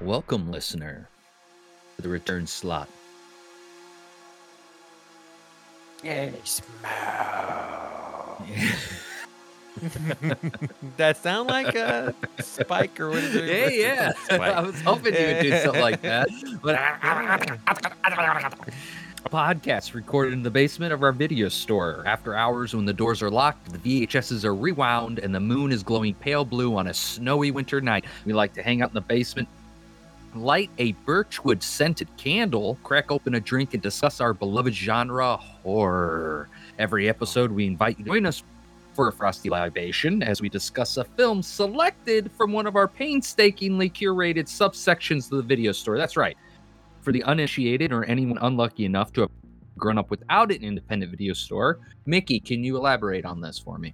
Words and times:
Welcome, 0.00 0.50
listener, 0.50 1.08
to 1.96 2.02
the 2.02 2.08
return 2.08 2.48
slot. 2.48 2.88
Yes, 6.02 6.60
that 10.96 11.16
sound 11.16 11.48
like 11.48 11.74
a 11.76 12.12
spike 12.40 12.98
or 12.98 13.10
what 13.10 13.18
is 13.18 13.34
it? 13.36 13.44
Hey, 13.44 13.80
yeah. 13.80 14.12
I 14.30 14.60
was 14.60 14.80
hoping 14.82 15.14
you 15.14 15.26
would 15.26 15.42
do 15.42 15.58
something 15.58 15.80
like 15.80 16.02
that. 16.02 16.28
But 16.60 16.74
a 16.74 16.90
podcast 19.30 19.94
recorded 19.94 20.32
in 20.32 20.42
the 20.42 20.50
basement 20.50 20.92
of 20.92 21.02
our 21.02 21.12
video 21.12 21.48
store. 21.48 22.02
After 22.04 22.34
hours, 22.34 22.74
when 22.74 22.84
the 22.84 22.92
doors 22.92 23.22
are 23.22 23.30
locked, 23.30 23.72
the 23.72 24.06
VHSs 24.06 24.44
are 24.44 24.54
rewound, 24.54 25.20
and 25.20 25.34
the 25.34 25.40
moon 25.40 25.72
is 25.72 25.82
glowing 25.82 26.14
pale 26.14 26.44
blue 26.44 26.76
on 26.76 26.88
a 26.88 26.94
snowy 26.94 27.50
winter 27.52 27.80
night. 27.80 28.04
We 28.26 28.32
like 28.32 28.52
to 28.54 28.62
hang 28.62 28.82
out 28.82 28.90
in 28.90 28.94
the 28.94 29.00
basement, 29.00 29.48
light 30.34 30.70
a 30.78 30.92
birchwood 31.04 31.62
scented 31.62 32.08
candle, 32.16 32.78
crack 32.82 33.10
open 33.10 33.34
a 33.34 33.40
drink, 33.40 33.74
and 33.74 33.82
discuss 33.82 34.20
our 34.20 34.34
beloved 34.34 34.74
genre, 34.74 35.36
horror. 35.36 36.48
Every 36.78 37.08
episode, 37.08 37.50
we 37.50 37.66
invite 37.66 37.98
you 37.98 38.04
to 38.04 38.10
join 38.10 38.26
us 38.26 38.42
for 38.94 39.08
a 39.08 39.12
frosty 39.12 39.50
libation 39.50 40.22
as 40.22 40.40
we 40.40 40.48
discuss 40.48 40.96
a 40.96 41.04
film 41.04 41.42
selected 41.42 42.30
from 42.32 42.52
one 42.52 42.66
of 42.66 42.76
our 42.76 42.88
painstakingly 42.88 43.90
curated 43.90 44.44
subsections 44.44 45.30
of 45.30 45.38
the 45.38 45.42
video 45.42 45.72
store. 45.72 45.98
That's 45.98 46.16
right. 46.16 46.36
For 47.02 47.12
the 47.12 47.22
uninitiated 47.24 47.92
or 47.92 48.04
anyone 48.04 48.38
unlucky 48.40 48.84
enough 48.84 49.12
to 49.14 49.22
have 49.22 49.30
grown 49.76 49.98
up 49.98 50.10
without 50.10 50.52
an 50.52 50.62
independent 50.62 51.10
video 51.10 51.32
store, 51.34 51.80
Mickey, 52.06 52.40
can 52.40 52.62
you 52.62 52.76
elaborate 52.76 53.24
on 53.24 53.40
this 53.40 53.58
for 53.58 53.78
me? 53.78 53.92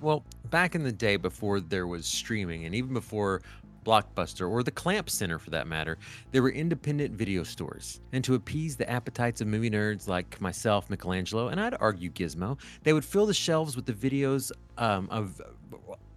Well, 0.00 0.24
back 0.50 0.74
in 0.74 0.82
the 0.82 0.92
day 0.92 1.16
before 1.16 1.60
there 1.60 1.86
was 1.86 2.06
streaming 2.06 2.66
and 2.66 2.74
even 2.74 2.92
before 2.92 3.42
Blockbuster 3.84 4.48
or 4.48 4.62
the 4.62 4.70
Clamp 4.70 5.10
Center 5.10 5.38
for 5.38 5.50
that 5.50 5.66
matter, 5.66 5.98
there 6.32 6.42
were 6.42 6.50
independent 6.50 7.14
video 7.14 7.42
stores. 7.42 8.00
And 8.12 8.24
to 8.24 8.34
appease 8.34 8.76
the 8.76 8.88
appetites 8.90 9.40
of 9.40 9.46
movie 9.46 9.70
nerds 9.70 10.08
like 10.08 10.40
myself, 10.40 10.88
Michelangelo, 10.90 11.48
and 11.48 11.60
I'd 11.60 11.76
argue 11.80 12.10
Gizmo, 12.10 12.58
they 12.82 12.92
would 12.92 13.04
fill 13.04 13.26
the 13.26 13.34
shelves 13.34 13.76
with 13.76 13.86
the 13.86 13.92
videos 13.92 14.50
um, 14.78 15.08
of 15.10 15.40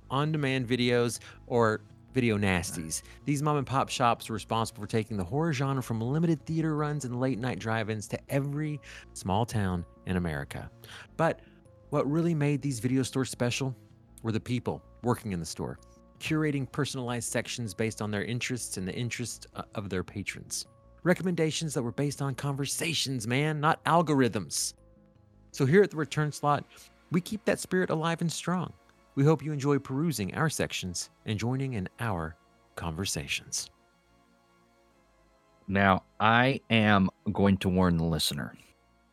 on 0.09 0.31
demand 0.31 0.67
videos 0.67 1.19
or 1.47 1.81
video 2.13 2.37
nasties. 2.37 3.03
These 3.25 3.43
mom 3.43 3.57
and 3.57 3.67
pop 3.67 3.89
shops 3.89 4.29
were 4.29 4.33
responsible 4.33 4.81
for 4.81 4.87
taking 4.87 5.17
the 5.17 5.23
horror 5.23 5.53
genre 5.53 5.83
from 5.83 6.01
limited 6.01 6.43
theater 6.45 6.75
runs 6.75 7.05
and 7.05 7.19
late 7.19 7.37
night 7.37 7.59
drive 7.59 7.89
ins 7.89 8.07
to 8.07 8.19
every 8.29 8.79
small 9.13 9.45
town 9.45 9.85
in 10.07 10.17
America. 10.17 10.69
But 11.15 11.41
what 11.89 12.09
really 12.09 12.33
made 12.33 12.61
these 12.61 12.79
video 12.79 13.03
stores 13.03 13.29
special 13.29 13.75
were 14.23 14.31
the 14.31 14.39
people 14.39 14.81
working 15.03 15.31
in 15.31 15.39
the 15.39 15.45
store, 15.45 15.77
curating 16.19 16.71
personalized 16.71 17.31
sections 17.31 17.73
based 17.73 18.01
on 18.01 18.11
their 18.11 18.23
interests 18.23 18.77
and 18.77 18.87
the 18.87 18.93
interests 18.93 19.47
uh, 19.55 19.63
of 19.75 19.89
their 19.89 20.03
patrons. 20.03 20.65
Recommendations 21.03 21.73
that 21.73 21.83
were 21.83 21.91
based 21.91 22.21
on 22.21 22.35
conversations, 22.35 23.27
man, 23.27 23.59
not 23.59 23.83
algorithms. 23.85 24.73
So 25.51 25.65
here 25.65 25.81
at 25.81 25.91
the 25.91 25.97
return 25.97 26.31
slot, 26.31 26.65
we 27.11 27.21
keep 27.21 27.45
that 27.45 27.59
spirit 27.59 27.89
alive 27.89 28.21
and 28.21 28.31
strong. 28.31 28.73
We 29.15 29.23
hope 29.23 29.43
you 29.43 29.51
enjoy 29.51 29.79
perusing 29.79 30.35
our 30.35 30.49
sections 30.49 31.09
and 31.25 31.39
joining 31.39 31.73
in 31.73 31.89
our 31.99 32.35
conversations. 32.75 33.69
Now, 35.67 36.03
I 36.19 36.61
am 36.69 37.09
going 37.33 37.57
to 37.57 37.69
warn 37.69 37.97
the 37.97 38.03
listener. 38.03 38.53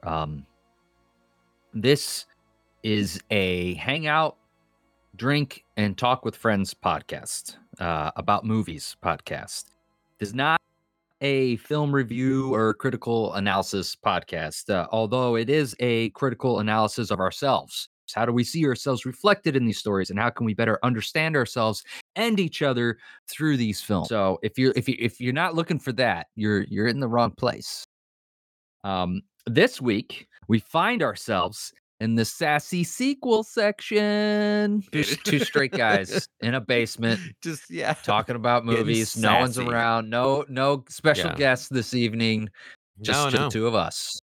Um, 0.02 0.46
this 1.72 2.26
is 2.82 3.20
a 3.30 3.74
hangout, 3.74 4.36
drink, 5.16 5.64
and 5.76 5.96
talk 5.96 6.24
with 6.24 6.36
friends 6.36 6.74
podcast 6.74 7.56
uh, 7.78 8.10
about 8.16 8.44
movies 8.44 8.96
podcast. 9.02 9.66
It 10.18 10.24
is 10.24 10.34
not 10.34 10.60
a 11.20 11.56
film 11.56 11.94
review 11.94 12.52
or 12.52 12.74
critical 12.74 13.32
analysis 13.34 13.96
podcast, 13.96 14.70
uh, 14.70 14.86
although 14.92 15.36
it 15.36 15.48
is 15.48 15.74
a 15.80 16.10
critical 16.10 16.60
analysis 16.60 17.10
of 17.10 17.20
ourselves. 17.20 17.88
How 18.14 18.26
do 18.26 18.32
we 18.32 18.44
see 18.44 18.66
ourselves 18.66 19.06
reflected 19.06 19.56
in 19.56 19.64
these 19.64 19.78
stories, 19.78 20.10
and 20.10 20.18
how 20.18 20.30
can 20.30 20.44
we 20.44 20.54
better 20.54 20.78
understand 20.82 21.36
ourselves 21.36 21.82
and 22.16 22.38
each 22.38 22.60
other 22.62 22.98
through 23.28 23.56
these 23.56 23.80
films? 23.80 24.08
So, 24.08 24.38
if 24.42 24.58
you're 24.58 24.74
if 24.76 24.88
you 24.88 24.96
if 24.98 25.20
you're 25.20 25.32
not 25.32 25.54
looking 25.54 25.78
for 25.78 25.92
that, 25.92 26.26
you're 26.36 26.62
you're 26.64 26.86
in 26.86 27.00
the 27.00 27.08
wrong 27.08 27.32
place. 27.32 27.84
Um, 28.84 29.22
this 29.46 29.80
week 29.80 30.28
we 30.48 30.58
find 30.58 31.02
ourselves 31.02 31.72
in 32.04 32.14
the 32.16 32.24
sassy 32.24 32.84
sequel 32.84 33.42
section. 33.42 34.84
Two, 34.92 35.02
two 35.02 35.38
straight 35.38 35.72
guys 35.72 36.28
in 36.42 36.54
a 36.54 36.60
basement 36.60 37.18
Just 37.42 37.70
yeah, 37.70 37.94
talking 37.94 38.36
about 38.36 38.66
movies. 38.66 39.16
No 39.16 39.38
one's 39.38 39.58
around. 39.58 40.10
No 40.10 40.44
no 40.48 40.84
special 40.88 41.30
Yeah. 41.30 41.36
guests 41.36 41.68
this 41.70 41.94
evening. 41.94 42.50
Just, 43.00 43.32
no, 43.34 43.38
no. 43.38 43.44
the 43.44 43.50
two 43.50 43.66
of 43.66 43.74
us. 43.74 44.20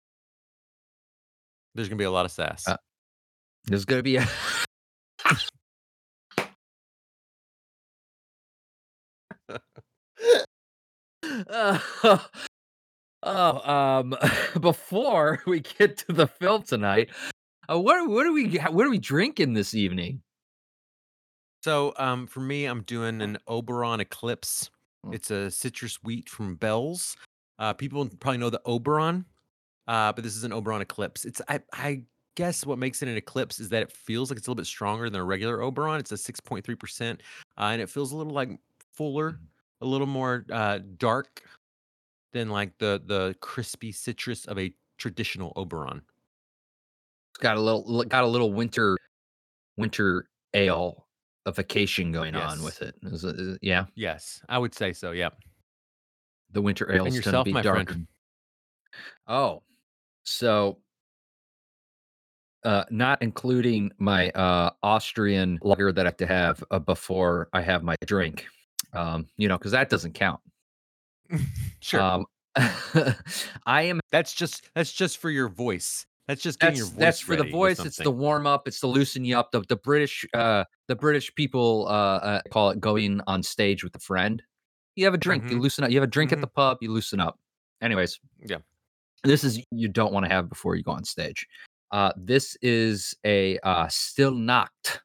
There's 1.75 1.89
gonna 1.89 1.97
be 1.97 2.05
a 2.05 2.11
lot 2.11 2.27
of 2.27 2.31
sass. 2.31 2.69
Uh, 2.69 2.77
There's 3.65 3.87
gonna 3.87 4.03
be 4.03 4.17
a 4.17 4.29
oh, 11.25 12.27
oh, 13.23 13.73
um, 13.73 14.15
before 14.61 15.43
we 15.47 15.61
get 15.61 15.97
to 15.99 16.13
the 16.13 16.27
film 16.27 16.63
tonight, 16.63 17.09
uh, 17.71 17.79
what 17.79 18.09
what 18.09 18.27
are 18.27 18.33
we 18.33 18.57
what 18.71 18.87
are 18.87 18.91
we 18.91 18.99
drinking 18.99 19.55
this 19.55 19.75
evening? 19.75 20.23
So, 21.63 21.93
um, 21.99 22.27
for 22.27 22.41
me, 22.41 22.65
I'm 22.65 22.83
doing 22.83 23.21
an 23.21 23.39
Oberon 23.47 24.01
Eclipse. 24.01 24.71
Mm. 25.07 25.15
It's 25.15 25.31
a 25.31 25.51
citrus 25.51 26.03
wheat 26.03 26.29
from 26.29 26.57
Bell's. 26.57 27.17
Uh, 27.59 27.75
people 27.75 28.09
probably 28.19 28.39
know 28.39 28.49
the 28.49 28.63
Oberon, 28.65 29.27
uh, 29.87 30.13
but 30.13 30.25
this 30.25 30.37
is 30.37 30.45
an 30.45 30.53
Oberon 30.53 30.81
Eclipse. 30.81 31.27
It's 31.27 31.43
I, 31.49 31.61
I 31.73 32.03
guess 32.35 32.65
what 32.65 32.79
makes 32.79 33.03
it 33.03 33.09
an 33.09 33.17
Eclipse 33.17 33.61
is 33.61 33.69
that 33.69 33.83
it 33.83 33.93
feels 33.93 34.31
like 34.31 34.39
it's 34.39 34.47
a 34.47 34.51
little 34.51 34.63
bit 34.63 34.67
stronger 34.67 35.11
than 35.11 35.21
a 35.21 35.25
regular 35.25 35.63
Oberon. 35.63 36.01
It's 36.01 36.13
a 36.13 36.15
6.3 36.15 36.79
percent, 36.79 37.23
uh, 37.59 37.65
and 37.65 37.83
it 37.83 37.91
feels 37.91 38.13
a 38.13 38.17
little 38.17 38.33
like 38.33 38.51
fuller, 38.93 39.39
a 39.83 39.87
little 39.87 40.07
more 40.07 40.47
uh, 40.51 40.79
dark 40.97 41.43
than 42.33 42.49
like 42.49 42.79
the 42.79 43.03
the 43.05 43.37
crispy 43.41 43.93
citrus 43.93 44.47
of 44.47 44.59
a 44.59 44.73
traditional 44.97 45.53
Oberon. 45.57 46.01
Got 47.41 47.57
a 47.57 47.61
little 47.61 48.05
got 48.05 48.25
a 48.25 48.27
little 48.27 48.53
winter 48.53 48.97
winter 49.77 50.29
ale 50.55 51.07
a 51.47 51.53
vacation 51.53 52.13
going 52.13 52.35
on 52.35 52.63
with 52.63 52.83
it. 52.83 52.95
Is 53.03 53.25
it- 53.25 53.41
is 53.41 53.59
yeah, 53.63 53.87
Yes, 53.95 54.43
I 54.49 54.59
would 54.59 54.75
say 54.75 54.93
so. 54.93 55.13
Yep. 55.13 55.37
the 56.53 56.61
winter 56.63 56.93
ale 56.93 57.07
is 57.07 57.21
going 57.21 57.35
to 57.35 57.45
be 57.45 57.53
my 57.53 57.63
friend. 57.63 58.07
Oh, 59.27 59.63
so 60.25 60.79
uh, 62.65 62.85
not 62.91 63.23
including 63.23 63.91
my 63.99 64.31
uh, 64.31 64.71
Austrian 64.83 65.59
lager 65.63 65.93
that 65.93 66.05
I 66.07 66.09
have 66.09 66.17
to 66.19 66.27
have 66.27 66.65
uh, 66.71 66.79
before 66.79 67.49
I 67.55 67.63
have 67.63 67.83
my 67.83 67.95
drink. 68.05 68.47
Um, 68.93 69.29
you 69.37 69.49
know, 69.49 69.57
because 69.57 69.73
that 69.73 69.89
doesn't 69.89 70.13
count. 70.15 70.41
Sure. 71.83 72.01
Um, 72.03 72.27
I 73.65 73.83
am. 73.83 74.01
that's 74.13 74.35
just 74.35 74.69
that's 74.75 74.93
just 74.93 75.17
for 75.17 75.31
your 75.31 75.49
voice. 75.49 76.05
That's 76.31 76.43
just 76.43 76.61
getting 76.61 76.75
That's 76.75 76.79
your 76.79 76.87
voice. 76.87 76.99
that's 77.01 77.21
for 77.21 77.35
the 77.35 77.43
voice. 77.51 77.81
It's 77.81 77.97
the 77.97 78.09
warm 78.09 78.47
up. 78.47 78.69
It's 78.69 78.79
to 78.81 78.87
loosen 78.87 79.25
you 79.25 79.37
up. 79.37 79.51
The 79.51 79.63
the 79.69 79.75
British 79.75 80.25
uh 80.33 80.63
the 80.87 80.95
British 80.95 81.35
people 81.35 81.87
uh, 81.89 81.91
uh 82.19 82.41
call 82.53 82.71
it 82.71 82.79
going 82.81 83.21
on 83.27 83.43
stage 83.43 83.83
with 83.83 83.97
a 83.97 83.99
friend. 83.99 84.41
You 84.95 85.07
have 85.07 85.15
a 85.15 85.19
drink. 85.19 85.51
You 85.51 85.57
Mhm. 85.57 85.61
loosen 85.63 85.83
up. 85.83 85.91
You 85.91 85.97
have 85.97 86.05
a 86.09 86.13
drink 86.13 86.31
Mhm. 86.31 86.35
at 86.35 86.41
the 86.41 86.47
pub. 86.47 86.79
You 86.83 86.93
loosen 86.93 87.19
up. 87.19 87.41
Anyways, 87.83 88.21
Yeah. 88.47 88.59
this 89.25 89.43
is 89.43 89.61
you 89.73 89.89
don't 89.89 90.13
want 90.13 90.25
to 90.25 90.31
have 90.31 90.49
before 90.49 90.77
you 90.77 90.85
go 90.85 90.93
on 90.93 91.03
stage. 91.03 91.49
Uh, 91.91 92.13
this 92.17 92.57
is 92.63 93.13
a 93.27 93.59
uh, 93.65 93.89
Stille 93.89 94.37
Nacht 94.37 95.01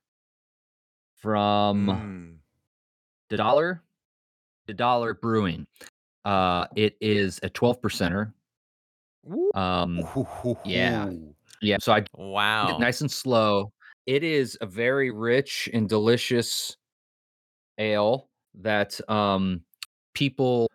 from 1.16 1.88
Mm. 1.88 2.38
De 3.30 3.38
Dolle, 3.38 3.80
De 4.68 4.74
Dolle 4.76 5.16
brewing. 5.16 5.66
Uh, 6.24 6.68
it 6.76 6.96
is 7.02 7.40
a 7.42 7.50
twelve 7.50 7.82
percenter. 7.82 8.32
Woo. 9.26 9.52
Um, 9.54 10.10
yeah. 10.64 11.12
Ooh. 11.12 11.36
yeah. 11.62 11.78
So 11.82 11.94
I 11.94 12.06
Wow. 12.14 12.78
nice 12.78 13.02
and 13.02 13.12
slow. 13.12 13.72
It 14.06 14.24
is 14.24 14.58
a 14.62 14.66
very 14.68 15.12
rich 15.12 15.70
and 15.74 15.90
delicious 15.90 16.78
ale 17.78 18.30
that 18.56 19.00
um 19.10 19.62
people 20.14 20.70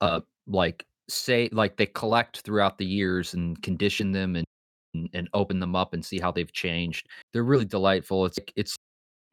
uh 0.00 0.20
like 0.46 0.84
say 1.08 1.48
like 1.52 1.76
they 1.76 1.86
collect 1.86 2.40
throughout 2.42 2.78
the 2.78 2.86
years 2.86 3.34
and 3.34 3.62
condition 3.62 4.12
them 4.12 4.36
and 4.36 4.46
and, 4.94 5.10
and 5.12 5.28
open 5.34 5.60
them 5.60 5.76
up 5.76 5.92
and 5.92 6.04
see 6.04 6.18
how 6.18 6.32
they've 6.32 6.52
changed. 6.52 7.06
They're 7.32 7.44
really 7.44 7.66
delightful. 7.66 8.24
It's 8.26 8.38
like 8.38 8.52
it's 8.56 8.76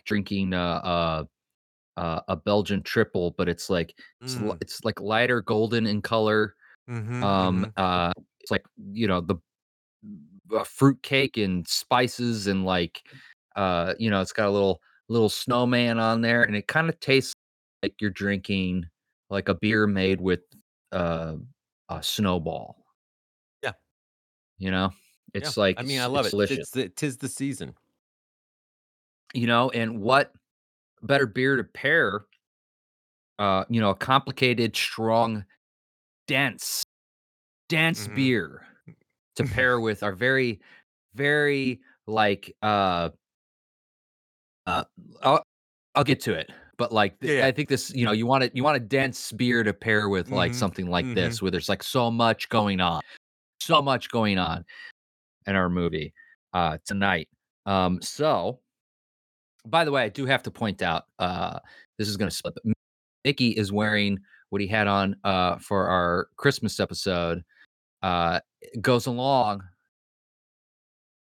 drinking 0.06 0.54
uh 0.54 0.82
uh 0.84 1.26
uh, 1.98 2.22
a 2.30 2.36
Belgian 2.38 2.84
triple, 2.84 3.32
but 3.38 3.50
it's 3.50 3.70
like 3.70 3.94
it's, 4.26 4.38
Mm. 4.38 4.58
it's 4.62 4.84
like 4.86 5.02
lighter 5.02 5.42
golden 5.42 5.88
in 5.88 6.02
color. 6.02 6.56
Mhm, 6.88 7.04
Um, 7.22 7.66
mhm. 7.66 7.74
uh, 7.78 8.12
it's 8.44 8.52
like 8.52 8.66
you 8.92 9.08
know 9.08 9.22
the 9.22 9.36
uh, 10.56 10.64
fruit 10.64 11.02
cake 11.02 11.38
and 11.38 11.68
spices 11.68 12.48
and 12.48 12.66
like 12.66 13.02
uh, 13.56 13.94
you 14.00 14.10
know, 14.10 14.22
it's 14.22 14.34
got 14.34 14.48
a 14.48 14.52
little 14.52 14.82
little 15.10 15.30
snowman 15.30 16.00
on 16.00 16.22
there, 16.22 16.44
and 16.44 16.56
it 16.56 16.68
kind 16.68 16.90
of 16.90 17.00
tastes 17.00 17.34
like 17.82 17.94
you're 18.00 18.10
drinking 18.10 18.86
like 19.30 19.50
a 19.50 19.56
beer 19.56 19.88
made 19.88 20.20
with 20.20 20.42
uh, 20.92 21.36
a 21.90 22.02
snowball. 22.04 22.84
Yeah. 23.62 23.74
You 24.58 24.72
know, 24.72 24.92
Yeah. 25.34 25.42
it's 25.42 25.58
like 25.58 25.80
I 25.80 25.84
mean, 25.84 26.02
I 26.02 26.06
love 26.06 26.26
it's 26.26 26.30
it. 26.30 26.38
delicious. 26.38 26.58
It's 26.58 26.72
the, 26.72 26.90
tis 26.90 27.18
the 27.18 27.30
season. 27.30 27.76
you 29.34 29.48
know 29.48 29.70
and 29.72 30.00
what 30.00 30.32
better 31.02 31.26
beer 31.26 31.56
to 31.58 31.64
pair 31.64 32.26
uh 33.40 33.66
you 33.68 33.82
know 33.82 33.90
a 33.90 33.96
complicated 33.96 34.76
strong 34.76 35.44
dense 36.28 36.83
dense 37.70 38.08
Mhm. 38.08 38.08
beer 38.08 38.66
to 39.36 39.44
pair 39.46 39.80
with 39.80 40.04
our 40.04 40.14
very 40.14 40.62
very 41.16 41.82
like 42.08 42.56
uh 42.64 43.10
uh 44.66 44.84
I'll, 45.22 45.44
I'll 45.96 46.04
get 46.04 46.20
to 46.22 46.34
it 46.34 46.50
but 46.78 46.92
like 46.92 47.20
th- 47.20 47.34
Yeah, 47.34 47.44
i 47.44 47.52
think 47.52 47.70
this 47.70 47.94
you 47.96 48.06
know 48.06 48.12
you 48.12 48.26
want 48.26 48.44
it 48.44 48.56
you 48.56 48.64
want 48.64 48.78
a 48.78 48.80
dense 48.80 49.32
beer 49.32 49.64
to 49.64 49.74
pair 49.74 50.10
with 50.10 50.32
like 50.32 50.54
Mhm, 50.54 50.54
something 50.54 50.88
like 50.88 51.14
mhm. 51.14 51.14
this 51.14 51.42
where 51.42 51.52
there's 51.52 51.70
like 51.70 51.84
so 51.84 52.10
much 52.12 52.50
going 52.50 52.80
on 52.82 53.02
so 53.62 53.82
much 53.82 54.10
going 54.12 54.38
on 54.40 54.66
in 55.48 55.56
our 55.56 55.70
movie 55.70 56.14
uh 56.54 56.78
tonight 56.86 57.30
um 57.68 58.02
so 58.02 58.62
by 59.66 59.86
the 59.86 59.92
way 59.92 60.04
i 60.04 60.10
do 60.10 60.26
have 60.26 60.44
to 60.44 60.52
point 60.52 60.82
out 60.82 61.04
uh 61.20 61.60
this 61.98 62.08
is 62.08 62.18
to 62.30 62.36
slip 62.36 62.56
mickey 63.26 63.50
is 63.50 63.72
wearing 63.72 64.20
what 64.50 64.62
he 64.62 64.68
had 64.68 64.88
on 64.88 65.16
uh 65.24 65.58
for 65.58 65.88
our 65.88 66.28
christmas 66.38 66.80
episode 66.80 67.44
uh 68.04 68.40
it 68.62 68.82
goes 68.82 69.06
along 69.08 69.64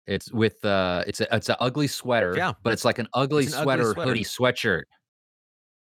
it's 0.05 0.31
with 0.31 0.63
uh 0.63 1.03
it's 1.07 1.19
a 1.21 1.35
it's 1.35 1.49
an 1.49 1.55
ugly 1.59 1.87
sweater 1.87 2.33
Yeah. 2.37 2.53
but 2.63 2.73
it's 2.73 2.85
like 2.85 2.99
an 2.99 3.07
ugly 3.13 3.45
an 3.47 3.53
ugly 3.53 3.63
sweater 3.63 3.91
sweater. 3.93 4.09
hoodie 4.09 4.23
sweatshirt 4.23 4.83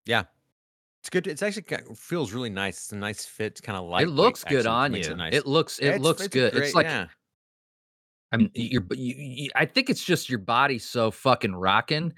Yeah. 0.06 0.24
It's 1.02 1.10
good. 1.10 1.26
It's 1.26 1.42
actually 1.42 1.66
feels 1.96 2.32
really 2.32 2.48
nice. 2.48 2.76
It's 2.78 2.92
a 2.92 2.96
nice 2.96 3.26
fit. 3.26 3.48
It's 3.52 3.60
kind 3.60 3.76
of 3.76 3.84
light. 3.84 4.06
it 4.06 4.10
looks 4.10 4.42
good 4.42 4.66
on 4.66 4.94
you 4.94 5.00
It, 5.00 5.16
nice. 5.18 5.34
it 5.34 5.46
looks 5.46 5.78
it 5.78 5.84
Yeah, 5.84 5.88
it's- 5.90 6.02
looks 6.02 6.20
it's 6.22 6.32
good 6.32 6.52
great- 6.54 6.64
it's 6.64 6.74
like 6.74 6.86
yeah. 6.86 7.08
I 8.32 8.38
mean, 8.38 8.50
you're, 8.54 8.80
but 8.80 8.96
you, 8.96 9.14
you, 9.16 9.50
I 9.54 9.66
think 9.66 9.90
it's 9.90 10.02
just 10.02 10.30
your 10.30 10.38
body 10.38 10.78
so 10.78 11.10
fucking 11.10 11.54
rocking 11.54 12.14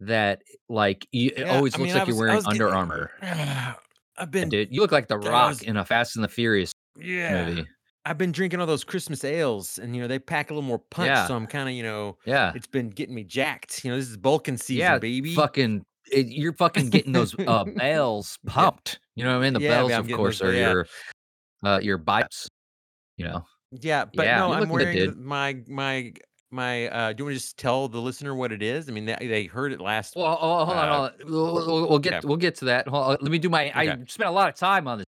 that 0.00 0.40
like 0.70 1.06
you, 1.12 1.30
it 1.36 1.44
always 1.46 1.74
I 1.74 1.78
looks 1.78 1.90
mean, 1.90 1.98
like 1.98 2.08
you're 2.08 2.16
wearing 2.16 2.36
was 2.36 2.46
getting- 2.46 2.62
Under 2.62 2.74
Armour. 2.74 3.10
I've 4.16 4.30
been 4.30 4.48
Dude, 4.48 4.74
you 4.74 4.80
look 4.80 4.92
like 4.92 5.08
the 5.08 5.18
Rock 5.18 5.48
was- 5.50 5.62
in 5.62 5.76
a 5.76 5.84
Fast 5.84 6.16
and 6.16 6.24
the 6.24 6.28
Furious 6.28 6.72
yeah. 6.98 7.44
movie. 7.48 7.66
I've 8.06 8.16
been 8.18 8.30
drinking 8.32 8.60
all 8.60 8.66
those 8.66 8.84
Christmas 8.84 9.24
ales, 9.24 9.78
and 9.78 9.94
you 9.96 10.00
know 10.00 10.08
they 10.08 10.18
pack 10.20 10.50
a 10.50 10.54
little 10.54 10.66
more 10.66 10.78
punch, 10.78 11.08
Yeah. 11.08 11.26
so 11.26 11.34
I'm 11.34 11.46
kind 11.46 11.68
of 11.68 11.74
you 11.74 11.82
know 11.82 12.16
Yeah, 12.24 12.52
it's 12.54 12.66
been 12.68 12.88
getting 12.90 13.14
me 13.14 13.24
jacked. 13.24 13.84
You 13.84 13.90
know 13.90 13.96
this 13.98 14.08
is 14.08 14.16
bulking 14.16 14.56
season, 14.58 14.76
yeah, 14.78 14.98
baby. 14.98 15.34
Fucking, 15.34 15.84
it, 16.12 16.28
you're 16.28 16.52
fucking 16.52 16.90
getting 16.90 17.12
those 17.12 17.34
uh, 17.38 17.64
bells 17.76 18.38
Yeah. 18.44 18.52
pumped. 18.52 19.00
You 19.16 19.24
know 19.24 19.32
what 19.32 19.38
I 19.38 19.44
mean? 19.44 19.54
The 19.54 19.60
Yeah, 19.60 19.70
bells, 19.70 19.92
I'm 19.92 20.00
of 20.10 20.16
course, 20.16 20.38
those- 20.38 20.50
are 20.50 20.54
your 20.56 20.86
uh, 21.64 21.80
your 21.82 21.98
biceps. 21.98 22.48
You 23.16 23.24
know, 23.26 23.44
Yeah, 23.72 24.04
but 24.14 24.24
no, 24.26 24.52
I'm 24.52 24.70
looking 24.70 24.76
good, 24.94 25.16
wearing 25.16 25.24
my 25.24 25.56
my 25.66 26.12
my. 26.52 26.88
uh 26.88 27.12
Do 27.12 27.22
you 27.22 27.24
want 27.24 27.34
to 27.36 27.40
just 27.40 27.56
tell 27.56 27.88
the 27.88 27.98
listener 28.00 28.34
what 28.36 28.52
it 28.52 28.62
is? 28.62 28.88
I 28.88 28.92
mean, 28.92 29.06
they, 29.06 29.16
they 29.20 29.44
heard 29.46 29.72
it 29.72 29.80
last. 29.80 30.14
well, 30.14 30.36
hold 30.36 30.68
on, 30.68 30.76
Uh, 30.76 30.92
hold 30.92 31.10
on. 31.10 31.12
We'll, 31.32 31.54
we'll- 31.54 31.88
we'll 31.88 31.98
get 31.98 32.14
okay. 32.14 32.26
we'll 32.28 32.36
get 32.36 32.54
to 32.56 32.66
that. 32.66 32.86
Hold 32.86 33.04
on, 33.12 33.16
let 33.20 33.30
me 33.32 33.38
do 33.38 33.48
my. 33.48 33.72
I 33.74 33.86
spent 34.06 34.28
a 34.28 34.30
lot 34.30 34.48
of 34.48 34.54
time 34.54 34.86
on 34.86 34.98
this 34.98 35.06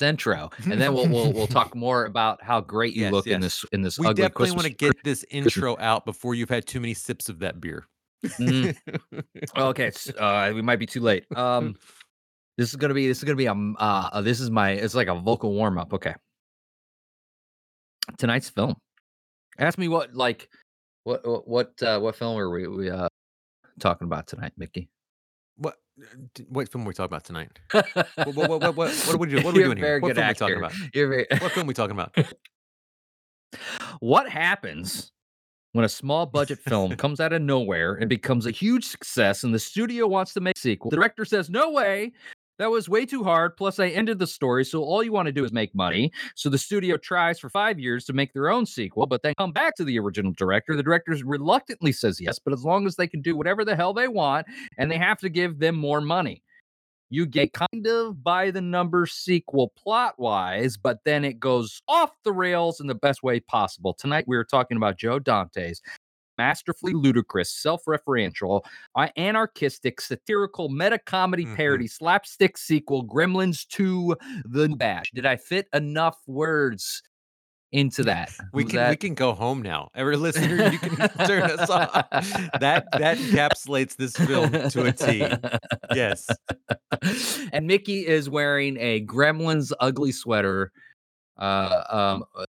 intro, 0.00 0.50
and 0.64 0.80
then 0.80 0.94
we'll 0.94 1.08
we'll 1.08 1.32
we'll 1.32 1.46
talk 1.46 1.74
more 1.74 2.06
about 2.06 2.42
how 2.42 2.60
great 2.60 2.94
you 2.94 3.02
Yes, 3.02 3.12
look 3.12 3.26
in 3.26 3.40
this 3.40 3.64
in 3.72 3.82
this 3.82 3.98
we 3.98 4.06
ugly 4.06 4.22
definitely 4.22 4.52
want 4.52 4.62
to 4.62 4.70
get 4.70 4.94
this 5.04 5.24
intro 5.30 5.76
out 5.78 6.06
before 6.06 6.34
you've 6.34 6.48
had 6.48 6.66
too 6.66 6.80
many 6.80 6.94
sips 6.94 7.28
of 7.28 7.40
that 7.40 7.60
beer. 7.60 7.86
Mhm. 8.24 8.76
okay, 9.58 9.90
uh, 10.18 10.52
we 10.54 10.62
might 10.62 10.78
be 10.78 10.86
too 10.86 11.00
late. 11.00 11.26
Um, 11.36 11.76
this 12.56 12.70
is 12.70 12.76
gonna 12.76 12.94
be 12.94 13.06
this 13.08 13.18
is 13.18 13.24
gonna 13.24 13.36
be 13.36 13.46
a 13.46 13.52
uh, 13.52 14.10
uh, 14.12 14.20
this 14.22 14.40
is 14.40 14.50
my 14.50 14.70
it's 14.70 14.94
like 14.94 15.08
a 15.08 15.14
vocal 15.14 15.52
warm 15.52 15.78
up. 15.78 15.92
Okay, 15.92 16.14
tonight's 18.18 18.48
film. 18.48 18.76
Ask 19.58 19.78
me 19.78 19.88
what 19.88 20.14
like 20.14 20.48
what 21.04 21.26
what 21.26 21.48
what 21.48 21.82
uh, 21.82 21.98
what 21.98 22.16
film 22.16 22.38
are 22.38 22.50
we 22.50 22.66
we 22.68 22.90
uh 22.90 23.08
talking 23.80 24.06
about 24.06 24.26
tonight, 24.26 24.52
Mickey? 24.56 24.88
What 25.56 25.74
uh, 26.00 26.42
what 26.48 26.70
film 26.70 26.84
are 26.84 26.88
we 26.88 26.94
talking 26.94 27.06
about 27.06 27.24
tonight? 27.24 27.58
What 27.72 28.34
what 28.34 28.48
what 28.48 28.60
what, 28.60 28.76
what, 28.76 29.14
are 29.14 29.18
we 29.18 29.28
doing? 29.28 29.44
What 29.44 29.54
are 29.54 29.56
we 29.56 29.62
You're 29.62 29.72
a 29.72 29.74
doing 29.74 29.80
very 29.80 29.92
here? 29.94 30.00
What 30.00 30.08
good 30.08 30.16
film 30.16 30.24
are 30.24 30.26
we 30.26 30.30
actor. 30.30 30.44
talking 30.44 30.58
about? 30.58 30.94
You're 30.94 31.08
very. 31.08 31.26
What 31.40 31.52
film 31.52 31.66
are 31.66 31.68
we 31.68 31.74
talking 31.74 31.92
about? 31.92 32.16
what 34.00 34.28
happens 34.28 35.12
when 35.72 35.84
a 35.84 35.88
small 35.88 36.26
budget 36.26 36.58
film 36.58 36.96
comes 36.96 37.20
out 37.20 37.32
of 37.32 37.42
nowhere 37.42 37.94
and 37.94 38.08
becomes 38.08 38.46
a 38.46 38.50
huge 38.50 38.84
success 38.84 39.44
and 39.44 39.54
the 39.54 39.58
studio 39.58 40.06
wants 40.06 40.32
to 40.34 40.40
make 40.40 40.56
a 40.56 40.60
sequel 40.60 40.90
the 40.90 40.96
director 40.96 41.24
says 41.24 41.50
no 41.50 41.70
way 41.70 42.12
that 42.58 42.70
was 42.70 42.88
way 42.88 43.06
too 43.06 43.24
hard 43.24 43.56
plus 43.56 43.78
i 43.78 43.88
ended 43.88 44.18
the 44.18 44.26
story 44.26 44.64
so 44.64 44.82
all 44.82 45.02
you 45.02 45.12
want 45.12 45.26
to 45.26 45.32
do 45.32 45.44
is 45.44 45.52
make 45.52 45.74
money. 45.74 46.12
So 46.34 46.48
the 46.48 46.58
studio 46.58 46.96
tries 46.96 47.38
for 47.38 47.48
five 47.48 47.78
years 47.78 48.04
to 48.06 48.12
make 48.12 48.32
their 48.32 48.50
own 48.50 48.66
sequel 48.66 49.06
but 49.06 49.22
then 49.22 49.34
come 49.38 49.52
back 49.52 49.74
to 49.76 49.84
the 49.84 49.98
original 49.98 50.32
director. 50.32 50.76
The 50.76 50.82
director 50.82 51.16
reluctantly 51.24 51.92
says 51.92 52.20
yes 52.20 52.38
but 52.38 52.52
as 52.52 52.64
long 52.64 52.86
as 52.86 52.96
they 52.96 53.06
can 53.06 53.22
do 53.22 53.36
whatever 53.36 53.64
the 53.64 53.76
hell 53.76 53.92
they 53.92 54.08
want 54.08 54.46
and 54.78 54.90
they 54.90 54.98
have 54.98 55.18
to 55.18 55.28
give 55.28 55.58
them 55.58 55.76
more 55.76 56.00
money. 56.00 56.42
You 57.10 57.26
get 57.26 57.52
kind 57.52 57.86
of 57.86 58.24
by 58.24 58.50
the 58.50 58.62
numbers 58.62 59.12
sequel 59.12 59.70
plot 59.76 60.14
wise, 60.18 60.78
but 60.78 61.00
then 61.04 61.26
it 61.26 61.38
goes 61.38 61.82
off 61.86 62.10
the 62.24 62.32
rails 62.32 62.80
in 62.80 62.86
the 62.86 62.94
best 62.94 63.22
way 63.22 63.38
possible. 63.38 63.92
Tonight, 63.92 64.24
we 64.26 64.34
are 64.34 64.44
talking 64.44 64.78
about 64.78 64.96
Joe 64.96 65.18
Dante's 65.18 65.82
masterfully 66.38 66.92
ludicrous, 66.92 67.50
self 67.50 67.82
referential, 67.86 68.62
anarchistic, 69.16 70.00
satirical, 70.00 70.68
meta 70.68 70.98
comedy 70.98 71.44
Mhm. 71.46 71.56
parody, 71.56 71.86
slapstick 71.88 72.56
sequel, 72.58 73.04
Gremlins 73.06 73.66
2 73.68 74.16
The 74.44 74.68
Batch. 74.68 75.10
Did 75.12 75.26
I 75.26 75.36
fit 75.36 75.66
enough 75.72 76.16
words 76.26 77.02
into 77.72 78.02
that? 78.04 78.30
We 78.52 78.64
can 78.64 78.90
we 78.90 78.96
can 78.96 79.14
go 79.14 79.32
home 79.32 79.62
now. 79.62 79.88
Every 79.94 80.16
listener, 80.16 80.70
you 80.70 80.78
can 80.78 80.96
turn 81.26 81.42
us 81.50 81.68
off. 81.70 81.92
That 82.60 82.86
that 82.98 83.18
encapsulates 83.18 83.96
this 83.96 84.16
film 84.16 84.50
to 84.70 84.84
a 84.86 84.92
T. 84.92 85.26
Yes. 85.94 86.28
and 87.52 87.66
Mickey 87.66 88.06
is 88.06 88.28
wearing 88.30 88.76
a 88.78 89.04
Gremlins 89.04 89.72
ugly 89.80 90.12
sweater. 90.12 90.72
Uh, 91.38 91.82
um, 91.90 92.24
uh, 92.36 92.44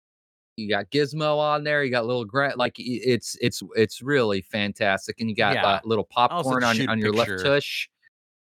you 0.57 0.69
got 0.69 0.89
Gizmo 0.91 1.37
on 1.39 1.63
there. 1.63 1.83
You 1.83 1.91
got 1.91 2.05
little 2.05 2.25
gra- 2.25 2.53
like 2.55 2.73
it's 2.77 3.35
it's 3.41 3.61
it's 3.75 4.01
really 4.01 4.41
fantastic, 4.41 5.19
and 5.19 5.29
you 5.29 5.35
got 5.35 5.55
Yeah. 5.55 5.65
uh, 5.67 5.79
little 5.83 6.03
popcorn 6.05 6.63
on 6.63 6.87
on 6.89 6.99
your 6.99 7.13
left 7.13 7.43
tush. 7.43 7.87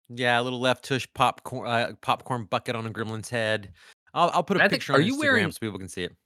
Yeah, 0.09 0.41
a 0.41 0.43
little 0.43 0.61
left 0.61 0.85
tush 0.85 1.07
popcorn 1.15 1.69
uh, 1.69 1.93
popcorn 2.01 2.45
bucket 2.45 2.75
on 2.77 2.87
a 2.87 2.91
gremlin's 2.91 3.29
head. 3.29 3.73
I'll 4.15 4.31
I'll 4.33 4.43
put 4.43 4.57
a 4.57 4.61
I 4.61 4.69
think- 4.69 4.81
picture 4.81 4.95
are 4.95 4.97
on 5.01 5.05
you 5.05 5.15
Instagram 5.17 5.21
wearing- 5.21 5.53
so 5.53 5.59
people 5.61 5.79
can 5.79 5.89
see 5.89 6.05
it. 6.05 6.17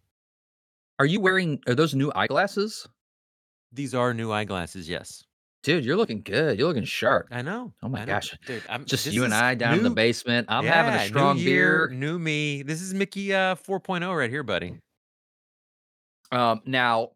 Are 0.98 1.06
you 1.06 1.20
wearing? 1.20 1.60
Are 1.66 1.74
those 1.74 1.94
new 1.94 2.12
eyeglasses, 2.14 2.86
These 3.72 3.94
are 3.94 4.14
new 4.14 4.30
eyeglasses, 4.30 4.88
yes. 4.88 5.24
dude? 5.64 5.84
You're 5.84 5.96
looking 5.96 6.20
good. 6.22 6.58
You're 6.58 6.68
looking 6.68 6.84
sharp. 6.84 7.26
I 7.32 7.42
know. 7.42 7.72
Oh 7.82 7.88
my 7.88 8.00
know. 8.00 8.06
gosh. 8.06 8.36
dude! 8.46 8.62
I'm, 8.68 8.84
Just 8.84 9.06
you 9.06 9.24
and 9.24 9.34
I 9.34 9.54
down 9.56 9.78
in 9.78 9.82
the 9.82 9.90
basement. 9.90 10.46
I'm 10.48 10.64
having 10.64 10.94
a 10.94 11.06
strong 11.08 11.36
new 11.38 11.42
year, 11.42 11.88
beer. 11.88 11.96
New 11.98 12.18
me. 12.20 12.62
This 12.62 12.80
is 12.80 12.94
Mickey 12.94 13.34
uh 13.34 13.56
4.0 13.56 14.16
right 14.16 14.30
here, 14.30 14.44
buddy. 14.44 14.78
Um, 16.32 16.62
now, 16.64 17.12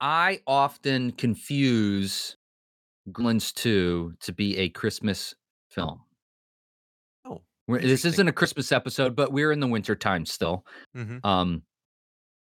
I 0.00 0.40
often 0.46 1.12
confuse 1.12 2.36
Gremlins 3.10 3.54
2 3.54 4.14
to 4.20 4.32
be 4.32 4.58
a 4.58 4.68
Christmas 4.70 5.34
film. 5.70 6.02
Oh, 7.24 7.42
this 7.68 8.04
isn't 8.04 8.28
a 8.28 8.32
Christmas 8.32 8.72
episode, 8.72 9.14
but 9.16 9.32
we're 9.32 9.52
in 9.52 9.60
the 9.60 9.66
winter 9.66 9.94
time 9.94 10.26
still. 10.26 10.66
Mhm. 10.96 11.24
Um, 11.24 11.62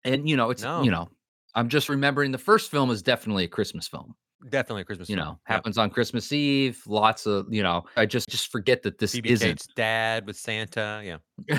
and 0.05 0.29
you 0.29 0.37
know, 0.37 0.51
it's 0.51 0.65
No. 0.65 0.83
you 0.85 0.91
know, 0.91 1.11
I'm 1.55 1.69
just 1.69 1.89
remembering 1.89 2.33
the 2.33 2.39
first 2.39 2.71
film 2.71 2.91
is 2.91 3.03
definitely 3.03 3.45
a 3.45 3.49
Christmas 3.49 3.89
film. 3.89 4.17
Definitely 4.49 4.85
Christmas 4.85 5.09
You 5.09 5.17
know, 5.17 5.39
happens 5.45 5.79
on 5.79 5.89
Christmas 5.91 6.31
Eve. 6.33 6.83
Lots 6.87 7.25
of 7.27 7.53
you 7.53 7.63
know, 7.63 7.85
I 7.97 8.05
just 8.05 8.29
just 8.29 8.53
forget 8.53 8.83
that 8.83 8.99
this 8.99 9.15
BB 9.15 9.27
isn't 9.27 9.49
Kate's 9.49 9.67
dad 9.69 10.27
with 10.27 10.37
Santa. 10.37 11.01
Yeah. 11.05 11.17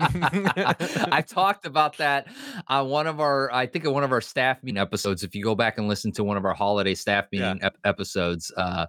I 0.00 1.22
talked 1.26 1.66
about 1.66 1.96
that 1.98 2.28
on 2.68 2.88
one 2.88 3.06
of 3.06 3.20
our, 3.20 3.52
I 3.52 3.66
think, 3.66 3.84
in 3.84 3.92
one 3.92 4.04
of 4.04 4.12
our 4.12 4.20
staff 4.20 4.62
meeting 4.62 4.80
episodes. 4.80 5.22
If 5.22 5.34
you 5.34 5.42
go 5.44 5.54
back 5.54 5.78
and 5.78 5.88
listen 5.88 6.12
to 6.12 6.24
one 6.24 6.36
of 6.36 6.44
our 6.44 6.54
holiday 6.54 6.94
staff 6.94 7.26
Yeah. 7.32 7.52
meeting 7.52 7.64
ep- 7.64 7.78
episodes, 7.84 8.50
uh, 8.56 8.86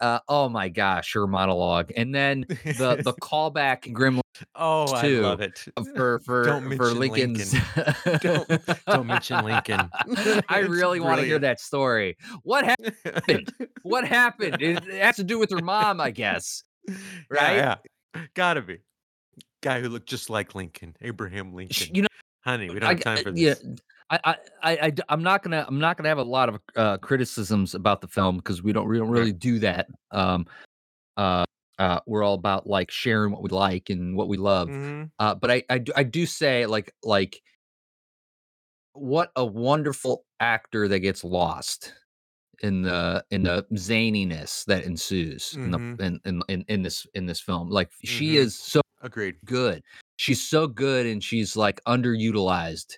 uh, 0.00 0.20
oh 0.28 0.48
my 0.48 0.68
gosh, 0.68 1.12
her 1.14 1.26
monologue, 1.26 1.92
and 1.96 2.14
then 2.14 2.44
the 2.48 3.00
the 3.02 3.12
callback 3.22 3.92
Gremlin 3.92 4.20
oh, 4.54 4.92
I 4.92 5.08
love 5.08 5.40
it. 5.40 5.64
for 5.94 6.20
for 6.20 6.44
Don't 6.44 6.76
for 6.76 6.94
mention 6.94 6.98
Lincoln's. 6.98 7.54
don't, 8.20 8.48
don't 8.86 9.06
mention 9.06 9.44
Lincoln. 9.44 9.88
I 10.48 10.60
really 10.60 11.00
want 11.00 11.20
to 11.20 11.26
hear 11.26 11.38
that 11.38 11.60
story. 11.60 12.16
What 12.42 12.64
happened? 12.64 13.52
What 13.82 14.06
happened? 14.06 14.60
It, 14.60 14.86
it 14.86 15.02
has 15.02 15.16
to 15.16 15.24
do 15.24 15.38
with 15.38 15.50
her 15.50 15.62
mom, 15.62 16.00
I 16.00 16.10
guess. 16.10 16.64
Right? 17.28 17.56
Yeah, 17.56 17.76
yeah. 18.14 18.22
Gotta 18.34 18.62
be. 18.62 18.78
Guy 19.62 19.80
who 19.80 19.88
looked 19.88 20.08
just 20.08 20.30
like 20.30 20.54
Lincoln, 20.54 20.96
Abraham 21.00 21.54
Lincoln. 21.54 21.94
You 21.94 22.02
know. 22.02 22.08
Honey, 22.42 22.70
we 22.70 22.78
don't 22.78 22.90
have 22.90 23.00
time 23.00 23.18
I- 23.18 23.22
for 23.22 23.30
yeah, 23.30 23.54
this. 23.54 23.64
I, 23.64 23.74
I, 24.10 24.36
I, 24.62 24.76
I 24.86 24.92
I'm 25.08 25.22
not 25.22 25.42
gonna, 25.42 25.64
I'm 25.66 25.78
not 25.80 25.96
gonna 25.96 26.08
have 26.08 26.18
a 26.18 26.22
lot 26.22 26.48
of 26.48 26.60
uh, 26.76 26.96
criticisms 26.98 27.74
about 27.74 28.00
the 28.00 28.08
film 28.08 28.36
because 28.36 28.62
we 28.62 28.72
don't, 28.72 28.88
we 28.88 28.98
don't 28.98 29.10
really 29.10 29.32
do 29.32 29.58
that. 29.60 29.88
Um, 30.12 30.46
uh, 31.16 31.44
Uh, 31.78 32.00
we're 32.06 32.22
all 32.22 32.32
about 32.34 32.66
like 32.66 32.90
sharing 32.90 33.30
what 33.32 33.42
we 33.42 33.50
like 33.50 33.90
and 33.90 34.16
what 34.16 34.28
we 34.28 34.38
love. 34.38 34.68
Mhm. 34.70 35.10
Uh, 35.18 35.34
but 35.34 35.50
I, 35.50 35.62
I 35.68 35.76
do- 35.78 35.92
I 35.94 36.04
do 36.04 36.24
say 36.24 36.64
like 36.64 36.90
like 37.02 37.42
what 38.94 39.30
a 39.36 39.44
wonderful 39.44 40.24
actor 40.40 40.88
that 40.88 41.00
gets 41.00 41.22
lost 41.22 41.92
in 42.62 42.80
the 42.80 43.22
in 43.30 43.42
the 43.42 43.66
zaniness 43.74 44.64
that 44.64 44.84
ensues 44.84 45.52
in 45.56 45.70
the 45.70 45.78
Mhm. 45.78 46.00
in, 46.00 46.20
in 46.24 46.42
in 46.48 46.64
in 46.68 46.82
this 46.82 47.06
in 47.12 47.26
this 47.26 47.40
film. 47.40 47.68
Like 47.68 47.90
she 48.04 48.36
Mhm. 48.36 48.36
is 48.46 48.58
so 48.58 48.80
Agreed. 49.02 49.36
good. 49.44 49.82
She's 50.16 50.40
so 50.48 50.66
good 50.66 51.04
and 51.04 51.22
she's 51.22 51.56
like 51.56 51.82
underutilized, 51.84 52.96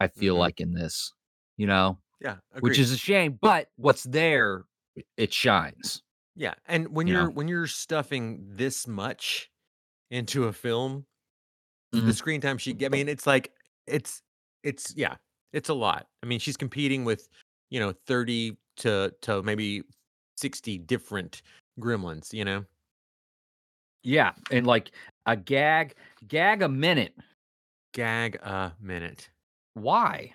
I 0.00 0.08
feel 0.08 0.36
Mhm. 0.36 0.38
like 0.38 0.60
in 0.60 0.72
this, 0.74 1.12
you 1.56 1.66
know, 1.66 1.98
Yeah, 2.20 2.38
agreed. 2.52 2.66
which 2.66 2.78
is 2.78 2.92
a 2.92 2.98
shame, 2.98 3.38
but 3.40 3.70
what's 3.76 4.04
there 4.04 4.66
it 5.16 5.32
shines. 5.32 6.02
yeah, 6.34 6.54
and 6.66 6.88
when 6.94 7.06
You 7.06 7.12
you're 7.12 7.30
know? 7.30 7.30
when 7.30 7.48
you're 7.48 7.66
stuffing 7.66 8.44
this 8.56 8.86
much 8.86 9.50
into 10.10 10.46
a 10.46 10.54
film, 10.54 11.06
the 11.92 12.12
Mhm. 12.12 12.14
screen 12.14 12.40
time 12.42 12.58
she 12.58 12.76
I 12.84 12.88
mean, 12.90 13.08
it's 13.08 13.26
like 13.26 13.54
it's 13.86 14.22
it's 14.64 14.94
yeah, 14.96 15.16
it's 15.52 15.68
a 15.70 15.74
lot. 15.74 16.08
I 16.22 16.26
mean, 16.26 16.40
she's 16.40 16.56
competing 16.58 17.04
with, 17.04 17.28
you 17.70 17.80
know, 17.80 17.92
30 18.06 18.58
to 18.78 19.14
to 19.22 19.42
maybe 19.42 19.82
60 20.38 20.78
different 20.78 21.42
gremlins, 21.80 22.32
you 22.34 22.44
know? 22.44 22.66
Yeah, 24.02 24.34
and 24.50 24.66
like 24.66 24.92
a 25.26 25.36
gag 25.36 25.94
gag 26.26 26.62
a 26.62 26.68
minute. 26.68 27.14
Gag 27.92 28.36
a 28.36 28.74
minute. 28.80 29.30
Why? 29.82 30.32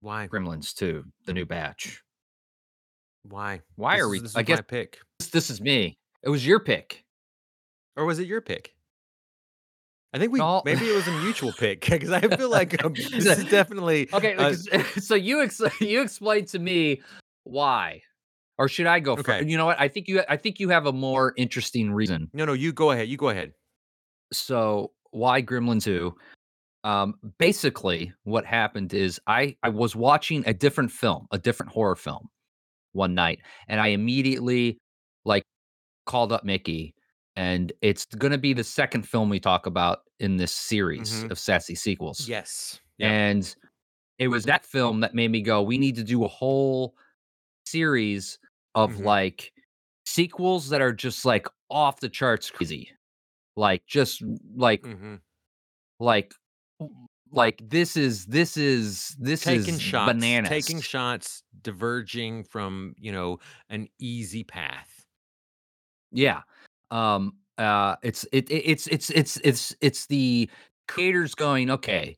Why? 0.00 0.28
Gremlins 0.28 0.74
2, 0.74 1.04
the 1.26 1.32
new 1.32 1.44
batch. 1.46 2.02
Why? 3.24 3.60
Why 3.76 3.96
This 3.96 4.02
are 4.02 4.06
is- 4.06 4.10
we 4.10 4.18
This 4.20 4.36
I 4.36 4.42
guess 4.42 4.58
my 4.58 4.62
pick. 4.62 4.98
this, 5.18 5.28
this 5.30 5.50
is 5.50 5.60
me. 5.60 5.98
It 6.22 6.28
was 6.28 6.46
your 6.46 6.60
pick. 6.60 7.04
Or 7.96 8.04
was 8.04 8.18
it 8.18 8.26
your 8.26 8.40
pick? 8.40 8.74
I 10.14 10.18
think 10.18 10.32
we 10.32 10.38
No. 10.38 10.62
maybe 10.64 10.86
it 10.88 10.94
was 10.94 11.06
a 11.08 11.12
mutual 11.20 11.52
pick 11.52 11.80
because 11.90 12.10
I 12.10 12.20
feel 12.20 12.48
like 12.48 12.82
um, 12.84 12.94
this 13.12 13.26
is 13.38 13.44
definitely 13.50 14.08
Okay, 14.12 14.34
uh, 14.36 14.52
so 15.00 15.14
you 15.14 15.42
ex- 15.42 15.60
you 15.80 16.00
explain 16.00 16.46
to 16.46 16.58
me 16.58 17.02
why, 17.44 18.00
or 18.56 18.68
should 18.68 18.86
I 18.86 19.00
go 19.00 19.16
first? 19.16 19.46
You 19.46 19.56
know 19.58 19.66
what? 19.66 19.78
I 19.80 19.88
think 19.88 20.08
you 20.08 20.22
I 20.28 20.36
think 20.36 20.60
you 20.60 20.68
have 20.70 20.86
a 20.86 20.92
more 20.92 21.34
interesting 21.36 21.92
reason. 21.92 22.30
no, 22.32 22.44
no. 22.46 22.52
You 22.54 22.72
go 22.72 22.90
ahead. 22.92 23.08
You 23.08 23.16
go 23.18 23.28
ahead. 23.28 23.52
So 24.32 24.92
why 25.10 25.42
Gremlin 25.42 25.82
Two? 25.82 26.14
Um, 26.84 27.14
basically, 27.38 28.12
what 28.24 28.44
happened 28.46 28.94
is 28.94 29.20
I 29.26 29.56
I 29.62 29.68
was 29.70 29.96
watching 29.96 30.44
a 30.46 30.54
different 30.54 30.92
film, 30.92 31.26
a 31.32 31.38
different 31.38 31.72
horror 31.72 31.96
film, 31.96 32.28
one 32.92 33.14
night, 33.14 33.40
and 33.68 33.80
I 33.80 33.88
immediately 33.88 34.78
like 35.24 35.44
called 36.06 36.32
up 36.32 36.44
Mickey, 36.44 36.94
and 37.36 37.72
it's 37.82 38.06
going 38.06 38.32
to 38.32 38.38
be 38.38 38.52
the 38.54 38.64
second 38.64 39.08
film 39.08 39.30
we 39.30 39.40
talk 39.40 39.66
about 39.66 40.00
in 40.20 40.36
this 40.38 40.52
series 40.52 41.24
Mhm. 41.24 41.30
of 41.32 41.38
sassy 41.38 41.74
sequels. 41.76 42.28
Yes. 42.28 42.80
Yeah. 42.98 43.08
And 43.08 43.56
it 44.18 44.28
was 44.28 44.44
that 44.46 44.66
film 44.66 45.00
that 45.00 45.14
made 45.14 45.30
me 45.30 45.42
go, 45.42 45.62
we 45.62 45.78
need 45.78 45.96
to 45.96 46.04
do 46.04 46.24
a 46.24 46.28
whole 46.28 46.96
series 47.66 48.38
of 48.74 48.98
Mhm. 48.98 49.04
like 49.04 49.52
sequels 50.06 50.70
that 50.70 50.80
are 50.82 50.92
just 50.92 51.24
like 51.24 51.46
off 51.70 52.00
the 52.00 52.08
charts 52.08 52.50
crazy. 52.50 52.90
Like 53.56 53.86
just 53.86 54.22
like 54.56 54.84
hmm 54.84 55.16
like 56.00 56.34
like 57.30 57.62
this 57.68 57.96
is 57.96 58.24
this 58.26 58.56
is 58.56 59.16
this 59.18 59.42
Taking 59.42 59.74
is 59.74 59.82
shots. 59.82 60.12
bananas. 60.12 60.48
Taking 60.48 60.80
shots. 60.80 61.42
Diverging 61.62 62.44
from 62.44 62.94
you 62.98 63.12
know 63.12 63.38
an 63.68 63.88
easy 63.98 64.44
path. 64.44 65.04
Yeah. 66.12 66.42
Um 66.90 67.34
uh 67.58 67.96
it's 68.02 68.24
it, 68.32 68.50
it 68.50 68.62
it's 68.64 68.86
it's 68.86 69.10
it's 69.10 69.36
it's 69.38 69.74
it's 69.80 70.06
the 70.06 70.48
creators 70.86 71.34
going, 71.34 71.70
okay, 71.70 72.16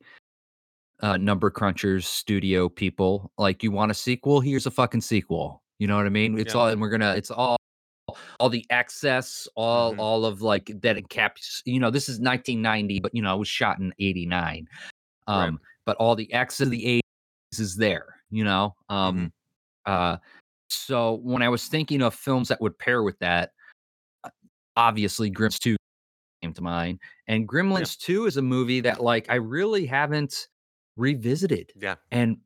uh 1.01 1.17
number 1.17 1.51
crunchers, 1.51 2.05
studio 2.05 2.69
people, 2.69 3.33
like 3.39 3.63
you 3.63 3.71
want 3.71 3.91
a 3.91 3.95
sequel, 3.95 4.41
here's 4.41 4.67
a 4.67 4.71
fucking 4.71 5.01
sequel. 5.01 5.63
You 5.79 5.87
know 5.87 5.97
what 5.97 6.07
I 6.07 6.11
mean? 6.11 6.39
It's 6.39 6.55
Yeah. 6.55 6.61
all 6.61 6.67
and 6.69 6.81
we're 6.81 6.91
gonna 6.91 7.15
it's 7.17 7.31
all 7.31 7.57
all 8.39 8.49
the 8.49 8.65
excess, 8.71 9.49
all 9.57 9.95
Mhm. 9.95 9.99
all 9.99 10.25
of 10.25 10.43
like 10.43 10.71
that 10.83 10.97
encaps, 10.97 11.63
you 11.65 11.81
know, 11.81 11.91
this 11.91 12.09
is 12.09 12.21
1990, 12.21 13.01
but 13.01 13.15
you 13.15 13.23
know, 13.23 13.35
it 13.35 13.39
was 13.39 13.49
shot 13.49 13.79
in 13.79 13.93
89. 13.99 14.69
Right. 15.29 15.47
Um, 15.49 15.61
but 15.85 15.97
all 15.97 16.15
the 16.17 16.33
X 16.33 16.61
of 16.61 16.71
the 16.71 16.85
80s 16.87 17.61
is 17.61 17.77
there, 17.77 18.17
you 18.31 18.45
know. 18.45 18.75
Um 18.89 19.33
uh 19.87 20.17
so 20.69 21.15
when 21.23 21.43
I 21.43 21.49
was 21.49 21.67
thinking 21.67 22.03
of 22.03 22.15
films 22.15 22.49
that 22.49 22.61
would 22.61 22.79
pair 22.79 23.03
with 23.03 23.19
that, 23.19 23.53
uh, 24.25 24.31
obviously 24.77 25.31
Gremlins 25.31 25.59
2 25.59 25.77
came 26.43 26.53
to 26.55 26.63
mind. 26.63 27.01
And 27.27 27.49
Gremlins 27.49 27.99
2 27.99 28.27
is 28.27 28.37
a 28.37 28.43
movie 28.43 28.81
that 28.81 29.03
like 29.03 29.27
I 29.29 29.35
really 29.37 29.85
haven't 29.87 30.49
revisited. 30.97 31.73
Yeah. 31.77 31.97
And 32.13 32.39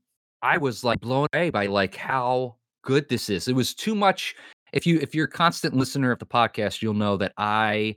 I 0.42 0.59
was 0.59 0.85
like 0.85 1.00
blown 1.00 1.26
away 1.33 1.50
by 1.50 1.66
like 1.66 1.97
how 1.97 2.56
good 2.83 3.09
this 3.09 3.28
is. 3.30 3.49
It 3.49 3.54
was 3.54 3.75
too 3.75 3.94
much. 3.94 4.35
If 4.74 4.86
you 4.86 4.98
if 5.00 5.14
you're 5.14 5.26
a 5.26 5.30
constant 5.30 5.74
listener 5.74 6.10
of 6.10 6.18
the 6.18 6.26
podcast, 6.26 6.82
you'll 6.82 6.94
know 6.94 7.16
that 7.16 7.32
I 7.38 7.96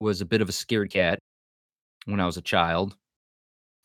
was 0.00 0.20
a 0.20 0.26
bit 0.26 0.42
of 0.42 0.48
a 0.48 0.52
scared 0.52 0.90
cat 0.90 1.20
when 2.06 2.18
I 2.20 2.26
was 2.26 2.36
a 2.36 2.42
child. 2.42 2.96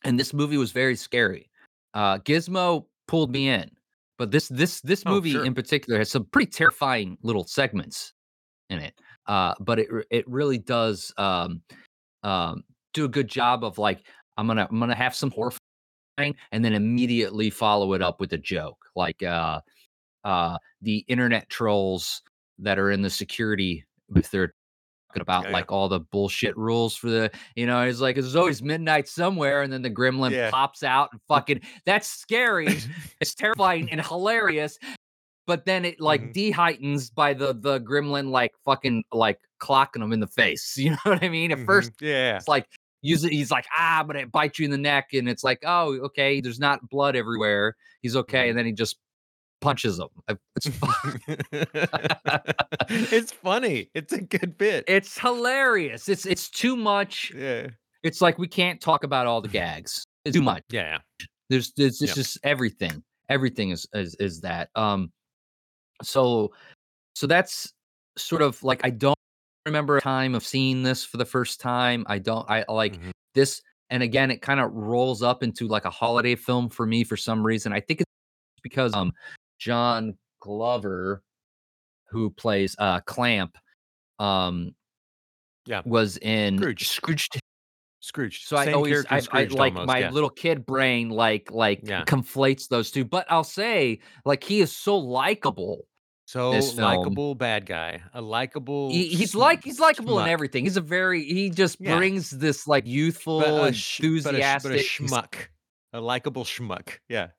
And 0.03 0.19
this 0.19 0.33
movie 0.33 0.57
was 0.57 0.71
very 0.71 0.95
scary. 0.95 1.49
Uh 1.93 2.17
Gizmo 2.17 2.85
pulled 3.07 3.31
me 3.31 3.49
in. 3.49 3.69
But 4.17 4.31
this 4.31 4.47
this 4.47 4.81
this 4.81 5.03
Oh, 5.05 5.11
movie 5.11 5.33
sure. 5.33 5.45
in 5.45 5.53
particular 5.53 5.99
has 5.99 6.09
some 6.09 6.25
pretty 6.25 6.49
terrifying 6.51 7.17
little 7.21 7.43
segments 7.45 8.13
in 8.71 8.79
it. 8.79 8.95
Uh 9.27 9.53
but 9.59 9.77
it 9.79 9.87
it 10.09 10.27
really 10.27 10.57
does 10.57 11.13
um 11.17 11.61
um 12.23 12.63
do 12.95 13.05
a 13.05 13.09
good 13.09 13.27
job 13.27 13.63
of 13.63 13.77
like 13.77 14.07
I'm 14.37 14.47
gonna 14.47 14.67
I'm 14.71 14.79
gonna 14.79 14.95
have 14.95 15.13
some 15.13 15.29
horrifying 15.29 15.59
and 16.51 16.65
then 16.65 16.73
immediately 16.73 17.51
follow 17.51 17.93
it 17.93 18.01
up 18.01 18.19
with 18.19 18.33
a 18.33 18.37
joke 18.39 18.77
like 18.95 19.21
uh 19.23 19.61
uh 20.23 20.57
the 20.81 20.97
internet 21.07 21.49
trolls 21.49 22.21
that 22.59 22.77
are 22.79 22.91
in 22.91 23.01
the 23.01 23.09
security 23.09 23.83
if 24.15 24.29
they're 24.31 24.53
talking 25.09 25.21
about 25.21 25.43
Yeah, 25.43 25.49
yeah. 25.49 25.53
like 25.53 25.71
all 25.71 25.89
the 25.89 25.99
bullshit 25.99 26.55
rules 26.57 26.95
for 26.95 27.09
the 27.09 27.31
you 27.55 27.65
know 27.65 27.81
it's 27.81 27.99
like 27.99 28.17
it's 28.17 28.35
always 28.35 28.61
midnight 28.61 29.07
somewhere 29.07 29.61
and 29.61 29.71
then 29.73 29.81
the 29.81 29.89
gremlin 29.89 30.31
Yeah. 30.31 30.49
pops 30.51 30.83
out 30.83 31.09
and 31.11 31.21
fucking 31.27 31.61
that's 31.85 32.07
scary 32.09 32.67
it's 33.21 33.35
terrifying 33.35 33.89
and 33.91 34.01
hilarious 34.05 34.77
but 35.45 35.65
then 35.65 35.83
it 35.83 35.99
like 35.99 36.21
Mhm. 36.21 36.33
de-heightens 36.33 37.09
by 37.09 37.33
the 37.33 37.53
the 37.53 37.79
gremlin 37.81 38.29
like 38.29 38.51
fucking 38.63 39.03
like 39.11 39.39
clocking 39.59 39.99
them 39.99 40.13
in 40.13 40.19
the 40.19 40.27
face 40.27 40.77
you 40.77 40.91
know 40.91 40.97
what 41.03 41.23
i 41.23 41.29
mean 41.29 41.51
at 41.51 41.59
first 41.65 41.91
Mhm. 41.97 42.07
yeah. 42.07 42.37
it's 42.37 42.47
like 42.47 42.65
it 43.05 43.29
he's 43.31 43.51
like 43.51 43.65
ah 43.77 44.03
but 44.07 44.15
it 44.15 44.31
bites 44.31 44.57
you 44.59 44.65
in 44.65 44.71
the 44.71 44.77
neck 44.77 45.09
and 45.13 45.27
it's 45.27 45.43
like 45.43 45.59
oh 45.65 45.95
okay 46.05 46.39
there's 46.39 46.59
not 46.59 46.87
blood 46.89 47.15
everywhere 47.17 47.75
he's 48.01 48.15
okay 48.15 48.45
Mhm. 48.45 48.49
and 48.51 48.57
then 48.59 48.65
he 48.65 48.71
just 48.71 48.97
punches 49.63 49.99
him 49.99 50.07
it's 50.55 50.67
fu- 50.77 50.87
it's 52.89 53.31
funny. 53.31 53.89
It's 53.93 54.13
a 54.13 54.21
good 54.21 54.57
bit. 54.57 54.83
it's 54.87 55.17
hilarious 55.17 56.07
it's 56.09 56.25
it's 56.25 56.49
too 56.49 56.75
much 56.75 57.31
yeah. 57.35 57.67
it's 58.03 58.21
like 58.21 58.37
we 58.37 58.47
can't 58.47 58.79
talk 58.81 59.03
about 59.03 59.27
all 59.27 59.41
the 59.41 59.47
gags 59.47 60.03
it's 60.25 60.35
too 60.35 60.41
much 60.41 60.63
Yeah. 60.69 60.99
there's 61.49 61.71
there's 61.77 62.01
it's 62.01 62.13
just 62.15 62.37
everything 62.43 63.03
everything 63.29 63.69
is, 63.71 63.87
is 63.93 64.15
is 64.19 64.41
that 64.41 64.69
um 64.75 65.11
so 66.01 66.51
so 67.15 67.27
that's 67.27 67.71
sort 68.17 68.41
of 68.41 68.61
like 68.63 68.81
i 68.83 68.89
don't 68.89 69.17
remember 69.65 69.97
a 69.97 70.01
time 70.01 70.35
of 70.35 70.45
seeing 70.45 70.83
this 70.83 71.03
for 71.05 71.17
the 71.17 71.25
first 71.25 71.61
time 71.61 72.03
i 72.07 72.19
don't 72.19 72.49
i 72.49 72.65
like 72.69 72.97
Mhm. 72.99 73.11
this 73.33 73.61
and 73.89 74.03
again 74.03 74.29
it 74.29 74.41
kind 74.41 74.59
of 74.59 74.71
rolls 74.73 75.23
up 75.23 75.41
into 75.43 75.67
like 75.67 75.85
a 75.85 75.89
holiday 75.89 76.35
film 76.35 76.69
for 76.69 76.85
me 76.85 77.03
for 77.03 77.15
some 77.17 77.45
reason 77.45 77.71
i 77.73 77.79
think 77.79 78.01
it's 78.01 78.09
because 78.61 78.93
um 78.93 79.11
john 79.63 80.17
glover 80.41 81.23
who 82.09 82.29
plays 82.29 82.75
uh 82.79 82.99
clamp 83.01 83.57
um 84.19 84.71
Yeah. 85.65 85.81
was 85.85 86.17
in 86.17 86.57
Scrooge. 86.57 86.87
scrooge 86.87 87.29
Scrooge. 88.01 88.43
so 88.43 88.57
I 88.57 88.73
always, 88.73 89.05
I, 89.09 89.21
I 89.31 89.43
like 89.45 89.71
almost, 89.73 89.87
my 89.87 89.99
yeah. 89.99 90.09
little 90.09 90.29
kid 90.29 90.65
brain, 90.65 91.09
like, 91.09 91.49
like 91.51 91.79
Yeah. 91.83 92.03
conflates 92.03 92.67
those 92.67 92.91
two. 92.91 93.05
But 93.05 93.25
I'll 93.29 93.45
say, 93.45 93.99
like, 94.25 94.43
he 94.43 94.59
is 94.59 94.75
so 94.75 94.97
likable. 94.97 95.87
so 96.25 96.51
likable 96.51 97.33
bad 97.33 97.65
guy. 97.65 98.01
A 98.13 98.21
likable. 98.21 98.89
He, 98.91 99.07
he's 99.07 99.33
like, 99.33 99.63
he's 99.63 99.79
likable 99.79 100.19
in 100.19 100.27
everything. 100.27 100.65
He's 100.65 100.75
a 100.75 100.81
very, 100.81 101.23
he 101.23 101.49
just 101.49 101.77
Yeah. 101.79 101.95
brings 101.95 102.29
this 102.29 102.67
like 102.67 102.85
youthful, 102.85 103.39
But 103.39 103.47
sh- 103.49 103.55
but 103.55 103.69
a, 103.69 103.73
sh- 103.73 103.99
enthusiastic. 104.01 104.71
but 104.71 104.79
a 104.79 104.83
schmuck. 104.83 105.35
A 105.93 106.01
likable 106.01 106.43
schmuck. 106.43 106.97
Yeah. 107.07 107.29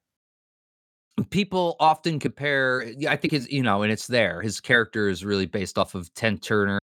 People 1.30 1.76
often 1.78 2.18
compare. 2.18 2.92
I 3.08 3.16
think 3.16 3.32
his, 3.32 3.48
you 3.50 3.62
know, 3.62 3.82
and 3.82 3.92
it's 3.92 4.08
there. 4.08 4.42
His 4.42 4.60
character 4.60 5.08
is 5.08 5.24
really 5.24 5.46
based 5.46 5.78
off 5.78 5.94
of 5.94 6.12
Ted 6.14 6.42
Turner, 6.42 6.80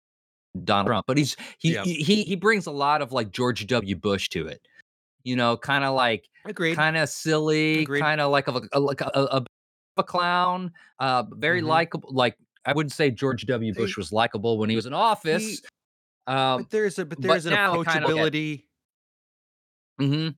Donald 0.64 0.86
Trump, 0.86 1.06
but 1.06 1.18
he's 1.18 1.36
he 1.58 1.74
Yeah. 1.74 1.84
he 1.84 1.94
he 2.02 2.22
he 2.22 2.34
brings 2.36 2.66
a 2.66 2.70
lot 2.70 3.02
of 3.02 3.12
like 3.12 3.30
George 3.30 3.66
W. 3.66 3.94
Bush 3.96 4.28
to 4.30 4.46
it. 4.46 4.66
You 5.24 5.36
know, 5.36 5.56
kind 5.58 5.84
of 5.84 5.94
like 5.94 6.24
kind 6.74 6.96
of 6.96 7.08
silly, 7.10 7.84
kind 7.86 8.20
of 8.22 8.30
like 8.32 8.48
a, 8.48 8.62
a 8.72 8.80
like 8.80 9.02
a, 9.02 9.10
a, 9.14 9.44
a, 9.98 10.02
clown, 10.02 10.72
uh, 10.98 11.24
very 11.32 11.60
Mhm. 11.60 11.66
likable, 11.66 12.08
like 12.12 12.36
I 12.64 12.72
wouldn't 12.72 12.92
say 12.92 13.10
George 13.10 13.44
W. 13.46 13.74
Bush 13.74 13.96
was 13.98 14.12
likable 14.12 14.56
when 14.58 14.70
he 14.70 14.76
was 14.76 14.86
in 14.86 14.94
office. 14.94 15.60
um, 16.26 16.62
but 16.62 16.70
there's 16.70 16.98
a 16.98 17.04
but 17.04 17.20
but 17.20 17.28
there's 17.28 17.46
an 17.46 17.52
now 17.52 17.78
I 17.80 17.84
kinda 17.84 18.08
approachability, 18.08 18.64
mhm. 20.00 20.34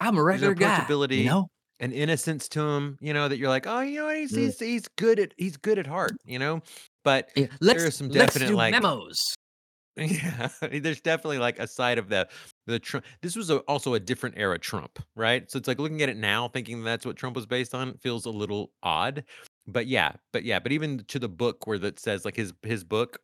I'm 0.00 0.16
a 0.16 0.20
an 0.20 0.24
regular 0.26 0.54
guy. 0.54 0.80
approachability. 0.80 1.16
You 1.18 1.24
know? 1.24 1.50
An 1.80 1.92
innocence 1.92 2.48
to 2.50 2.60
him, 2.60 2.98
you 3.00 3.12
know, 3.14 3.28
that 3.28 3.38
you're 3.38 3.48
like, 3.48 3.66
oh, 3.66 3.80
you 3.80 4.00
know 4.00 4.08
he's 4.08 4.32
Mm. 4.32 4.38
he's, 4.38 4.58
he's 4.58 4.88
good 4.96 5.18
at 5.18 5.32
he's 5.36 5.56
good 5.56 5.78
at 5.78 5.86
heart, 5.86 6.16
you 6.24 6.38
know. 6.38 6.62
But 7.04 7.30
Yeah, 7.36 7.46
let's, 7.60 7.82
are 7.84 7.90
some 7.90 8.08
definite, 8.08 8.52
like- 8.52 8.72
memos. 8.72 9.16
Yeah, 9.96 10.48
there's 10.60 11.00
definitely 11.00 11.38
like 11.38 11.58
a 11.58 11.66
side 11.66 11.98
of 11.98 12.08
the 12.08 12.28
the 12.68 12.78
Trump. 12.78 13.04
This 13.20 13.34
was 13.34 13.50
a, 13.50 13.56
also 13.60 13.94
a 13.94 14.00
different 14.00 14.36
era 14.38 14.56
Trump, 14.56 15.00
right? 15.16 15.50
So 15.50 15.58
it's 15.58 15.66
like 15.66 15.80
looking 15.80 16.02
at 16.02 16.08
it 16.08 16.16
now, 16.16 16.46
thinking 16.46 16.84
that's 16.84 17.04
what 17.04 17.16
Trump 17.16 17.34
was 17.34 17.46
based 17.46 17.74
on, 17.74 17.94
feels 17.98 18.24
a 18.24 18.30
little 18.30 18.70
odd. 18.84 19.24
But 19.66 19.88
yeah, 19.88 20.12
but 20.32 20.44
yeah, 20.44 20.60
but 20.60 20.70
even 20.70 21.04
to 21.08 21.18
the 21.18 21.28
book 21.28 21.66
where 21.66 21.78
that 21.80 21.98
says 21.98 22.24
like 22.24 22.36
his 22.36 22.52
his 22.62 22.84
book, 22.84 23.18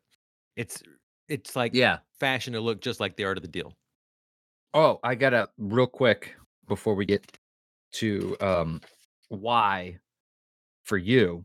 it's 0.57 0.83
it's 1.29 1.55
like 1.55 1.75
Yeah. 1.75 1.99
fashion 2.19 2.55
to 2.55 2.61
look 2.61 2.81
just 2.81 2.99
like 2.99 3.15
the 3.17 3.25
art 3.25 3.39
of 3.39 3.43
the 3.43 3.49
deal. 3.49 3.73
Oh, 4.75 4.99
I 5.05 5.15
gotta 5.15 5.49
real 5.59 5.87
quick 5.87 6.35
before 6.67 6.97
we 6.97 7.07
get 7.07 7.25
to 7.95 8.37
um 8.41 8.81
why 9.29 9.99
for 10.85 10.97
you 10.99 11.45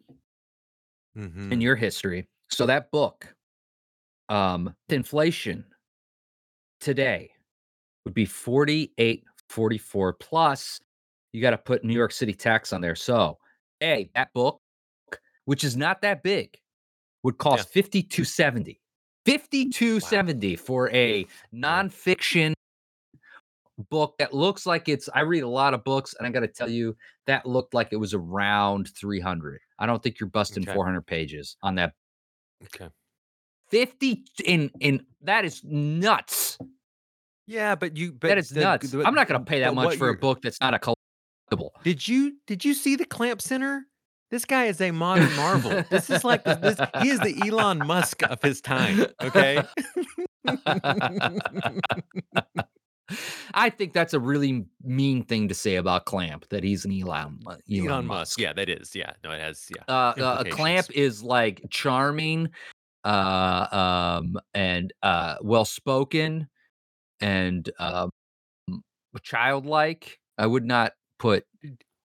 Mm-hmm. 1.18 1.51
in 1.51 1.60
your 1.60 1.75
history. 1.75 2.27
So 2.50 2.65
that 2.68 2.91
book, 2.91 3.34
um, 4.29 4.74
inflation 4.88 5.65
today 6.79 7.32
would 8.06 8.13
be 8.13 8.25
48, 8.25 9.24
44 9.50 10.13
plus. 10.13 10.79
You 11.34 11.41
got 11.41 11.51
to 11.51 11.58
put 11.58 11.84
New 11.84 11.94
York 11.94 12.12
City 12.12 12.34
tax 12.34 12.72
on 12.72 12.82
there. 12.82 12.96
So, 12.96 13.38
A, 13.82 14.10
that 14.15 14.32
book, 14.34 14.62
which 15.46 15.63
is 15.63 15.75
not 15.75 16.01
that 16.03 16.24
big, 16.24 16.58
would 17.24 17.38
cost 17.38 17.70
5270. 17.74 18.79
5270 19.25 20.56
for 20.56 20.89
a 20.91 21.25
nonfiction 21.53 22.53
book 23.89 24.15
that 24.19 24.33
looks 24.33 24.65
like 24.65 24.89
it's 24.89 25.09
I 25.13 25.21
read 25.21 25.43
a 25.43 25.48
lot 25.48 25.74
of 25.74 25.83
books 25.83 26.13
and 26.17 26.27
I 26.27 26.31
got 26.31 26.41
to 26.41 26.48
tell 26.48 26.69
you 26.69 26.95
that 27.27 27.45
looked 27.45 27.74
like 27.74 27.89
it 27.91 27.95
was 27.98 28.13
around 28.13 28.89
300. 28.98 29.59
I 29.79 29.86
don't 29.86 30.01
think 30.03 30.19
you're 30.19 30.29
busting 30.29 30.63
Okay. 30.63 30.74
400 30.74 31.01
pages 31.05 31.57
on 31.63 31.75
that 31.75 31.93
okay. 32.65 32.89
50 33.69 34.24
in 34.45 34.71
in 34.79 35.05
that 35.21 35.45
is 35.45 35.62
nuts. 35.63 36.57
Yeah, 37.48 37.75
but 37.75 37.98
you 37.98 38.12
but 38.12 38.27
that 38.29 38.38
is 38.38 38.50
the- 38.50 38.62
nuts. 38.62 38.91
the- 38.91 39.03
I'm 39.05 39.15
not 39.15 39.27
going 39.27 39.39
to 39.39 39.45
pay 39.45 39.59
that 39.62 39.74
much 39.74 39.98
for 39.98 40.09
a 40.09 40.17
book 40.17 40.41
that's 40.41 40.59
not 40.62 40.74
a 40.74 40.79
collectible. 40.79 41.69
Did 41.83 42.07
you 42.07 42.38
did 42.48 42.65
you 42.65 42.74
see 42.74 42.95
the 42.95 43.05
Clamp 43.05 43.41
Center? 43.41 43.86
This 44.31 44.45
guy 44.45 44.65
is 44.65 44.79
a 44.81 44.91
modern 44.91 45.36
marvel. 45.36 45.83
this 45.89 46.09
is 46.12 46.24
like 46.24 46.43
this, 46.43 46.77
he 47.01 47.09
is 47.09 47.19
the 47.21 47.41
Elon 47.48 47.79
Musk 47.88 48.21
of 48.24 48.39
his 48.43 48.62
time. 48.62 49.05
Okay. 49.21 49.63
I 53.53 53.69
think 53.69 53.93
that's 53.93 54.13
a 54.13 54.19
really 54.19 54.65
mean 54.83 55.23
thing 55.23 55.47
to 55.47 55.53
say 55.55 55.75
about 55.75 56.05
Clamp 56.05 56.47
that 56.49 56.63
he's 56.63 56.85
an 56.85 56.91
Elon 56.91 57.39
Elon, 57.45 57.61
Elon, 57.71 58.05
Musk. 58.05 58.07
Musk. 58.07 58.39
Yeah, 58.39 58.53
that 58.53 58.69
is. 58.69 58.95
Yeah. 58.95 59.11
No, 59.23 59.31
it 59.31 59.39
has. 59.39 59.67
Yeah. 59.75 59.83
uh, 59.87 60.13
uh, 60.21 60.43
clamp 60.45 60.87
is 60.91 61.23
like 61.23 61.61
charming 61.69 62.49
uh 63.05 63.67
um 64.19 64.37
and 64.53 64.91
uh 65.03 65.35
well 65.41 65.63
spoken 65.63 66.49
and 67.21 67.69
um 67.79 68.09
childlike 69.23 70.19
i 70.37 70.45
would 70.45 70.65
not 70.65 70.93
put 71.17 71.45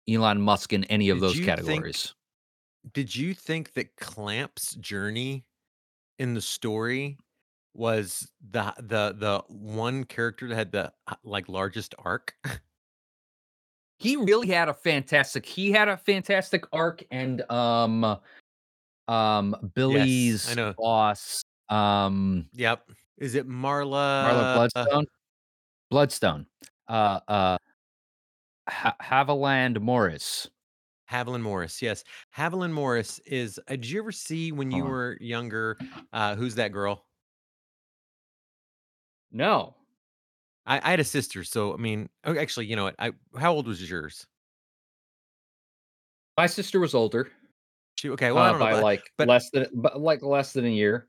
elon 0.10 0.42
musk 0.42 0.74
in 0.74 0.84
any 0.86 1.10
of 1.10 1.18
Did 1.20 1.24
those 1.24 1.38
you 1.38 1.46
think- 1.46 1.58
categories 1.60 2.14
Did 2.94 3.16
you 3.16 3.34
think 3.34 3.74
that 3.74 3.96
Clamp's 3.96 4.76
journey 4.76 5.46
in 6.20 6.34
the 6.34 6.42
story 6.42 7.18
was 7.74 8.30
the 8.52 8.74
the 8.78 9.16
the 9.18 9.44
one 9.48 10.04
character 10.04 10.48
that 10.48 10.56
had 10.56 10.72
the 10.72 10.92
uh, 11.08 11.16
like 11.24 11.48
largest 11.50 11.96
arc? 12.00 12.36
he 14.00 14.16
really 14.16 14.48
had 14.48 14.68
a 14.68 14.74
fantastic 14.74 15.46
he 15.46 15.72
had 15.72 15.88
a 15.88 15.98
fantastic 15.98 16.66
arc 16.74 17.04
and 17.12 17.50
um 17.52 18.18
um 19.08 19.72
billy's 19.76 20.56
know. 20.56 20.74
boss 20.78 21.44
um 21.70 22.46
yep. 22.54 22.90
Is 23.18 23.36
it 23.36 23.48
Marla? 23.48 24.26
Marla 24.26 24.56
Bloodstone. 24.56 25.06
Bloodstone. 25.92 26.46
Uh 26.88 27.20
uh 27.28 27.58
ha- 28.68 28.96
Haviland 29.02 29.80
Morris. 29.80 30.50
Haviland 31.12 31.42
Morris, 31.42 31.82
yes. 31.82 32.04
Haviland 32.36 32.72
Morris 32.72 33.20
is. 33.26 33.60
Uh, 33.68 33.72
did 33.72 33.90
you 33.90 34.02
ever 34.02 34.14
see 34.14 34.52
when 34.52 34.72
you 34.72 34.84
on. 34.84 34.90
were 34.90 35.18
younger? 35.20 35.78
Uh, 36.14 36.36
who's 36.36 36.56
that 36.56 36.72
girl? 36.72 37.06
No. 39.32 39.76
I, 40.66 40.80
I 40.84 40.90
had 40.92 41.00
a 41.00 41.04
sister, 41.06 41.44
so 41.44 41.74
I 41.74 41.78
mean, 41.78 42.10
oh, 42.24 42.38
actually, 42.38 42.68
you 42.68 42.76
know 42.76 42.84
what? 42.84 42.96
I 43.00 43.12
how 43.38 43.54
old 43.54 43.68
was 43.68 43.90
yours? 43.90 44.28
My 46.38 46.48
sister 46.48 46.80
was 46.80 46.94
older 46.94 47.30
She 47.96 48.10
okay. 48.12 48.32
Well, 48.32 48.44
I 48.44 48.50
uh, 48.50 48.60
by 48.60 48.72
but- 48.74 48.84
like 48.84 49.04
but- 49.18 49.28
less 49.28 49.50
than 49.52 49.68
but 49.74 50.00
like 50.00 50.22
less 50.22 50.54
than 50.54 50.66
a 50.66 50.70
year. 50.70 51.08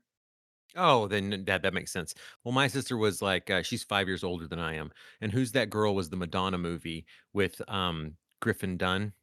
oh, 0.75 1.07
then 1.07 1.43
that 1.45 1.61
that 1.61 1.73
makes 1.73 1.91
sense. 1.91 2.15
Well, 2.43 2.51
my 2.53 2.67
sister 2.67 2.97
was 2.97 3.21
like 3.21 3.49
uh, 3.49 3.61
she's 3.61 3.83
five 3.83 4.07
years 4.07 4.23
older 4.23 4.47
than 4.47 4.59
I 4.59 4.75
am, 4.75 4.91
and 5.21 5.31
who's 5.31 5.51
that 5.53 5.69
girl 5.69 5.93
was 5.95 6.09
the 6.09 6.17
Madonna 6.17 6.57
movie 6.57 7.05
with 7.33 7.61
um 7.67 8.13
Griffin 8.41 8.77
Dunne, 8.77 9.13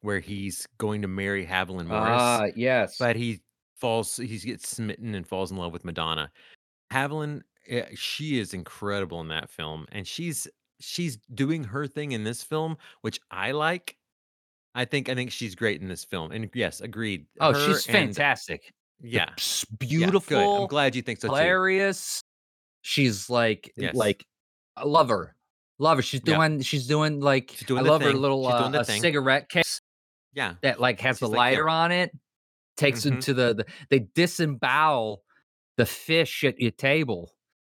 where 0.00 0.20
he's 0.20 0.66
going 0.78 1.02
to 1.02 1.08
marry 1.08 1.46
Haviland 1.46 1.86
Morris. 1.86 2.20
Ah, 2.22 2.46
yes. 2.56 2.96
but 2.98 3.14
he 3.16 3.40
falls 3.76 4.16
he 4.16 4.38
gets 4.38 4.70
smitten 4.70 5.14
and 5.14 5.26
falls 5.26 5.50
in 5.50 5.58
love 5.58 5.70
with 5.70 5.84
madonna 5.84 6.30
haviland 6.90 7.42
eh, 7.68 7.86
she 7.94 8.38
is 8.38 8.54
incredible 8.54 9.20
in 9.20 9.28
that 9.28 9.48
film 9.50 9.86
and 9.92 10.06
she's 10.06 10.46
she's 10.80 11.16
doing 11.34 11.64
her 11.64 11.86
thing 11.86 12.12
in 12.12 12.24
this 12.24 12.42
film 12.42 12.76
which 13.00 13.18
i 13.30 13.50
like 13.52 13.96
i 14.74 14.84
think 14.84 15.08
i 15.08 15.14
think 15.14 15.30
she's 15.32 15.54
great 15.54 15.80
in 15.80 15.88
this 15.88 16.04
film 16.04 16.32
and 16.32 16.50
yes 16.54 16.80
agreed 16.80 17.26
oh, 17.40 17.52
Her 17.52 17.58
she's 17.66 17.86
and- 17.86 17.94
fantastic. 18.14 18.72
yeah 19.00 19.30
S- 19.38 19.64
yeah, 19.70 19.76
good. 19.78 19.88
Beautiful. 19.88 20.62
i'm 20.62 20.66
glad 20.68 20.94
you 20.94 21.02
think 21.02 21.20
so 21.20 21.28
too 21.28 21.34
hilarious. 21.34 22.20
She's 22.82 23.28
like 23.28 23.72
Yes. 23.76 23.94
like 23.96 24.24
I 24.76 24.84
love 24.84 25.08
her. 25.08 25.34
Love 25.80 25.98
her. 25.98 26.02
She's 26.02 26.20
Yeah. 26.24 26.36
doing 26.36 26.60
she's 26.60 26.86
doing 26.86 27.20
like 27.20 27.50
She's 27.56 27.66
doing 27.66 27.80
I 27.80 27.82
the 27.82 27.90
love 27.90 28.02
her 28.02 28.12
thing. 28.12 28.20
little 28.20 28.44
She's 28.44 28.52
uh, 28.52 28.68
the 28.68 28.80
a 28.80 28.84
thing. 28.84 29.00
cigarette 29.02 29.48
case 29.48 29.80
yeah 30.34 30.54
that 30.62 30.78
like 30.80 31.00
has 31.00 31.18
the 31.18 31.26
She's 31.26 31.30
like, 31.32 31.36
yeah. 31.36 31.58
lighter 31.58 31.68
on 31.68 31.90
it. 31.92 32.12
Takes 32.76 33.00
Mhm. 33.00 33.12
into 33.12 33.34
the, 33.34 33.54
the 33.54 33.64
they 33.90 33.98
disembowel 34.14 35.22
the 35.78 35.86
fish 35.86 36.44
at 36.44 36.60
your 36.60 36.70
table. 36.70 37.32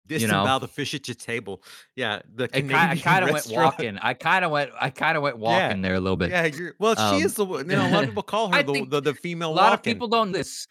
Disembowel 0.06 0.44
know. 0.46 0.58
the 0.58 0.68
fish 0.68 0.94
at 0.94 1.06
your 1.08 1.14
table 1.14 1.62
yeah 1.96 2.20
the 2.34 2.44
I, 2.44 2.46
Canadian 2.48 2.76
I 2.78 2.96
kind 2.96 3.24
of 3.24 3.30
went 3.32 3.46
walking. 3.50 3.98
I 3.98 4.14
kind 4.14 4.44
of 4.44 4.50
went. 4.50 4.70
I 4.80 4.90
kind 4.90 5.16
of 5.16 5.22
went 5.22 5.38
walking 5.38 5.82
there 5.82 5.94
a 5.94 6.00
little 6.00 6.16
bit. 6.16 6.30
yeah 6.30 6.48
well 6.78 6.98
Um, 6.98 7.18
she 7.18 7.24
is 7.24 7.34
the 7.34 7.44
one- 7.44 7.68
you 7.68 7.76
know 7.76 7.88
a 7.88 7.90
lot 7.90 8.02
of 8.04 8.08
people 8.10 8.22
call 8.22 8.52
her 8.52 8.62
the, 8.62 8.84
the, 8.88 9.00
the 9.00 9.14
female 9.14 9.50
a 9.50 9.54
lot 9.54 9.72
of 9.72 9.82
people 9.82 10.08
don't 10.08 10.32
this. 10.32 10.66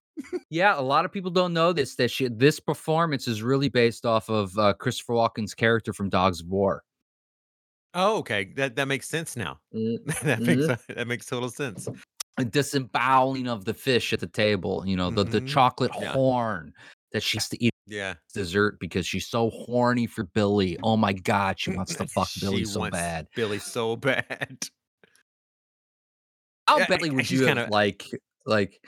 yeah, 0.50 0.80
a 0.80 0.82
lot 0.82 1.04
of 1.04 1.12
people 1.12 1.30
don't 1.30 1.52
know 1.52 1.74
this. 1.74 1.96
That 1.96 2.10
she, 2.10 2.30
this 2.30 2.60
performance 2.62 3.28
is 3.28 3.44
really 3.44 3.68
based 3.68 4.06
off 4.06 4.30
of 4.30 4.58
uh, 4.58 4.74
Christopher 4.74 5.14
Walken's 5.14 5.54
character 5.54 5.92
from 5.92 6.08
Dogs 6.10 6.40
of 6.42 6.48
War. 6.48 6.84
oh 7.94 8.18
okay 8.20 8.52
that 8.56 8.76
that 8.76 8.88
makes 8.88 9.08
sense 9.10 9.36
now 9.36 9.60
Mm, 9.74 9.98
that 10.24 10.40
makes 10.42 10.68
that 10.88 11.08
makes 11.08 11.26
total 11.26 11.50
sense 11.50 11.88
A 12.38 12.46
disemboweling 12.46 13.48
of 13.48 13.64
the 13.66 13.74
fish 13.74 14.12
at 14.14 14.20
the 14.20 14.28
table. 14.28 14.84
You 14.86 14.98
know, 14.98 15.10
the 15.10 15.24
the 15.24 15.42
Mhm. 15.42 15.48
chocolate 15.48 15.92
Yeah. 16.00 16.12
horn 16.14 16.74
that 17.14 17.24
she 17.24 17.38
has 17.38 17.48
to 17.50 17.58
eat 17.64 17.74
yeah 17.88 18.16
dessert 18.34 18.80
because 18.80 19.06
she's 19.06 19.28
so 19.28 19.50
horny 19.50 20.08
for 20.08 20.24
Billy. 20.24 20.78
Oh 20.84 20.98
my 20.98 21.14
god, 21.14 21.60
she 21.60 21.72
wants 21.72 21.96
to 21.96 22.06
fuck 22.08 22.30
Billy 22.42 22.60
She 22.60 22.66
so 22.66 22.80
wants 22.82 22.98
bad. 22.98 23.28
Billy 23.36 23.60
so 23.60 23.96
bad. 23.96 24.58
How 26.68 26.80
Yeah, 26.80 26.88
badly 26.88 27.12
would 27.12 27.26
she's 27.28 27.40
you 27.42 27.46
have 27.48 27.58
kinda- 27.58 27.72
like 27.72 28.06
like 28.46 28.82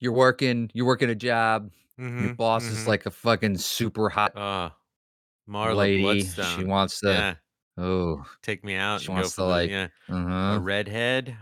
you're 0.00 0.12
working 0.12 0.70
you're 0.74 0.86
working 0.86 1.10
a 1.10 1.14
job 1.14 1.70
your 1.98 2.08
Mhm, 2.08 2.36
boss 2.36 2.64
is 2.64 2.84
mhm. 2.84 2.88
like 2.88 3.06
a 3.06 3.10
fucking 3.10 3.56
super 3.58 4.08
hot 4.10 4.36
uh 4.36 4.70
Marla 5.48 5.76
lady 5.76 6.02
Bloodstone. 6.02 6.58
she 6.58 6.64
wants 6.64 7.00
to 7.00 7.08
yeah, 7.08 7.34
oh 7.78 8.24
take 8.42 8.64
me 8.64 8.74
out. 8.74 9.00
she 9.00 9.08
and 9.08 9.16
go 9.16 9.20
wants 9.20 9.34
for 9.34 9.42
to, 9.42 9.42
the- 9.42 9.48
like, 9.48 9.70
yeah, 9.70 9.88
uh-huh. 10.08 10.56
a 10.56 10.60
redhead. 10.60 11.36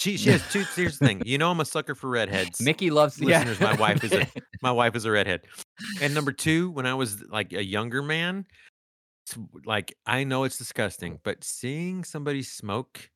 She 0.00 0.16
she 0.16 0.30
has 0.30 0.42
two. 0.50 0.64
Here's 0.74 0.98
the 0.98 1.06
thing. 1.06 1.22
You 1.26 1.36
know 1.36 1.50
I'm 1.50 1.60
a 1.60 1.64
sucker 1.64 1.94
for 1.94 2.08
redheads. 2.08 2.60
mickey 2.60 2.88
loves 2.90 3.20
listeners, 3.20 3.60
yeah. 3.60 3.72
my 3.72 3.76
wife 3.76 4.02
is 4.02 4.12
a 4.12 4.26
my 4.62 4.72
wife 4.72 4.96
is 4.96 5.04
a 5.04 5.10
redhead. 5.10 5.42
And 6.00 6.14
number 6.14 6.32
two, 6.32 6.70
when 6.70 6.86
I 6.86 6.94
was 6.94 7.22
like 7.24 7.52
a 7.52 7.62
younger 7.62 8.02
man, 8.02 8.46
like 9.66 9.94
I 10.06 10.24
know 10.24 10.44
it's 10.44 10.56
disgusting, 10.56 11.18
but 11.22 11.44
seeing 11.44 12.04
somebody 12.04 12.42
smoke, 12.42 13.10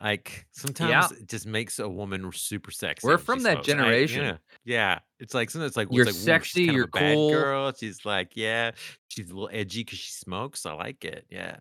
like 0.00 0.46
sometimes 0.52 1.10
it 1.12 1.28
just 1.28 1.46
makes 1.46 1.80
a 1.80 1.88
woman 1.88 2.30
super 2.32 2.70
sexy. 2.70 3.04
We're 3.06 3.18
from 3.18 3.42
that 3.42 3.64
smokes. 3.64 3.68
I- 3.68 3.72
generation. 3.72 4.24
yeah, 4.24 4.36
yeah. 4.64 4.98
It's 5.18 5.34
like 5.34 5.50
sometimes 5.50 5.70
it's 5.70 5.76
like 5.76 5.88
You're 5.90 6.06
it's 6.08 6.18
like, 6.18 6.22
ooh, 6.22 6.24
sexy, 6.24 6.68
a 6.68 6.72
you're 6.72 6.86
bad 6.86 7.14
cool. 7.14 7.30
girl. 7.30 7.72
She's 7.72 8.04
like, 8.04 8.32
yeah, 8.36 8.72
she's 9.08 9.28
a 9.30 9.34
little 9.34 9.50
edgy 9.52 9.80
because 9.82 9.98
she 9.98 10.12
smokes. 10.12 10.66
I 10.66 10.72
like 10.74 11.04
it. 11.04 11.26
Yeah. 11.28 11.56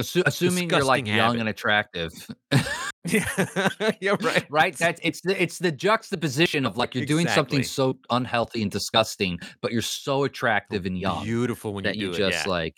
Assu- 0.00 0.22
assuming 0.26 0.68
you're 0.70 0.82
like 0.82 1.04
Disgusting 1.04 1.16
young 1.16 1.40
and 1.40 1.48
attractive, 1.48 2.12
Yeah, 3.06 3.28
yeah, 4.00 4.16
right. 4.20 4.46
right? 4.50 4.76
That's 4.76 5.00
it's 5.04 5.20
the 5.20 5.40
it's 5.40 5.58
the 5.58 5.70
juxtaposition 5.70 6.66
of 6.66 6.76
like 6.76 6.94
you're 6.94 7.04
doing 7.06 7.28
something 7.28 7.62
so 7.62 7.98
unhealthy 8.10 8.62
and 8.62 8.70
disgusting, 8.70 9.38
but 9.60 9.72
you're 9.72 9.82
so 9.82 10.24
attractive 10.24 10.86
and 10.86 10.98
young 10.98 11.22
Beautiful 11.22 11.74
when 11.74 11.84
you 11.84 11.90
that 11.90 11.96
you 11.96 12.06
do 12.08 12.14
it. 12.14 12.16
just 12.18 12.46
Yeah. 12.46 12.50
like, 12.50 12.74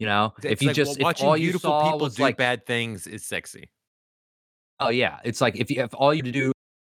you 0.00 0.06
know, 0.06 0.32
if 0.42 0.62
you 0.62 0.68
like 0.68 0.76
just 0.76 0.96
if 0.98 1.02
watching 1.04 1.28
all 1.28 1.36
you 1.36 1.48
beautiful 1.48 1.70
saw 1.70 1.84
people 1.84 1.98
was 2.00 2.16
do 2.16 2.22
like, 2.22 2.36
bad 2.38 2.66
things 2.66 3.06
is 3.06 3.26
sexy. 3.26 3.70
oh 4.80 4.88
yeah, 4.88 5.18
it's 5.22 5.40
like 5.40 5.56
if 5.56 5.70
you 5.70 5.82
if 5.84 5.94
all 5.94 6.12
you 6.14 6.22
do 6.22 6.50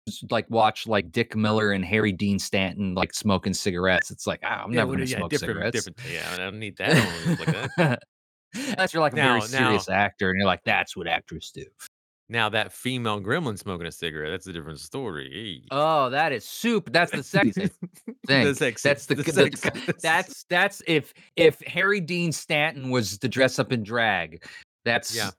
is 0.07 0.23
like 0.31 0.49
watch 0.49 0.87
like 0.87 1.11
Dick 1.11 1.35
Miller 1.35 1.73
and 1.73 1.83
Harry 1.85 2.13
Dean 2.13 2.39
Stanton 2.39 2.95
like 2.95 3.13
smoking 3.13 3.53
cigarettes, 3.53 4.09
it's 4.11 4.25
like 4.25 4.39
ah, 4.43 4.63
I'm 4.63 4.71
Yeah, 4.71 4.79
never 4.79 4.93
gonna 4.93 5.05
yeah, 5.05 5.17
smoke 5.17 5.29
different, 5.29 5.57
cigarettes. 5.73 5.83
different. 5.85 5.99
Yeah, 6.11 6.31
I 6.33 6.37
don't 6.37 6.57
need 6.57 6.77
that. 6.77 6.91
I 6.91 7.35
don't 7.35 7.39
like 7.39 7.75
that. 7.75 7.99
Unless 8.53 8.93
you're 8.93 9.01
like 9.01 9.13
a 9.13 9.17
Now- 9.17 9.39
very 9.39 9.41
serious 9.47 9.89
actor 9.89 10.29
and 10.29 10.37
you're 10.37 10.47
like, 10.47 10.63
that's 10.63 10.95
what 10.95 11.07
actors 11.07 11.51
do. 11.53 11.65
Now 12.29 12.49
that 12.49 12.71
female 12.71 13.19
gremlin 13.21 13.59
smoking 13.59 13.85
a 13.85 13.91
cigarette, 13.91 14.31
that's 14.31 14.47
a 14.47 14.53
different 14.53 14.79
story. 14.79 15.65
Oh, 15.71 16.09
that 16.09 16.31
is 16.31 16.45
soup. 16.45 16.91
That's 16.91 17.11
the 17.11 17.21
sexy 17.21 17.67
thing. 18.27 18.45
The 18.45 18.55
sexy- 18.55 18.89
That's 18.89 19.05
the, 19.05 19.15
the 19.15 19.23
the- 19.23 19.31
the- 19.85 19.93
that's 20.01 20.45
that's 20.49 20.81
if 20.87 21.13
if 21.35 21.59
Harry 21.67 21.99
Dean 21.99 22.31
Stanton 22.31 22.89
was 22.89 23.17
to 23.19 23.27
dress 23.27 23.59
up 23.59 23.71
in 23.71 23.83
drag. 23.83 24.43
That's 24.85 25.13
Yeah. 25.15 25.31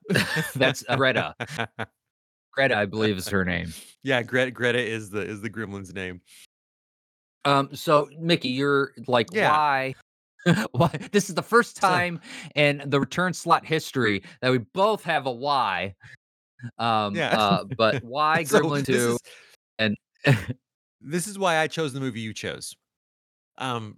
that's 0.55 0.83
Greta. 0.95 1.35
Greta, 2.53 2.77
I 2.77 2.85
believe 2.85 3.17
is 3.17 3.27
her 3.29 3.43
name. 3.43 3.73
Yeah, 4.03 4.21
Greta 4.23 4.51
Greta 4.51 4.79
is 4.79 5.09
the 5.09 5.19
is 5.21 5.41
the 5.41 5.49
gremlin's 5.49 5.93
name. 5.93 6.21
Um, 7.43 7.69
so 7.75 8.09
Mickey, 8.19 8.49
you're 8.49 8.93
like, 9.07 9.27
Yeah. 9.33 9.49
why? 9.51 9.95
why? 10.71 10.89
This 11.11 11.29
is 11.29 11.35
the 11.35 11.43
first 11.43 11.77
time 11.77 12.19
in 12.55 12.83
the 12.85 12.99
return 12.99 13.33
slot 13.33 13.65
history 13.65 14.23
that 14.41 14.51
we 14.51 14.59
both 14.59 15.03
have 15.03 15.25
a 15.25 15.31
why. 15.31 15.95
Um, 16.77 17.15
Yeah. 17.15 17.35
uh, 17.37 17.63
but 17.77 17.99
why 18.03 18.43
So 18.43 18.59
Gremlin 18.59 18.85
this 18.85 19.01
2? 19.01 19.11
is- 19.13 19.19
and 19.77 19.97
this 21.01 21.27
is 21.27 21.37
why 21.37 21.57
I 21.57 21.67
chose 21.67 21.93
the 21.93 21.99
movie 21.99 22.21
you 22.21 22.33
chose. 22.33 22.75
Um, 23.57 23.97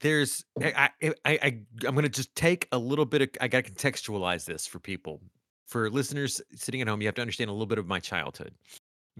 there's 0.00 0.44
I 0.62 0.90
I, 1.02 1.08
I, 1.24 1.32
I 1.42 1.60
I'm 1.86 1.94
gonna 1.94 2.08
just 2.08 2.34
take 2.34 2.66
a 2.72 2.78
little 2.78 3.04
bit 3.04 3.22
of 3.22 3.28
I 3.40 3.48
gotta 3.48 3.70
contextualize 3.70 4.44
this 4.44 4.66
for 4.66 4.78
people. 4.78 5.20
For 5.66 5.88
listeners 5.90 6.40
sitting 6.54 6.80
at 6.80 6.88
home, 6.88 7.00
you 7.00 7.06
have 7.06 7.14
to 7.16 7.20
understand 7.20 7.48
a 7.50 7.52
little 7.52 7.66
bit 7.66 7.78
of 7.78 7.86
my 7.86 8.00
childhood. 8.00 8.54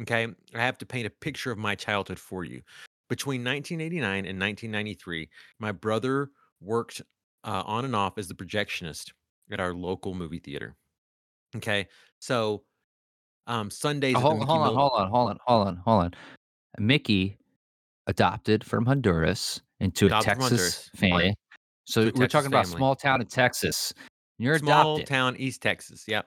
Okay, 0.02 0.26
I 0.54 0.58
have 0.58 0.78
to 0.78 0.86
paint 0.86 1.06
a 1.06 1.10
picture 1.10 1.50
of 1.52 1.58
my 1.58 1.74
childhood 1.74 2.18
for 2.18 2.44
you. 2.44 2.62
Between 3.10 3.42
1989 3.44 4.24
and 4.24 4.40
1993, 4.40 5.28
my 5.58 5.72
brother 5.72 6.30
worked 6.60 7.02
uh, 7.44 7.62
on 7.66 7.84
and 7.84 7.94
off 7.96 8.16
as 8.18 8.28
the 8.28 8.34
projectionist 8.34 9.10
at 9.52 9.58
our 9.60 9.74
local 9.74 10.14
movie 10.14 10.38
theater. 10.38 10.76
Okay, 11.56 11.88
so 12.20 12.62
um, 13.48 13.68
Sundays. 13.68 14.14
hold, 14.16 14.44
hold 14.44 14.62
on, 14.62 14.74
hold 14.74 14.92
on, 14.94 15.10
hold 15.10 15.28
on, 15.30 15.38
hold 15.44 15.66
on, 15.68 15.76
hold 15.84 16.04
on. 16.04 16.14
Mickey 16.78 17.36
adopted 18.06 18.62
from 18.64 18.86
Honduras 18.86 19.60
into 19.80 20.06
Adopted 20.06 20.32
a 20.32 20.36
Texas 20.36 20.90
family. 20.94 21.24
right. 21.24 21.34
So 21.86 22.02
we're 22.02 22.10
Texas 22.12 22.32
talking 22.32 22.46
about 22.46 22.66
family. 22.66 22.78
small 22.78 22.94
town 22.94 23.20
in 23.20 23.26
Texas. 23.26 23.92
You're 24.38 24.58
small 24.58 24.94
adopted. 24.94 25.06
town 25.08 25.36
East 25.36 25.60
Texas. 25.62 26.04
Yep. 26.06 26.26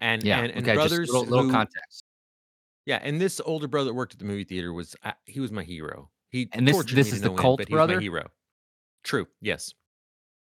And 0.00 0.24
Yeah. 0.24 0.40
and, 0.40 0.50
and 0.50 0.66
okay. 0.66 0.74
brothers 0.74 1.08
little, 1.08 1.24
little 1.24 1.44
who- 1.44 1.52
context. 1.52 2.02
Yeah, 2.90 2.98
and 3.04 3.20
this 3.20 3.40
older 3.44 3.68
brother 3.68 3.90
that 3.90 3.94
worked 3.94 4.14
at 4.14 4.18
the 4.18 4.24
movie 4.24 4.42
theater 4.42 4.72
was 4.72 4.96
uh, 5.04 5.12
he 5.26 5.38
was 5.38 5.52
my 5.52 5.62
hero. 5.62 6.10
He 6.30 6.48
And 6.52 6.66
this- 6.66 6.84
this 6.86 7.12
is 7.12 7.20
the 7.20 7.32
cult 7.32 7.64
brother? 7.68 7.94
my 7.96 8.02
hero. 8.02 8.26
True. 9.04 9.28
Yes. 9.40 9.72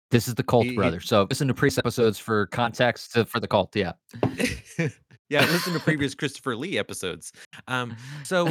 This 0.10 0.30
is 0.30 0.36
the 0.36 0.43
cult 0.43 0.63
he- 0.65 0.75
brother. 0.75 1.02
So 1.02 1.28
listen 1.30 1.49
to 1.49 1.54
previous 1.54 1.78
episodes 1.78 2.17
for 2.17 2.45
context 2.47 3.12
to, 3.13 3.25
for 3.25 3.41
the 3.41 3.47
cult. 3.49 3.75
Yeah. 3.75 3.91
yeah. 5.30 5.41
Listen 5.41 5.73
to 5.73 5.82
previous 5.82 6.15
Christopher 6.15 6.56
Lee 6.56 6.78
episodes. 6.80 7.34
Um. 7.67 7.93
So 8.23 8.45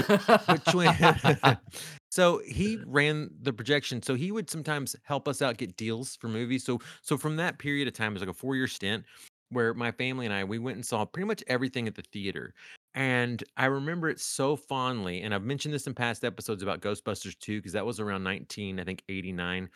between 0.46 0.92
so 2.10 2.42
he 2.46 2.78
ran 2.86 3.30
the 3.40 3.54
projection 3.54 4.02
so 4.02 4.14
he 4.14 4.32
would 4.32 4.50
sometimes 4.50 4.94
help 5.04 5.26
us 5.28 5.40
out 5.40 5.56
get 5.56 5.76
deals 5.78 6.14
for 6.16 6.28
movies 6.28 6.62
so 6.62 6.78
so 7.00 7.16
from 7.16 7.36
that 7.36 7.58
period 7.58 7.88
of 7.88 7.94
time 7.94 8.12
it 8.12 8.14
was 8.14 8.22
like 8.22 8.28
a 8.30 8.34
four 8.34 8.54
year 8.54 8.66
stint 8.66 9.04
where 9.50 9.74
my 9.74 9.90
family 9.92 10.24
and 10.26 10.34
i 10.34 10.42
we 10.42 10.58
went 10.58 10.76
and 10.76 10.84
saw 10.86 11.04
pretty 11.04 11.26
much 11.26 11.44
everything 11.48 11.86
at 11.86 11.94
the 11.94 12.02
theater 12.12 12.54
and 12.94 13.44
i 13.56 13.66
remember 13.66 14.08
it 14.08 14.20
so 14.20 14.56
fondly 14.56 15.20
and 15.22 15.34
i've 15.34 15.42
mentioned 15.44 15.72
this 15.74 15.86
in 15.86 15.94
past 15.94 16.24
episodes 16.24 16.62
about 16.62 16.80
ghostbusters 16.80 17.38
2 17.38 17.58
because 17.58 17.72
that 17.72 17.86
was 17.86 18.00
around 18.00 18.22
19 18.22 18.80
i 18.80 18.84
think 18.84 19.02
89 19.08 19.68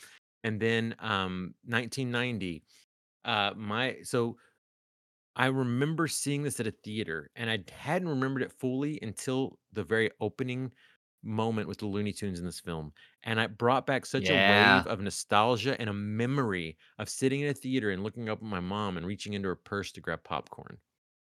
and 0.44 0.60
then 0.60 0.94
um 0.98 1.54
1990 1.64 2.64
uh 3.24 3.52
my 3.56 3.98
so 4.02 4.36
I 5.36 5.46
remember 5.46 6.08
seeing 6.08 6.42
this 6.42 6.60
at 6.60 6.66
a 6.66 6.70
theater 6.70 7.30
and 7.36 7.50
I 7.50 7.64
hadn't 7.72 8.08
remembered 8.08 8.42
it 8.42 8.52
fully 8.52 8.98
until 9.00 9.58
the 9.72 9.84
very 9.84 10.10
opening 10.20 10.72
moment 11.22 11.68
with 11.68 11.78
the 11.78 11.86
Looney 11.86 12.12
Tunes 12.12 12.38
in 12.38 12.44
this 12.44 12.60
film. 12.60 12.92
And 13.22 13.38
it 13.40 13.56
brought 13.56 13.86
back 13.86 14.04
such 14.04 14.28
a 14.28 14.36
Yeah. 14.36 14.36
wave 14.36 14.86
of 14.86 15.00
nostalgia 15.00 15.80
and 15.80 15.88
a 15.88 15.94
memory 15.94 16.76
of 16.98 17.08
sitting 17.08 17.40
in 17.40 17.48
a 17.48 17.54
theater 17.54 17.90
and 17.90 18.02
looking 18.02 18.28
up 18.28 18.38
at 18.38 18.44
my 18.44 18.60
mom 18.60 18.96
and 18.96 19.06
reaching 19.06 19.32
into 19.32 19.48
her 19.48 19.56
purse 19.56 19.92
to 19.92 20.00
grab 20.00 20.22
popcorn. 20.24 20.78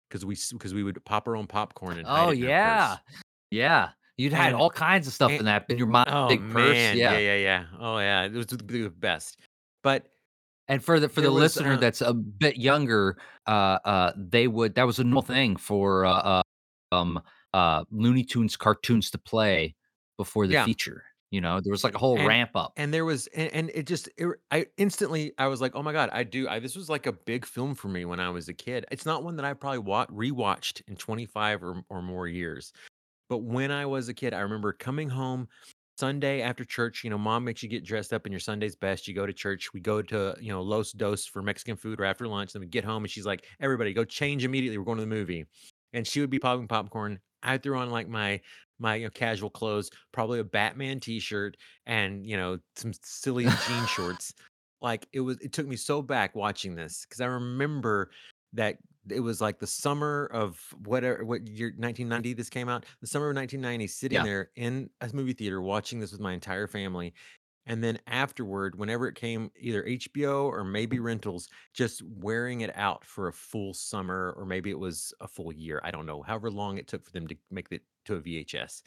Because 0.08 0.24
we 0.24 0.36
because 0.52 0.72
we 0.74 0.82
would 0.82 1.04
pop 1.04 1.28
our 1.28 1.36
own 1.36 1.46
popcorn 1.46 1.98
and 1.98 2.06
Oh 2.08 2.30
it 2.30 2.36
in 2.38 2.42
her 2.42 2.48
yeah. 2.48 2.96
Yeah. 3.50 3.88
You'd 4.16 4.32
had 4.32 4.52
all 4.54 4.70
kinds 4.70 5.06
of 5.06 5.12
stuff 5.12 5.30
and- 5.30 5.40
in 5.40 5.44
that 5.46 5.66
in 5.68 5.78
your 5.78 5.86
mom's 5.86 6.08
Oh 6.10 6.28
big 6.28 6.40
purse. 6.50 6.74
man, 6.74 6.96
Yeah. 6.96 7.12
yeah, 7.12 7.18
yeah, 7.18 7.36
yeah. 7.36 7.64
Oh 7.78 7.98
yeah, 7.98 8.24
it 8.24 8.32
was 8.32 8.46
the 8.46 8.56
the 8.56 8.88
best. 8.90 9.38
But 9.82 10.06
And 10.66 10.82
for 10.82 10.98
the 10.98 11.08
for 11.08 11.20
the 11.20 11.30
was, 11.30 11.56
listener 11.56 11.74
uh, 11.74 11.76
that's 11.76 12.00
a 12.00 12.12
bit 12.14 12.56
younger, 12.56 13.16
uh, 13.46 13.78
uh, 13.84 14.12
they 14.16 14.48
would 14.48 14.74
that 14.74 14.84
was 14.84 14.98
a 14.98 15.04
normal 15.04 15.22
thing 15.22 15.56
for 15.56 16.04
uh, 16.04 16.12
uh, 16.12 16.42
um, 16.92 17.20
uh, 17.54 17.84
Looney 17.90 18.24
Tunes 18.24 18.56
cartoons 18.56 19.10
to 19.12 19.18
play 19.18 19.74
before 20.16 20.46
the 20.46 20.54
Yeah. 20.54 20.64
feature. 20.64 21.04
You 21.30 21.42
know, 21.42 21.60
there 21.60 21.70
was 21.70 21.84
like 21.84 21.94
a 21.94 21.98
whole 21.98 22.16
And- 22.18 22.26
ramp 22.26 22.50
up. 22.54 22.72
and 22.76 22.92
there 22.92 23.04
was 23.04 23.26
and, 23.28 23.52
and 23.52 23.70
it 23.74 23.86
just 23.86 24.08
it, 24.16 24.26
i 24.50 24.64
instantly 24.78 25.32
i 25.36 25.46
was 25.46 25.60
like 25.60 25.72
oh 25.74 25.82
my 25.82 25.92
god 25.92 26.08
i 26.12 26.22
do 26.24 26.48
I, 26.48 26.58
this 26.58 26.74
was 26.74 26.88
like 26.88 27.04
a 27.06 27.12
big 27.12 27.44
film 27.44 27.74
for 27.74 27.88
me 27.88 28.06
when 28.06 28.18
i 28.18 28.30
was 28.30 28.48
a 28.48 28.54
kid 28.54 28.86
it's 28.90 29.04
not 29.04 29.22
one 29.24 29.36
that 29.36 29.44
i 29.44 29.52
probably 29.52 29.80
wa- 29.80 30.06
rewatched 30.06 30.80
in 30.88 30.96
25 30.96 31.62
or, 31.62 31.82
or 31.90 32.00
more 32.00 32.26
years 32.28 32.72
but 33.28 33.38
when 33.38 33.70
i 33.70 33.84
was 33.84 34.08
a 34.08 34.14
kid 34.14 34.32
i 34.32 34.40
remember 34.40 34.72
coming 34.72 35.10
home 35.10 35.46
sunday 35.98 36.40
after 36.40 36.64
church 36.64 37.04
you 37.04 37.10
know 37.10 37.18
mom 37.18 37.44
makes 37.44 37.62
you 37.62 37.68
get 37.68 37.84
dressed 37.84 38.14
up 38.14 38.24
in 38.24 38.32
your 38.32 38.40
sunday's 38.40 38.74
best 38.76 39.06
you 39.06 39.14
go 39.14 39.26
to 39.26 39.32
church 39.34 39.72
we 39.74 39.80
go 39.80 40.00
to 40.00 40.34
you 40.40 40.50
know 40.50 40.62
los 40.62 40.92
dos 40.92 41.26
for 41.26 41.42
mexican 41.42 41.76
food 41.76 42.00
or 42.00 42.06
after 42.06 42.26
lunch 42.26 42.54
then 42.54 42.60
we 42.60 42.66
get 42.66 42.84
home 42.84 43.04
and 43.04 43.10
she's 43.10 43.26
like 43.26 43.44
everybody 43.60 43.92
go 43.92 44.02
change 44.04 44.44
immediately 44.46 44.78
we're 44.78 44.84
going 44.84 44.96
to 44.96 45.02
the 45.04 45.06
movie 45.06 45.44
and 45.92 46.06
she 46.06 46.20
would 46.20 46.30
be 46.30 46.38
popping 46.38 46.66
popcorn 46.68 47.18
i 47.42 47.58
threw 47.58 47.76
on 47.76 47.90
like 47.90 48.08
my 48.08 48.40
my 48.78 48.94
you 48.96 49.04
know, 49.06 49.10
casual 49.10 49.50
clothes 49.50 49.90
probably 50.12 50.38
a 50.38 50.44
batman 50.44 51.00
t-shirt 51.00 51.56
and 51.86 52.26
you 52.26 52.36
know 52.36 52.58
some 52.76 52.92
silly 53.02 53.44
jean 53.44 53.86
shorts 53.86 54.34
like 54.80 55.08
it 55.12 55.20
was 55.20 55.38
it 55.40 55.52
took 55.52 55.66
me 55.66 55.76
so 55.76 56.02
back 56.02 56.34
watching 56.34 56.74
this 56.74 57.04
because 57.04 57.20
i 57.20 57.26
remember 57.26 58.10
that 58.52 58.78
it 59.10 59.20
was 59.20 59.40
like 59.40 59.58
the 59.58 59.66
summer 59.66 60.26
of 60.26 60.60
whatever 60.84 61.24
what 61.24 61.46
year 61.46 61.72
1990 61.76 62.32
this 62.34 62.50
came 62.50 62.68
out 62.68 62.84
the 63.00 63.06
summer 63.06 63.30
of 63.30 63.36
1990 63.36 63.86
sitting 63.86 64.16
Yeah. 64.16 64.22
there 64.22 64.50
in 64.56 64.90
a 65.00 65.10
movie 65.12 65.32
theater 65.32 65.60
watching 65.60 65.98
this 66.00 66.12
with 66.12 66.20
my 66.20 66.32
entire 66.32 66.66
family 66.66 67.14
and 67.68 67.84
then 67.84 67.98
afterward 68.08 68.76
whenever 68.76 69.06
it 69.06 69.14
came 69.14 69.50
either 69.60 69.84
hbo 69.84 70.44
or 70.44 70.64
maybe 70.64 70.98
rentals 70.98 71.48
just 71.72 72.02
wearing 72.02 72.62
it 72.62 72.76
out 72.76 73.04
for 73.04 73.28
a 73.28 73.32
full 73.32 73.72
summer 73.72 74.34
or 74.36 74.44
maybe 74.44 74.70
it 74.70 74.78
was 74.78 75.14
a 75.20 75.28
full 75.28 75.52
year 75.52 75.80
i 75.84 75.90
don't 75.90 76.06
know 76.06 76.22
however 76.22 76.50
long 76.50 76.76
it 76.78 76.88
took 76.88 77.04
for 77.04 77.12
them 77.12 77.26
to 77.28 77.36
make 77.50 77.68
it 77.70 77.82
to 78.04 78.16
a 78.16 78.20
vhs 78.20 78.82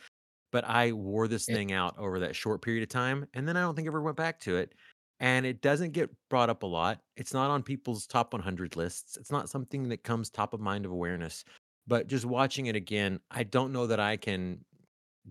but 0.51 0.65
I 0.67 0.91
wore 0.91 1.27
this 1.27 1.45
thing 1.45 1.71
out 1.71 1.97
over 1.97 2.19
that 2.19 2.35
short 2.35 2.61
period 2.61 2.83
of 2.83 2.89
time, 2.89 3.25
and 3.33 3.47
then 3.47 3.55
I 3.55 3.61
don't 3.61 3.75
think 3.75 3.87
I 3.87 3.89
ever 3.89 4.01
went 4.01 4.17
back 4.17 4.39
to 4.41 4.57
it. 4.57 4.73
And 5.19 5.45
it 5.45 5.61
doesn't 5.61 5.91
get 5.91 6.09
brought 6.29 6.49
up 6.49 6.63
a 6.63 6.67
lot. 6.67 6.99
It's 7.15 7.33
not 7.33 7.51
on 7.51 7.63
people's 7.63 8.07
top 8.07 8.33
100 8.33 8.75
lists. 8.75 9.17
It's 9.17 9.31
not 9.31 9.49
something 9.49 9.87
that 9.89 10.03
comes 10.03 10.29
top 10.29 10.53
of 10.53 10.59
mind 10.59 10.83
of 10.85 10.91
awareness. 10.91 11.45
But 11.87 12.07
just 12.07 12.25
watching 12.25 12.65
it 12.65 12.75
again, 12.75 13.19
I 13.29 13.43
don't 13.43 13.71
know 13.71 13.87
that 13.87 13.99
I 13.99 14.17
can 14.17 14.65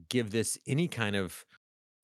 give 0.08 0.30
this 0.30 0.56
any 0.66 0.86
kind 0.86 1.16
of 1.16 1.44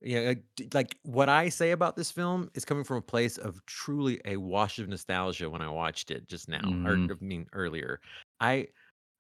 yeah, 0.01 0.21
like, 0.21 0.45
d- 0.57 0.69
like 0.75 0.99
what 1.03 1.29
I 1.29 1.49
say 1.49 1.71
about 1.73 1.97
this 1.97 2.11
film 2.11 2.51
is 2.55 2.65
coming 2.65 2.85
from 2.85 2.99
a 2.99 3.03
place 3.03 3.39
of 3.39 3.65
truly 3.67 4.21
a 4.25 4.37
wash 4.37 4.79
of 4.79 4.89
nostalgia 4.89 5.51
when 5.51 5.63
I 5.63 5.71
watched 5.71 6.11
it 6.11 6.29
just 6.29 6.49
now, 6.49 6.79
or 6.85 7.01
Mhm. 7.01 7.11
I 7.11 7.15
mean 7.21 7.47
earlier. 7.53 8.01
I 8.41 8.69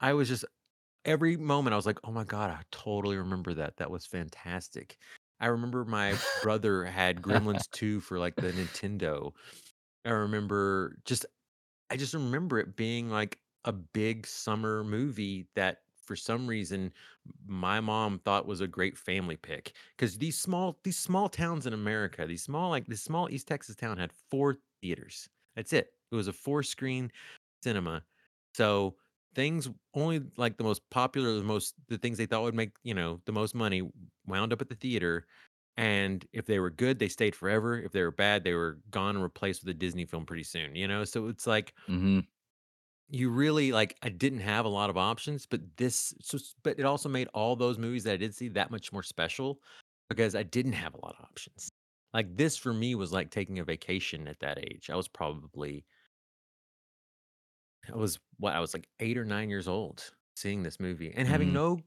I 0.00 0.12
was 0.14 0.28
just 0.28 0.44
every 1.04 1.36
moment 1.36 1.74
I 1.74 1.76
was 1.76 1.86
like, 1.86 2.00
oh 2.04 2.12
my 2.12 2.24
God, 2.24 2.50
I 2.50 2.62
totally 2.72 3.16
remember 3.18 3.54
that. 3.54 3.78
That 3.78 3.90
was 3.90 4.06
fantastic. 4.06 4.98
I 5.40 5.46
remember 5.48 5.84
my 5.84 6.20
brother 6.42 6.84
had 6.86 7.22
Gremlins 7.22 7.70
2 7.70 8.00
for 8.00 8.18
like 8.18 8.38
the 8.40 8.52
Nintendo. 8.52 9.32
I 10.04 10.10
remember 10.10 10.96
just, 11.04 11.26
I 11.90 11.96
just 11.96 12.14
remember 12.14 12.58
it 12.58 12.76
being 12.76 13.10
like 13.10 13.40
a 13.64 13.72
big 13.72 14.26
summer 14.26 14.84
movie 14.84 15.48
that 15.56 15.80
for 16.06 16.16
some 16.16 16.46
reason 16.46 16.92
my 17.46 17.80
mom 17.80 18.18
thought 18.20 18.46
was 18.46 18.60
a 18.60 18.66
great 18.68 18.96
family 18.96 19.36
pick 19.36 19.74
because 19.96 20.18
these 20.18 20.38
small 20.38 20.78
these 20.84 20.98
small 20.98 21.28
towns 21.28 21.66
in 21.66 21.72
america 21.72 22.26
these 22.26 22.42
small 22.42 22.70
like 22.70 22.86
this 22.86 23.02
small 23.02 23.28
east 23.30 23.48
texas 23.48 23.76
town 23.76 23.98
had 23.98 24.12
four 24.30 24.56
theaters 24.80 25.28
that's 25.54 25.72
it 25.72 25.92
It 26.10 26.14
was 26.16 26.28
a 26.28 26.32
four 26.32 26.62
screen 26.62 27.10
cinema. 27.62 28.04
So 28.54 28.96
things 29.34 29.68
only 29.94 30.20
like 30.36 30.56
the 30.56 30.64
most 30.64 30.88
popular, 30.90 31.34
the 31.36 31.42
most 31.44 31.74
the 31.88 31.98
things 31.98 32.18
they 32.18 32.26
thought 32.26 32.42
would 32.42 32.54
make, 32.54 32.76
you 32.82 32.94
know, 32.94 33.20
the 33.26 33.32
most 33.32 33.54
money 33.54 33.82
wound 34.26 34.52
up 34.52 34.62
at 34.62 34.68
the 34.68 34.74
theater. 34.74 35.26
And 35.76 36.26
if 36.32 36.46
they 36.46 36.58
were 36.58 36.70
good, 36.70 36.98
they 36.98 37.08
stayed 37.08 37.36
forever. 37.36 37.78
If 37.78 37.92
they 37.92 38.02
were 38.02 38.10
bad, 38.10 38.44
they 38.44 38.54
were 38.54 38.80
gone 38.90 39.14
and 39.16 39.22
replaced 39.22 39.62
with 39.62 39.70
a 39.70 39.78
Disney 39.78 40.06
film 40.06 40.24
pretty 40.24 40.44
soon, 40.44 40.74
you 40.74 40.88
know? 40.88 41.04
So 41.04 41.28
it's 41.28 41.46
like 41.46 41.74
hmm 41.88 42.20
you 43.08 43.30
really 43.30 43.72
like 43.72 43.96
I 44.02 44.08
didn't 44.08 44.40
have 44.40 44.64
a 44.64 44.68
lot 44.68 44.90
of 44.90 44.96
options, 44.96 45.46
but 45.46 45.76
this 45.76 46.14
so 46.22 46.36
s- 46.38 46.54
but 46.62 46.78
it 46.78 46.84
also 46.84 47.08
made 47.08 47.28
all 47.34 47.56
those 47.56 47.78
movies 47.78 48.04
that 48.04 48.14
I 48.14 48.16
did 48.16 48.34
see 48.34 48.48
that 48.50 48.70
much 48.70 48.92
more 48.92 49.02
special 49.02 49.62
because 50.08 50.34
I 50.34 50.42
didn't 50.42 50.72
have 50.74 50.94
a 50.94 50.98
lot 51.04 51.16
of 51.18 51.24
options. 51.24 51.70
Like 52.14 52.36
this 52.36 52.56
for 52.56 52.72
me 52.74 52.94
was 52.94 53.12
like 53.12 53.30
taking 53.30 53.58
a 53.58 53.64
vacation 53.64 54.28
at 54.28 54.40
that 54.40 54.58
age. 54.58 54.90
I 54.90 54.96
was 54.96 55.08
probably 55.08 55.86
I 57.92 57.96
was 57.96 58.18
what 58.38 58.54
I 58.54 58.60
was 58.60 58.74
like 58.74 58.88
8 59.00 59.16
or 59.18 59.24
9 59.24 59.48
years 59.50 59.68
old 59.68 60.14
seeing 60.34 60.62
this 60.62 60.80
movie 60.80 61.12
and 61.12 61.28
having 61.28 61.52
hmm 61.52 61.52
no 61.52 61.80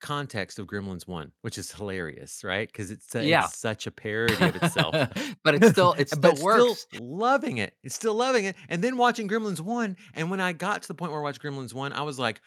context 0.00 0.58
of 0.58 0.66
Gremlins 0.66 1.06
1, 1.06 1.32
which 1.42 1.58
is 1.58 1.72
hilarious, 1.72 2.42
right? 2.44 2.68
Because 2.70 2.90
it's 2.90 3.14
uh, 3.14 3.22
su- 3.22 3.26
Yeah, 3.28 3.44
it's 3.46 3.58
such 3.58 3.86
a 3.86 3.90
parody 3.90 4.34
of 4.44 4.56
itself. 4.56 4.94
but 5.44 5.54
it 5.54 5.64
still 5.64 5.94
it 5.94 6.08
still 6.12 6.20
but 6.20 6.36
still 6.38 6.44
works. 6.44 6.86
loving 6.92 7.58
it. 7.58 7.74
It's 7.82 7.94
still 7.94 8.14
loving 8.14 8.44
it. 8.44 8.56
And 8.68 8.82
then 8.82 8.96
watching 8.96 9.28
Gremlins 9.28 9.60
1, 9.60 9.96
and 10.14 10.30
when 10.30 10.40
I 10.40 10.52
got 10.52 10.82
to 10.82 10.88
the 10.88 10.94
point 10.94 11.12
where 11.12 11.20
I 11.20 11.24
watched 11.24 11.42
Gremlins 11.42 11.74
1, 11.74 11.92
I 11.92 12.02
was 12.02 12.18
like, 12.18 12.40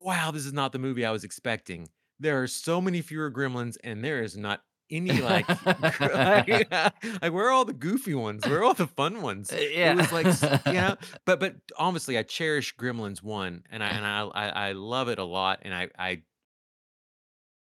wow, 0.00 0.30
this 0.30 0.46
is 0.46 0.52
not 0.52 0.72
the 0.72 0.78
movie 0.78 1.04
I 1.04 1.10
was 1.10 1.24
expecting. 1.24 1.88
There 2.18 2.42
are 2.42 2.46
so 2.46 2.80
many 2.80 3.02
fewer 3.02 3.30
gremlins, 3.30 3.76
and 3.84 4.02
there 4.02 4.22
is 4.22 4.36
not 4.36 4.62
any 4.90 5.20
like, 5.20 5.48
like, 6.00 6.48
like 6.70 7.32
where 7.32 7.46
are 7.46 7.50
all 7.50 7.64
the 7.64 7.72
goofy 7.72 8.14
ones? 8.14 8.46
Where 8.46 8.60
are 8.60 8.64
all 8.64 8.74
the 8.74 8.86
fun 8.86 9.22
ones? 9.22 9.52
Uh, 9.52 9.56
yeah 9.56 9.92
It 9.92 9.94
was 9.94 10.12
like, 10.12 10.30
you 10.66 10.72
yeah. 10.72 10.80
know, 10.80 10.96
but 11.24 11.40
but 11.40 11.56
honestly, 11.78 12.18
I 12.18 12.22
cherish 12.22 12.74
Gremlins 12.76 13.22
one, 13.22 13.64
and 13.70 13.82
I 13.82 13.88
and 13.88 14.06
I 14.06 14.20
I, 14.22 14.48
I 14.68 14.72
love 14.72 15.08
it 15.08 15.18
a 15.18 15.24
lot, 15.24 15.60
and 15.62 15.74
I 15.74 15.88
I 15.98 16.22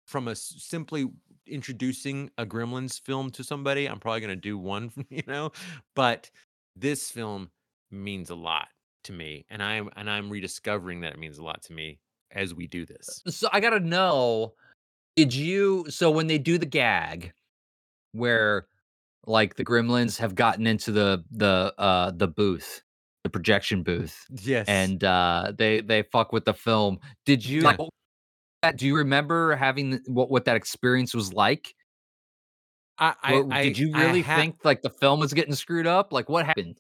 from 0.06 0.28
a 0.28 0.36
simply 0.36 1.10
introducing 1.47 2.30
a 2.38 2.45
Gremlins 2.45 3.00
film 3.00 3.32
to 3.32 3.43
somebody, 3.43 3.86
I'm 3.88 4.00
probably 4.00 4.21
gonna 4.21 4.36
do 4.36 4.58
one, 4.58 4.91
you 5.10 5.24
know, 5.28 5.52
but 5.95 6.30
this 6.76 7.12
film 7.12 7.52
means 7.89 8.30
a 8.30 8.36
lot 8.36 8.67
to 9.06 9.13
me, 9.13 9.45
and 9.50 9.62
I'm 9.63 9.89
and 9.95 10.10
I'm 10.10 10.30
rediscovering 10.30 11.02
that 11.02 11.13
it 11.13 11.19
means 11.19 11.38
a 11.38 11.43
lot 11.43 11.63
to 11.63 11.74
me 11.74 12.00
as 12.32 12.54
we 12.54 12.67
do 12.67 12.86
uh, 13.08 13.13
this. 13.15 13.24
So 13.28 13.50
I 13.52 13.60
gotta 13.60 13.80
know, 13.80 14.56
did 15.15 15.34
you 15.34 15.86
so 15.89 16.10
when 16.12 16.28
they 16.28 16.38
do 16.38 16.58
the 16.58 16.65
gag 16.65 17.34
where 18.13 18.67
like 19.28 19.56
the 19.56 19.65
gremlins 19.65 20.17
have 20.19 20.36
gotten 20.36 20.67
into 20.67 20.91
the 20.91 21.24
the 21.32 21.74
uh 21.80 22.12
the 22.12 22.28
booth, 22.28 22.84
the 23.24 23.30
projection 23.32 23.84
booth, 23.84 24.30
Yes. 24.30 24.67
and 24.67 25.04
uh 25.04 25.54
they 25.58 25.82
they 25.82 26.04
fuck 26.04 26.34
with 26.34 26.45
the 26.45 26.54
film. 26.56 27.00
Did 27.26 27.45
you 27.45 27.62
Yeah. 27.62 27.78
like 27.78 27.80
that 28.63 28.78
do 28.78 28.88
you 28.88 28.95
remember 28.97 29.56
having 29.56 30.02
what 30.08 30.32
what 30.32 30.45
that 30.45 30.58
experience 30.58 31.13
was 31.15 31.34
like? 31.34 31.76
I 32.97 33.43
I 33.50 33.54
did 33.54 33.78
you 33.78 33.93
really 33.93 34.21
ha 34.21 34.45
think 34.45 34.63
like 34.63 34.82
the 34.82 34.89
film 34.89 35.19
was 35.19 35.34
getting 35.34 35.56
screwed 35.56 35.88
up? 35.88 36.13
Like 36.13 36.30
what 36.30 36.45
happened? 36.45 36.80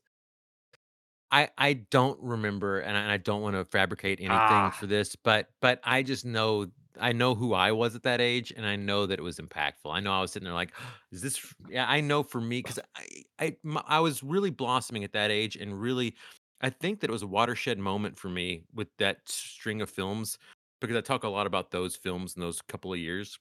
I 1.31 1.49
I 1.57 1.73
don't 1.73 2.19
remember, 2.21 2.79
and 2.79 2.97
I, 2.97 3.01
and 3.01 3.11
I 3.11 3.17
don't 3.17 3.41
want 3.41 3.55
to 3.55 3.65
fabricate 3.65 4.19
anything 4.21 4.71
Ah, 4.71 4.71
for 4.71 4.85
this, 4.87 5.15
but 5.15 5.47
but 5.61 5.79
I 5.83 6.03
just 6.03 6.25
know 6.25 6.67
I 6.99 7.13
know 7.13 7.35
who 7.35 7.53
I 7.53 7.71
was 7.71 7.95
at 7.95 8.03
that 8.03 8.21
age, 8.21 8.51
and 8.55 8.65
I 8.65 8.75
know 8.75 9.05
that 9.05 9.19
it 9.19 9.21
was 9.23 9.37
impactful. 9.39 9.91
I 9.91 9.99
know 9.99 10.11
I 10.13 10.21
was 10.21 10.31
sitting 10.31 10.45
there 10.45 10.53
like, 10.53 10.73
is 11.11 11.21
this? 11.21 11.37
f- 11.37 11.55
Yeah, 11.67 11.85
I 11.87 12.01
know 12.01 12.23
for 12.23 12.41
me 12.41 12.59
because 12.59 12.79
I, 12.95 13.23
I, 13.39 13.57
I 13.87 13.99
was 13.99 14.23
really 14.23 14.49
blossoming 14.51 15.03
at 15.03 15.13
that 15.13 15.31
age, 15.31 15.55
and 15.55 15.79
really, 15.79 16.15
I 16.61 16.69
think 16.69 16.99
that 17.01 17.09
it 17.09 17.13
was 17.13 17.23
a 17.23 17.27
watershed 17.27 17.79
moment 17.79 18.17
for 18.19 18.29
me 18.29 18.65
with 18.73 18.89
that 18.97 19.27
string 19.27 19.81
of 19.81 19.89
films 19.89 20.37
because 20.79 20.95
I 20.97 21.01
talk 21.01 21.23
a 21.23 21.29
lot 21.29 21.47
about 21.47 21.71
those 21.71 21.95
films 21.95 22.35
in 22.35 22.41
those 22.41 22.61
couple 22.61 22.91
of 22.93 22.99
years, 22.99 23.37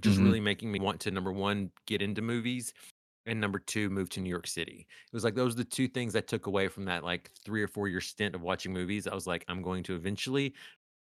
just 0.00 0.18
mhm. 0.18 0.20
really 0.20 0.40
making 0.40 0.70
me 0.70 0.78
want 0.80 1.00
to 1.00 1.10
number 1.10 1.32
one 1.32 1.72
get 1.86 2.02
into 2.02 2.20
movies 2.22 2.72
and 3.26 3.40
number 3.40 3.58
2, 3.60 3.90
move 3.90 4.08
to 4.10 4.22
New 4.22 4.30
York 4.30 4.48
City. 4.48 4.86
It 4.90 5.14
was 5.14 5.24
like 5.24 5.34
those 5.36 5.54
are 5.54 5.58
the 5.58 5.64
2 5.66 5.88
things 5.88 6.16
I 6.16 6.22
took 6.22 6.46
away 6.46 6.68
from 6.68 6.86
that, 6.86 7.04
like, 7.04 7.30
3 7.44 7.62
or 7.62 7.68
4 7.68 7.88
year 7.88 8.00
stint 8.00 8.34
of 8.34 8.42
watching 8.42 8.72
movies. 8.72 9.06
I 9.06 9.14
was 9.14 9.28
like, 9.28 9.44
"I'm 9.48 9.62
going 9.62 9.82
to 9.84 9.96
eventually 9.96 10.54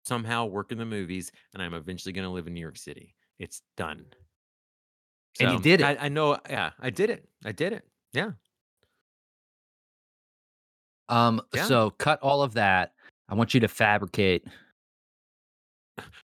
somehow 0.03 0.45
work 0.45 0.71
in 0.71 0.77
the 0.77 0.85
movies, 0.85 1.31
and 1.53 1.61
I'm 1.63 1.73
eventually 1.73 2.13
gonna 2.13 2.31
live 2.31 2.47
in 2.47 2.53
New 2.53 2.61
York 2.61 2.77
City. 2.77 3.15
It's 3.39 3.61
done." 3.77 4.05
And 5.39 5.51
you 5.51 5.59
did 5.59 5.81
I 5.81 5.91
it. 5.93 5.97
I 6.01 6.09
know 6.09 6.37
yeah, 6.49 6.71
I 6.79 6.89
did 6.89 7.09
it. 7.09 7.27
I 7.43 7.51
did 7.51 7.73
it. 7.73 7.87
Yeah, 8.13 8.31
Um, 11.09 11.41
yeah. 11.53 11.65
so 11.65 11.89
cut 11.91 12.19
all 12.21 12.43
of 12.43 12.53
that. 12.53 12.93
I 13.27 13.35
want 13.35 13.53
you 13.53 13.59
to 13.61 13.67
fabricate 13.67 14.45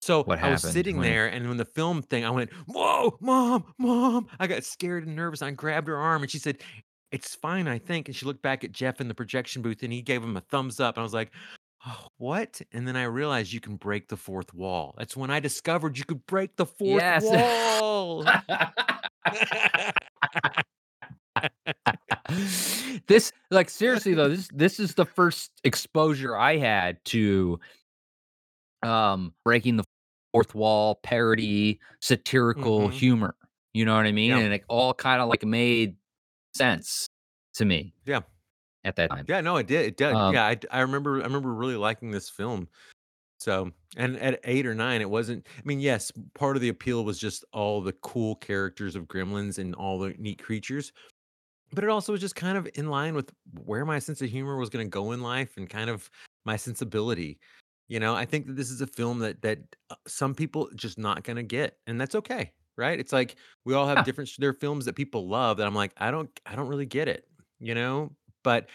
So, 0.00 0.24
what 0.24 0.38
I 0.40 0.50
was 0.50 0.62
sitting 0.62 0.96
when 0.96 1.08
there, 1.08 1.26
and 1.28 1.48
when 1.48 1.56
the 1.56 1.64
film 1.64 2.02
thing, 2.02 2.24
I 2.24 2.30
went, 2.30 2.52
"Whoa, 2.66 3.16
mom, 3.20 3.74
mom." 3.78 4.28
I 4.40 4.46
got 4.46 4.64
scared 4.64 5.06
and 5.06 5.14
nervous, 5.16 5.42
I 5.42 5.50
grabbed 5.52 5.88
her 5.88 5.96
arm, 5.96 6.22
and 6.22 6.30
she 6.30 6.38
said, 6.38 6.62
"It's 7.12 7.35
fine, 7.35 7.68
I 7.68 7.78
think," 7.78 8.08
and 8.08 8.16
she 8.16 8.26
looked 8.26 8.42
back 8.42 8.64
at 8.64 8.72
Jeff 8.72 9.00
in 9.00 9.08
the 9.08 9.14
projection 9.14 9.62
booth, 9.62 9.82
and 9.82 9.92
he 9.92 10.02
gave 10.02 10.22
him 10.22 10.37
a 10.37 10.40
thumbs 10.40 10.80
up, 10.80 10.96
and 10.96 11.02
I 11.02 11.04
was 11.04 11.14
like, 11.14 11.32
"Oh, 11.35 11.38
what?" 12.18 12.61
And 12.73 12.87
then 12.87 12.97
I 12.97 13.05
realized 13.05 13.53
you 13.53 13.61
can 13.61 13.77
break 13.77 14.09
the 14.09 14.16
fourth 14.16 14.55
wall. 14.55 14.95
That's 14.99 15.16
when 15.16 15.31
I 15.31 15.40
discovered 15.40 15.99
you 15.99 16.05
could 16.05 16.27
break 16.27 16.57
the 16.57 16.66
fourth 16.66 17.05
Yes. 17.05 17.23
wall. 17.23 18.33
This 23.07 23.33
like 23.51 23.68
seriously 23.68 24.14
though, 24.14 24.29
this 24.29 24.49
this 24.53 24.81
is 24.81 24.95
the 24.95 25.05
first 25.05 25.53
exposure 25.64 26.37
I 26.37 26.57
had 26.57 27.05
to 27.07 27.61
um 28.83 29.35
breaking 29.45 29.77
the 29.77 29.85
fourth 30.33 30.55
wall, 30.55 30.97
parody, 31.03 31.81
satirical 32.01 32.88
Mhm. 32.88 32.88
humor. 32.88 33.35
You 33.75 33.85
know 33.85 33.95
what 33.97 34.07
I 34.07 34.12
mean? 34.12 34.37
Yeah. 34.37 34.38
And 34.38 34.53
it 34.55 34.64
all 34.68 34.95
kind 34.95 35.21
of 35.23 35.29
like 35.29 35.45
made 35.45 35.97
sense 36.55 37.09
to 37.55 37.64
me 37.64 37.95
Yeah. 38.05 38.23
At 38.85 38.97
that 38.97 39.11
time. 39.11 39.29
Yeah, 39.29 39.40
no, 39.40 39.57
it 39.57 39.66
did, 39.66 39.87
it 39.87 39.97
did. 39.97 40.23
Um 40.23 40.31
Yeah, 40.31 40.45
I 40.47 40.59
I 40.71 40.81
remember 40.81 41.21
I 41.21 41.25
remember 41.25 41.53
really 41.55 41.77
liking 41.77 42.11
this 42.11 42.29
film. 42.31 42.68
So, 43.40 43.73
and 43.97 44.18
at 44.18 44.40
8 44.45 44.66
or 44.66 44.75
9, 44.75 45.01
it 45.03 45.11
wasn't 45.11 45.47
I 45.59 45.62
mean, 45.64 45.81
yes, 45.81 46.12
part 46.35 46.57
of 46.57 46.62
the 46.62 46.71
appeal 46.71 47.05
was 47.05 47.18
just 47.18 47.45
all 47.53 47.83
the 47.83 47.92
cool 47.95 48.37
characters 48.37 48.97
of 48.97 49.07
Gremlins 49.09 49.59
and 49.59 49.75
all 49.77 49.99
the 49.99 50.11
neat 50.18 50.42
creatures, 50.42 50.92
but 51.73 51.85
it 51.85 51.90
also 51.90 52.12
was 52.12 52.21
just 52.21 52.37
kind 52.37 52.59
of 52.59 52.68
in 52.75 52.90
line 52.90 53.14
with 53.14 53.33
where 53.64 53.85
my 53.87 53.99
sense 54.01 54.23
of 54.23 54.31
humor 54.31 54.57
was 54.59 54.71
gonna 54.71 54.87
go 54.87 55.12
in 55.12 55.23
life 55.23 55.57
and 55.57 55.71
kind 55.71 55.90
of 55.90 56.11
my 56.45 56.57
sensibility. 56.57 57.40
You 57.88 58.01
know, 58.01 58.14
I 58.14 58.25
think 58.27 58.47
that 58.47 58.55
this 58.57 58.71
is 58.71 58.81
a 58.81 58.87
film 58.87 59.18
that 59.21 59.42
that 59.42 59.61
uh, 59.90 59.97
some 60.07 60.35
people 60.35 60.71
just 60.77 60.99
not 60.99 61.25
gonna 61.25 61.42
get, 61.45 61.79
and 61.87 62.01
that's 62.01 62.14
okay, 62.16 62.53
right? 62.77 62.99
It's 63.01 63.12
like 63.12 63.37
we 63.64 63.75
all 63.75 63.87
have 63.88 64.03
yeah, 64.03 64.05
different 64.05 64.31
there 64.38 64.51
are 64.51 64.55
films 64.55 64.85
that 64.87 64.95
people 64.97 65.29
love 65.29 65.59
that 65.59 65.66
I'm 65.66 65.75
like, 65.75 65.92
I 65.99 66.11
don't 66.11 66.31
I 66.47 66.55
don't 66.57 66.68
really 66.68 66.87
get 66.87 67.09
it, 67.09 67.27
you 67.61 67.75
know? 67.75 68.16
But 68.42 68.68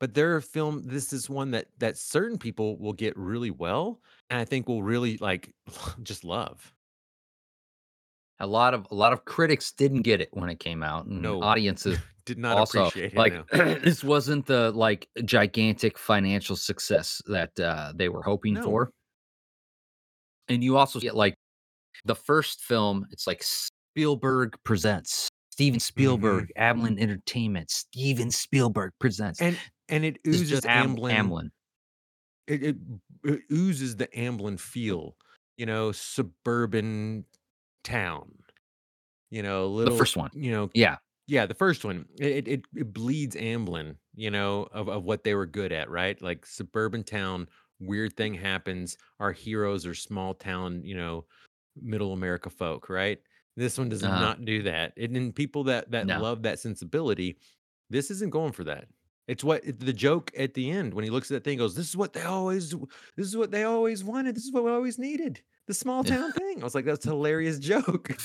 but 0.00 0.14
there 0.14 0.36
are 0.36 0.40
film 0.42 0.82
this 0.84 1.12
is 1.12 1.30
one 1.30 1.52
that 1.52 1.68
that 1.78 1.98
certain 1.98 2.38
people 2.38 2.78
will 2.78 2.92
get 2.94 3.16
really 3.18 3.50
well, 3.52 4.02
and 4.30 4.40
I 4.40 4.44
think 4.44 4.68
will 4.68 4.82
really, 4.84 5.18
like, 5.18 5.52
just 6.02 6.24
love. 6.24 6.74
a 8.40 8.46
lot 8.46 8.74
of 8.74 8.86
a 8.90 8.94
lot 8.94 9.12
of 9.12 9.24
critics 9.24 9.72
didn't 9.72 10.02
get 10.02 10.20
it 10.20 10.28
when 10.32 10.48
it 10.50 10.58
came 10.58 10.82
out 10.82 11.06
and 11.06 11.22
No, 11.22 11.40
audiences 11.40 11.98
did 12.24 12.38
not 12.38 12.58
Also, 12.58 12.90
appreciate 12.90 13.14
it, 13.14 13.16
like, 13.16 13.32
this 13.82 14.04
wasn't 14.04 14.46
the, 14.46 14.70
like, 14.72 15.08
gigantic 15.24 15.98
financial 15.98 16.56
success 16.56 17.22
that, 17.26 17.58
uh, 17.60 17.92
they 17.96 18.08
were 18.08 18.22
hoping 18.22 18.54
No. 18.54 18.64
for, 18.64 18.90
and 20.48 20.62
you 20.62 20.76
also 20.76 21.00
get, 21.00 21.14
like, 21.14 21.34
the 22.04 22.14
first 22.16 22.62
film, 22.62 23.06
it's 23.10 23.26
like 23.26 23.42
Spielberg 23.42 24.56
presents, 24.64 25.28
Steven 25.54 25.78
Mhm. 25.96 26.46
Spielberg, 26.46 26.52
Amblin 26.58 27.00
Entertainment, 27.00 27.70
Steven 27.70 28.32
Spielberg 28.32 28.92
presents. 28.98 29.40
And 29.40 29.60
and 29.88 30.04
it 30.04 30.18
oozes 30.26 30.66
Am 30.66 30.96
Amblin 31.06 31.06
Amblin, 31.08 31.50
it 32.46 32.62
it 32.62 32.76
it 33.24 33.40
oozes 33.52 33.96
the 33.96 34.08
Amblin 34.08 34.58
feel, 34.60 35.16
you 35.56 35.66
know, 35.66 35.92
suburban 35.92 37.24
town, 37.84 38.34
you 39.30 39.42
know, 39.42 39.68
the 39.84 39.90
little, 39.90 39.90
first 39.90 40.16
one. 40.16 40.30
you 40.32 40.52
know 40.52 40.72
Yeah, 40.74 40.98
yeah, 41.28 41.46
the 41.46 41.54
first 41.54 41.84
one, 41.84 42.06
it 42.20 42.48
it 42.48 42.64
it 42.76 42.92
bleeds 42.94 43.36
Amblin, 43.36 43.98
you 44.14 44.30
know, 44.30 44.64
of 44.72 44.88
of 44.88 45.04
what 45.04 45.24
they 45.24 45.34
were 45.34 45.46
good 45.46 45.72
at, 45.72 45.90
right? 45.90 46.20
Like 46.22 46.46
suburban 46.46 47.04
town, 47.04 47.48
weird 47.80 48.16
thing 48.16 48.34
happens, 48.34 48.98
our 49.20 49.32
heroes 49.32 49.86
are 49.86 49.94
small 49.94 50.34
town, 50.34 50.84
you 50.84 50.96
know, 50.96 51.26
middle 51.76 52.12
America 52.14 52.50
folk, 52.50 52.88
right? 52.90 53.20
This 53.56 53.78
one 53.78 53.88
does 53.88 54.02
uh-huh, 54.02 54.20
not 54.20 54.44
do 54.44 54.62
that. 54.64 54.92
And 54.96 55.14
then 55.14 55.32
people 55.32 55.64
that 55.64 55.90
that 55.92 56.06
no. 56.06 56.20
love 56.20 56.42
that 56.42 56.58
sensibility, 56.58 57.36
this 57.90 58.10
isn't 58.10 58.30
going 58.30 58.52
for 58.52 58.64
that. 58.64 58.86
It's 59.26 59.44
what 59.44 59.62
the 59.64 59.92
joke 59.92 60.30
at 60.36 60.54
the 60.54 60.70
end 60.70 60.92
when 60.92 61.04
he 61.04 61.10
looks 61.10 61.30
at 61.30 61.34
that 61.34 61.44
thing 61.44 61.58
goes, 61.58 61.74
"This 61.74 61.88
is 61.88 61.96
what 61.96 62.12
they 62.12 62.22
always 62.22 62.70
this 62.70 63.26
is 63.26 63.36
what 63.36 63.50
they 63.50 63.64
always 63.64 64.04
wanted. 64.04 64.36
This 64.36 64.44
is 64.44 64.52
what 64.52 64.64
we 64.64 64.70
always 64.70 64.98
needed. 64.98 65.40
The 65.66 65.74
small 65.74 66.04
town 66.04 66.32
thing." 66.32 66.60
I 66.60 66.64
was 66.64 66.74
like, 66.74 66.84
"That's 66.84 67.06
a 67.06 67.10
hilarious 67.10 67.58
joke." 67.58 68.16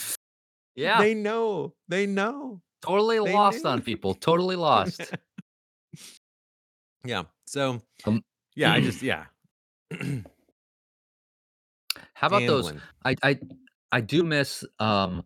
Yeah, 0.75 0.99
they 0.99 1.13
know. 1.13 1.73
They 1.89 2.05
know. 2.05 2.61
totally 2.81 3.19
They 3.19 3.33
lost 3.33 3.65
knew. 3.65 3.69
on 3.69 3.81
people, 3.81 4.13
totally 4.13 4.55
lost. 4.55 5.01
Yeah. 7.05 7.23
So, 7.45 7.81
Um, 8.05 8.23
yeah, 8.55 8.73
I 8.73 8.81
just 8.81 9.01
yeah. 9.03 9.25
How 12.13 12.27
about 12.27 12.45
those? 12.45 12.71
Gambling. 12.71 12.81
I 13.05 13.15
I 13.23 13.39
I 13.91 14.01
do 14.01 14.23
miss 14.23 14.63
um 14.79 15.23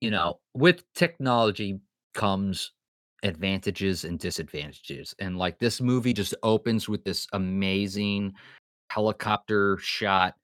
you 0.00 0.10
know, 0.10 0.40
with 0.54 0.82
technology 0.94 1.78
comes 2.14 2.72
advantages 3.22 4.04
and 4.04 4.18
disadvantages. 4.18 5.14
And 5.18 5.36
like 5.36 5.58
this 5.58 5.80
movie 5.80 6.12
just 6.14 6.34
opens 6.42 6.88
with 6.88 7.04
this 7.04 7.26
amazing 7.32 8.34
helicopter 8.90 9.78
shot 9.78 10.34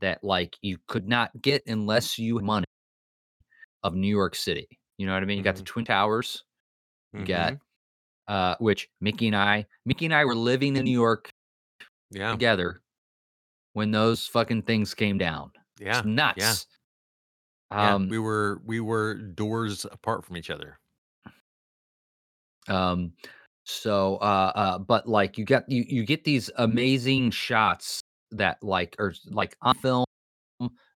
that 0.00 0.24
like 0.24 0.56
you 0.62 0.78
could 0.88 1.08
not 1.08 1.30
get 1.42 1.62
unless 1.66 2.18
you 2.18 2.38
had 2.38 2.44
money 2.44 2.66
of 3.84 3.94
New 3.94 4.08
York 4.08 4.34
City. 4.34 4.68
You 4.98 5.06
know 5.06 5.14
what 5.14 5.22
I 5.22 5.26
mean? 5.26 5.38
You 5.38 5.44
got 5.44 5.56
the 5.56 5.62
Mhm. 5.62 5.64
Twin 5.64 5.84
Towers, 5.84 6.44
you 7.16 7.24
got 7.26 7.54
Mhm. 7.54 7.60
uh 8.28 8.56
which 8.60 8.88
Mickey 9.00 9.28
and 9.28 9.36
I 9.36 9.66
Mickey 9.86 10.06
and 10.06 10.14
I 10.14 10.24
were 10.24 10.36
living 10.36 10.76
in 10.76 10.84
New 10.84 10.92
York 10.92 11.32
Yeah. 12.10 12.38
together 12.38 12.82
when 13.78 13.90
those 13.90 14.26
fucking 14.26 14.62
things 14.62 14.92
came 14.92 15.16
down. 15.16 15.50
Yeah. 15.80 15.96
Yeah. 15.96 16.02
nuts. 16.04 16.66
Yeah. 17.72 17.94
Um 17.94 18.08
We 18.08 18.18
were 18.18 18.60
we 18.66 18.80
were 18.80 19.14
doors 19.14 19.86
apart 19.90 20.24
from 20.26 20.36
each 20.36 20.50
other. 20.50 20.78
Um, 22.68 23.12
so, 23.64 24.16
uh, 24.16 24.52
uh, 24.54 24.78
but 24.78 25.08
like 25.08 25.38
you 25.38 25.44
get 25.44 25.64
you 25.70 25.84
you 25.88 26.04
get 26.04 26.24
these 26.24 26.50
amazing 26.56 27.30
shots 27.30 28.00
that 28.32 28.58
like 28.62 28.94
are 28.98 29.14
like 29.30 29.56
on 29.62 29.74
film, 29.76 30.04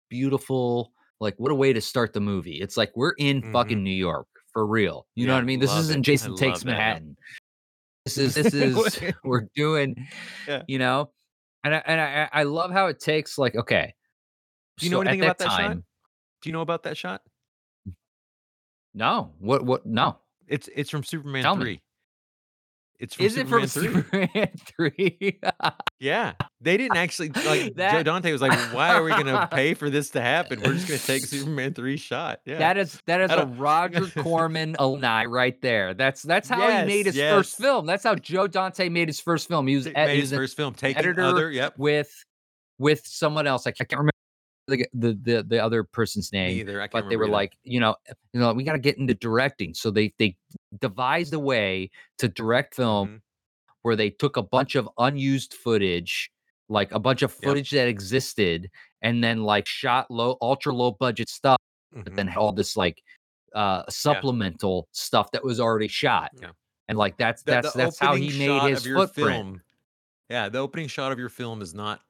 beautiful. 0.08 0.92
Like 1.20 1.34
what 1.38 1.50
a 1.50 1.54
way 1.54 1.72
to 1.72 1.80
start 1.80 2.12
the 2.12 2.20
movie. 2.20 2.60
It's 2.60 2.76
like 2.76 2.90
we're 2.94 3.14
in 3.18 3.42
Mhm. 3.42 3.52
fucking 3.52 3.82
New 3.82 3.90
York 3.90 4.26
for 4.52 4.66
real. 4.66 5.06
You 5.14 5.26
know 5.26 5.34
what 5.34 5.42
I 5.42 5.46
mean? 5.46 5.60
This 5.60 5.74
isn't 5.74 5.96
it. 5.96 5.98
I 5.98 6.02
Jason 6.12 6.36
Takes 6.36 6.58
love 6.58 6.64
that. 6.64 6.70
Manhattan. 6.72 7.16
This 8.04 8.18
is 8.18 8.34
this 8.34 8.54
is 8.54 9.12
we're 9.24 9.46
doing, 9.54 9.94
Yeah. 10.46 10.62
you 10.68 10.78
know, 10.78 11.10
and 11.74 11.74
I, 11.74 11.82
and 11.86 12.00
I 12.00 12.28
I 12.32 12.42
love 12.44 12.70
how 12.70 12.86
it 12.86 13.00
takes 13.00 13.38
like 13.38 13.54
okay. 13.56 13.94
Do 14.78 14.86
you 14.86 14.90
know 14.90 14.98
So 14.98 15.02
at 15.02 15.08
anything 15.08 15.24
about 15.24 15.38
that 15.38 15.50
shot? 15.50 15.76
Do 15.76 16.48
you 16.48 16.52
know 16.52 16.60
about 16.60 16.82
that 16.84 16.96
shot? 16.96 17.22
no, 18.94 19.32
what 19.38 19.64
what 19.64 19.86
no. 19.86 20.18
It's 20.46 20.68
it's 20.74 20.90
from 20.90 21.04
Superman 21.04 21.42
Tell 21.42 21.56
me. 21.56 21.82
3. 22.98 23.04
It's 23.04 23.14
from 23.14 23.26
Is 23.26 23.36
it 23.36 23.48
from 23.48 23.66
Superman 23.66 24.50
3. 24.76 25.00
Superman 25.06 25.38
3? 25.38 25.40
Yeah. 26.00 26.32
They 26.60 26.76
didn't 26.76 26.96
actually 26.96 27.30
like 27.30 27.76
Joe 27.76 28.02
Dante 28.02 28.32
was 28.32 28.42
like, 28.42 28.58
"Why 28.74 28.90
are 28.94 29.02
we 29.02 29.10
gonna 29.10 29.48
pay 29.50 29.74
for 29.74 29.90
this 29.90 30.10
to 30.10 30.20
happen? 30.20 30.60
We're 30.60 30.74
just 30.74 30.88
gonna 30.88 30.98
take 30.98 31.24
Superman 31.26 31.74
3 31.74 31.96
shot." 31.96 32.40
Yeah. 32.44 32.58
That 32.58 32.76
is 32.76 33.00
that 33.06 33.20
is 33.20 33.30
a 33.30 33.46
Roger 33.46 34.06
Corman 34.22 34.74
alumni 34.78 35.24
right 35.24 35.60
there. 35.62 35.94
That's 35.94 36.22
that's 36.22 36.48
how 36.48 36.60
he 36.60 36.86
made 36.86 37.06
Yes, 37.06 37.14
his 37.14 37.22
first 37.22 37.58
film. 37.58 37.86
That's 37.86 38.04
how 38.04 38.16
Joe 38.16 38.46
Dante 38.46 38.88
made 38.88 39.08
his 39.08 39.20
first 39.20 39.48
film. 39.48 39.66
He 39.66 39.76
was, 39.76 39.86
ed- 39.86 39.94
made 39.94 40.10
he 40.10 40.20
his 40.20 40.30
was 40.30 40.32
an 40.32 40.38
first 40.38 40.56
film. 40.56 40.74
Taking 40.74 40.98
editor 40.98 41.22
other, 41.22 41.50
yep. 41.50 41.74
with 41.78 42.12
with 42.78 43.06
someone 43.06 43.46
else. 43.46 43.66
I 43.66 43.70
can't 43.70 43.92
remember 43.92 44.12
the 44.68 44.86
the 44.92 45.18
the, 45.22 45.42
the 45.42 45.58
other 45.64 45.84
person's 45.84 46.32
name, 46.32 46.58
either. 46.58 46.86
But 46.92 47.08
they 47.08 47.16
were 47.16 47.24
either. 47.24 47.32
like, 47.32 47.56
you 47.64 47.80
know, 47.80 47.96
you 48.32 48.40
know, 48.40 48.52
we 48.52 48.64
got 48.64 48.72
to 48.72 48.78
get 48.78 48.98
into 48.98 49.14
directing. 49.14 49.74
So 49.74 49.90
they 49.90 50.12
they 50.18 50.36
devised 50.80 51.34
a 51.34 51.38
way 51.38 51.90
to 52.18 52.28
direct 52.28 52.74
film 52.74 53.08
Mhm. 53.08 53.20
where 53.82 53.96
they 53.96 54.10
took 54.10 54.36
a 54.36 54.42
bunch 54.42 54.74
of 54.74 54.88
unused 54.98 55.54
footage, 55.54 56.30
like 56.68 56.92
a 56.92 56.98
bunch 56.98 57.22
of 57.22 57.30
Yep. 57.32 57.42
footage 57.42 57.70
that 57.70 57.88
existed, 57.88 58.70
and 59.02 59.22
then 59.24 59.42
like 59.42 59.66
shot 59.66 60.10
low, 60.10 60.36
ultra 60.42 60.72
low 60.74 60.92
budget 60.92 61.28
stuff 61.28 61.58
but 61.92 62.04
Mhm. 62.12 62.16
then 62.16 62.36
all 62.36 62.52
this 62.52 62.76
like 62.76 63.02
uh 63.54 63.82
supplemental 63.88 64.86
stuff 64.92 65.30
that 65.30 65.42
was 65.42 65.58
already 65.58 65.88
shot. 65.88 66.30
Yeah. 66.38 66.50
And 66.88 66.98
like 66.98 67.16
that's 67.16 67.42
The- 67.42 67.52
that's 67.52 67.72
the 67.72 67.78
that's 67.78 67.98
how 67.98 68.14
he 68.14 68.28
made 68.38 68.62
his 68.70 68.84
footprint. 68.84 69.14
film. 69.30 69.62
Yeah, 70.28 70.50
the 70.50 70.58
opening 70.58 70.88
shot 70.88 71.12
of 71.12 71.18
your 71.18 71.30
film 71.30 71.62
is 71.62 71.72
not 71.72 72.02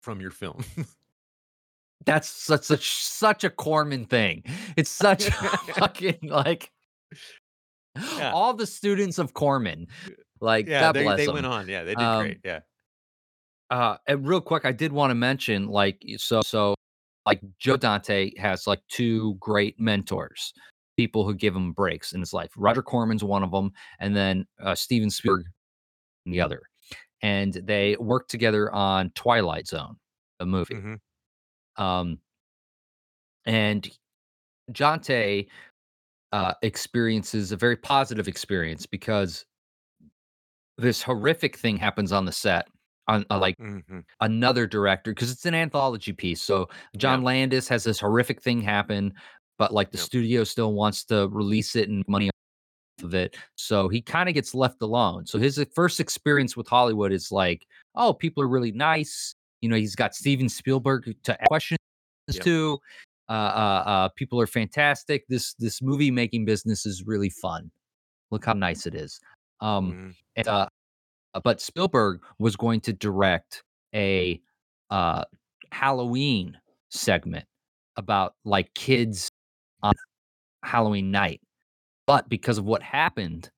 from 0.00 0.20
your 0.22 0.30
film. 0.30 0.64
That's 2.04 2.28
such 2.28 2.64
such 2.64 2.94
such 3.02 3.42
a 3.44 3.50
Corman 3.50 4.04
thing. 4.06 4.44
It's 4.76 4.90
such 4.90 5.26
a 5.26 5.32
fucking 5.74 6.20
like 6.22 6.70
Yeah. 8.16 8.32
all 8.32 8.54
the 8.54 8.66
students 8.66 9.18
of 9.18 9.34
Corman. 9.34 9.86
Like 10.40 10.66
yeah, 10.68 10.80
God 10.80 10.92
they, 10.92 11.02
bless 11.02 11.16
they 11.18 11.26
them. 11.26 11.34
went 11.34 11.46
on. 11.46 11.68
Yeah, 11.68 11.84
they 11.84 11.94
did 11.94 12.02
Um, 12.04 12.22
great. 12.22 12.38
Yeah. 12.44 12.60
Uh, 13.70 13.96
and 14.06 14.26
real 14.26 14.40
quick, 14.40 14.64
I 14.64 14.72
did 14.72 14.92
want 14.92 15.10
to 15.10 15.14
mention, 15.16 15.66
like, 15.66 16.00
so, 16.18 16.40
so, 16.42 16.76
like, 17.24 17.40
Joe 17.58 17.76
Dante 17.76 18.30
has 18.38 18.66
like 18.68 18.80
two 18.88 19.34
great 19.40 19.80
mentors, 19.80 20.52
people 20.96 21.24
who 21.26 21.34
give 21.34 21.56
him 21.56 21.72
breaks 21.72 22.12
in 22.12 22.20
his 22.20 22.32
life. 22.32 22.50
Roger 22.56 22.82
Corman's 22.82 23.24
one 23.24 23.42
of 23.42 23.50
them, 23.50 23.72
and 23.98 24.14
then 24.14 24.46
uh, 24.62 24.76
Steven 24.76 25.10
Spielberg, 25.10 25.46
the 26.26 26.40
other. 26.40 26.62
And 27.22 27.54
they 27.54 27.96
worked 27.98 28.30
together 28.30 28.70
on 28.72 29.10
Twilight 29.16 29.66
Zone, 29.66 29.96
a 30.38 30.46
movie. 30.46 30.74
Mhm. 30.74 31.00
Um, 31.76 32.18
and 33.46 33.88
Dante 34.70 35.46
uh, 36.32 36.54
experiences 36.62 37.52
a 37.52 37.56
very 37.56 37.76
positive 37.76 38.28
experience 38.28 38.86
because 38.86 39.44
this 40.78 41.02
horrific 41.02 41.56
thing 41.56 41.76
happens 41.76 42.12
on 42.12 42.24
the 42.24 42.32
set 42.32 42.68
on 43.08 43.24
uh, 43.30 43.38
like 43.38 43.56
Mhm. 43.58 44.04
another 44.20 44.66
director 44.66 45.12
because 45.12 45.30
it's 45.30 45.46
an 45.46 45.54
anthology 45.54 46.12
piece. 46.12 46.42
So 46.42 46.68
John 46.96 47.20
Yeah. 47.20 47.26
Landis 47.26 47.68
has 47.68 47.84
this 47.84 48.00
horrific 48.00 48.42
thing 48.42 48.60
happen, 48.60 49.14
but 49.58 49.72
like 49.72 49.90
the 49.92 49.98
Yep. 49.98 50.06
studio 50.06 50.44
still 50.44 50.72
wants 50.74 51.04
to 51.04 51.28
release 51.28 51.76
it 51.76 51.88
and 51.88 52.04
money 52.08 52.28
off 52.82 53.04
of 53.04 53.14
it. 53.14 53.36
So 53.54 53.88
he 53.88 54.02
kind 54.02 54.28
of 54.28 54.34
gets 54.34 54.54
left 54.54 54.82
alone. 54.82 55.24
So 55.26 55.38
his 55.38 55.58
uh, 55.58 55.64
first 55.74 56.00
experience 56.00 56.56
with 56.56 56.66
Hollywood 56.68 57.12
is 57.12 57.30
like, 57.30 57.66
oh, 57.94 58.12
people 58.12 58.42
are 58.42 58.48
really 58.48 58.72
nice. 58.72 59.34
You 59.62 59.68
know, 59.68 59.76
he's 59.76 59.94
got 59.94 60.14
Steven 60.14 60.48
Spielberg 60.48 61.14
to 61.22 61.38
questions 61.46 61.78
Yep. 62.28 62.42
to. 62.44 62.78
Uh, 63.28 63.32
uh, 63.32 63.82
uh, 63.86 64.08
people 64.16 64.40
are 64.40 64.46
fantastic. 64.46 65.26
This 65.28 65.54
this 65.54 65.82
movie 65.82 66.10
making 66.10 66.44
business 66.44 66.86
is 66.86 67.04
really 67.06 67.30
fun. 67.30 67.70
Look 68.30 68.44
how 68.46 68.54
nice 68.54 68.86
it 68.86 68.94
is. 68.94 69.20
Um, 69.60 69.94
Mhm. 69.94 70.16
and, 70.36 70.48
uh, 70.48 70.68
but 71.44 71.60
Spielberg 71.60 72.22
was 72.38 72.56
going 72.56 72.80
to 72.82 72.92
direct 72.92 73.62
a 73.94 74.40
uh, 74.90 75.24
Halloween 75.72 76.58
segment 76.90 77.46
about 77.96 78.34
like 78.44 78.74
kids 78.74 79.30
on 79.82 79.94
Halloween 80.64 81.10
night. 81.10 81.40
But 82.06 82.28
because 82.28 82.58
of 82.58 82.64
what 82.66 82.82
happened 82.82 83.50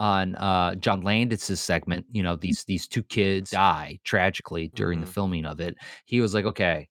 on 0.00 0.36
uh, 0.36 0.74
John 0.76 1.02
Landis's 1.02 1.60
segment, 1.60 2.06
you 2.12 2.22
know, 2.22 2.36
these 2.36 2.64
these 2.64 2.86
two 2.88 3.02
kids 3.04 3.50
die 3.52 3.98
tragically 4.04 4.68
during 4.74 5.00
the 5.00 5.06
Mhm. 5.06 5.12
filming 5.12 5.44
of 5.46 5.60
it. 5.60 5.76
He 6.06 6.20
was 6.20 6.34
like, 6.34 6.44
okay, 6.46 6.88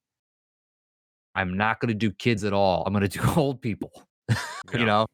I'm 1.37 1.55
not 1.55 1.79
going 1.79 1.89
to 1.89 1.93
do 1.93 2.11
kids 2.11 2.43
at 2.43 2.51
all. 2.51 2.83
I'm 2.85 2.93
going 2.93 3.07
to 3.07 3.19
do 3.19 3.21
old 3.37 3.61
people. 3.61 3.91
Yeah. 4.29 4.79
you 4.79 4.85
know, 4.85 5.05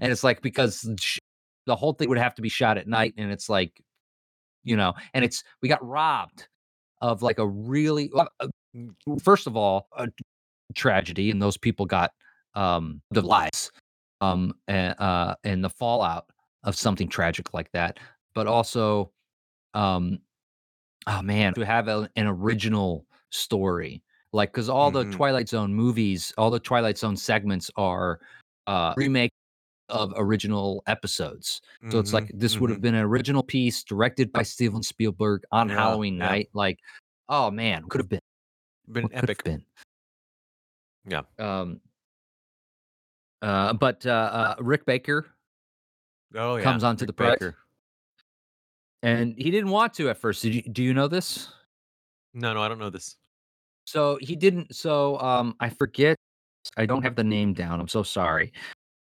and 0.00 0.10
it's 0.10 0.24
like 0.24 0.42
because 0.42 0.90
sh- 0.98 1.18
the 1.66 1.76
whole 1.76 1.92
thing 1.92 2.08
would 2.08 2.18
have 2.18 2.34
to 2.34 2.42
be 2.42 2.48
shot 2.48 2.78
at 2.78 2.88
night, 2.88 3.14
and 3.16 3.30
it's 3.30 3.48
like, 3.48 3.80
you 4.64 4.76
know, 4.76 4.94
and 5.12 5.24
it's 5.24 5.44
we 5.62 5.68
got 5.68 5.86
robbed 5.86 6.48
of 7.00 7.22
like 7.22 7.38
a 7.38 7.46
really 7.46 8.10
uh, 8.16 8.48
first 9.22 9.46
of 9.46 9.56
all 9.56 9.86
a 9.96 10.08
tragedy, 10.74 11.30
and 11.30 11.40
those 11.40 11.56
people 11.56 11.86
got 11.86 12.10
um 12.54 13.00
the 13.10 13.22
lives, 13.22 13.70
um, 14.20 14.54
and, 14.68 14.94
uh, 14.98 15.34
and 15.44 15.62
the 15.62 15.70
fallout 15.70 16.26
of 16.64 16.76
something 16.76 17.08
tragic 17.08 17.52
like 17.52 17.70
that, 17.72 17.98
but 18.34 18.46
also, 18.46 19.12
um, 19.74 20.18
oh 21.06 21.22
man, 21.22 21.54
to 21.54 21.64
have 21.64 21.88
a, 21.88 22.08
an 22.16 22.26
original 22.26 23.06
story, 23.30 24.02
like 24.34 24.50
because 24.52 24.68
all 24.68 24.90
the 24.90 25.04
Mhm. 25.04 25.12
Twilight 25.12 25.48
Zone 25.48 25.72
movies, 25.72 26.34
all 26.36 26.50
the 26.50 26.58
Twilight 26.60 26.98
Zone 26.98 27.16
segments 27.16 27.70
are 27.76 28.20
uh 28.66 28.92
remake 28.96 29.32
of 29.90 30.12
original 30.16 30.82
episodes. 30.86 31.60
So 31.90 31.98
it's 31.98 32.12
like 32.12 32.30
this 32.34 32.58
would 32.58 32.70
have 32.70 32.78
Mhm. 32.80 32.82
been 32.82 32.94
an 32.96 33.04
original 33.04 33.42
piece 33.42 33.84
directed 33.84 34.32
by 34.32 34.42
Steven 34.42 34.82
Spielberg 34.82 35.44
on 35.52 35.68
Yeah, 35.68 35.74
Halloween 35.76 36.16
yeah. 36.16 36.26
night. 36.28 36.48
Like, 36.54 36.80
oh 37.28 37.50
man, 37.50 37.84
could 37.88 38.00
have 38.00 38.08
been, 38.08 38.20
Been 38.90 39.08
epic. 39.12 39.44
been. 39.44 39.64
Yeah. 41.06 41.22
Um, 41.38 41.80
uh, 43.42 43.74
but 43.74 44.04
uh, 44.06 44.10
uh, 44.10 44.54
Rick 44.60 44.86
Baker 44.86 45.26
Oh 46.34 46.56
yeah. 46.56 46.64
comes 46.64 46.82
onto 46.82 47.02
Rick 47.02 47.08
the 47.08 47.12
project, 47.12 47.40
Baker. 47.40 47.58
and 49.02 49.34
he 49.36 49.50
didn't 49.50 49.70
want 49.70 49.92
to 49.94 50.08
at 50.08 50.16
first. 50.18 50.42
Did 50.42 50.54
you, 50.54 50.62
do 50.62 50.82
you 50.82 50.94
know 50.94 51.08
this? 51.08 51.52
No, 52.32 52.54
no, 52.54 52.62
I 52.62 52.68
don't 52.68 52.78
know 52.78 52.90
this. 52.90 53.16
So 53.84 54.18
he 54.20 54.36
didn't. 54.36 54.74
So 54.74 55.18
um, 55.20 55.54
I 55.60 55.68
forget. 55.68 56.16
I 56.76 56.86
don't 56.86 57.02
have 57.02 57.14
the 57.14 57.24
name 57.24 57.52
down. 57.52 57.80
I'm 57.80 57.88
so 57.88 58.02
sorry. 58.02 58.52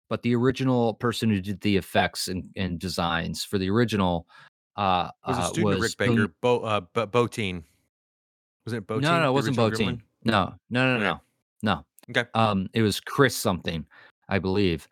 But 0.10 0.22
the 0.22 0.36
original 0.36 0.94
person 0.94 1.30
who 1.30 1.42
did 1.42 1.60
the 1.62 1.76
effects 1.76 2.28
and, 2.28 2.50
and 2.56 2.80
designs 2.80 3.44
for 3.44 3.58
the 3.58 3.70
original 3.70 4.28
uh, 4.78 5.10
was 5.28 5.38
a 5.38 5.42
uh, 5.42 5.48
student 5.48 5.74
of 5.74 5.80
was 5.80 5.98
Rick 5.98 5.98
Baker, 5.98 6.34
Bo 6.42 6.60
uh 6.60 6.82
Bo- 6.94 7.08
Botine. 7.08 7.64
Was 8.66 8.74
it 8.74 8.86
Botine? 8.88 9.02
No, 9.02 9.20
no, 9.20 9.30
it 9.30 9.34
wasn't 9.34 9.58
Botine. 9.58 9.78
gremlin? 9.78 10.02
No, 10.24 10.54
no, 10.70 10.86
no, 10.86 10.96
Okay. 10.96 11.04
no, 11.04 11.22
no. 11.64 11.86
Okay. 12.10 12.30
Um, 12.36 12.70
it 12.74 12.82
was 12.84 13.00
Chris 13.00 13.36
something, 13.36 13.86
I 14.30 14.40
believe. 14.40 14.88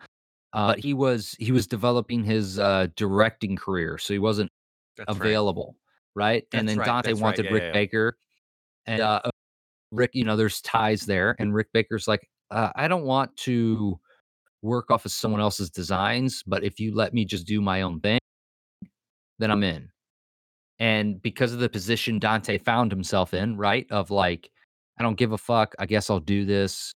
Uh, 0.54 0.76
he 0.78 0.94
was 0.94 1.36
he 1.40 1.52
was 1.52 1.68
developing 1.68 2.24
his 2.24 2.60
uh, 2.60 2.88
directing 2.96 3.56
career, 3.56 3.98
so 3.98 4.14
he 4.14 4.20
wasn't 4.20 4.50
That's 4.98 5.16
available, 5.16 5.78
right? 6.16 6.46
And 6.54 6.68
then 6.68 6.78
right, 6.78 6.86
Dante 6.86 7.10
that's 7.10 7.20
right, 7.20 7.24
wanted 7.24 7.46
yeah, 7.46 7.52
Rick 7.52 7.64
yeah, 7.64 7.68
yeah. 7.68 7.74
Baker, 7.74 8.18
and 8.86 9.02
uh, 9.02 9.22
Rick, 9.92 10.12
you 10.14 10.24
know, 10.24 10.36
there's 10.36 10.62
ties 10.62 11.06
there, 11.06 11.36
and 11.40 11.54
Rick 11.54 11.68
Baker's 11.74 12.08
like, 12.08 12.28
uh, 12.52 12.72
I 12.76 12.88
don't 12.88 13.04
want 13.06 13.36
to 13.38 14.00
work 14.62 14.92
off 14.92 15.06
of 15.06 15.12
someone 15.12 15.42
else's 15.42 15.70
designs, 15.70 16.44
but 16.46 16.64
if 16.64 16.80
you 16.80 16.94
let 16.94 17.14
me 17.14 17.26
just 17.26 17.46
do 17.46 17.62
my 17.62 17.82
own 17.84 18.00
thing, 18.00 18.20
then 19.40 19.52
I'm 19.52 19.64
in. 19.64 19.90
And 20.80 21.22
because 21.22 21.54
of 21.54 21.60
the 21.60 21.70
position 21.70 22.20
Dante 22.20 22.58
found 22.58 22.92
himself 22.92 23.34
in, 23.34 23.58
right? 23.58 23.86
Of 23.92 24.12
like, 24.12 24.50
I 25.00 25.04
don't 25.04 25.18
give 25.18 25.32
a 25.32 25.38
fuck. 25.38 25.74
I 25.80 25.86
guess 25.86 26.10
I'll 26.10 26.20
do 26.20 26.46
this. 26.46 26.92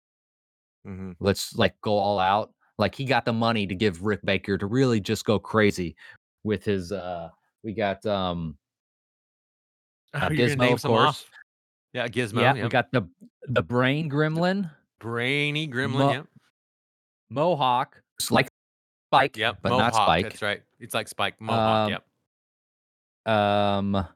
Mhm. 0.86 1.16
Let's 1.20 1.56
like 1.56 1.80
go 1.82 1.94
all 1.94 2.20
out. 2.20 2.52
Like 2.78 2.96
he 2.96 3.06
got 3.06 3.26
the 3.26 3.34
money 3.34 3.68
to 3.68 3.76
give 3.76 4.04
Rick 4.04 4.22
Baker 4.24 4.58
to 4.58 4.66
really 4.66 5.00
just 5.00 5.26
go 5.26 5.38
crazy 5.38 5.96
with 6.44 6.64
his 6.64 6.92
uh 6.92 7.30
we 7.64 7.74
got 7.74 8.06
um 8.06 8.58
Oh, 10.14 10.20
uh, 10.20 10.74
of 10.74 10.82
course. 10.84 11.26
Yeah, 11.94 12.08
Gizmo. 12.08 12.42
yeah, 12.42 12.54
yep. 12.54 12.64
we 12.64 12.70
got 12.70 12.92
the 12.92 13.08
the 13.48 13.64
brain 13.64 14.10
gremlin, 14.10 14.70
Brainy 15.00 15.68
Gremlin. 15.68 15.92
Mo- 15.98 16.12
yep. 16.12 16.28
Mohawk, 17.30 18.02
s- 18.22 18.32
like 18.32 18.48
Spike, 19.10 19.38
Yep. 19.38 19.58
but 19.62 19.70
Mohawk. 19.70 19.94
not 19.94 20.04
Spike. 20.04 20.24
That's 20.24 20.42
right. 20.42 20.62
It's 20.80 20.94
like 20.94 21.08
Spike. 21.08 21.40
Mohawk. 21.42 21.86
Um, 21.86 21.90
yep. 23.26 23.36
Um, 23.36 24.08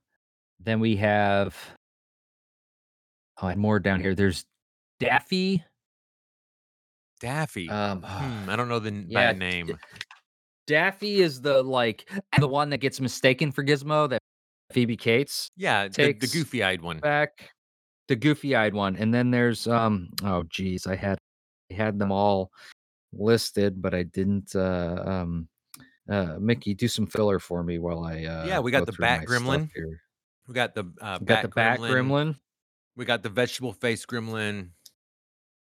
then 0.59 0.79
we 0.79 0.95
have 0.97 1.55
oh, 3.41 3.47
and 3.47 3.59
more 3.59 3.79
down 3.79 4.01
here. 4.01 4.13
There's 4.15 4.45
Daffy. 4.99 5.63
Daffy. 7.19 7.69
Um, 7.69 8.03
hmm, 8.03 8.49
I 8.49 8.55
don't 8.55 8.69
know 8.69 8.79
the 8.79 8.91
yeah, 9.07 9.31
bad 9.31 9.39
name. 9.39 9.77
Daffy 10.67 11.21
is 11.21 11.41
the 11.41 11.61
like 11.63 12.09
the 12.39 12.47
one 12.47 12.69
that 12.69 12.77
gets 12.77 12.99
mistaken 13.01 13.51
for 13.51 13.63
Gizmo 13.63 14.09
that 14.09 14.21
Phoebe 14.71 14.95
Cates 14.95 15.49
Yeah, 15.57 15.87
the, 15.87 16.13
the 16.13 16.27
goofy-eyed 16.27 16.81
one. 16.81 16.99
back, 16.99 17.49
the 18.07 18.15
goofy-eyed 18.15 18.73
one, 18.73 18.95
and 18.95 19.13
then 19.13 19.31
there's 19.31 19.67
um 19.67 20.09
oh 20.23 20.43
geez, 20.43 20.87
I 20.87 20.95
had 20.95 21.17
I 21.71 21.75
had 21.75 21.99
them 21.99 22.11
all 22.11 22.51
listed, 23.13 23.81
but 23.81 23.93
I 23.93 24.03
didn't. 24.03 24.55
Uh, 24.55 25.03
um, 25.05 25.47
uh, 26.09 26.35
Mickey, 26.37 26.73
do 26.73 26.87
some 26.89 27.07
filler 27.07 27.39
for 27.39 27.63
me 27.63 27.79
while 27.79 28.03
I 28.03 28.25
uh 28.25 28.45
Yeah, 28.45 28.59
we 28.59 28.71
got 28.71 28.79
go 28.79 28.85
the 28.85 28.97
Bat 28.97 29.25
Gremlin. 29.25 29.69
We 30.47 30.53
got 30.53 30.75
the 30.75 30.91
uh, 31.01 31.17
We 31.21 31.25
got 31.25 31.27
bat 31.27 31.41
the 31.43 31.47
Bat 31.49 31.79
gremlin. 31.79 31.91
Gremlin. 31.91 32.35
We 32.95 33.05
got 33.05 33.23
the 33.23 33.29
vegetable 33.29 33.73
face 33.73 34.05
gremlin. 34.05 34.69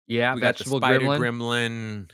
Yeah, 0.07 0.35
we 0.35 0.41
got 0.41 0.57
the 0.57 0.65
vegetable 0.65 0.79
spider 0.79 1.01
gremlin. 1.01 1.19
gremlin. 1.19 2.11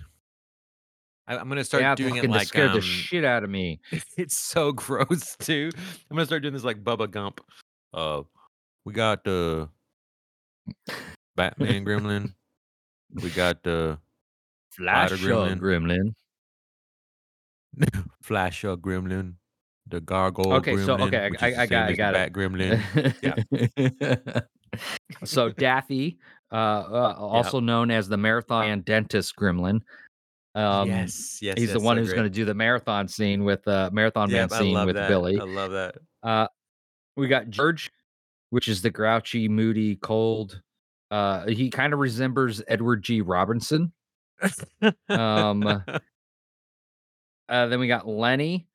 I, 1.27 1.37
am 1.37 1.49
gonna 1.49 1.65
start 1.65 1.83
yeah, 1.83 1.95
doing 1.95 2.17
it 2.17 2.29
like 2.29 2.49
scared 2.49 2.71
um, 2.71 2.77
the 2.77 2.81
shit 2.81 3.25
out 3.25 3.45
of 3.45 3.51
me. 3.51 3.81
it's 4.17 4.37
so 4.37 4.73
gross 4.73 5.37
too. 5.37 5.71
I'm 6.11 6.17
gonna 6.17 6.27
start 6.27 6.43
doing 6.43 6.55
this 6.55 6.65
like 6.65 6.83
Bubba 6.83 7.11
Gump. 7.11 7.41
Uh, 7.93 8.23
we 8.85 8.93
got 8.93 9.25
the 9.25 9.69
Batman 11.37 11.85
gremlin. 11.85 12.33
We 13.23 13.31
got 13.31 13.63
the 13.63 13.99
Flash 14.73 15.13
gremlin. 15.13 15.61
gremlin. 15.61 16.15
Flash 18.23 18.65
uh, 18.65 18.77
gremlin. 18.77 19.35
The 19.87 20.01
gargoyle 20.01 20.55
Okay, 20.55 20.77
so- 20.79 20.97
okay, 20.99 21.27
I- 21.27 21.31
which 21.31 21.43
I- 21.43 21.49
is 21.49 21.59
I 21.59 21.67
got- 21.67 21.69
same 21.69 21.89
I 21.89 21.91
as 21.91 21.97
got 21.97 22.15
it. 22.15 22.17
Bat 22.17 22.33
gremlin. 22.33 22.81
so 25.25 25.51
Daffy, 25.51 26.19
uh, 26.51 26.55
uh, 26.55 27.15
also 27.19 27.61
known 27.61 27.91
as 27.91 28.09
the 28.09 28.17
marathon 28.17 28.67
and 28.71 28.85
dentist 28.85 29.37
gremlin. 29.37 29.81
Um, 30.57 30.89
yes, 30.89 31.41
yes. 31.43 31.59
he's 31.59 31.73
the 31.73 31.81
one 31.81 31.97
so 31.97 32.01
who's 32.03 32.13
going 32.13 32.25
to 32.25 32.31
do 32.31 32.45
the 32.45 32.55
marathon 32.55 33.09
scene 33.09 33.45
with 33.45 33.67
uh, 33.67 33.91
marathon 33.93 34.31
Yep, 34.31 34.51
man 34.51 34.59
I 34.59 34.63
scene 34.63 34.75
love 34.75 34.87
with 34.87 34.97
that. 34.97 35.09
Billy. 35.09 35.39
I 35.39 35.45
love 35.45 35.73
that. 35.73 35.97
Uh, 36.23 36.47
we 37.17 37.29
got 37.29 37.51
George, 37.51 37.91
which 38.51 38.69
is 38.69 38.83
the 38.83 38.91
grouchy, 38.91 39.49
moody, 39.49 39.97
cold. 39.97 40.61
Uh, 41.11 41.47
he 41.47 41.71
kind 41.71 41.93
of 41.93 41.99
resembles 41.99 42.63
Edward 42.69 43.03
G. 43.03 43.21
Robinson. 43.21 43.93
Um, 45.09 45.83
Uh, 47.47 47.67
then 47.67 47.79
we 47.79 47.87
got 47.87 48.09
Lenny, 48.09 48.67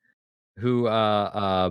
who 0.58 0.86
uh, 0.86 0.90
uh, 0.90 1.70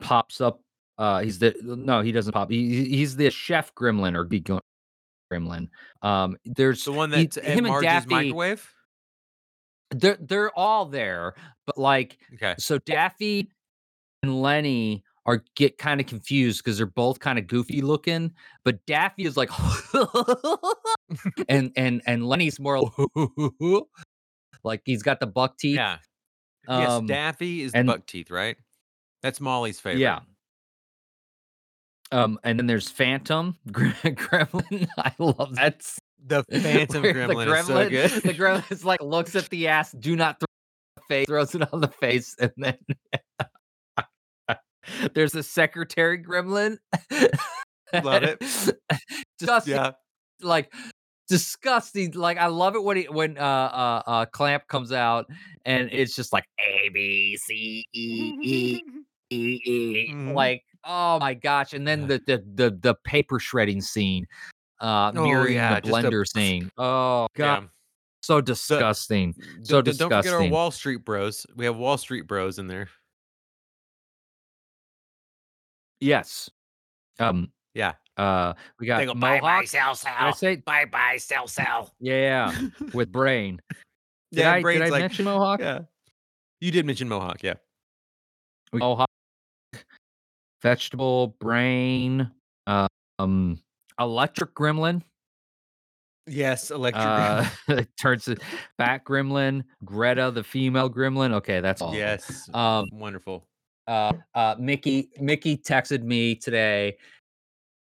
pops 0.00 0.40
up. 0.40 0.60
Uh, 0.96 1.20
he's 1.20 1.38
the 1.38 1.54
no, 1.62 2.00
he 2.00 2.10
doesn't 2.10 2.32
pop. 2.32 2.50
He, 2.50 2.68
he- 2.84 2.96
he's 2.96 3.16
the 3.16 3.30
chef 3.30 3.74
gremlin 3.74 4.16
or 4.16 4.24
geek 4.24 4.48
gremlin. 5.30 5.68
Um, 6.00 6.36
there's 6.46 6.84
the 6.84 6.92
one 6.92 7.12
he- 7.12 7.24
that's 7.24 7.36
at 7.36 7.44
him 7.44 7.66
and 7.66 7.82
Daffy. 7.82 8.08
microwave. 8.08 8.72
They're 9.90 10.16
they're 10.20 10.50
all 10.58 10.86
there, 10.86 11.34
but 11.66 11.76
like 11.76 12.18
Okay. 12.34 12.54
so 12.58 12.78
Daffy 12.78 13.50
and 14.22 14.40
Lenny 14.40 15.04
are 15.28 15.44
get 15.56 15.76
kind 15.76 16.00
of 16.00 16.06
confused 16.06 16.64
because 16.64 16.78
they're 16.78 16.86
both 16.86 17.20
kind 17.20 17.38
of 17.38 17.46
goofy 17.46 17.82
looking, 17.82 18.32
but 18.64 18.84
Daffy 18.86 19.26
is 19.26 19.36
like 19.36 19.50
and 21.50 21.70
and 21.76 22.00
and 22.06 22.26
Lenny's 22.26 22.58
more 22.58 22.80
like 24.64 24.80
he's 24.86 25.02
got 25.02 25.20
the 25.20 25.26
buck 25.26 25.58
teeth. 25.58 25.76
Yeah. 25.76 25.98
yes, 26.66 26.88
Um, 26.88 27.06
Daffy 27.06 27.62
is 27.62 27.72
the 27.72 27.78
and- 27.78 27.86
buck 27.86 28.06
teeth, 28.06 28.30
right? 28.30 28.56
That's 29.22 29.38
Molly's 29.38 29.78
favorite. 29.78 30.00
Yeah. 30.00 30.20
Um, 32.10 32.38
and 32.42 32.58
then 32.58 32.66
there's 32.66 32.88
Phantom 32.88 33.54
Gremlin. 33.68 34.88
I 34.96 35.12
love 35.18 35.56
that. 35.56 35.82
The 36.26 36.42
Phantom 36.50 37.02
where 37.02 37.12
Gremlin, 37.12 37.58
is 37.60 37.66
so 37.66 37.88
good. 37.90 38.10
The 38.22 38.32
gremlin 38.34 38.72
is 38.72 38.82
like 38.84 39.02
looks 39.02 39.36
at 39.36 39.50
the 39.50 39.68
ass, 39.68 39.92
do 39.92 40.16
not 40.16 40.40
throw 40.40 40.46
the 40.96 41.02
face, 41.02 41.26
throws 41.26 41.54
it 41.54 41.70
on 41.70 41.82
the 41.82 41.88
face, 41.88 42.34
and 42.40 42.50
then 42.56 42.78
there's 45.14 45.34
a 45.34 45.42
secretary 45.42 46.22
gremlin. 46.22 46.78
Love 47.92 48.22
it. 48.22 48.38
Disgusting, 49.38 49.74
yeah. 49.74 49.92
like 50.42 50.72
disgusting. 51.28 52.12
Like 52.12 52.38
I 52.38 52.46
love 52.46 52.74
it 52.74 52.82
when 52.82 52.96
he 52.96 53.04
when 53.04 53.38
uh 53.38 53.40
uh, 53.40 54.02
uh 54.06 54.24
clamp 54.26 54.66
comes 54.68 54.92
out 54.92 55.26
and 55.64 55.88
it's 55.92 56.14
just 56.16 56.32
like 56.32 56.44
A 56.58 56.88
B 56.92 57.36
C 57.36 57.84
E 57.92 58.34
E 58.42 58.80
E 59.30 59.60
E. 59.64 60.12
Mhm. 60.12 60.34
Like, 60.34 60.62
oh 60.84 61.18
my 61.20 61.34
gosh. 61.34 61.72
And 61.74 61.86
then 61.86 62.06
the, 62.08 62.20
the 62.26 62.42
the 62.54 62.78
the 62.80 62.94
paper 63.04 63.38
shredding 63.38 63.80
scene, 63.80 64.26
uh 64.80 65.12
Oh, 65.14 65.24
mirroring 65.26 65.54
yeah, 65.54 65.80
the 65.80 65.88
just 65.88 66.04
a- 66.04 66.08
blender 66.08 66.26
scene. 66.26 66.70
Oh 66.78 67.26
god, 67.36 67.62
Yeah. 67.62 67.68
so 68.22 68.40
disgusting. 68.40 69.32
D- 69.32 69.44
So 69.64 69.82
d- 69.82 69.92
Don't 69.92 70.10
forget 70.10 70.32
our. 70.34 70.48
Wall 70.48 70.70
Street 70.70 71.04
Bros. 71.04 71.46
We 71.56 71.64
have 71.66 71.76
Wall 71.76 71.96
Street 71.98 72.26
Bros 72.26 72.58
in 72.58 72.66
there. 72.68 72.88
Yes. 76.00 76.50
Um 77.18 77.50
Yeah. 77.74 77.94
uh 78.16 78.54
we 78.80 78.86
got 78.86 78.98
They 78.98 79.06
go 79.06 79.14
bye 79.14 79.40
bye 79.40 79.60
Mohawk. 79.60 79.66
sell 79.66 79.94
Did 79.94 80.06
I 80.06 80.30
say 80.32 80.56
Bye 80.56 80.84
bye 80.86 81.16
sell 81.18 81.46
sell. 81.46 81.94
yeah 82.00 82.52
with 82.94 83.10
brain. 83.12 83.60
Did 84.32 84.40
yeah, 84.40 84.52
I 84.52 84.56
did 84.56 84.62
Brain's 84.62 84.82
I 84.82 84.88
like, 84.88 85.00
mention 85.00 85.24
Mohawk? 85.24 85.60
Yeah. 85.60 85.80
You 86.60 86.70
did 86.70 86.84
mention 86.84 87.08
Mohawk, 87.08 87.42
yeah. 87.42 87.54
Mohawk, 88.72 89.08
vegetable, 90.60 91.36
brain, 91.40 92.30
uh, 92.66 92.88
um 93.18 93.58
electric 93.98 94.54
gremlin. 94.54 95.02
Yes, 96.26 96.70
Electric 96.70 97.06
Uh, 97.06 97.48
it 97.68 97.88
turns 97.98 98.28
it 98.28 98.42
back 98.76 99.06
gremlin, 99.06 99.64
Greta 99.86 100.30
the 100.30 100.44
female 100.44 100.90
gremlin. 100.90 101.32
Okay, 101.32 101.60
that's 101.60 101.80
all. 101.80 101.94
Yes. 101.94 102.50
Um, 102.52 102.86
Wonderful. 102.92 103.47
Uh, 103.88 104.12
uh, 104.34 104.54
Mickey, 104.58 105.10
Mickey 105.18 105.56
texted 105.56 106.02
me 106.02 106.34
today. 106.34 106.96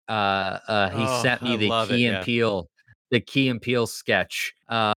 Uh, 0.09 0.59
uh, 0.69 0.91
he 0.91 1.03
Oh, 1.03 1.23
sent 1.23 1.43
me 1.43 1.55
I 1.55 1.57
the 1.57 1.69
Key 1.89 2.05
it, 2.05 2.09
and 2.09 2.17
yeah. 2.19 2.23
Peele, 2.25 2.69
the 3.11 3.21
Key 3.21 3.49
and 3.49 3.61
Peele 3.61 3.87
sketch. 3.87 4.53
Uh, 4.69 4.93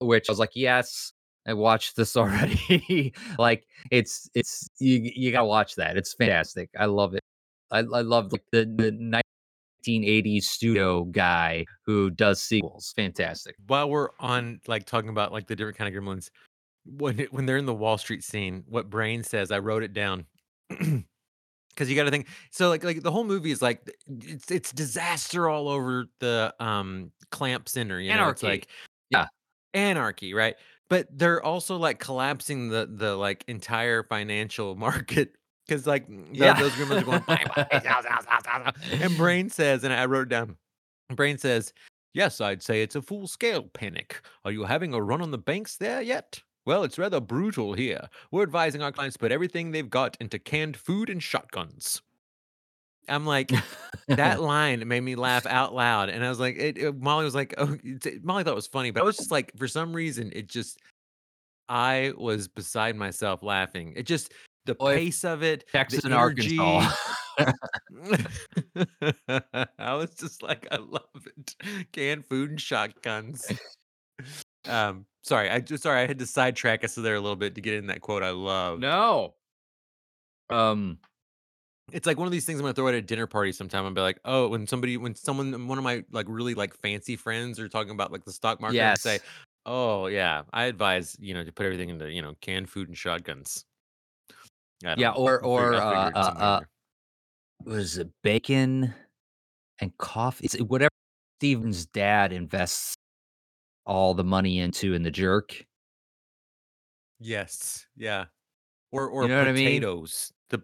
which 0.00 0.28
I 0.28 0.32
was 0.32 0.38
like, 0.40 0.54
yes, 0.54 1.12
I 1.46 1.54
watched 1.54 1.94
this 1.96 2.16
already. 2.16 3.14
like, 3.38 3.66
it's 3.92 4.28
it's 4.34 4.68
you 4.80 5.00
you 5.14 5.30
gotta 5.30 5.46
watch 5.46 5.76
that. 5.76 5.96
It's 5.96 6.12
fantastic. 6.14 6.70
I 6.78 6.86
love 6.86 7.14
it. 7.14 7.22
I 7.70 7.78
I 7.78 7.82
love 7.82 8.32
like 8.32 8.44
the 8.50 8.64
the 8.76 9.22
1980s 9.86 10.42
studio 10.42 11.04
guy 11.04 11.64
who 11.86 12.10
does 12.10 12.42
sequels. 12.42 12.92
Fantastic. 12.96 13.54
While 13.68 13.90
we're 13.90 14.08
on 14.18 14.60
like 14.66 14.86
talking 14.86 15.10
about 15.10 15.32
like 15.32 15.46
the 15.46 15.54
different 15.54 15.78
kind 15.78 15.94
of 15.94 16.02
gremlins, 16.02 16.30
when 16.84 17.20
it, 17.20 17.32
when 17.32 17.46
they're 17.46 17.58
in 17.58 17.66
the 17.66 17.74
Wall 17.74 17.96
Street 17.96 18.24
scene, 18.24 18.64
what 18.68 18.90
Brain 18.90 19.22
says, 19.22 19.52
I 19.52 19.60
wrote 19.60 19.82
it 19.84 19.92
down. 19.92 20.26
Cause 21.76 21.88
you 21.88 21.94
got 21.94 22.04
to 22.04 22.10
think. 22.10 22.26
So 22.50 22.68
like 22.68 22.82
like 22.82 23.02
the 23.02 23.12
whole 23.12 23.22
movie 23.24 23.52
is 23.52 23.62
like 23.62 23.88
it's 24.08 24.50
it's 24.50 24.72
disaster 24.72 25.48
all 25.48 25.68
over 25.68 26.06
the 26.18 26.52
um 26.58 27.12
clamp 27.30 27.68
center. 27.68 28.00
You 28.00 28.08
know, 28.14 28.28
it's 28.30 28.42
Anarchy. 28.42 28.46
like 28.46 28.68
Yeah. 29.10 29.26
anarchy, 29.74 30.34
right? 30.34 30.56
But 30.90 31.06
they're 31.16 31.42
also 31.42 31.76
like 31.76 32.00
collapsing 32.00 32.68
the 32.68 32.88
the 32.92 33.14
like 33.14 33.44
entire 33.46 34.02
financial 34.02 34.74
market 34.76 35.36
because 35.66 35.86
like 35.86 36.06
Yeah. 36.32 36.58
those 36.58 36.72
gremlins 36.72 37.02
are 37.02 37.04
going 37.04 37.22
bye 37.28 37.44
bye. 37.46 37.80
sell, 37.80 38.02
sell, 38.02 38.22
sell, 38.22 38.42
sell, 38.42 38.64
sell." 38.64 38.72
and 39.00 39.16
Brain 39.16 39.48
says, 39.48 39.84
and 39.84 39.92
I 39.92 40.06
wrote 40.06 40.22
it 40.22 40.30
down. 40.30 40.56
Brain 41.14 41.38
says, 41.38 41.72
"Yes, 42.12 42.40
I'd 42.40 42.62
say 42.62 42.82
it's 42.82 42.96
a 42.96 43.02
full 43.02 43.28
scale 43.28 43.62
panic. 43.62 44.20
Are 44.44 44.50
you 44.50 44.64
having 44.64 44.94
a 44.94 45.00
run 45.00 45.22
on 45.22 45.30
the 45.30 45.38
banks 45.38 45.76
there 45.76 46.02
yet? 46.02 46.42
Well, 46.68 46.84
it's 46.84 46.98
rather 46.98 47.18
brutal 47.18 47.72
here. 47.72 48.10
We're 48.30 48.42
advising 48.42 48.82
our 48.82 48.92
clients 48.92 49.14
to 49.14 49.20
put 49.20 49.32
everything 49.32 49.70
they've 49.70 49.88
got 49.88 50.18
into 50.20 50.38
canned 50.38 50.76
food 50.76 51.08
and 51.08 51.22
shotguns. 51.22 52.02
I'm 53.08 53.24
like, 53.24 53.50
that 54.08 54.42
line 54.42 54.86
made 54.86 55.00
me 55.00 55.14
laugh 55.14 55.46
out 55.46 55.74
loud, 55.74 56.10
and 56.10 56.22
I 56.22 56.28
was 56.28 56.38
like, 56.38 56.58
it, 56.58 56.76
it- 56.76 57.00
Molly 57.00 57.24
was 57.24 57.34
like, 57.34 57.54
oh, 57.56 57.72
it's- 57.82 58.20
Molly 58.22 58.44
thought 58.44 58.50
it 58.52 58.54
was 58.54 58.66
funny, 58.66 58.90
but 58.90 59.00
I 59.00 59.04
was 59.04 59.16
just 59.16 59.30
like, 59.30 59.50
for 59.56 59.66
some 59.66 59.94
reason, 59.94 60.30
it 60.36 60.46
just, 60.46 60.78
I 61.70 62.12
was 62.18 62.48
beside 62.48 62.96
myself 62.96 63.42
laughing. 63.42 63.94
It 63.96 64.02
just 64.04 64.34
the 64.66 64.74
Boy, 64.74 64.96
pace 64.96 65.24
of 65.24 65.42
it, 65.42 65.64
Texas 65.72 66.04
and. 66.04 66.12
Arkansas. 66.12 66.90
I 69.78 69.94
was 69.94 70.10
just 70.16 70.42
like, 70.42 70.68
I 70.70 70.76
love 70.76 71.08
it. 71.38 71.54
Canned 71.92 72.26
food 72.26 72.50
and 72.50 72.60
shotguns. 72.60 73.50
Um, 74.68 75.06
sorry, 75.22 75.50
I 75.50 75.60
just 75.60 75.82
sorry 75.82 76.02
I 76.02 76.06
had 76.06 76.18
to 76.18 76.26
sidetrack 76.26 76.84
us 76.84 76.94
there 76.94 77.14
a 77.14 77.20
little 77.20 77.36
bit 77.36 77.54
to 77.56 77.60
get 77.60 77.74
in 77.74 77.86
that 77.86 78.00
quote 78.00 78.22
I 78.22 78.30
love. 78.30 78.80
no. 78.80 79.34
Um. 80.50 80.98
It's 81.90 82.06
like 82.06 82.18
one 82.18 82.26
of 82.26 82.32
these 82.32 82.44
things 82.44 82.58
I'm 82.58 82.64
gonna 82.64 82.74
throw 82.74 82.88
at 82.88 82.94
a 82.94 83.00
dinner 83.00 83.26
party 83.26 83.50
sometime 83.50 83.86
and 83.86 83.94
be 83.94 84.02
like, 84.02 84.18
oh, 84.26 84.48
when 84.48 84.66
somebody 84.66 84.98
when 84.98 85.14
someone 85.14 85.68
one 85.68 85.78
of 85.78 85.84
my 85.84 86.04
like 86.10 86.26
really 86.28 86.54
like 86.54 86.74
fancy 86.74 87.16
friends 87.16 87.58
are 87.58 87.68
talking 87.68 87.92
about 87.92 88.12
like 88.12 88.24
the 88.26 88.32
stock 88.32 88.60
market 88.60 88.78
and 88.78 88.98
say, 88.98 89.20
Oh 89.70 90.06
yeah, 90.06 90.42
I 90.52 90.64
advise, 90.64 91.14
you 91.20 91.34
know, 91.34 91.44
to 91.44 91.52
put 91.52 91.66
everything 91.66 91.90
into, 91.90 92.10
you 92.10 92.22
know, 92.22 92.34
canned 92.40 92.70
food 92.70 92.88
and 92.88 92.96
shotguns. 92.96 93.66
I 94.84 94.94
Yeah. 94.96 95.10
Or 95.10 95.42
or 95.44 95.74
uh, 95.74 96.10
uh, 96.14 96.34
uh, 96.38 96.60
was 97.64 97.98
it 97.98 98.08
bacon 98.22 98.94
and 99.78 99.96
coffee? 99.98 100.46
It's 100.46 100.56
whatever 100.56 100.90
Steven's 101.38 101.84
dad 101.84 102.32
invests 102.32 102.96
all 103.88 104.14
the 104.14 104.22
money 104.22 104.60
into 104.60 104.94
in 104.94 105.02
the 105.02 105.10
jerk. 105.10 105.64
Yes. 107.18 107.86
Yeah. 107.96 108.26
Or 108.92 109.08
or 109.08 109.26
know 109.26 109.38
what 109.38 109.48
I 109.48 109.52
mean? 109.52 109.66
potatoes. 109.80 110.32
The 110.50 110.62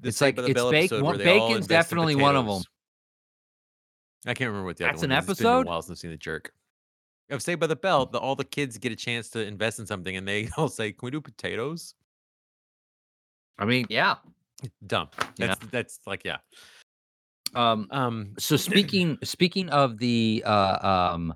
the 0.00 0.08
It's 0.08 0.20
like- 0.20 0.36
the 0.36 0.44
it's 0.46 0.62
bacon- 0.70 1.02
one- 1.04 1.16
where 1.16 1.24
they 1.24 1.38
all 1.38 1.48
bacon's 1.48 1.66
definitely 1.66 2.14
one 2.14 2.36
of 2.36 2.46
them. 2.46 2.62
I 4.26 4.32
can't 4.32 4.48
remember 4.48 4.66
what 4.66 4.76
the 4.78 4.84
That's 4.84 4.98
other 5.00 5.06
an 5.06 5.10
one 5.10 5.18
is. 5.22 5.28
It's 5.30 5.38
been 5.40 5.46
a 5.46 5.50
episode? 5.50 5.66
while 5.66 5.82
since 5.82 5.98
I've 5.98 6.00
seen 6.00 6.10
the 6.12 6.16
jerk. 6.16 6.52
Of 7.30 7.42
Saved 7.42 7.60
by 7.60 7.66
the 7.66 7.76
Bell, 7.76 8.06
the, 8.06 8.18
all 8.18 8.36
the 8.36 8.44
kids 8.44 8.76
get 8.78 8.92
a 8.92 8.96
chance 8.96 9.30
to 9.30 9.44
invest 9.44 9.78
in 9.78 9.86
something, 9.86 10.16
and 10.16 10.26
they 10.28 10.48
all 10.56 10.68
say, 10.68 10.92
"Can 10.92 11.06
we 11.06 11.10
do 11.10 11.20
potatoes?" 11.20 11.94
I 13.58 13.64
mean, 13.64 13.86
yeah. 13.88 14.16
Dumb. 14.86 15.08
Yeah. 15.38 15.46
That's 15.48 15.66
that's 15.70 16.00
like 16.06 16.22
yeah. 16.24 16.38
Um. 17.54 17.88
Um. 17.90 18.34
So 18.38 18.56
speaking 18.58 19.18
speaking 19.22 19.68
of 19.70 19.98
the 19.98 20.42
uh 20.46 21.10
um 21.12 21.34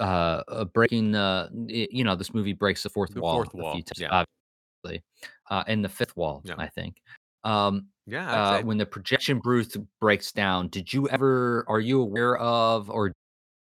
uh, 0.00 0.42
uh 0.48 0.64
breaking 0.66 1.14
uh 1.14 1.48
y- 1.52 1.88
you 1.90 2.04
know 2.04 2.14
this 2.16 2.34
movie 2.34 2.52
breaks 2.52 2.82
the 2.82 2.90
fourth 2.90 3.14
The 3.14 3.20
wall 3.20 3.36
fourth 3.36 3.54
wall, 3.54 3.72
times 3.72 3.90
yeah. 3.96 4.24
obviously 4.84 5.02
uh 5.50 5.64
and 5.66 5.84
the 5.84 5.88
fifth 5.88 6.16
wall 6.16 6.42
Yeah. 6.44 6.54
I 6.58 6.68
think 6.68 7.00
um 7.44 7.86
Yeah. 8.06 8.30
uh 8.30 8.62
when 8.62 8.76
the 8.78 8.86
projection 8.86 9.40
booth 9.42 9.76
breaks 10.00 10.32
down 10.32 10.68
did 10.68 10.92
you 10.92 11.08
ever 11.08 11.64
are 11.68 11.80
you 11.80 12.00
aware 12.02 12.36
of 12.38 12.90
or 12.90 13.12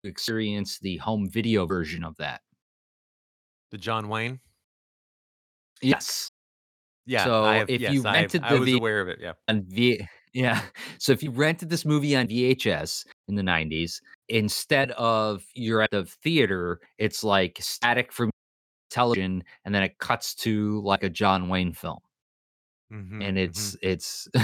experience 0.04 0.78
the 0.80 0.96
home 0.98 1.28
video 1.30 1.66
version 1.66 2.04
of 2.04 2.16
that 2.16 2.40
the 3.70 3.78
John 3.78 4.08
Wayne. 4.08 4.40
yes 5.82 6.30
Yeah. 7.06 7.24
So, 7.24 7.44
have, 7.44 7.68
if 7.70 7.80
yes, 7.80 7.92
you 7.92 8.02
I, 8.04 8.06
have- 8.08 8.14
rented 8.14 8.42
I 8.44 8.54
the 8.54 8.60
was 8.60 8.72
aware 8.74 9.00
of 9.02 9.08
it. 9.08 9.18
Yeah. 9.20 9.32
on 9.48 9.62
V 9.68 10.06
yeah. 10.34 10.60
So 10.98 11.12
if 11.12 11.22
you 11.22 11.30
rented 11.30 11.70
this 11.70 11.84
movie 11.84 12.14
on 12.16 12.26
VHS 12.28 13.04
in 13.28 13.34
the 13.36 13.42
90s, 13.42 14.00
instead 14.28 14.90
of 14.92 15.44
you're 15.54 15.82
at 15.82 15.90
the 15.90 16.04
theater, 16.04 16.80
it's 16.98 17.24
like 17.24 17.58
static 17.60 18.12
from 18.12 18.30
television 18.90 19.42
and 19.64 19.74
then 19.74 19.82
it 19.82 19.98
cuts 19.98 20.34
to 20.36 20.80
like 20.82 21.02
a 21.02 21.10
John 21.10 21.48
Wayne 21.48 21.72
film. 21.72 21.98
Mhm, 22.92 23.26
And 23.26 23.38
it's 23.38 23.76
it's 23.82 24.28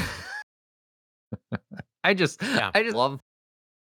I 2.05 2.15
just 2.15 2.43
Yeah. 2.43 2.71
I 2.75 2.83
just 2.83 2.97
love 2.97 3.21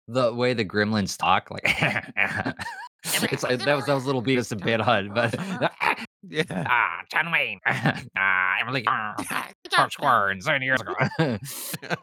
the 0.07 0.33
way 0.33 0.53
the 0.53 0.65
gremlins 0.65 1.17
talk 1.17 1.51
like 1.51 1.63
it's 3.23 3.43
like 3.43 3.59
that 3.59 3.75
was 3.75 3.85
that 3.85 3.93
was 3.93 4.03
a 4.03 4.07
little 4.07 4.23
Beavis 4.23 4.51
and 4.51 4.61
Butthead, 4.61 5.13
but 5.13 5.99
yeah. 6.27 6.65
ah 6.67 7.01
John 7.11 7.31
Wayne 7.31 7.59
ah 7.65 8.57
Emily 8.61 8.81
George 8.81 9.27
Square 9.89 10.29
and 10.29 10.43
seven 10.43 10.61
years 10.61 10.81
ago. 10.81 10.93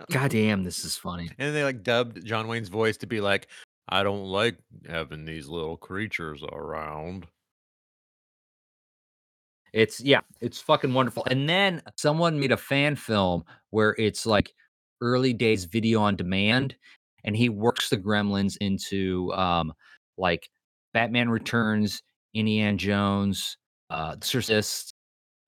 God 0.10 0.30
damn, 0.30 0.64
this 0.64 0.84
is 0.84 0.96
funny. 0.96 1.30
And 1.38 1.54
they 1.54 1.64
like 1.64 1.82
dubbed 1.82 2.24
John 2.24 2.48
Wayne's 2.48 2.68
voice 2.68 2.96
to 2.98 3.06
be 3.06 3.20
like, 3.20 3.48
I 3.88 4.02
don't 4.02 4.24
like 4.24 4.56
having 4.88 5.24
these 5.24 5.48
little 5.48 5.76
creatures 5.76 6.42
around. 6.52 7.26
It's 9.72 10.00
yeah, 10.00 10.20
it's 10.40 10.60
fucking 10.60 10.94
wonderful. 10.94 11.26
And 11.30 11.48
then 11.48 11.82
someone 11.96 12.40
made 12.40 12.52
a 12.52 12.56
fan 12.56 12.96
film 12.96 13.44
where 13.70 13.94
it's 13.98 14.24
like 14.26 14.54
early 15.00 15.32
days 15.32 15.64
video 15.64 16.00
on 16.00 16.16
demand, 16.16 16.74
and 17.24 17.36
he 17.36 17.48
works 17.48 17.90
the 17.90 17.98
gremlins 17.98 18.56
into 18.60 19.32
um 19.34 19.72
like 20.16 20.48
Batman 20.94 21.28
Returns, 21.28 22.02
Indiana 22.34 22.76
Jones, 22.76 23.58
uh 23.90 24.12
The 24.12 24.16
Exorcist, 24.16 24.94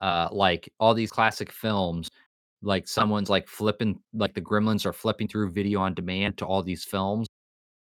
uh 0.01 0.28
like 0.32 0.72
all 0.80 0.94
these 0.94 1.11
classic 1.11 1.51
films. 1.53 2.11
Like 2.62 2.88
someone's 2.88 3.30
like 3.30 3.46
flipping 3.49 4.01
like 4.12 4.34
the 4.34 4.40
gremlins 4.40 4.84
are 4.84 4.92
flipping 4.92 5.28
through 5.28 5.51
video 5.51 5.80
on 5.80 5.94
demand 5.94 6.38
to 6.38 6.44
all 6.46 6.62
these 6.62 6.84
films. 6.84 7.26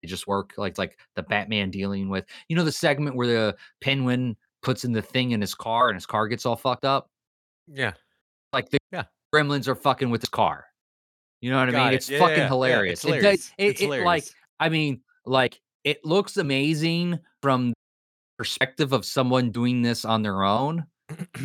They 0.01 0.07
just 0.09 0.28
work 0.28 0.53
like 0.57 0.78
like 0.78 0.99
the 1.16 1.24
Batman 1.24 1.72
dealing 1.72 2.09
with 2.09 2.26
you 2.49 2.55
know 2.55 2.63
the 2.66 2.72
segment 2.72 3.16
where 3.16 3.28
the 3.28 3.55
penguin 3.82 4.36
puts 4.61 4.84
in 4.84 4.91
the 4.91 5.01
thing 5.01 5.32
in 5.32 5.39
his 5.41 5.55
car 5.55 5.89
and 5.89 5.95
his 5.95 6.05
car 6.05 6.28
gets 6.28 6.45
all 6.45 6.55
fucked 6.57 6.86
up. 6.86 7.07
Yeah. 7.68 7.93
Like 8.51 8.70
the 8.70 8.78
Yeah. 8.91 9.03
gremlins 9.34 9.68
are 9.68 9.76
fucking 9.76 10.09
with 10.09 10.22
his 10.22 10.30
car. 10.30 10.66
You 11.41 11.51
know 11.51 11.59
what 11.59 11.70
I 11.70 11.72
mean? 11.72 11.93
it. 11.93 11.95
It's 11.95 12.09
Yeah, 12.09 12.20
fucking 12.20 12.38
yeah, 12.38 12.47
hilarious. 12.47 13.03
It's 13.03 13.13
It 13.13 13.22
does- 13.22 13.51
hilarious. 13.57 13.82
it- 13.82 13.82
it, 13.82 14.03
like. 14.05 14.24
I 14.59 14.70
mean, 14.70 15.01
like 15.26 15.61
it 15.84 16.03
looks 16.03 16.38
amazing 16.38 17.20
from 17.41 17.74
perspective 18.38 18.91
of 18.93 19.05
someone 19.05 19.51
doing 19.51 19.82
this 19.82 20.03
on 20.05 20.22
their 20.24 20.43
own, 20.43 20.86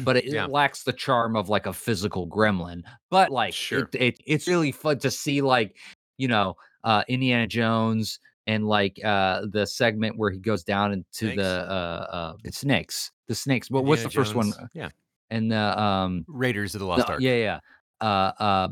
but 0.04 0.16
it, 0.16 0.24
Yeah. 0.24 0.46
lacks 0.46 0.82
the 0.84 0.92
charm 0.92 1.36
of 1.36 1.48
like 1.48 1.66
a 1.66 1.72
physical 1.72 2.26
gremlin. 2.28 2.82
But 3.10 3.30
like 3.30 3.54
Sure. 3.54 3.80
it, 3.80 3.94
it 3.94 4.20
it's 4.26 4.46
really 4.48 4.72
fun 4.72 4.98
to 5.00 5.10
see 5.10 5.40
like, 5.42 5.76
you 6.18 6.28
know, 6.28 6.56
uh 6.84 7.02
Indiana 7.08 7.46
Jones 7.46 8.18
and 8.46 8.66
like 8.66 8.98
uh 9.04 9.42
the 9.50 9.66
segment 9.66 10.16
where 10.18 10.30
he 10.30 10.38
goes 10.38 10.64
down 10.64 10.92
into 10.92 11.06
Snakes? 11.12 11.36
the 11.36 11.66
uh 11.70 12.34
uh 12.44 12.50
snakes. 12.50 13.12
The 13.28 13.34
snakes. 13.34 13.68
But 13.68 13.84
what's 13.84 14.02
the 14.02 14.08
Indiana 14.08 14.24
first 14.24 14.34
one? 14.34 14.68
Yeah. 14.74 14.88
And 15.30 15.52
the 15.52 15.80
um 15.80 16.24
Raiders 16.28 16.74
of 16.74 16.80
the 16.80 16.86
Lost 16.86 17.08
Ark. 17.08 17.20
yeah, 17.20 17.36
yeah. 17.36 17.60
Uh, 18.00 18.32
uh, 18.42 18.68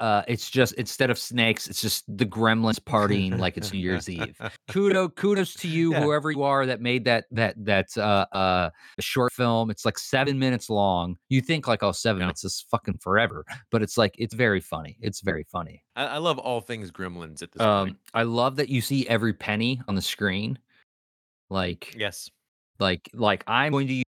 uh, 0.00 0.22
it's 0.28 0.50
just 0.50 0.74
instead 0.74 1.08
of 1.10 1.18
snakes, 1.18 1.68
it's 1.68 1.80
just 1.80 2.04
the 2.18 2.26
gremlins 2.26 2.78
partying 2.78 3.38
like 3.38 3.56
it's 3.56 3.72
New 3.72 3.78
Year's 3.86 4.08
Eve. 4.08 4.38
Kudos, 4.70 5.10
kudos 5.16 5.54
to 5.54 5.68
you, 5.68 5.92
Yeah. 5.92 6.02
whoever 6.02 6.30
you 6.30 6.42
are 6.42 6.66
that 6.66 6.80
made 6.80 7.04
that 7.04 7.24
that 7.30 7.54
that 7.64 7.96
uh, 7.96 8.26
uh 8.32 8.70
short 9.00 9.32
film. 9.32 9.70
It's 9.70 9.84
like 9.84 9.98
seven 9.98 10.38
minutes 10.38 10.68
long. 10.68 11.16
You 11.28 11.40
think 11.40 11.66
like 11.66 11.82
oh 11.82 11.92
seven 11.92 12.20
Yeah. 12.20 12.26
minutes 12.26 12.44
is 12.44 12.66
fucking 12.70 12.98
forever, 12.98 13.44
but 13.70 13.82
it's 13.82 13.96
like 13.96 14.14
it's 14.18 14.34
very 14.34 14.60
funny. 14.60 14.98
It's 15.00 15.20
very 15.22 15.44
funny. 15.44 15.82
I, 15.96 16.04
I 16.06 16.18
love 16.18 16.38
all 16.38 16.60
things 16.60 16.90
gremlins 16.90 17.42
at 17.42 17.52
this 17.52 17.62
Um, 17.62 17.86
point. 17.88 17.98
I 18.14 18.24
love 18.24 18.56
that 18.56 18.68
you 18.68 18.80
see 18.82 19.08
every 19.08 19.32
penny 19.32 19.80
on 19.88 19.94
the 19.94 20.02
screen. 20.02 20.58
Like 21.50 21.94
Yes. 21.96 22.28
like 22.78 23.08
like 23.14 23.44
I'm 23.46 23.72
going 23.72 23.86
to 23.88 23.94
use 23.94 24.04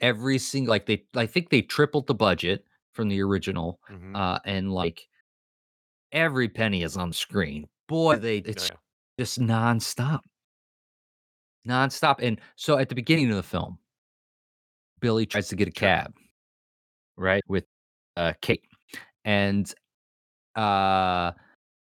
every 0.00 0.38
single 0.38 0.70
like 0.70 0.86
they 0.86 1.04
I 1.14 1.26
think 1.26 1.50
they 1.50 1.62
tripled 1.62 2.06
the 2.06 2.14
budget 2.14 2.64
from 2.92 3.08
the 3.08 3.22
original 3.22 3.78
Mhm. 3.90 4.16
uh 4.16 4.38
and 4.44 4.72
like 4.72 5.06
every 6.12 6.48
penny 6.48 6.82
is 6.82 6.96
on 6.96 7.12
screen 7.12 7.66
boy 7.88 8.16
they 8.16 8.38
Oh, 8.38 8.42
it's 8.46 8.68
yeah. 8.70 8.76
just 9.18 9.40
nonstop. 9.40 10.20
Nonstop 11.68 12.16
and 12.20 12.40
so 12.56 12.78
at 12.78 12.88
the 12.88 12.94
beginning 12.94 13.30
of 13.30 13.36
the 13.36 13.42
film 13.42 13.78
billy 15.00 15.26
tries 15.26 15.48
to 15.48 15.56
get 15.56 15.68
a 15.68 15.72
cab 15.72 16.12
right 17.16 17.42
with 17.48 17.64
uh 18.16 18.32
kate 18.40 18.64
and 19.24 19.74
uh 20.56 21.32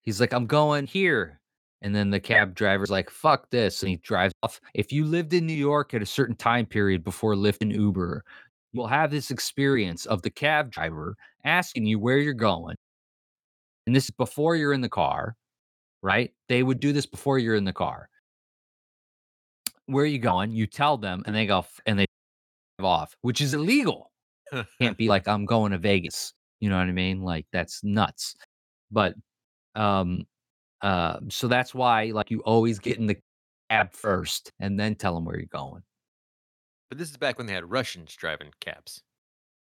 he's 0.01 0.19
like 0.19 0.34
i'm 0.34 0.45
going 0.47 0.86
here 0.88 1.39
and 1.84 1.95
then 1.95 2.09
the 2.09 2.19
cab 2.19 2.55
driver's 2.55 2.89
like 2.89 3.09
fuck 3.09 3.49
this 3.51 3.84
and 3.84 3.89
he 3.91 3.97
drives 3.97 4.34
off. 4.41 4.59
If 4.73 4.91
you 4.91 5.05
lived 5.05 5.34
in 5.34 5.45
new 5.45 5.53
york 5.53 5.93
at 5.93 6.01
a 6.01 6.05
certain 6.07 6.36
time 6.36 6.65
period 6.65 7.03
before 7.03 7.36
lyft 7.36 7.61
and 7.61 7.71
uber 7.71 8.23
you'll 8.73 8.88
have 8.88 9.11
this 9.11 9.30
experience 9.32 10.05
of 10.07 10.21
the 10.23 10.30
cab 10.32 10.71
driver 10.71 11.15
asking 11.45 11.86
you 11.86 11.99
where 11.99 12.17
you're 12.17 12.34
going 12.34 12.75
and 13.88 13.95
this 13.95 14.05
is 14.05 14.11
before 14.11 14.55
you're 14.55 14.73
in 14.73 14.81
the 14.81 14.89
car 14.89 15.35
right 16.03 16.31
they 16.47 16.61
would 16.61 16.79
do 16.79 16.93
this 16.93 17.07
before 17.07 17.39
you're 17.39 17.55
in 17.55 17.65
the 17.65 17.73
car 17.73 18.07
where 19.88 20.03
are 20.03 20.07
you 20.07 20.19
going 20.19 20.51
you 20.51 20.67
tell 20.67 20.97
them 20.97 21.23
and 21.25 21.35
they 21.35 21.47
go 21.47 21.65
and 21.88 21.97
they 21.97 22.05
drive 22.77 22.85
off 22.85 23.17
which 23.21 23.41
is 23.41 23.55
illegal 23.55 24.11
can't 24.79 24.97
be 24.97 25.07
like 25.07 25.27
I'm 25.27 25.45
going 25.45 25.71
to 25.71 25.77
Vegas. 25.77 26.33
You 26.59 26.69
know 26.69 26.77
what 26.77 26.88
I 26.88 26.91
mean? 26.91 27.21
Like 27.21 27.45
that's 27.51 27.83
nuts. 27.83 28.35
But 28.91 29.15
um 29.75 30.25
uh 30.81 31.19
so 31.29 31.47
that's 31.47 31.73
why 31.73 32.05
like 32.05 32.31
you 32.31 32.41
always 32.41 32.79
get 32.79 32.97
in 32.97 33.07
the 33.07 33.17
cab 33.69 33.93
first 33.93 34.51
and 34.59 34.79
then 34.79 34.95
tell 34.95 35.13
them 35.15 35.25
where 35.25 35.38
you're 35.38 35.45
going. 35.47 35.83
But 36.89 36.97
this 36.97 37.09
is 37.09 37.17
back 37.17 37.38
when 37.38 37.47
they 37.47 37.53
had 37.53 37.69
Russians 37.69 38.15
driving 38.15 38.51
cabs. 38.61 39.01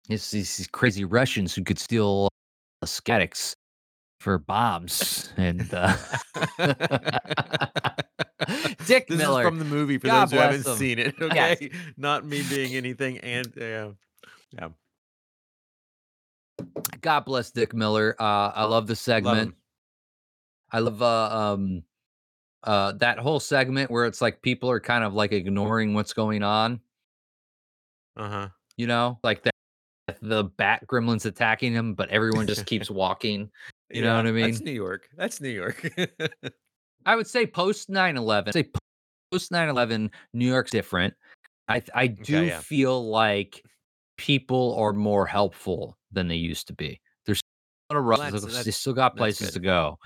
It's 0.10 0.32
these, 0.32 0.68
crazy 0.72 1.06
Russians 1.06 1.54
who 1.54 1.64
could 1.64 1.80
steal 1.80 2.30
uh, 2.82 2.86
schematics 2.86 3.54
for 4.20 4.38
bombs 4.40 5.32
and 5.38 5.72
uh, 5.74 5.96
Dick 8.86 9.08
this 9.08 9.18
Miller. 9.18 9.42
is 9.42 9.48
from 9.48 9.60
the 9.60 9.66
movie 9.66 9.98
for 9.98 10.08
God 10.08 10.26
those 10.26 10.32
who 10.32 10.38
haven't 10.38 10.66
him. 10.68 10.76
seen 10.78 11.00
it. 11.00 11.16
Yes. 11.34 11.58
Okay, 11.58 11.72
not 11.98 12.26
me 12.26 12.44
being 12.50 12.74
anything. 12.76 13.18
And 13.20 13.52
yeah, 13.56 13.90
yeah, 14.52 14.70
God 17.02 17.26
bless 17.26 17.52
Dick 17.52 17.74
Miller. 17.74 18.16
Uh, 18.20 18.52
I 18.56 18.64
love 18.66 18.88
the 18.88 18.96
segment. 18.96 19.50
him. 19.50 19.56
I 20.72 20.80
love 20.80 21.02
uh, 21.02 21.30
um 21.54 21.84
uh 22.64 22.94
that 22.94 23.20
whole 23.20 23.40
segment 23.40 23.92
where 23.92 24.06
it's 24.06 24.22
like 24.22 24.42
people 24.42 24.70
are 24.70 24.80
kind 24.80 25.04
of 25.04 25.14
like 25.14 25.32
ignoring 25.32 25.94
what's 25.94 26.14
going 26.14 26.44
on. 26.44 26.80
Uh 28.16 28.30
huh. 28.30 28.48
You 28.78 28.88
know, 28.88 29.20
like 29.24 29.44
the 29.44 29.52
the 30.22 30.44
bat 30.46 30.86
gremlins 30.88 31.26
attacking 31.26 31.74
him, 31.74 31.94
but 31.94 32.10
everyone 32.10 32.48
just 32.48 32.66
keeps 32.66 32.90
walking. 32.92 33.50
You 33.90 34.02
know 34.02 34.16
what 34.16 34.28
I 34.28 34.32
mean? 34.32 34.52
That's? 34.52 34.62
New 34.62 34.72
York. 34.72 35.10
That's 35.16 35.42
New 35.42 35.50
York. 35.50 35.90
I 37.06 37.16
would 37.16 37.28
say 37.28 37.46
post 37.48 37.90
9/11. 37.90 38.54
Say 38.54 38.70
post 39.32 39.52
9/11, 39.52 40.10
New 40.34 40.48
York's 40.48 40.72
different. 40.72 41.14
I 41.68 41.82
I 41.94 42.08
do 42.08 42.46
yeah. 42.46 42.60
feel 42.60 43.10
like 43.10 43.64
people 44.18 44.76
are 44.76 44.94
more 44.94 45.26
helpful 45.26 45.98
than 46.12 46.28
they 46.28 46.36
used 46.36 46.68
to 46.68 46.74
be. 46.74 47.00
There's 47.26 47.42
a 47.92 47.96
lot 48.00 48.34
of 48.34 48.42
that's- 48.42 48.66
they 48.66 48.72
still 48.72 48.94
got 48.94 49.16
places 49.16 49.52
to 49.52 49.60
go, 49.60 49.98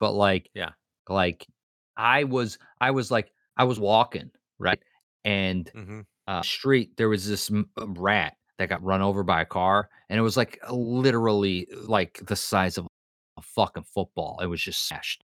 but 0.00 0.12
like 0.12 0.48
Yeah. 0.54 0.70
like 1.08 1.46
I 1.96 2.24
was 2.24 2.58
I 2.80 2.90
was 2.90 3.10
like 3.10 3.32
I 3.56 3.64
was 3.64 3.78
walking 3.78 4.30
right, 4.58 4.80
and 5.24 5.68
hmm 5.74 6.00
uh, 6.26 6.42
street 6.42 6.94
there 6.98 7.08
was 7.08 7.26
this 7.26 7.50
rat 7.78 8.36
that 8.58 8.68
got 8.68 8.82
run 8.82 9.00
over 9.00 9.22
by 9.22 9.40
a 9.40 9.46
car, 9.46 9.88
and 10.10 10.18
it 10.18 10.22
was 10.22 10.36
like 10.36 10.58
literally 10.70 11.66
like 11.86 12.20
the 12.26 12.36
size 12.36 12.76
of 12.76 12.86
a 13.38 13.42
fucking 13.42 13.84
football. 13.84 14.38
It 14.42 14.46
was 14.46 14.60
just 14.60 14.86
smashed 14.86 15.22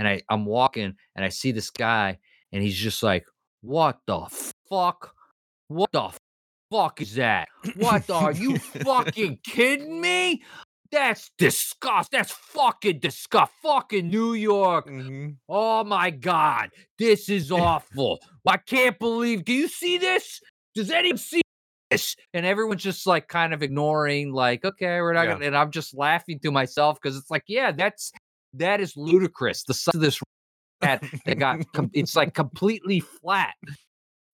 and 0.00 0.08
I 0.08 0.22
I'm 0.30 0.46
walking 0.46 0.94
and 1.14 1.24
I 1.24 1.28
see 1.28 1.52
this 1.52 1.68
guy 1.70 2.18
and 2.52 2.62
he's 2.62 2.76
just 2.76 3.02
like, 3.02 3.26
"What 3.60 4.00
the 4.06 4.26
fuck? 4.68 5.14
What 5.68 5.92
the 5.92 6.10
fuck 6.70 7.02
is 7.02 7.14
that? 7.16 7.48
What 7.76 8.06
the, 8.06 8.14
are 8.14 8.32
you 8.32 8.56
fucking 8.58 9.40
kidding 9.44 10.00
me? 10.00 10.42
That's 10.90 11.30
disgust. 11.38 12.10
That's 12.10 12.32
fucking 12.32 12.98
disgust. 12.98 13.52
Fucking 13.62 14.08
New 14.08 14.32
York. 14.32 14.88
hmm 14.88 15.28
Oh 15.48 15.84
my 15.84 16.10
god, 16.10 16.70
this 16.98 17.28
is 17.28 17.52
awful. 17.68 18.20
I 18.46 18.56
can't 18.56 18.98
believe. 18.98 19.44
Do 19.44 19.52
you 19.52 19.68
see 19.68 19.98
this? 19.98 20.40
Does 20.74 20.90
anyone 20.90 21.18
see 21.18 21.42
this? 21.90 22.16
And 22.34 22.46
everyone's 22.46 22.82
just 22.82 23.06
like 23.06 23.28
kind 23.28 23.52
of 23.54 23.62
ignoring, 23.62 24.32
like, 24.32 24.64
okay, 24.64 25.00
we're 25.00 25.12
not 25.12 25.26
Yeah. 25.26 25.32
gonna. 25.34 25.46
And 25.46 25.56
I'm 25.56 25.70
just 25.70 25.94
laughing 25.96 26.38
to 26.40 26.50
myself 26.50 26.98
because 27.00 27.16
it's 27.16 27.30
like, 27.30 27.44
yeah, 27.46 27.72
that's 27.72 28.12
that 28.54 28.80
is 28.80 28.96
ludicrous. 28.96 29.64
The 29.64 29.74
size 29.74 29.94
of 29.94 30.00
this 30.00 30.20
that 30.80 31.38
got 31.38 31.60
com- 31.72 31.90
it's 31.92 32.16
like 32.16 32.34
completely 32.34 33.00
flat, 33.00 33.54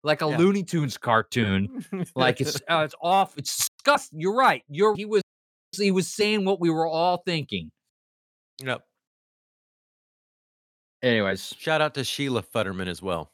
like 0.04 0.22
a 0.22 0.26
Yeah. 0.28 0.36
Looney 0.38 0.62
Tunes 0.62 0.96
cartoon. 0.96 1.84
Like 2.14 2.40
it's 2.40 2.56
uh, 2.68 2.82
it's 2.84 2.94
off. 3.02 3.36
It's 3.36 3.68
disgusting. 3.68 4.20
You're 4.20 4.36
right. 4.36 4.62
You're 4.68 4.94
he 4.96 5.04
was 5.04 5.22
he 5.76 5.90
was 5.90 6.06
saying 6.08 6.44
what 6.44 6.60
we 6.60 6.70
were 6.70 6.86
all 6.86 7.22
thinking. 7.26 7.70
Yep. 8.64 8.82
Anyways, 11.02 11.54
Shout 11.58 11.80
out 11.80 11.94
to 11.94 12.04
Sheila 12.04 12.42
Futterman 12.42 12.88
as 12.88 13.02
well. 13.02 13.30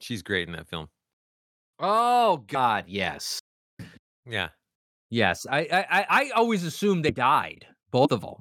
She's 0.00 0.22
great 0.22 0.48
in 0.48 0.54
that 0.54 0.68
film. 0.68 0.88
oh 1.78 2.38
god, 2.48 2.84
yes. 2.88 3.40
Yeah. 4.28 4.48
Yes, 5.10 5.46
I 5.50 5.60
I 5.90 6.06
I 6.10 6.30
always 6.36 6.64
assumed 6.64 7.04
they 7.04 7.10
died, 7.10 7.66
both 7.90 8.12
of 8.12 8.20
them, 8.20 8.34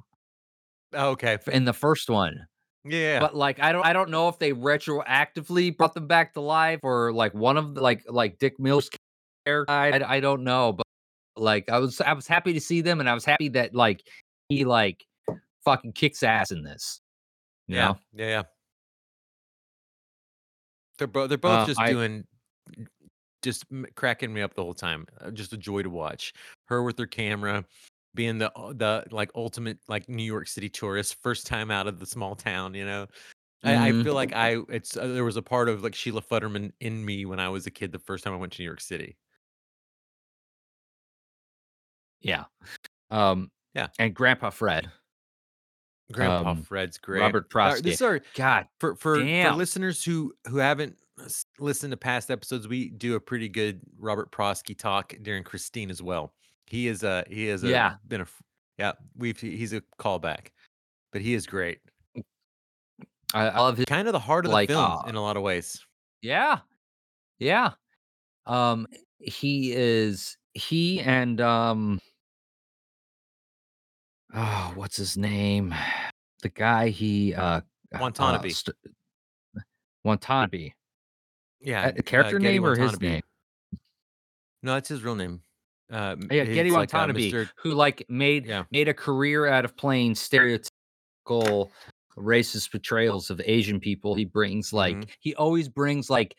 Oh, 0.93 1.09
okay. 1.11 1.37
in 1.47 1.63
the 1.65 1.73
first 1.73 2.09
one. 2.09 2.45
Yeah. 2.83 3.19
But 3.19 3.35
like, 3.35 3.59
I 3.61 3.71
don't 3.71 3.85
I 3.85 3.93
don't 3.93 4.09
know 4.09 4.27
if 4.27 4.37
they 4.39 4.51
retroactively 4.51 5.75
brought 5.77 5.93
them 5.93 6.07
back 6.07 6.33
to 6.33 6.41
life 6.41 6.79
or 6.83 7.13
like 7.13 7.33
one 7.33 7.55
of 7.57 7.75
the, 7.75 7.81
like 7.81 8.03
like 8.09 8.37
Dick 8.39 8.59
Mills 8.59 8.89
character. 9.45 9.65
died. 9.71 10.03
I, 10.03 10.15
I 10.15 10.19
don't 10.19 10.43
know, 10.43 10.73
but 10.73 10.85
like 11.37 11.69
I 11.69 11.79
was 11.79 12.01
I 12.01 12.11
was 12.13 12.27
happy 12.27 12.51
to 12.53 12.59
see 12.61 12.81
them, 12.81 12.99
and 12.99 13.09
I 13.09 13.13
was 13.13 13.23
happy 13.25 13.47
that 13.49 13.73
like 13.73 14.03
he 14.49 14.65
like 14.65 15.05
fucking 15.63 15.93
kicks 15.93 16.21
ass 16.23 16.51
in 16.51 16.63
this. 16.63 16.99
Yeah. 17.67 17.87
know? 17.87 17.97
Yeah. 18.13 18.25
Yeah. 18.27 18.43
They're 20.97 21.07
both. 21.07 21.29
They're 21.29 21.37
both 21.37 21.63
Uh, 21.63 21.65
just 21.65 21.79
I- 21.79 21.91
doing, 21.91 22.25
just 23.41 23.65
cracking 23.95 24.33
me 24.33 24.41
up 24.41 24.53
the 24.53 24.63
whole 24.63 24.73
time. 24.73 25.05
Uh, 25.21 25.31
Just 25.31 25.53
a 25.53 25.57
joy 25.57 25.83
to 25.83 25.89
watch. 25.89 26.33
Her 26.65 26.83
with 26.83 26.97
her 26.99 27.05
camera, 27.07 27.63
being 28.15 28.37
the 28.37 28.51
uh, 28.57 28.73
the 28.73 29.05
like 29.11 29.31
ultimate 29.35 29.77
like 29.87 30.09
New 30.09 30.23
York 30.23 30.47
City 30.47 30.69
tourist, 30.69 31.17
first 31.21 31.47
time 31.47 31.71
out 31.71 31.87
of 31.87 31.99
the 31.99 32.05
small 32.05 32.35
town. 32.35 32.73
You 32.73 32.85
know. 32.85 33.07
I, 33.63 33.87
I 33.87 33.91
Mhm. 33.91 34.03
feel 34.03 34.13
like 34.13 34.33
I 34.33 34.57
it's 34.69 34.95
uh, 34.95 35.07
there 35.07 35.23
was 35.25 35.35
a 35.37 35.41
part 35.41 35.67
of 35.67 35.81
like 35.83 35.95
Sheila 35.95 36.21
Futterman 36.21 36.71
in 36.79 37.03
me 37.03 37.25
when 37.25 37.39
I 37.39 37.49
was 37.49 37.65
a 37.65 37.71
kid 37.71 37.91
the 37.91 37.99
first 37.99 38.23
time 38.23 38.33
I 38.33 38.37
went 38.37 38.53
to 38.53 38.61
New 38.61 38.65
York 38.67 38.81
City. 38.81 39.17
Yeah. 42.21 42.45
Um. 43.09 43.51
Yeah. 43.73 43.87
And 43.99 44.13
Grandpa 44.13 44.49
Fred. 44.49 44.89
Grandpa 46.11 46.51
Um, 46.51 46.63
Fred's 46.63 46.97
great. 46.97 47.19
Robert 47.21 47.53
Uh, 47.53 47.81
This 47.81 47.99
Prosky. 47.99 48.05
are 48.07 48.21
God. 48.35 48.67
for 48.79 48.95
for, 48.95 49.15
for 49.19 49.51
listeners 49.53 50.03
who 50.03 50.33
who 50.47 50.57
haven't 50.57 50.97
s- 51.25 51.45
listened 51.59 51.91
to 51.91 51.97
past 51.97 52.29
episodes 52.31 52.67
we 52.67 52.89
do 52.89 53.15
a 53.15 53.19
pretty 53.19 53.49
good 53.49 53.79
robert 53.99 54.31
prosky 54.31 54.77
talk 54.77 55.13
during 55.21 55.43
christine 55.43 55.89
as 55.89 56.01
well 56.01 56.33
he 56.67 56.87
is 56.87 57.03
a 57.03 57.23
he 57.29 57.47
is 57.47 57.63
a 57.63 57.69
Yeah. 57.69 57.95
been 58.07 58.21
a 58.21 58.23
f- 58.23 58.41
yeah 58.77 58.91
we've 59.17 59.39
he's 59.39 59.73
a 59.73 59.81
callback 59.99 60.47
but 61.11 61.21
he 61.21 61.33
is 61.33 61.45
great 61.45 61.79
I, 63.33 63.47
I 63.49 63.59
love 63.59 63.75
his. 63.77 63.85
kind 63.85 64.07
of 64.07 64.13
the 64.13 64.19
heart 64.19 64.45
of 64.45 64.51
Like, 64.51 64.69
the 64.69 64.75
film 64.75 64.91
uh, 64.91 65.03
in 65.07 65.15
a 65.15 65.21
lot 65.21 65.35
of 65.37 65.43
ways 65.43 65.83
Yeah. 66.21 66.59
Yeah. 67.39 67.71
Um. 68.45 68.87
He 69.19 69.73
is. 69.73 70.37
He 70.53 71.01
and 71.01 71.41
um. 71.41 71.99
Oh, 74.33 74.71
what's 74.75 74.95
his 74.97 75.17
name? 75.17 75.73
The 76.41 76.49
guy 76.49 76.89
he 76.89 77.33
uh. 77.33 77.41
uh, 77.43 77.61
Watanabe. 77.99 78.49
st- 78.49 78.75
Watanabe. 80.03 80.69
Yeah 81.61 81.91
A 81.97 82.03
character 82.03 82.37
Gedde 82.39 82.43
name 82.43 82.65
or 82.65 82.75
his 82.75 82.99
name? 82.99 83.21
no 84.63 84.73
that's 84.73 84.89
his 84.89 85.03
real 85.03 85.15
name 85.15 85.41
uh, 85.91 86.15
Yeah, 86.29 86.43
Gedde 86.45 86.71
like, 86.71 86.93
uh, 86.93 86.97
Watanabe, 86.99 87.31
Mr. 87.31 87.49
who 87.57 87.71
like 87.71 88.05
made 88.09 88.45
Yeah. 88.45 88.65
made 88.71 88.89
a 88.89 88.93
career 88.93 89.45
out 89.47 89.63
of 89.65 89.77
playing 89.77 90.13
stereotypical 90.15 91.69
racist 92.17 92.71
portrayals 92.71 93.29
of 93.29 93.39
Asian 93.45 93.79
people. 93.79 94.15
He 94.15 94.25
brings 94.25 94.73
like 94.73 94.95
Mhm. 94.97 95.09
he 95.21 95.35
always 95.35 95.69
brings 95.69 96.09
like 96.09 96.35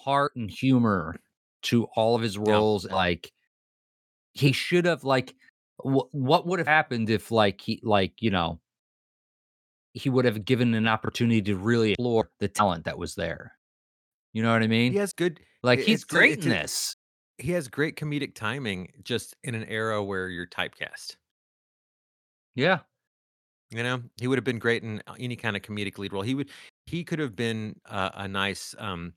heart 0.00 0.32
and 0.36 0.50
humor 0.50 1.16
to 1.62 1.84
all 1.96 2.14
of 2.16 2.20
his 2.22 2.36
roles. 2.36 2.84
Like 2.84 3.32
he 4.34 4.52
should 4.52 4.84
have 4.84 5.02
like 5.04 5.34
wh- 5.78 6.12
what 6.12 6.46
would 6.46 6.58
have 6.58 6.68
happened 6.68 7.08
if 7.10 7.30
like 7.30 7.60
he 7.62 7.80
like 7.82 8.20
you 8.20 8.30
know 8.30 8.60
he 9.94 10.10
would 10.10 10.24
have 10.26 10.44
given 10.44 10.74
an 10.74 10.86
opportunity 10.86 11.40
to 11.42 11.56
really 11.56 11.92
explore 11.92 12.30
the 12.38 12.48
talent 12.48 12.84
that 12.84 12.98
was 12.98 13.14
there. 13.14 13.56
You 14.32 14.42
know 14.42 14.52
what 14.52 14.62
I 14.62 14.66
mean? 14.66 14.92
he 14.92 14.98
has 14.98 15.12
good 15.12 15.40
like 15.62 15.80
he's 15.80 16.02
it's 16.02 16.04
great 16.04 16.38
it's 16.38 16.46
in 16.46 16.52
this. 16.52 16.96
he 17.38 17.52
has 17.52 17.68
great 17.68 17.96
comedic 17.96 18.34
timing 18.34 18.88
just 19.02 19.34
in 19.44 19.54
an 19.54 19.64
era 19.64 20.02
where 20.02 20.28
you're 20.28 20.46
typecast 20.46 21.16
Yeah. 22.54 22.80
You 23.70 23.84
know, 23.84 24.02
he 24.20 24.26
would 24.26 24.36
have 24.36 24.44
been 24.44 24.58
great 24.58 24.82
in 24.82 25.00
uh, 25.06 25.14
any 25.20 25.36
kind 25.36 25.54
of 25.56 25.62
comedic 25.62 25.96
lead 25.96 26.12
role. 26.12 26.22
He 26.22 26.34
would, 26.34 26.50
he 26.86 27.04
could 27.04 27.20
have 27.20 27.36
been 27.36 27.76
uh, 27.88 28.10
a 28.14 28.26
nice, 28.26 28.74
um, 28.78 29.12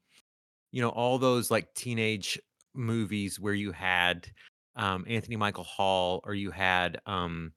you 0.71 0.79
know, 0.79 0.89
all 0.89 1.17
those 1.17 1.49
like 1.49 1.73
teenage 1.73 2.39
movies 2.75 3.39
where 3.39 3.55
you 3.55 3.71
had 3.71 4.27
um, 4.75 5.05
Anthony 5.07 5.37
Michael 5.37 5.63
Hall 5.63 6.21
or 6.23 6.35
you 6.35 6.51
had, 6.51 7.01
um, 7.07 7.51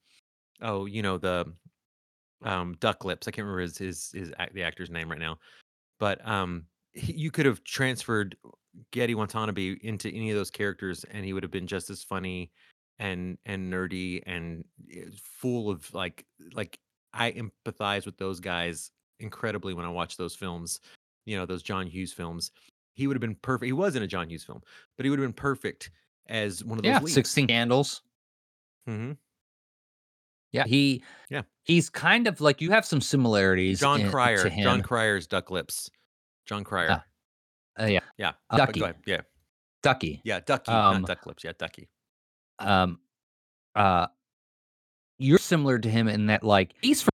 oh, 0.62 0.86
you 0.86 1.02
know, 1.02 1.18
the 1.18 1.52
um, 2.42 2.74
Duck 2.80 3.04
Lips. 3.04 3.28
I 3.28 3.30
can't 3.30 3.44
remember 3.44 3.60
his 3.60 3.76
his, 3.76 4.10
his 4.14 4.32
the 4.54 4.62
actor's 4.62 4.90
name 4.90 5.10
right 5.10 5.20
now, 5.20 5.38
but 5.98 6.26
um, 6.26 6.64
he, 6.96 7.12
you 7.12 7.30
could 7.30 7.46
have 7.46 7.62
transferred 7.64 8.36
Gedde 8.92 9.14
Watanabe 9.14 9.76
into 9.82 10.08
any 10.08 10.30
of 10.30 10.36
those 10.36 10.50
characters, 10.50 11.04
and 11.10 11.24
he 11.24 11.32
would 11.32 11.42
have 11.42 11.52
been 11.52 11.66
just 11.66 11.90
as 11.90 12.02
funny 12.02 12.50
and 12.98 13.36
and 13.46 13.72
nerdy 13.72 14.22
and 14.26 14.64
eh, 14.94 15.04
full 15.40 15.70
of 15.70 15.92
like 15.94 16.24
like 16.54 16.78
I 17.12 17.32
empathize 17.32 18.06
with 18.06 18.16
those 18.18 18.40
guys 18.40 18.90
incredibly 19.20 19.74
when 19.74 19.84
I 19.86 19.90
watch 19.90 20.16
those 20.16 20.34
films. 20.34 20.80
You 21.26 21.36
know, 21.36 21.46
those 21.46 21.62
John 21.62 21.86
Hughes 21.86 22.12
films. 22.12 22.50
He 22.94 23.06
would 23.06 23.16
have 23.16 23.20
been 23.20 23.36
perfect. 23.36 23.66
He 23.66 23.72
was 23.72 23.96
in 23.96 24.02
a 24.02 24.06
John 24.06 24.28
Hughes 24.30 24.44
film, 24.44 24.62
but 24.96 25.04
he 25.04 25.10
would 25.10 25.18
have 25.18 25.26
been 25.28 25.32
perfect 25.34 25.90
as 26.28 26.64
one 26.64 26.78
of 26.78 26.82
those 26.84 26.90
Yeah. 26.90 26.98
leads. 27.00 27.12
Sixteen 27.14 27.46
Candles. 27.46 28.02
hmm 28.86 29.12
Yeah, 30.52 30.64
he 30.66 31.02
Yeah. 31.28 31.42
he's 31.64 31.90
kind 31.90 32.26
of 32.26 32.40
like 32.40 32.60
you 32.60 32.70
have 32.70 32.86
some 32.86 33.00
similarities. 33.00 33.80
Jon 33.80 34.00
in- 34.02 34.10
Cryer. 34.10 34.42
to 34.42 34.48
him. 34.48 34.62
Jon 34.64 34.82
Cryer's 34.82 35.26
Duck 35.26 35.50
Lips. 35.50 35.90
Jon 36.46 36.64
Cryer. 36.64 37.02
Uh, 37.78 37.84
yeah, 37.86 38.00
yeah. 38.18 38.32
uh, 38.50 38.56
Ducky. 38.56 38.82
Yeah. 39.06 39.20
Ducky. 39.82 40.20
Yeah, 40.24 40.40
Ducky, 40.40 40.72
Um, 40.72 41.02
not 41.02 41.08
Duck 41.08 41.26
Lips. 41.26 41.44
Yeah, 41.44 41.52
Ducky. 41.58 41.88
um, 42.58 42.98
uh, 43.74 44.06
you're 45.18 45.38
similar 45.38 45.78
to 45.78 45.88
him 45.90 46.08
in 46.08 46.26
that 46.26 46.42
like 46.42 46.74
he's 46.82 47.02
from 47.02 47.10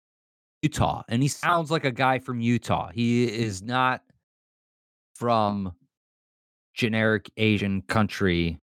Utah 0.62 1.02
and 1.08 1.22
he 1.22 1.28
sounds 1.28 1.70
like 1.70 1.84
a 1.84 1.90
guy 1.92 2.18
from 2.18 2.40
Utah. 2.40 2.90
He 2.92 3.24
is 3.24 3.62
not 3.62 4.02
from 5.14 5.74
generic 6.74 7.30
Asian 7.36 7.82
country 7.82 8.58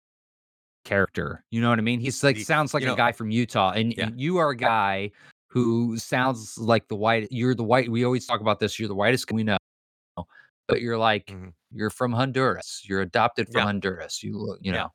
character. 0.85 1.45
You 1.51 1.61
know 1.61 1.69
what 1.71 1.79
I 1.79 1.83
mean? 1.83 2.01
He's 2.01 2.23
like 2.23 2.39
sounds 2.39 2.73
like 2.75 2.83
a 2.83 2.87
know- 2.87 2.97
guy 2.97 3.13
from 3.13 3.31
Utah, 3.31 3.73
and, 3.73 3.95
Yeah. 3.97 4.07
and 4.07 4.21
you 4.21 4.39
are 4.39 4.51
a 4.51 4.57
guy 4.57 5.11
who 5.49 5.97
sounds 5.99 6.57
like 6.59 6.89
the 6.89 6.97
white. 6.97 7.29
You're 7.31 7.55
the 7.55 7.65
white. 7.65 7.91
We 7.91 8.05
always 8.05 8.27
talk 8.27 8.41
about 8.41 8.61
this. 8.61 8.79
You're 8.79 8.89
the 8.89 8.95
whitest 8.95 9.31
we 9.33 9.43
know, 9.43 9.57
but 10.69 10.81
you're 10.81 10.99
like 10.99 11.27
Mhm. 11.27 11.53
you're 11.73 11.91
from 11.91 12.13
Honduras. 12.13 12.83
You're 12.85 13.01
adopted 13.01 13.47
from 13.49 13.59
Yeah. 13.61 13.65
Honduras. 13.65 14.23
You 14.23 14.39
look, 14.39 14.61
you 14.63 14.73
know. 14.73 14.93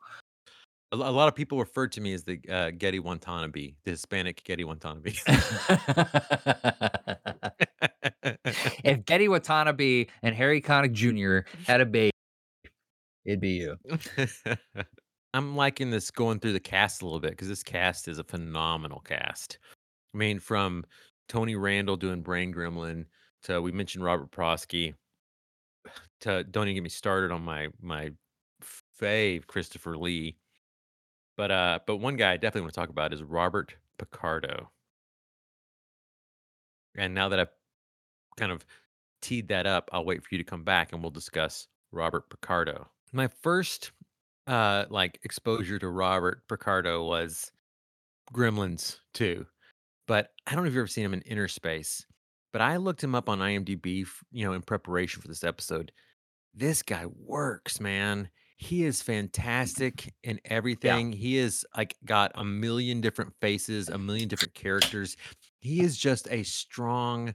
A, 0.92 0.96
a 0.96 1.12
lot 1.12 1.28
of 1.28 1.36
people 1.36 1.60
refer 1.60 1.88
to 1.88 2.00
me 2.02 2.14
as 2.14 2.24
the 2.24 2.40
uh, 2.48 2.72
Gedde 2.72 3.00
Watanabe, 3.02 3.74
the 3.84 3.92
Hispanic 3.92 4.44
Gedde 4.44 4.64
Watanabe. 4.66 5.14
if 8.84 9.04
Gedde 9.06 9.28
Watanabe 9.30 10.06
and 10.22 10.36
Harry 10.36 10.62
Connick 10.62 10.94
Jr. 10.94 11.48
had 11.66 11.82
a 11.82 11.86
baby, 11.86 12.12
it'd 13.26 13.42
be 13.42 13.52
you. 13.52 13.78
I'm 15.34 15.56
liking 15.56 15.90
this 15.90 16.12
going 16.12 16.40
through 16.40 16.54
the 16.54 16.60
cast 16.60 17.02
a 17.02 17.06
little 17.06 17.20
bit 17.20 17.32
because 17.32 17.48
this 17.48 17.64
cast 17.64 18.08
is 18.08 18.20
a 18.20 18.24
phenomenal 18.24 19.00
cast. 19.00 19.58
I 20.14 20.18
mean, 20.20 20.40
from 20.40 20.86
Tony 21.28 21.56
Randall 21.56 21.98
doing 21.98 22.22
Brain 22.22 22.54
Gremlin 22.54 23.06
to 23.44 23.60
we 23.62 23.72
mentioned 23.72 24.04
Robert 24.04 24.30
Prosky 24.32 24.94
to 26.22 26.44
don't 26.44 26.68
even 26.68 26.76
get 26.76 26.84
me 26.84 26.90
started 26.90 27.32
on 27.32 27.44
my 27.44 27.70
my 27.82 28.12
fave 29.02 29.48
Christopher 29.48 29.98
Lee. 29.98 30.38
But 31.38 31.52
uh, 31.52 31.80
but 31.86 31.98
one 31.98 32.16
guy 32.16 32.34
I 32.34 32.38
definitely 32.38 32.62
want 32.62 32.74
to 32.74 32.80
talk 32.80 32.90
about 32.90 33.14
is 33.14 33.24
Robert 33.24 33.76
Picardo. 33.98 34.70
And 36.96 37.14
now 37.14 37.30
that 37.30 37.40
I've 37.40 37.52
kind 38.38 38.52
of 38.52 38.66
teed 39.22 39.48
that 39.48 39.66
up, 39.66 39.90
I'll 39.92 40.06
wait 40.06 40.22
for 40.22 40.30
you 40.32 40.38
to 40.38 40.44
come 40.44 40.64
back 40.64 40.94
and 40.94 41.02
we'll 41.02 41.12
discuss 41.12 41.68
Robert 41.92 42.30
Picardo. 42.30 42.88
My 43.12 43.28
first 43.28 43.92
uh 44.48 44.86
like 44.90 45.20
exposure 45.24 45.80
to 45.80 45.88
Robert 45.88 46.44
Picardo 46.48 47.06
was 47.06 47.52
Gremlins 48.34 48.98
2. 49.14 49.46
But 50.08 50.32
I 50.46 50.54
don't 50.54 50.64
know 50.64 50.68
if 50.68 50.74
you've 50.74 50.82
ever 50.82 50.88
seen 50.88 51.06
him 51.06 51.14
in 51.14 51.22
Inner 51.22 51.48
Space. 51.48 52.06
But 52.54 52.62
I 52.62 52.78
looked 52.78 53.04
him 53.04 53.16
up 53.16 53.28
on 53.28 53.40
IMDb, 53.40 54.04
f- 54.04 54.24
you 54.32 54.46
know, 54.46 54.54
in 54.54 54.62
preparation 54.62 55.22
for 55.22 55.28
this 55.28 55.44
episode. 55.44 55.92
This 56.54 56.84
guy 56.84 57.08
works, 57.08 57.82
man. 57.82 58.30
He 58.58 58.86
is 58.86 59.02
fantastic 59.02 60.14
in 60.24 60.40
everything. 60.46 61.12
He 61.12 61.38
is 61.38 61.66
like 61.76 61.98
got 62.06 62.32
a 62.36 62.46
million 62.46 63.02
different 63.02 63.34
faces, 63.42 63.90
a 63.90 63.98
million 63.98 64.30
different 64.30 64.54
characters. 64.54 65.18
He 65.60 65.82
is 65.82 65.98
just 65.98 66.28
a 66.32 66.44
strong. 66.44 67.34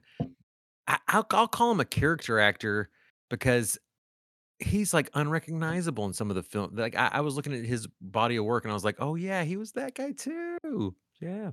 I, 0.87 0.99
I'll, 1.09 1.27
I'll 1.33 1.49
call 1.49 1.73
him 1.73 1.81
a 1.81 1.85
character 1.85 2.39
actor 2.39 2.89
because 3.29 3.77
he's 4.61 4.95
like 4.95 5.11
unrecognizable 5.15 6.07
in 6.07 6.13
some 6.13 6.31
of 6.31 6.37
the 6.37 6.43
film. 6.45 6.71
Like 6.75 6.97
I, 6.97 7.11
I 7.15 7.21
was 7.21 7.35
looking 7.35 7.53
at 7.55 7.65
his 7.65 7.89
body 8.01 8.37
of 8.37 8.45
work 8.45 8.65
and 8.65 8.71
I 8.71 8.75
was 8.75 8.85
like, 8.85 8.97
oh 9.01 9.17
yeah, 9.17 9.43
he 9.45 9.57
was 9.57 9.73
that 9.73 9.95
guy 9.95 10.13
too. 10.13 10.95
Yeah. 11.21 11.51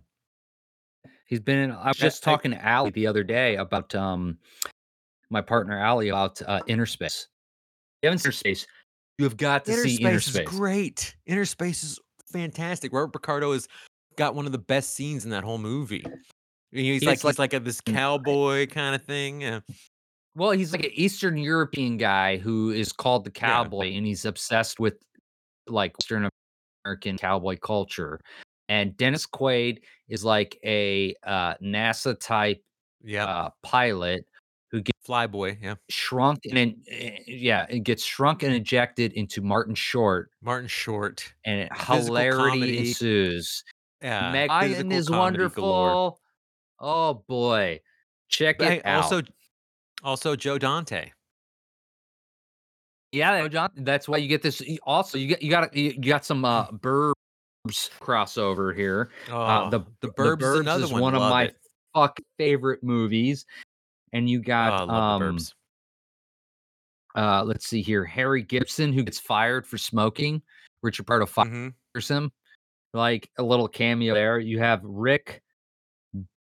He's 1.26 1.40
been 1.40 1.58
in 1.60 1.72
I 1.72 1.88
was 1.90 1.98
just 1.98 2.28
I- 2.28 2.32
talking 2.32 2.52
to 2.52 2.66
Allie 2.66 2.92
the 2.92 3.08
other 3.08 3.24
day 3.24 3.56
about 3.56 3.94
um 3.96 4.38
my 5.30 5.42
partner 5.42 5.78
Allie 5.80 6.10
about 6.10 6.42
uh 6.46 6.62
inner 6.68 6.86
space. 6.86 7.28
You 8.02 8.08
haven't 8.08 8.20
seen 8.20 8.32
space. 8.32 8.68
You 9.18 9.24
have 9.26 9.38
got 9.38 9.66
to 9.66 9.72
Inner 9.74 9.84
see 9.84 9.96
Space 9.96 10.28
is 10.28 10.40
great. 10.46 11.16
Inner 11.26 11.46
Space 11.46 11.84
is 11.84 12.00
fantastic. 12.32 12.92
Robert 12.94 13.14
Picardo 13.14 13.54
has 13.54 13.68
got 14.18 14.36
one 14.36 14.46
of 14.46 14.52
the 14.52 14.58
best 14.58 14.94
scenes 14.96 15.24
in 15.26 15.32
that 15.32 15.44
whole 15.44 15.58
movie. 15.58 16.04
He's 16.72 17.02
He 17.02 17.08
like 17.08 17.16
is 17.18 17.22
he's 17.24 17.40
like 17.40 17.54
a, 17.54 17.60
this 17.60 17.80
cowboy 17.82 18.68
kind 18.68 18.94
of 18.94 19.04
thing. 19.04 19.42
Yeah. 19.42 19.62
Well, 20.36 20.52
he's 20.52 20.74
like 20.74 20.84
an 20.84 20.92
Eastern 20.94 21.38
European 21.38 21.96
guy 21.96 22.36
who 22.38 22.72
is 22.72 22.92
called 22.92 23.24
the 23.24 23.32
Yeah. 23.34 23.48
cowboy 23.48 23.94
and 23.94 24.06
he's 24.06 24.26
obsessed 24.26 24.80
with 24.82 24.96
like 25.68 25.98
Western 25.98 26.30
American 26.86 27.18
cowboy 27.18 27.58
culture. 27.58 28.20
And 28.70 28.96
Dennis 28.98 29.26
Quaid 29.28 29.80
is 30.10 30.24
like 30.26 30.58
a 30.66 31.16
uh, 31.24 31.56
NASA 31.64 32.20
type 32.20 32.64
Yeah. 33.04 33.26
uh, 33.26 33.50
pilot 33.64 34.26
who 34.72 34.82
gets 34.82 34.98
Flyboy. 35.08 35.58
Yeah. 35.62 35.76
shrunk 35.90 36.46
and 36.46 36.58
then, 36.58 36.76
eh, 36.90 37.18
yeah, 37.28 37.66
it 37.70 37.80
gets 37.82 38.04
shrunk 38.04 38.42
and 38.44 38.54
ejected 38.54 39.14
into 39.14 39.42
Martin 39.42 39.76
Short, 39.76 40.32
Martin 40.42 40.68
Short. 40.68 41.32
and 41.46 41.62
it- 41.62 41.72
hilarity 41.78 42.38
comedy. 42.60 42.78
ensues. 42.90 43.64
Yeah. 44.02 44.32
Megan 44.32 44.92
is 44.92 45.08
comedy 45.08 45.38
galore. 45.50 45.88
wonderful. 45.94 46.20
Oh 46.80 47.14
boy, 47.28 47.80
check 48.30 48.58
But 48.58 48.68
it 48.68 48.72
hey, 48.72 48.82
out. 48.84 49.04
also 49.04 49.22
also 50.04 50.36
Joe 50.36 50.58
Dante. 50.58 51.12
Yeah, 53.12 53.48
John. 53.48 53.70
That's 53.78 54.10
why 54.10 54.18
you 54.18 54.28
get 54.28 54.42
this. 54.42 54.62
Also, 54.84 55.18
you 55.18 55.28
get 55.28 55.42
you 55.42 55.50
got 55.50 55.74
you 55.76 55.98
got 55.98 56.26
some 56.26 56.44
uh 56.44 56.68
burbs 56.72 57.14
crossover 57.68 58.76
here. 58.76 59.12
Oh, 59.30 59.42
Uh, 59.42 59.70
the 59.70 59.82
the 60.02 60.10
Burbs, 60.10 60.42
is 60.42 60.60
another 60.62 60.84
is 60.86 60.92
one. 60.92 61.02
one 61.02 61.16
of 61.16 61.22
my 61.22 61.44
it. 61.46 61.58
fucking 61.94 62.26
favorite 62.38 62.84
movies. 62.84 63.46
And 64.14 64.30
you 64.30 64.40
Oh, 64.40 64.44
got 64.44 64.88
love 64.88 65.22
um 65.22 65.22
Burbs. 65.38 65.54
uh 67.16 67.44
let's 67.44 67.68
see 67.68 67.82
here, 67.82 68.06
Harry 68.06 68.42
Gibson 68.44 68.94
who 68.94 69.04
gets 69.04 69.20
fired 69.20 69.66
for 69.68 69.78
smoking. 69.78 70.42
Richard 70.84 71.08
Pardo 71.08 71.26
fires 71.26 71.48
Mhm. 71.96 72.08
him. 72.10 72.32
Like 72.94 73.30
a 73.38 73.44
little 73.44 73.68
cameo 73.68 74.14
there. 74.14 74.40
You 74.40 74.60
have 74.60 74.82
Rick 74.84 75.42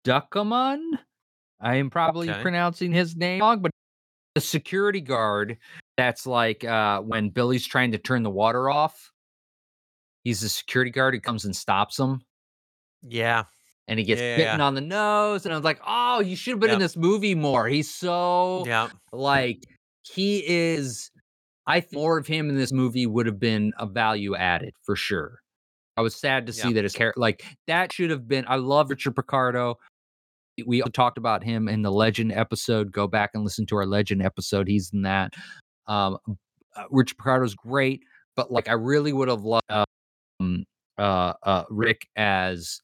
Ducommun. 0.04 0.98
I 1.60 1.74
am 1.76 1.90
probably 1.90 2.30
Okay. 2.30 2.40
pronouncing 2.40 2.92
his 2.92 3.16
name 3.16 3.40
wrong, 3.40 3.60
but 3.60 3.70
the 4.34 4.40
security 4.40 5.00
guard 5.00 5.58
that's 5.96 6.26
like 6.26 6.64
uh 6.64 7.00
when 7.00 7.28
Billy's 7.30 7.66
trying 7.66 7.92
to 7.92 7.98
turn 7.98 8.22
the 8.22 8.30
water 8.30 8.70
off. 8.70 9.12
He's 10.24 10.40
the 10.40 10.48
security 10.48 10.90
guard 10.90 11.14
who 11.14 11.20
comes 11.20 11.44
and 11.44 11.54
stops 11.56 11.98
him 11.98 12.20
Yeah. 13.02 13.44
and 13.88 13.98
he 13.98 14.04
gets 14.04 14.20
Yeah, 14.20 14.36
bitten 14.36 14.58
yeah. 14.60 14.66
on 14.66 14.74
the 14.74 14.80
nose. 14.80 15.44
And 15.46 15.52
I 15.52 15.56
was 15.56 15.64
like, 15.64 15.80
oh, 15.86 16.20
you 16.20 16.36
should 16.36 16.52
have 16.52 16.60
been 16.60 16.70
in 16.70 16.78
this 16.78 16.96
movie 16.96 17.34
more. 17.34 17.66
He's 17.68 17.92
so 17.92 18.64
Yeah. 18.66 18.88
like 19.12 19.58
he 20.02 20.44
is 20.46 21.10
I 21.66 21.80
think 21.80 21.92
more 21.94 22.18
of 22.18 22.26
him 22.26 22.48
in 22.48 22.56
this 22.56 22.72
movie 22.72 23.06
would 23.06 23.26
have 23.26 23.38
been 23.38 23.72
a 23.78 23.86
value 23.86 24.34
added 24.34 24.72
for 24.84 24.96
sure. 24.96 25.38
I 25.96 26.00
was 26.02 26.14
sad 26.16 26.46
to 26.46 26.52
Yeah. 26.52 26.62
see 26.64 26.72
that 26.74 26.84
his 26.84 26.94
character 26.94 27.20
like 27.20 27.44
that 27.66 27.92
should 27.92 28.10
have 28.10 28.26
been 28.28 28.44
I 28.48 28.56
love 28.56 28.90
Richard 28.90 29.14
Picardo. 29.16 29.76
We 30.66 30.82
talked 30.92 31.16
about 31.16 31.42
him 31.42 31.68
in 31.68 31.80
the 31.82 31.90
Legend 31.92 32.32
episode. 32.32 32.92
Go 32.92 33.06
back 33.06 33.30
and 33.34 33.42
listen 33.44 33.64
to 33.66 33.76
our 33.76 33.86
Legend 33.86 34.20
episode. 34.22 34.68
He's 34.68 34.90
in 34.92 35.02
that. 35.02 35.32
Um 35.86 36.18
uh, 36.76 36.84
Richard 36.90 37.16
Picardo's 37.18 37.54
great, 37.54 38.02
but 38.36 38.52
like 38.52 38.68
I 38.68 38.72
really 38.72 39.12
would 39.12 39.28
have 39.28 39.42
loved 39.42 39.64
um 39.70 39.84
uh 41.00 41.34
uh 41.42 41.64
Rick 41.70 42.08
as 42.16 42.80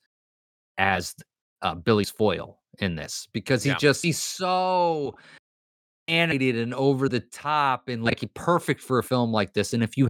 as 0.78 1.14
uh 1.62 1.74
Billy's 1.74 2.10
foil 2.10 2.58
in 2.78 2.96
this 2.96 3.28
because 3.32 3.62
he 3.62 3.70
Yeah. 3.70 3.76
just 3.76 4.02
he's 4.02 4.18
so 4.18 5.14
animated 6.08 6.56
and 6.56 6.74
over 6.74 7.08
the 7.08 7.20
top 7.20 7.88
and 7.88 8.02
like 8.04 8.22
perfect 8.34 8.80
for 8.80 8.98
a 8.98 9.02
film 9.02 9.32
like 9.32 9.52
this. 9.54 9.72
And 9.72 9.82
if 9.82 9.96
you 9.96 10.08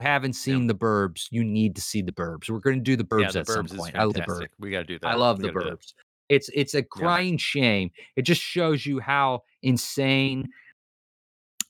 haven't 0.00 0.34
seen 0.34 0.66
the 0.66 0.74
Burbs, 0.74 1.28
you 1.30 1.44
need 1.44 1.74
to 1.76 1.80
see 1.80 2.02
the 2.02 2.12
Burbs. 2.12 2.50
We're 2.50 2.58
going 2.58 2.76
to 2.76 2.82
do 2.82 2.96
the 2.96 3.04
Burbs 3.04 3.20
yeah, 3.22 3.32
the 3.32 3.40
at 3.40 3.46
some 3.46 3.66
Burbs 3.66 3.72
is 3.72 3.78
point. 3.78 3.96
I 3.96 4.04
love 4.04 4.14
the. 4.14 4.20
Burbs. 4.22 4.48
We 4.58 4.70
got 4.70 4.78
to 4.80 4.84
do 4.84 4.98
that. 4.98 5.06
I 5.08 5.14
love 5.14 5.38
We 5.38 5.42
the 5.42 5.52
gotta 5.52 5.64
do 5.64 5.70
that. 5.70 5.78
Burbs. 5.78 5.94
It's 6.28 6.50
it's 6.54 6.74
a 6.74 6.82
crying 6.82 7.38
shame. 7.38 7.90
It 8.16 8.22
just 8.22 8.40
shows 8.42 8.84
you 8.84 8.98
how 8.98 9.42
insane 9.62 10.48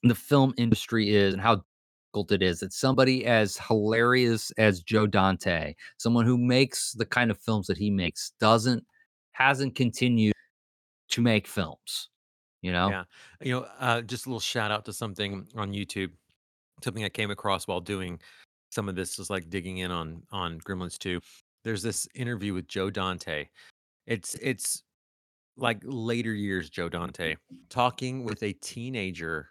the 0.03 0.15
film 0.15 0.55
industry 0.57 1.15
is 1.15 1.35
and 1.35 1.43
how 1.43 1.63
difficult 2.17 2.33
it 2.33 2.43
is 2.43 2.61
that 2.61 2.73
somebody 2.73 3.27
as 3.27 3.59
hilarious 3.59 4.51
as 4.57 4.81
Joe 4.81 5.07
Dante, 5.07 5.75
someone 5.99 6.25
who 6.25 6.39
makes 6.39 6.93
the 6.93 7.05
kind 7.05 7.31
of 7.31 7.39
films 7.39 7.67
that 7.67 7.77
he 7.77 7.91
makes, 7.91 8.33
doesn't 8.41 8.85
hasn't 9.33 9.75
continued 9.75 10.33
to 11.11 11.21
make 11.21 11.47
films. 11.47 12.09
You 12.63 12.73
know? 12.73 12.89
Yeah. 12.89 13.05
You 13.43 13.53
know, 13.53 13.67
uh, 13.79 14.01
just 14.01 14.27
a 14.27 14.31
little 14.31 14.41
shout 14.41 14.71
out 14.71 14.85
to 14.87 14.93
something 14.93 15.47
on 15.57 15.73
YouTube, 15.73 16.11
something 16.83 17.05
I 17.05 17.11
came 17.11 17.31
across 17.31 17.69
while 17.69 17.81
doing 17.81 18.19
some 18.71 18.89
of 18.89 18.97
this, 18.97 19.19
is 19.19 19.29
like 19.29 19.51
digging 19.51 19.79
in 19.79 19.91
on 19.91 20.23
on 20.33 20.59
Gremlins 20.61 20.99
2. 20.99 21.21
There's 21.65 21.83
this 21.83 22.09
interview 22.15 22.55
with 22.55 22.67
Joe 22.67 22.91
Dante. 22.91 23.49
It's 24.07 24.37
it's 24.37 24.83
like 25.59 25.79
later 25.83 26.33
years 26.33 26.71
Joe 26.71 26.89
Dante 26.89 27.37
talking 27.69 28.25
with 28.25 28.43
a 28.43 28.53
teenager 28.55 29.51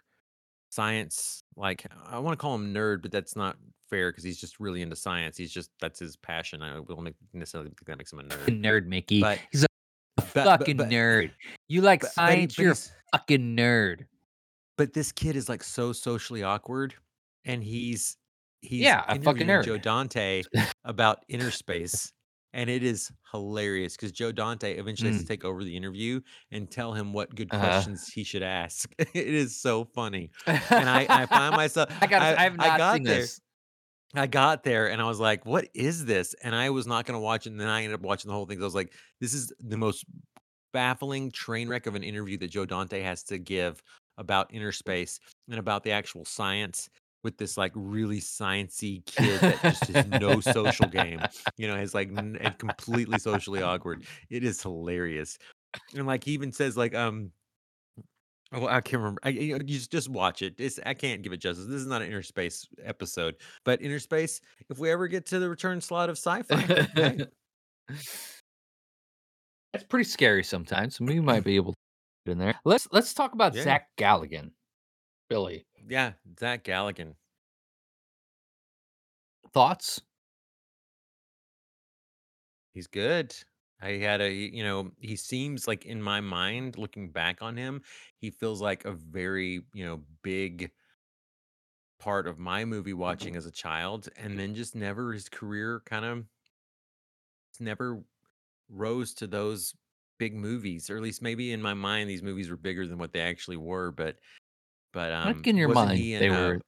science 0.70 1.42
like 1.56 1.86
I 2.06 2.18
want 2.18 2.32
to 2.38 2.40
call 2.42 2.54
him 2.54 2.72
nerd, 2.74 3.02
but 3.02 3.10
that's 3.10 3.36
not 3.36 3.56
fair 3.88 4.10
because 4.10 4.24
he's 4.24 4.40
just 4.40 4.58
really 4.60 4.82
into 4.82 4.96
science. 4.96 5.36
He's 5.36 5.52
just 5.52 5.70
that's 5.80 5.98
his 5.98 6.16
passion. 6.16 6.62
I 6.62 6.74
don't 6.74 7.02
make 7.04 7.14
necessarily 7.32 7.70
think 7.70 7.84
that 7.86 7.98
makes 7.98 8.12
him 8.12 8.18
a 8.20 8.24
nerd. 8.24 8.60
Nerd, 8.62 8.86
Mickey. 8.86 9.20
But 9.20 9.38
He's 9.52 9.64
a 9.64 9.66
but- 10.16 10.26
but- 10.34 10.44
fucking 10.44 10.76
but- 10.78 10.88
nerd. 10.88 11.30
You 11.68 11.82
like 11.82 12.00
but- 12.00 12.08
but 12.08 12.12
science, 12.14 12.58
you're 12.58 12.72
a 12.72 12.76
fucking 13.12 13.56
nerd. 13.56 14.06
but 14.76 14.92
this 14.92 15.12
kid 15.12 15.36
is 15.36 15.48
like 15.48 15.62
so 15.62 15.92
socially 15.92 16.42
awkward 16.42 16.94
and 17.44 17.62
he's 17.62 18.16
he's 18.60 18.80
Yeah, 18.82 19.04
a 19.08 19.20
fucking 19.20 19.46
nerd. 19.46 19.64
Joe 19.64 19.78
Dante 19.78 20.42
about 20.84 21.24
inner 21.28 21.50
space, 21.50 22.12
and 22.56 22.70
it 22.70 22.82
is 22.82 23.12
hilarious 23.30 23.96
because 23.96 24.12
Joe 24.12 24.32
Dante 24.32 24.76
eventually 24.78 25.10
has 25.10 25.18
to 25.18 25.24
Mm, 25.24 25.28
take 25.28 25.44
over 25.44 25.62
the 25.62 25.76
interview 25.76 26.22
and 26.50 26.70
tell 26.70 26.94
him 26.94 27.12
what 27.12 27.34
good 27.36 27.50
uh-huh. 27.50 27.58
questions 27.58 28.08
he 28.08 28.24
should 28.24 28.42
ask. 28.42 28.92
It 28.98 29.34
is 29.34 29.60
so 29.60 29.84
funny, 29.84 30.32
and 30.74 30.90
I 30.90 31.06
I 31.10 31.26
find 31.26 31.54
myself 31.56 31.90
I 32.00 32.06
gotta 32.06 32.32
I 32.36 32.44
have 32.44 32.56
I 32.58 32.70
got 32.70 32.80
seen 32.80 33.04
there 33.04 33.28
this. 33.28 33.40
I 34.14 34.26
got 34.26 34.62
there 34.64 34.90
and 34.90 35.02
I 35.02 35.06
was 35.06 35.20
like, 35.20 35.46
"What 35.46 35.68
is 35.74 36.04
this?" 36.06 36.34
And 36.42 36.54
I 36.54 36.70
was 36.70 36.86
not 36.86 37.06
gonna 37.06 37.20
watch 37.20 37.46
it, 37.46 37.50
and 37.52 37.60
then 37.60 37.68
I 37.68 37.82
ended 37.84 37.94
up 38.00 38.02
watching 38.02 38.28
the 38.28 38.34
whole 38.34 38.46
thing. 38.46 38.60
I 38.60 38.64
was 38.64 38.74
like, 38.74 38.94
"This 39.20 39.34
is 39.34 39.52
the 39.60 39.76
most 39.78 40.04
baffling 40.72 41.30
train 41.32 41.68
wreck 41.68 41.86
of 41.86 41.94
an 41.94 42.04
interview 42.04 42.38
that 42.38 42.48
Joe 42.50 42.66
Dante 42.66 43.00
has 43.02 43.22
to 43.24 43.38
give 43.38 43.82
about 44.18 44.52
inner 44.52 44.72
space 44.72 45.20
and 45.48 45.58
about 45.58 45.84
the 45.84 45.92
actual 45.92 46.24
science 46.24 46.88
with 47.26 47.36
this 47.38 47.58
like 47.58 47.72
really 47.74 48.20
sciencey 48.20 49.04
kid 49.04 49.40
that 49.40 49.60
just 49.60 49.86
has 49.88 50.06
no 50.06 50.40
social 50.40 50.86
game. 50.86 51.20
You 51.56 51.66
know, 51.66 51.74
is 51.74 51.92
like 51.92 52.08
n- 52.16 52.38
and 52.40 52.56
completely 52.56 53.18
socially 53.18 53.62
awkward. 53.62 54.04
It 54.30 54.44
is 54.44 54.62
hilarious. 54.62 55.36
And 55.94 56.06
like 56.06 56.22
he 56.22 56.30
even 56.32 56.52
says 56.52 56.76
like 56.76 56.94
um 56.94 57.32
Oh, 58.52 58.68
I 58.68 58.80
can't 58.80 59.02
remember. 59.02 59.20
I, 59.24 59.30
you, 59.30 59.58
know, 59.58 59.64
you 59.66 59.74
just 59.74 59.90
just 59.90 60.08
watch 60.08 60.40
it. 60.40 60.54
It's, 60.58 60.78
I 60.86 60.94
can't 60.94 61.20
give 61.20 61.32
it 61.32 61.38
justice. 61.38 61.66
This 61.66 61.80
is 61.80 61.88
not 61.88 62.00
an 62.00 62.06
inner 62.06 62.22
space 62.22 62.64
episode, 62.84 63.34
but 63.64 63.82
inner 63.82 63.98
space. 63.98 64.40
If 64.70 64.78
we 64.78 64.88
ever 64.92 65.08
get 65.08 65.26
to 65.26 65.40
the 65.40 65.50
return 65.50 65.80
slot 65.80 66.08
of 66.08 66.16
sci-fi, 66.16 66.86
hey, 66.94 67.26
It's 69.74 69.84
pretty 69.84 70.08
scary 70.08 70.44
sometimes. 70.44 71.00
We 71.00 71.20
might 71.20 71.44
be 71.44 71.56
able 71.56 71.72
to 71.72 71.78
get 72.24 72.32
in 72.32 72.38
there. 72.38 72.54
Let's 72.64 72.88
let's 72.92 73.12
talk 73.12 73.34
about 73.34 73.54
yeah, 73.54 73.64
Zach 73.64 73.88
Galligan, 73.98 74.52
Billy. 75.28 75.66
yeah, 75.88 76.12
Zach 76.38 76.64
Galligan. 76.64 77.14
Thoughts? 79.52 80.00
He's 82.74 82.86
good. 82.86 83.34
I 83.80 83.92
had 83.92 84.20
a, 84.20 84.32
you 84.32 84.64
know, 84.64 84.90
he 85.00 85.16
seems 85.16 85.66
like 85.66 85.84
in 85.84 86.02
my 86.02 86.20
mind, 86.20 86.78
looking 86.78 87.10
back 87.10 87.42
on 87.42 87.56
him, 87.56 87.82
he 88.18 88.30
feels 88.30 88.62
like 88.62 88.84
a 88.84 88.92
very, 88.92 89.62
you 89.74 89.84
know, 89.84 90.00
big 90.22 90.70
part 91.98 92.26
of 92.26 92.38
my 92.38 92.64
movie 92.64 92.92
mm-hmm. 92.92 93.00
watching 93.00 93.36
as 93.36 93.46
a 93.46 93.50
child, 93.50 94.08
and 94.16 94.38
then 94.38 94.54
just 94.54 94.74
never 94.74 95.12
his 95.12 95.28
career 95.28 95.82
kind 95.86 96.04
of 96.04 96.24
never 97.60 98.02
rose 98.68 99.14
to 99.14 99.26
those 99.26 99.74
big 100.18 100.34
movies, 100.34 100.88
or 100.90 100.96
at 100.96 101.02
least 101.02 101.22
maybe 101.22 101.52
in 101.52 101.60
my 101.60 101.74
mind, 101.74 102.08
these 102.08 102.22
movies 102.22 102.50
were 102.50 102.56
bigger 102.56 102.86
than 102.86 102.98
what 102.98 103.12
they 103.12 103.20
actually 103.20 103.56
were. 103.56 103.90
But, 103.90 104.16
but 104.96 105.12
um, 105.12 105.42
in 105.44 105.56
your 105.58 105.68
mind, 105.68 105.98
he 105.98 106.16
they 106.16 106.26
in? 106.26 106.32
Uh. 106.32 106.58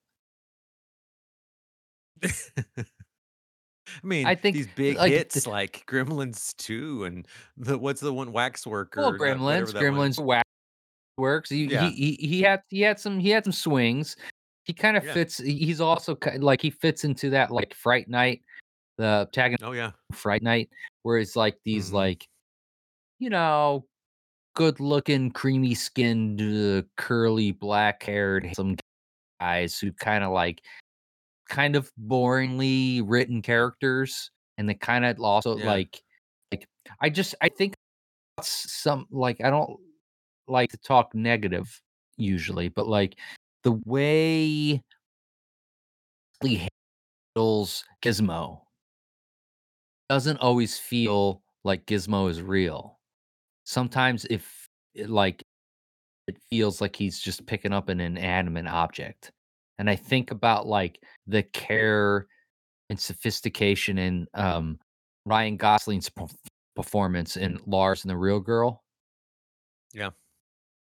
I 4.05 4.07
mean, 4.07 4.26
I 4.26 4.35
think 4.35 4.55
these 4.55 4.66
big 4.76 4.99
like 4.99 5.11
hits 5.11 5.47
like 5.47 5.85
Gremlins 5.89 6.55
2 6.59 7.05
and 7.05 7.26
the 7.57 7.79
what's 7.79 8.01
the 8.03 8.12
one 8.12 8.33
well, 8.33 8.51
Waxworker, 8.51 8.95
that 8.95 9.18
Gremlins, 9.18 9.74
one. 9.74 9.83
Gremlins 9.83 10.22
wax 10.22 10.45
works. 11.16 11.51
He, 11.51 11.66
he 11.66 11.72
Yeah, 11.72 11.91
he 11.91 12.12
he 12.20 12.43
had 12.43 12.61
he 12.68 12.83
had 12.83 13.01
some 13.01 13.18
he 13.18 13.31
had 13.31 13.45
some 13.45 13.53
swings. 13.53 14.16
He 14.64 14.74
kind 14.74 14.97
of 14.99 15.05
yeah. 15.05 15.14
fits. 15.14 15.39
He's 15.39 15.81
also 15.81 16.16
like 16.39 16.61
he 16.61 16.70
fits 16.70 17.05
into 17.05 17.31
that 17.31 17.51
like 17.51 17.72
Fright 17.74 18.09
Night, 18.09 18.43
the 18.99 19.26
tag 19.33 19.57
Oh 19.62 19.72
yeah. 19.72 19.93
Fright 20.12 20.43
Night, 20.43 20.68
where 21.03 21.16
it's 21.18 21.35
like 21.35 21.57
these 21.64 21.89
hmm 21.91 21.97
like 21.97 22.29
you 23.18 23.31
know 23.31 23.87
good 24.59 24.81
looking, 24.81 25.31
creamy 25.31 25.73
skinned, 25.73 26.43
uh, 26.43 26.83
curly, 26.97 27.53
black 27.53 28.03
haired, 28.03 28.51
some 28.55 28.75
guys 29.41 29.79
who 29.79 29.93
kind 29.93 30.25
of 30.25 30.33
like 30.33 30.61
kind 31.49 31.77
of 31.77 31.93
boringly 31.97 33.01
written 33.07 33.41
characters, 33.41 34.33
and 34.59 34.69
they 34.69 34.75
kind 34.75 35.05
of 35.05 35.21
also 35.21 35.57
Yeah. 35.57 35.67
like 35.67 36.03
like 36.51 36.67
I 37.01 37.09
just 37.09 37.37
I 37.41 37.51
think 37.51 37.75
that's 38.37 38.73
some 38.73 39.07
like 39.13 39.41
I 39.41 39.49
don't 39.49 39.79
like 40.49 40.71
to 40.71 40.79
talk 40.79 41.15
negative 41.15 41.81
usually, 42.17 42.69
but 42.69 42.89
like 42.89 43.17
the 43.63 43.81
way 43.87 44.83
he 46.43 46.69
handles 47.37 47.85
Gizmo 48.03 48.63
doesn't 50.09 50.39
always 50.39 50.79
feel 50.79 51.43
like 51.63 51.87
Gizmo 51.87 52.29
is 52.29 52.43
real. 52.43 52.98
Sometimes 53.69 54.25
if 54.31 54.66
it, 54.95 55.11
like 55.11 55.43
it 56.29 56.39
feels 56.51 56.81
like 56.81 56.97
he's 56.97 57.21
just 57.21 57.47
picking 57.47 57.73
up 57.73 57.89
an 57.89 58.01
inanimate 58.01 58.66
object. 58.66 59.33
And 59.79 59.91
I 59.91 59.97
think 59.97 60.31
about 60.31 60.66
like 60.66 61.03
the 61.27 61.43
care 61.43 62.27
and 62.91 62.99
sophistication 63.01 63.99
in 63.99 64.27
um, 64.35 64.79
Ryan 65.27 65.59
Gosling's 65.59 66.11
perf- 66.11 66.35
performance 66.77 67.37
in 67.37 67.61
Lars 67.66 68.05
and 68.05 68.11
the 68.11 68.16
Real 68.16 68.41
Girl. 68.41 68.83
Yeah. 69.93 70.11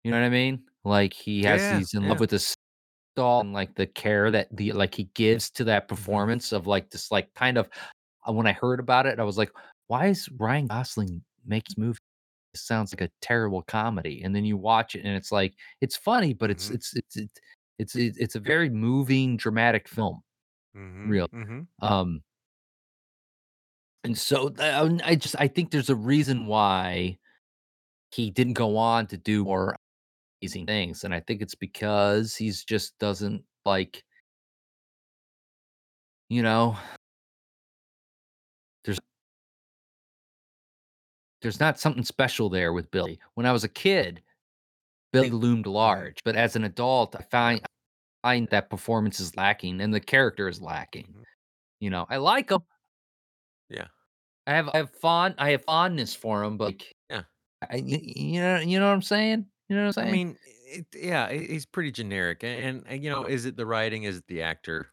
You 0.05 0.11
know 0.11 0.21
what 0.21 0.27
I 0.27 0.31
mean? 0.31 0.65
Like 0.85 1.13
he 1.15 1.43
has 1.45 1.69
Yeah. 1.71 1.79
he's 1.79 1.95
in 1.95 2.09
love 2.09 2.21
with 2.21 2.31
this 2.31 2.55
doll 3.17 3.41
and 3.41 3.53
like 3.53 3.75
the 3.77 3.87
care 3.87 4.31
that 4.31 4.49
the 4.57 4.73
like 4.73 4.95
he 4.95 5.05
gives 5.15 5.51
to 5.53 5.65
that 5.65 5.89
hmm 5.91 5.97
performance 5.97 6.53
of 6.53 6.67
like 6.67 6.91
this 6.91 7.11
like 7.11 7.33
kind 7.35 7.59
of 7.59 7.69
uh, 8.29 8.33
when 8.33 8.47
I 8.47 8.53
heard 8.53 8.81
about 8.81 9.07
it, 9.07 9.19
I 9.21 9.25
was 9.25 9.39
like, 9.39 9.53
why 9.89 10.07
is 10.09 10.29
Ryan 10.33 10.67
Gosling 10.69 11.25
makes 11.47 11.75
this 11.75 11.79
movie? 11.79 11.99
It 11.99 12.14
sounds 12.57 12.93
like 12.95 13.01
a 13.03 13.13
terrible 13.21 13.63
comedy. 13.63 14.23
And 14.25 14.35
then 14.35 14.45
you 14.45 14.57
watch 14.57 14.95
it 14.97 15.05
and 15.05 15.17
it's 15.17 15.33
like 15.33 15.55
it's 15.81 15.97
funny, 15.97 16.35
but 16.35 16.51
it's 16.51 16.69
hmm 16.69 16.75
it's 16.75 16.97
it's 16.97 17.17
it's 17.17 17.97
it's, 17.97 17.97
it's 18.19 18.35
a 18.37 18.41
very 18.41 18.71
moving, 18.71 19.37
dramatic 19.37 19.89
film. 19.89 20.23
hmm 20.75 21.11
Real. 21.11 21.29
hmm 21.33 21.67
Um 21.83 22.23
and 24.05 24.17
so 24.19 24.53
um, 24.59 25.01
I 25.05 25.15
just 25.17 25.37
I 25.39 25.49
think 25.49 25.71
there's 25.71 25.91
a 25.91 25.97
reason 25.97 26.47
why 26.47 27.19
he 28.13 28.31
didn't 28.31 28.55
go 28.55 28.77
on 28.77 29.07
to 29.09 29.19
do 29.19 29.45
more 29.45 29.77
amazing 30.43 30.67
things. 30.67 31.05
And 31.05 31.15
I 31.15 31.21
think 31.21 31.43
it's 31.43 31.55
because 31.57 32.37
he's 32.37 32.65
just 32.65 32.99
doesn't 32.99 33.45
like, 33.67 34.05
you 36.29 36.43
know, 36.43 36.77
there's 41.45 41.61
not 41.61 41.79
something 41.79 42.03
special 42.03 42.49
there 42.49 42.73
with 42.73 42.91
Billy. 42.91 43.21
When 43.35 43.45
I 43.45 43.53
was 43.53 43.65
a 43.65 43.69
kid, 43.69 44.23
Billy 45.13 45.29
loomed 45.31 45.67
large, 45.67 46.25
but 46.25 46.37
as 46.37 46.57
an 46.57 46.65
adult, 46.65 47.15
I 47.15 47.23
find 47.31 47.61
find 48.23 48.49
that 48.49 48.71
performance 48.71 49.21
is 49.21 49.37
lacking 49.37 49.83
and 49.83 49.93
the 49.93 50.01
character 50.01 50.49
is 50.49 50.63
lacking. 50.63 51.05
hmm 51.05 51.23
You 51.81 51.91
know, 51.91 52.07
I 52.09 52.17
like 52.17 52.51
him. 52.51 52.63
Yeah. 53.69 53.89
I 54.47 54.55
have 54.55 54.71
I 54.71 54.79
have 54.79 54.91
fond 54.91 55.35
I 55.37 55.51
have 55.51 55.65
fondness 55.65 56.15
for 56.15 56.43
him, 56.43 56.57
but 56.57 56.83
Yeah. 57.11 57.25
I, 57.71 57.77
you 57.77 58.41
know 58.41 58.61
you 58.61 58.81
know 58.81 58.87
what 58.87 58.95
I'm 58.95 59.03
saying? 59.03 59.45
You 59.69 59.77
know 59.77 59.83
what 59.83 59.89
I'm 59.89 59.93
saying. 59.93 60.09
I 60.09 60.13
mean, 60.13 60.39
it, 60.67 60.87
yeah, 60.95 61.31
he's 61.31 61.67
pretty 61.67 61.93
generic, 61.93 62.43
and, 62.43 62.85
and 62.87 63.05
you 63.05 63.11
know, 63.11 63.25
is 63.25 63.45
it 63.45 63.57
the 63.57 63.67
writing? 63.67 64.05
Is 64.05 64.17
it 64.17 64.25
the 64.29 64.43
actor? 64.43 64.91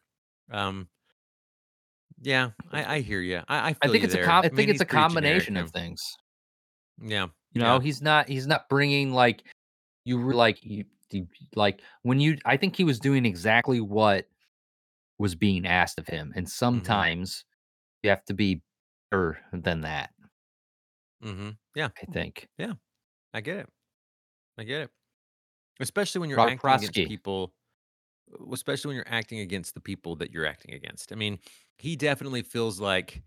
Um, 0.50 0.88
yeah, 2.20 2.50
I, 2.70 2.96
I 2.96 3.00
hear 3.00 3.20
you. 3.20 3.40
I, 3.48 3.70
I 3.70 3.76
I 3.82 3.88
think 3.88 4.04
it's 4.04 4.14
a 4.14 4.18
com- 4.18 4.44
I 4.44 4.46
I 4.46 4.50
think 4.50 4.68
it's 4.68 4.80
a 4.82 4.84
generic. 4.84 5.08
combination 5.08 5.56
of 5.56 5.70
things. 5.70 6.16
Yeah, 7.00 7.28
You 7.54 7.60
know, 7.60 7.78
yeah. 7.78 7.80
he's 7.80 8.00
not 8.00 8.28
he's 8.28 8.46
not 8.46 8.68
bringing 8.68 9.12
like 9.12 9.44
you 10.04 10.18
re- 10.18 10.34
like 10.34 10.64
you, 10.64 10.84
you 11.10 11.26
like 11.54 11.82
when 12.02 12.20
you 12.20 12.38
I 12.44 12.56
think 12.56 12.76
he 12.76 12.84
was 12.84 12.98
doing 13.00 13.26
exactly 13.26 13.80
what 13.80 14.28
was 15.18 15.34
being 15.36 15.66
asked 15.66 15.98
of 15.98 16.08
him 16.08 16.32
and 16.36 16.48
hmm 16.72 17.02
sometimes 17.02 17.44
you 18.02 18.10
have 18.10 18.24
to 18.26 18.34
be 18.34 18.62
better 19.10 19.40
than 19.52 19.82
that, 19.82 20.12
hmm 21.20 21.50
Yeah, 21.74 21.90
I 22.00 22.04
think. 22.06 22.48
yeah. 22.58 22.74
I 23.34 23.42
get 23.42 23.58
it. 23.58 23.70
I 24.58 24.64
get 24.64 24.82
it. 24.82 24.90
Especially 25.80 26.20
when 26.20 26.30
you're 26.30 26.44
acting 26.46 26.74
against 26.74 27.04
Prosky. 27.04 27.04
people 27.04 27.54
especially 28.52 28.88
when 28.88 28.96
you're 28.96 29.08
acting 29.08 29.40
against 29.40 29.74
the 29.74 29.80
people 29.80 30.16
that 30.16 30.30
you're 30.30 30.46
acting 30.46 30.74
against. 30.74 31.12
I 31.12 31.16
mean, 31.16 31.38
he 31.78 31.96
definitely 31.96 32.42
feels 32.42 32.80
like 32.80 33.22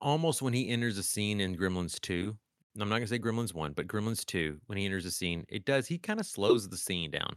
almost 0.00 0.42
when 0.42 0.54
he 0.54 0.68
enters 0.68 0.98
a 0.98 1.02
scene 1.02 1.40
in 1.40 1.56
Gremlins 1.56 2.00
2, 2.00 2.28
and 2.28 2.38
I'm 2.82 2.88
not 2.88 2.96
gonna 2.96 3.06
say 3.08 3.18
Gremlins 3.18 3.54
1, 3.54 3.72
but 3.72 3.86
Gremlins 3.88 4.24
2, 4.24 4.60
when 4.66 4.78
he 4.78 4.84
enters 4.86 5.04
the 5.04 5.10
scene, 5.10 5.44
it 5.48 5.64
does 5.64 5.86
he 5.86 5.98
kind 5.98 6.20
of 6.20 6.26
slows 6.26 6.68
the 6.68 6.76
scene 6.76 7.10
down, 7.10 7.36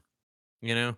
you 0.61 0.75
know? 0.75 0.97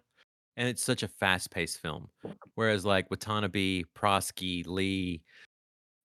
And 0.58 0.68
it's 0.70 0.84
such 0.84 1.04
a 1.04 1.10
fast-paced 1.10 1.80
film. 1.80 2.10
Whereas 2.56 2.86
like 2.86 3.12
Watanabe, 3.12 3.84
Prosky, 3.96 4.66
Lee, 4.68 5.24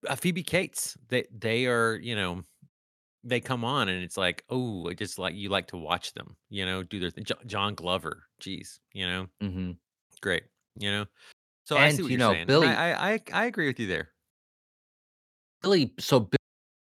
uh, 0.09 0.16
Phoebe 0.16 0.43
Cates, 0.43 0.97
they 1.09 1.26
they 1.32 1.66
are, 1.66 1.97
you 1.97 2.16
know, 2.16 2.45
they 3.24 3.41
come 3.41 3.64
on 3.64 3.89
and 3.89 4.03
it's 4.05 4.16
like, 4.18 4.45
oh, 4.51 4.89
I 4.91 4.95
just 4.95 5.18
like 5.18 5.34
you 5.36 5.49
like 5.51 5.68
to 5.68 5.78
watch 5.78 6.14
them, 6.14 6.36
you 6.51 6.66
know, 6.66 6.82
do 6.82 7.01
their 7.01 7.11
thing. 7.11 7.24
Jo- 7.24 7.36
John 7.47 7.74
Glover, 7.74 8.24
geez, 8.41 8.80
you 8.95 9.07
know, 9.07 9.28
Mhm. 9.41 9.78
great, 10.22 10.45
you 10.76 10.91
know. 10.91 11.07
So 11.64 11.78
I 11.78 11.89
see 11.89 12.03
what 12.03 12.11
you 12.11 12.16
you're 12.16 12.18
know, 12.18 12.36
saying, 12.36 12.47
Billy 12.47 12.76
I 12.76 13.14
I 13.14 13.20
I 13.32 13.45
agree 13.47 13.66
with 13.66 13.80
you 13.80 13.86
there. 13.86 14.14
Billy 15.62 15.95
so 15.99 16.20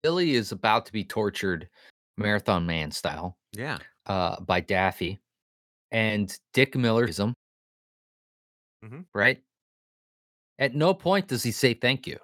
Billy 0.03 0.34
is 0.34 0.53
about 0.53 0.86
to 0.86 0.92
be 0.92 1.05
tortured 1.05 1.68
Marathon 2.16 2.66
Man 2.66 2.90
style 2.90 3.36
Yeah. 3.53 3.78
uh 4.07 4.40
by 4.40 4.61
Daffy 4.61 5.18
and 5.90 6.36
Dick 6.53 6.74
Miller 6.76 7.07
is 7.07 7.18
him, 7.18 7.34
Mhm. 8.84 9.07
right? 9.14 9.42
At 10.59 10.74
no 10.74 10.94
point 10.94 11.28
does 11.28 11.42
he 11.42 11.53
say 11.53 11.74
thank 11.74 12.07
you. 12.07 12.18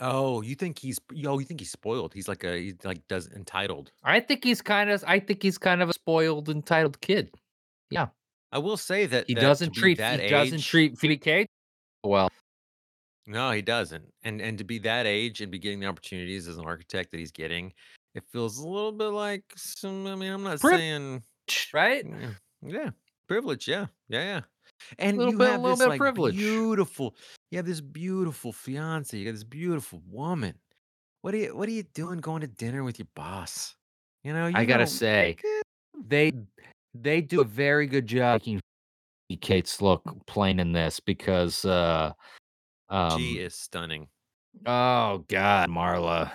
Oh, 0.00 0.40
you 0.42 0.54
think 0.54 0.78
he's 0.78 0.98
yo, 1.12 1.38
you 1.38 1.44
think 1.44 1.60
he's 1.60 1.70
spoiled. 1.70 2.12
He's 2.12 2.26
like 2.28 2.42
a 2.44 2.58
he 2.58 2.74
like 2.82 3.06
does 3.08 3.28
entitled. 3.28 3.92
I 4.02 4.20
think 4.20 4.42
he's 4.42 4.60
kind 4.62 4.90
of 4.90 5.04
I 5.06 5.20
think 5.20 5.42
he's 5.42 5.58
kind 5.58 5.80
of 5.82 5.90
a 5.90 5.92
spoiled, 5.92 6.48
entitled 6.48 7.00
kid. 7.00 7.34
Yeah. 7.90 8.08
I 8.50 8.58
will 8.58 8.76
say 8.76 9.06
that 9.06 9.26
He 9.28 9.34
that 9.34 9.40
doesn't 9.40 9.72
treat 9.74 9.98
he 10.00 10.28
doesn't 10.28 10.60
treat 10.62 10.98
Phoebe 10.98 11.16
Cates 11.18 11.48
well. 12.04 12.28
No, 13.26 13.52
he 13.52 13.62
doesn't. 13.62 14.04
And 14.24 14.40
and 14.40 14.58
to 14.58 14.64
be 14.64 14.78
that 14.80 15.06
age 15.06 15.40
and 15.40 15.50
be 15.52 15.58
getting 15.58 15.80
the 15.80 15.86
opportunities 15.86 16.48
as 16.48 16.58
an 16.58 16.64
architect 16.64 17.10
that 17.12 17.18
he's 17.18 17.32
getting, 17.32 17.72
it 18.14 18.24
feels 18.32 18.58
a 18.58 18.66
little 18.66 18.92
bit 18.92 19.08
like 19.08 19.44
some 19.56 20.06
I 20.06 20.14
mean, 20.14 20.32
I'm 20.32 20.42
not 20.42 20.60
Priv- 20.60 20.78
saying 20.78 21.22
Right? 21.72 22.04
Yeah, 22.06 22.30
yeah, 22.62 22.90
privilege. 23.28 23.68
Yeah, 23.68 23.86
yeah, 24.08 24.22
yeah. 24.22 24.38
A 24.38 25.04
And 25.04 25.18
little 25.18 25.32
you 25.32 25.38
bit, 25.38 25.48
a 25.48 25.50
have 25.52 25.60
little 25.60 25.76
this 25.76 25.84
bit 25.84 25.88
like 25.90 25.98
privilege. 25.98 26.36
beautiful, 26.36 27.14
you 27.50 27.58
have 27.58 27.66
this 27.66 27.80
beautiful 27.80 28.52
fiance. 28.52 29.16
You 29.16 29.24
got 29.24 29.32
this 29.32 29.44
beautiful 29.44 30.02
woman. 30.08 30.54
What 31.20 31.34
are 31.34 31.38
you, 31.38 31.56
what 31.56 31.68
are 31.68 31.72
you 31.72 31.84
doing 31.94 32.18
going 32.18 32.40
to 32.40 32.48
dinner 32.48 32.82
with 32.82 32.98
your 32.98 33.08
boss? 33.14 33.76
You 34.24 34.32
know, 34.32 34.46
you 34.48 34.56
I 34.56 34.64
gotta 34.64 34.86
say, 34.86 35.36
they 36.06 36.32
they 36.94 37.20
do 37.20 37.40
a 37.40 37.44
very 37.44 37.86
good 37.86 38.06
job 38.06 38.40
making 38.40 38.60
Cates 39.40 39.80
look 39.80 40.02
plain 40.26 40.60
in 40.60 40.72
this 40.72 41.00
because 41.00 41.64
uh 41.64 42.12
um 42.92 43.18
she 43.18 43.38
is 43.38 43.54
stunning. 43.54 44.06
oh 44.66 45.24
god, 45.28 45.68
Marla. 45.70 46.30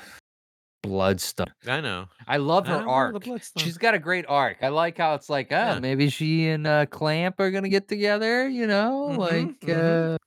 Bloodstone. 0.84 1.48
I 1.68 1.82
know. 1.82 2.06
I 2.28 2.38
love 2.38 2.66
her 2.68 2.78
the 2.78 2.86
arc. 2.86 3.28
She's 3.58 3.78
got 3.78 3.94
a 3.94 4.00
great 4.00 4.26
arc. 4.28 4.58
I 4.62 4.70
like 4.70 4.98
how 4.98 5.16
it's 5.16 5.30
like, 5.30 5.48
oh, 5.52 5.56
Yeah. 5.56 5.80
maybe 5.80 6.10
she 6.10 6.48
and 6.50 6.66
uh, 6.66 6.86
Clamp 6.86 7.40
are 7.40 7.52
gonna 7.52 7.70
get 7.70 7.88
together. 7.88 8.48
You 8.48 8.68
know, 8.68 9.08
Mhm, 9.12 9.18
like 9.18 9.60
mhm. 9.62 10.14
uh, 10.14 10.18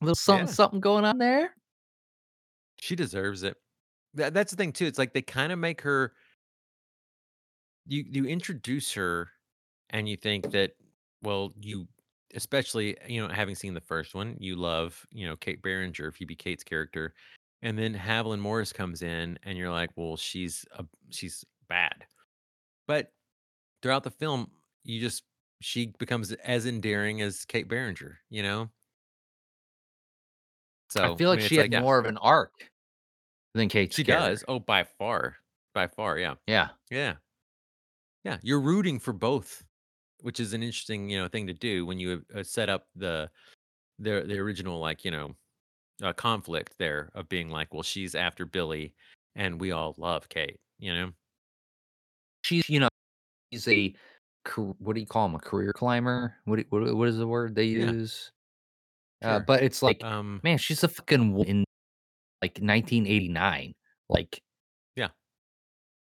a 0.00 0.04
little 0.04 0.14
something, 0.14 0.46
Yeah. 0.46 0.52
something 0.52 0.80
going 0.80 1.04
on 1.04 1.18
there. 1.18 1.54
She 2.80 2.94
deserves 2.96 3.42
it. 3.42 3.56
That, 4.14 4.34
that's 4.34 4.50
the 4.52 4.56
thing 4.56 4.72
too. 4.72 4.86
It's 4.86 4.98
like 4.98 5.12
they 5.12 5.22
kind 5.22 5.52
of 5.52 5.58
make 5.58 5.80
her. 5.82 6.12
You 7.86 8.04
you 8.06 8.24
introduce 8.26 8.92
her, 8.92 9.30
and 9.90 10.08
you 10.08 10.16
think 10.16 10.50
that 10.50 10.72
well, 11.22 11.52
you 11.60 11.88
especially 12.34 12.98
eh, 13.00 13.06
you 13.08 13.20
know 13.26 13.32
having 13.32 13.54
seen 13.54 13.74
the 13.74 13.80
first 13.80 14.14
one, 14.14 14.36
you 14.40 14.56
love 14.56 15.06
you 15.10 15.26
know 15.26 15.36
Kate 15.36 15.62
Beringer, 15.62 16.12
Phoebe 16.12 16.36
Cates's 16.36 16.64
character, 16.64 17.14
and 17.62 17.78
then 17.78 17.94
Haviland 17.94 18.40
Morris 18.40 18.72
comes 18.72 19.02
in, 19.02 19.38
and 19.42 19.58
you're 19.58 19.70
like, 19.70 19.90
well, 19.96 20.16
she's 20.16 20.64
a 20.72 20.84
she's 21.10 21.44
bad, 21.68 22.06
but 22.88 23.12
throughout 23.82 24.04
the 24.04 24.10
film, 24.12 24.52
you 24.84 25.00
just 25.00 25.24
she 25.62 25.88
becomes 25.98 26.32
as 26.32 26.66
endearing 26.66 27.22
as 27.22 27.44
Kate 27.46 27.68
Beringer, 27.68 28.20
you 28.30 28.42
know. 28.42 28.70
So 30.90 31.00
I 31.00 31.08
feel 31.10 31.30
like 31.30 31.40
mean, 31.40 31.48
she 31.48 31.56
had 31.56 31.70
yeah, 31.70 31.80
more 31.80 31.98
of 31.98 32.06
an 32.06 32.18
arc 32.18 32.70
than 33.54 33.68
kate 33.68 33.90
she 33.90 34.02
character. 34.04 34.32
does. 34.32 34.44
Oh, 34.48 34.58
by 34.60 34.84
far, 34.84 35.38
by 35.74 35.88
far, 35.88 36.18
yeah. 36.18 36.36
Yeah, 36.46 36.70
Yeah. 36.90 37.18
Yeah, 38.24 38.38
you're 38.42 38.60
rooting 38.60 38.98
for 39.00 39.12
both, 39.12 39.64
which 40.22 40.40
is 40.40 40.52
an 40.52 40.62
interesting, 40.62 41.08
you 41.10 41.18
know, 41.18 41.28
thing 41.28 41.46
to 41.46 41.54
do 41.54 41.86
when 41.86 41.98
you 41.98 42.24
uh, 42.34 42.42
set 42.42 42.68
up 42.68 42.86
the 42.96 43.30
the 43.98 44.24
the 44.26 44.38
original 44.38 44.78
like, 44.80 45.04
you 45.04 45.10
know, 45.10 45.34
uh, 46.02 46.12
conflict 46.12 46.74
there 46.78 47.10
of 47.14 47.28
being 47.28 47.50
like, 47.50 47.72
well, 47.74 47.82
she's 47.82 48.14
after 48.14 48.46
Billy 48.46 48.94
and 49.36 49.60
we 49.60 49.72
all 49.72 49.94
love 49.98 50.28
Kate, 50.28 50.58
you 50.78 50.92
know? 50.92 51.12
she's 52.42 52.68
you 52.68 52.80
know 52.80 52.88
she's 53.52 53.68
a 53.68 53.94
what 54.78 54.94
do 54.94 55.00
you 55.00 55.06
call 55.06 55.26
him 55.26 55.34
a 55.34 55.38
career 55.38 55.72
climber? 55.72 56.34
What 56.44 56.60
what 56.70 56.94
what 56.94 57.08
is 57.08 57.18
the 57.18 57.26
word 57.26 57.54
they 57.54 57.64
Yeah, 57.64 57.92
use? 57.92 58.30
Uh, 59.22 59.40
but 59.40 59.62
it's 59.62 59.82
like, 59.82 60.02
Um, 60.02 60.40
man, 60.42 60.56
she's 60.58 60.82
a 60.84 60.88
fucking 60.88 61.38
in 61.40 61.64
like 62.40 62.58
1989. 62.58 63.72
Like, 64.08 64.40
yeah. 64.96 65.08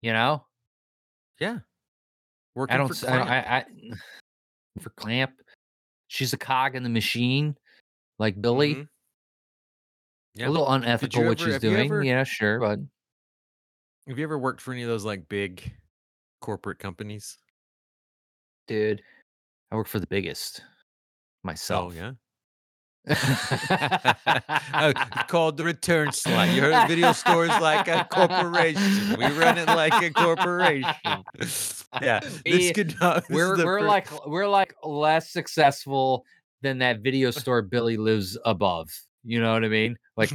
you 0.01 0.13
know, 0.13 0.47
Yeah. 1.41 1.59
I 2.69 2.77
don't, 2.77 2.89
for 2.89 2.95
s- 2.95 3.05
I, 3.05 3.17
don't 3.17 3.27
Clamp. 3.27 3.47
I, 3.49 3.57
I 3.57 3.65
for 4.81 4.91
Clamp, 4.91 5.33
she's 6.09 6.33
a 6.33 6.39
cog 6.39 6.75
in 6.77 6.83
the 6.83 6.89
machine, 6.89 7.57
like 8.19 8.41
Billy. 8.41 8.75
Mhm. 8.77 8.89
A 10.41 10.49
little 10.49 10.71
unethical 10.73 11.25
what 11.25 11.41
ever- 11.41 11.51
she's 11.53 11.61
doing. 11.61 11.87
ever- 11.87 12.03
yeah, 12.03 12.25
sure, 12.25 12.59
but 12.59 12.79
Have 14.09 14.19
you 14.19 14.25
ever 14.25 14.39
worked 14.39 14.61
for 14.61 14.73
any 14.73 14.83
of 14.83 14.89
those 14.89 15.05
like 15.05 15.29
big 15.29 15.73
corporate 16.41 16.79
companies? 16.79 17.39
dude, 18.69 19.03
I 19.71 19.75
work 19.77 19.89
for 19.89 19.99
the 20.01 20.07
biggest 20.07 20.63
myself. 21.43 21.93
Oh, 21.93 21.97
yeah. 21.97 22.13
It's 23.05 23.23
called 25.29 25.57
the 25.57 25.65
return 25.65 26.13
slot. 26.13 26.51
You 26.51 26.63
heard 26.63 26.89
video 26.89 27.13
stores 27.13 27.49
like 27.49 27.89
a 27.89 28.07
corporation. 28.11 29.17
We 29.19 29.27
run 29.27 29.59
it 29.59 29.67
like 29.67 29.93
a 30.03 30.11
corporation. 30.11 30.95
Yeah, 32.01 32.21
this 32.21 32.43
We- 32.45 32.73
could 32.73 32.95
not. 33.01 33.25
we're 33.29 33.57
we're 33.57 33.81
fir- 33.81 33.87
like 33.87 34.27
we're 34.27 34.49
like 34.49 34.75
less 34.85 35.31
successful 35.31 36.25
than 36.63 36.79
that 36.79 37.01
video 37.01 37.31
store 37.31 37.63
Billy 37.63 37.97
lives 37.97 38.39
above. 38.45 38.91
You 39.25 39.41
know 39.41 39.53
what 39.53 39.65
I 39.65 39.69
mean? 39.69 39.97
Like 40.17 40.31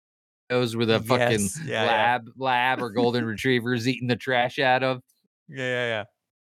those 0.48 0.76
with 0.76 0.90
a 0.90 1.00
fucking 1.00 1.40
Yes, 1.40 1.60
yeah, 1.64 1.84
yeah. 1.84 1.90
lab 1.90 2.28
lab 2.36 2.82
or 2.82 2.90
golden 2.90 3.24
retrievers 3.24 3.86
eating 3.88 4.08
the 4.08 4.16
trash 4.16 4.58
out 4.58 4.82
of. 4.82 5.02
yeah, 5.48 5.64
yeah, 5.64 6.04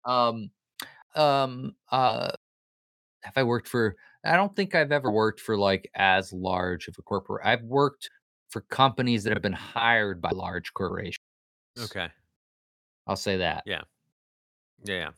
yeah. 0.07 0.27
Um 0.27 0.51
um 1.15 1.75
uh 1.91 2.31
have 3.23 3.35
I 3.37 3.43
worked 3.43 3.69
for 3.69 3.97
I 4.25 4.37
don't 4.37 4.55
think 4.55 4.75
I've 4.75 4.93
ever 4.93 5.11
worked 5.11 5.41
for 5.41 5.57
like 5.57 5.91
as 5.95 6.33
large 6.33 6.89
of 6.89 6.97
a 6.99 7.03
corporate. 7.03 7.45
I've 7.45 7.63
worked 7.63 8.11
for 8.49 8.63
companies 8.63 9.25
that 9.25 9.33
have 9.33 9.43
been 9.43 9.53
hired 9.53 10.21
by 10.21 10.31
large 10.31 10.73
corporations. 10.75 11.19
Okay. 11.79 12.09
I'll 13.07 13.17
say 13.17 13.39
that. 13.39 13.63
Yeah. 13.67 13.83
Yeah, 14.85 14.95
yeah. 14.95 15.11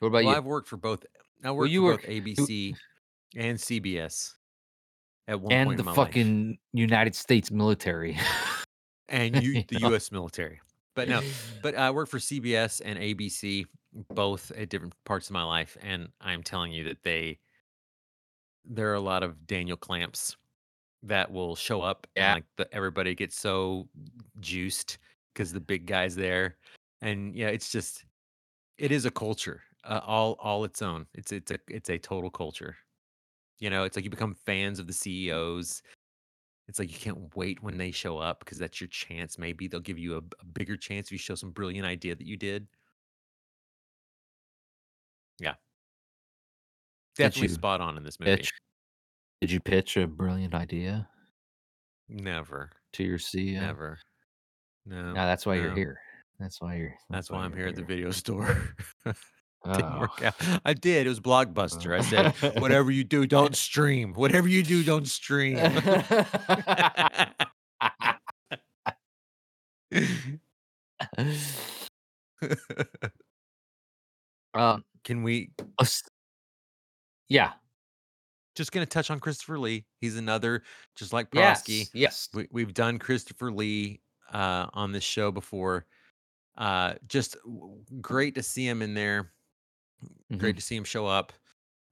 What 0.00 0.08
about 0.08 0.24
well, 0.24 0.32
you? 0.32 0.36
I've 0.38 0.44
worked 0.44 0.68
for 0.68 0.76
both. 0.76 1.04
I 1.44 1.50
worked 1.50 1.70
you 1.70 1.82
for 1.82 1.96
both 1.98 2.06
ABC 2.06 2.74
and 3.36 3.58
CBS 3.58 4.34
at 5.28 5.40
one 5.40 5.52
and 5.52 5.68
point 5.68 5.76
the 5.78 5.82
in 5.82 5.86
my 5.86 5.92
life. 5.92 5.96
fucking 5.96 6.58
United 6.72 7.14
States 7.14 7.50
military. 7.50 8.18
and 9.08 9.36
you, 9.42 9.62
the 9.68 9.78
Yeah. 9.80 9.88
U.S. 9.88 10.10
military. 10.12 10.60
But 10.94 11.08
no, 11.08 11.20
but 11.62 11.74
I 11.76 11.90
work 11.90 12.08
for 12.08 12.18
CBS 12.18 12.80
and 12.82 12.98
ABC, 12.98 13.66
both 14.14 14.50
at 14.52 14.70
different 14.70 14.94
parts 15.04 15.28
of 15.28 15.34
my 15.34 15.42
life, 15.42 15.76
and 15.82 16.08
I'm 16.22 16.42
telling 16.42 16.72
you 16.72 16.84
that 16.84 17.02
they, 17.02 17.38
there 18.66 18.90
are 18.90 18.94
a 18.94 19.00
lot 19.00 19.22
of 19.22 19.46
Daniel 19.46 19.76
clamps 19.76 20.36
that 21.02 21.30
will 21.30 21.56
show 21.56 21.82
up, 21.82 22.06
Yeah. 22.16 22.26
and 22.32 22.34
like 22.36 22.44
the, 22.56 22.74
everybody 22.74 23.14
gets 23.14 23.38
so 23.38 23.88
juiced 24.40 24.98
because 25.32 25.52
the 25.52 25.60
big 25.60 25.86
guy's 25.86 26.16
there, 26.16 26.56
and 27.02 27.34
yeah, 27.34 27.48
it's 27.48 27.70
just, 27.70 28.04
it 28.78 28.90
is 28.92 29.04
a 29.04 29.10
culture, 29.10 29.62
uh, 29.84 30.00
all 30.04 30.34
all 30.40 30.64
its 30.64 30.82
own. 30.82 31.06
It's 31.14 31.32
it's 31.32 31.50
a 31.50 31.58
it's 31.68 31.90
a 31.90 31.98
total 31.98 32.30
culture. 32.30 32.76
You 33.58 33.70
know, 33.70 33.84
it's 33.84 33.96
like 33.96 34.04
you 34.04 34.10
become 34.10 34.34
fans 34.34 34.78
of 34.78 34.86
the 34.86 34.92
CEOs. 34.92 35.82
It's 36.68 36.78
like 36.80 36.90
you 36.92 36.98
can't 36.98 37.34
wait 37.36 37.62
when 37.62 37.78
they 37.78 37.90
show 37.92 38.18
up 38.18 38.40
because 38.40 38.58
that's 38.58 38.80
your 38.80 38.88
chance. 38.88 39.38
Maybe 39.38 39.68
they'll 39.68 39.80
give 39.80 39.98
you 39.98 40.16
a, 40.16 40.22
a 40.40 40.44
bigger 40.52 40.76
chance 40.76 41.08
if 41.08 41.12
you 41.12 41.18
show 41.18 41.34
some 41.36 41.52
brilliant 41.52 41.86
idea 41.86 42.14
that 42.16 42.26
you 42.26 42.36
did. 42.36 42.66
Yeah. 45.38 45.54
Definitely 47.16 47.48
you 47.48 47.54
spot 47.54 47.80
on 47.80 47.96
in 47.96 48.02
this 48.04 48.20
movie. 48.20 48.36
pitch? 48.36 48.52
Did 49.40 49.50
you 49.50 49.60
pitch 49.60 49.96
a 49.96 50.06
brilliant 50.06 50.54
idea 50.54 51.08
Never. 52.08 52.70
to 52.94 53.04
your 53.04 53.18
CEO? 53.18 53.60
Never. 53.60 53.98
No. 54.86 55.12
No, 55.12 55.26
that's 55.26 55.44
why 55.46 55.54
you're 55.56 55.70
no. 55.70 55.74
here. 55.76 56.00
That's 56.38 56.60
why 56.60 56.76
you're. 56.76 56.94
That's 57.10 57.30
why 57.30 57.38
I'm 57.44 57.50
you're 57.52 57.60
here 57.60 57.68
at 57.68 57.76
the 57.76 57.82
video 57.82 58.10
store. 58.12 58.74
Didn't 59.04 59.16
Oh. 59.64 59.98
work 60.00 60.22
out. 60.22 60.34
I 60.64 60.74
did. 60.74 61.06
It 61.06 61.08
was 61.08 61.18
Blockbuster. 61.18 61.98
I 61.98 62.02
said, 62.02 62.34
whatever 62.60 62.92
you 62.92 63.02
do, 63.02 63.26
don't 63.26 63.56
stream. 63.56 64.12
Whatever 64.14 64.46
you 64.48 64.62
do, 64.62 64.84
don't 64.84 65.08
stream. 65.08 65.58
um. 74.54 74.84
Can 75.04 75.22
we 75.22 75.50
Yeah. 77.28 77.52
just 78.54 78.72
gonna 78.72 78.86
touch 78.86 79.10
on 79.10 79.20
Christopher 79.20 79.58
Lee? 79.58 79.84
He's 80.00 80.16
another, 80.16 80.62
just 80.94 81.12
like 81.12 81.30
Prosky. 81.30 81.80
Yes. 81.80 81.90
Yes. 81.94 82.28
We, 82.32 82.48
we've 82.50 82.72
done 82.74 82.98
Christopher 82.98 83.52
Lee 83.52 84.00
uh, 84.32 84.66
on 84.72 84.92
this 84.92 85.04
show 85.04 85.30
before. 85.30 85.86
Uh, 86.56 86.94
just 87.08 87.36
great 88.00 88.34
to 88.36 88.42
see 88.42 88.66
him 88.66 88.80
in 88.82 88.94
there. 88.94 89.32
Mhm. 90.32 90.38
Great 90.38 90.56
to 90.56 90.62
see 90.62 90.74
him 90.76 90.84
show 90.84 91.06
up. 91.06 91.32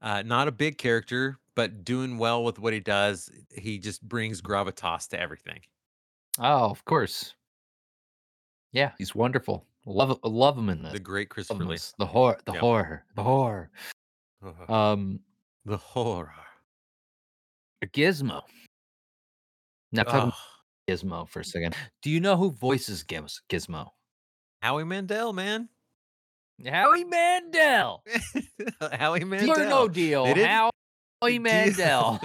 Uh, 0.01 0.23
not 0.23 0.49
a 0.49 0.53
big 0.53 0.79
character, 0.79 1.39
but 1.55 1.85
doing 1.85 2.17
well 2.19 2.43
with 2.45 2.59
what 2.59 2.73
he 2.73 2.81
does. 2.81 3.31
He 3.57 3.79
just 3.79 4.03
brings 4.09 4.41
gravitas 4.41 5.09
to 5.09 5.21
everything. 5.21 5.61
Oh, 6.39 6.71
of 6.71 6.85
course. 6.85 7.35
Yeah, 8.73 8.93
he's 8.99 9.15
wonderful. 9.15 9.67
Love 9.87 10.19
love 10.25 10.57
him 10.59 10.69
in 10.71 10.83
this. 10.83 10.93
The 10.95 10.99
great 10.99 11.29
Christopher 11.29 11.65
Lee. 11.65 11.79
The 11.99 12.07
horror. 12.07 12.39
The 12.47 12.53
Yeah. 12.55 12.61
horror. 12.61 13.05
The 13.17 13.23
horror. 13.23 13.71
Uh, 14.45 14.73
Um. 14.73 15.21
the 15.65 15.77
horror. 15.77 16.33
Gizmo. 17.87 18.43
Now 19.93 20.05
Oh, 20.07 20.33
Gizmo 20.89 21.29
for 21.29 21.41
a 21.41 21.45
second. 21.45 21.75
Do 22.03 22.11
you 22.11 22.21
know 22.21 22.37
who 22.37 22.51
voices 22.51 23.03
Giz- 23.05 23.43
Gizmo? 23.51 23.91
Howie 24.63 24.85
Mandel, 24.85 25.33
man. 25.33 25.69
Howie 26.67 27.05
Mandel. 27.05 28.03
Howie 28.93 29.19
Deal 29.21 29.29
Mandel. 29.29 29.51
or 29.51 29.65
no 29.69 29.89
deal. 29.89 30.25
Howie 30.27 30.75
Deal- 31.23 31.41
Mandel. 31.41 32.21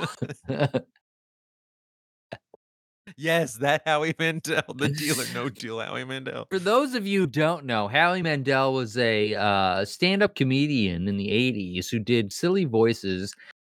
Yes, 3.19 3.55
that 3.55 3.83
Howie 3.85 4.15
Mandel, 4.17 4.63
the 4.75 4.89
deal 4.89 5.19
or 5.21 5.25
no 5.33 5.49
deal 5.49 5.79
Howie 5.79 6.05
Mandel. 6.05 6.47
For 6.49 6.59
those 6.59 6.95
of 6.95 7.05
you 7.05 7.21
who 7.21 7.27
don't 7.27 7.65
know, 7.65 7.87
Howie 7.87 8.21
Mandel 8.23 8.73
was 8.73 8.97
a 8.97 9.35
uh, 9.35 9.85
stand-up 9.85 10.35
comedian 10.35 11.07
in 11.07 11.17
the 11.17 11.29
'80s 11.29 11.89
who 11.89 11.99
did 11.99 12.33
silly 12.33 12.65
voices 12.65 13.35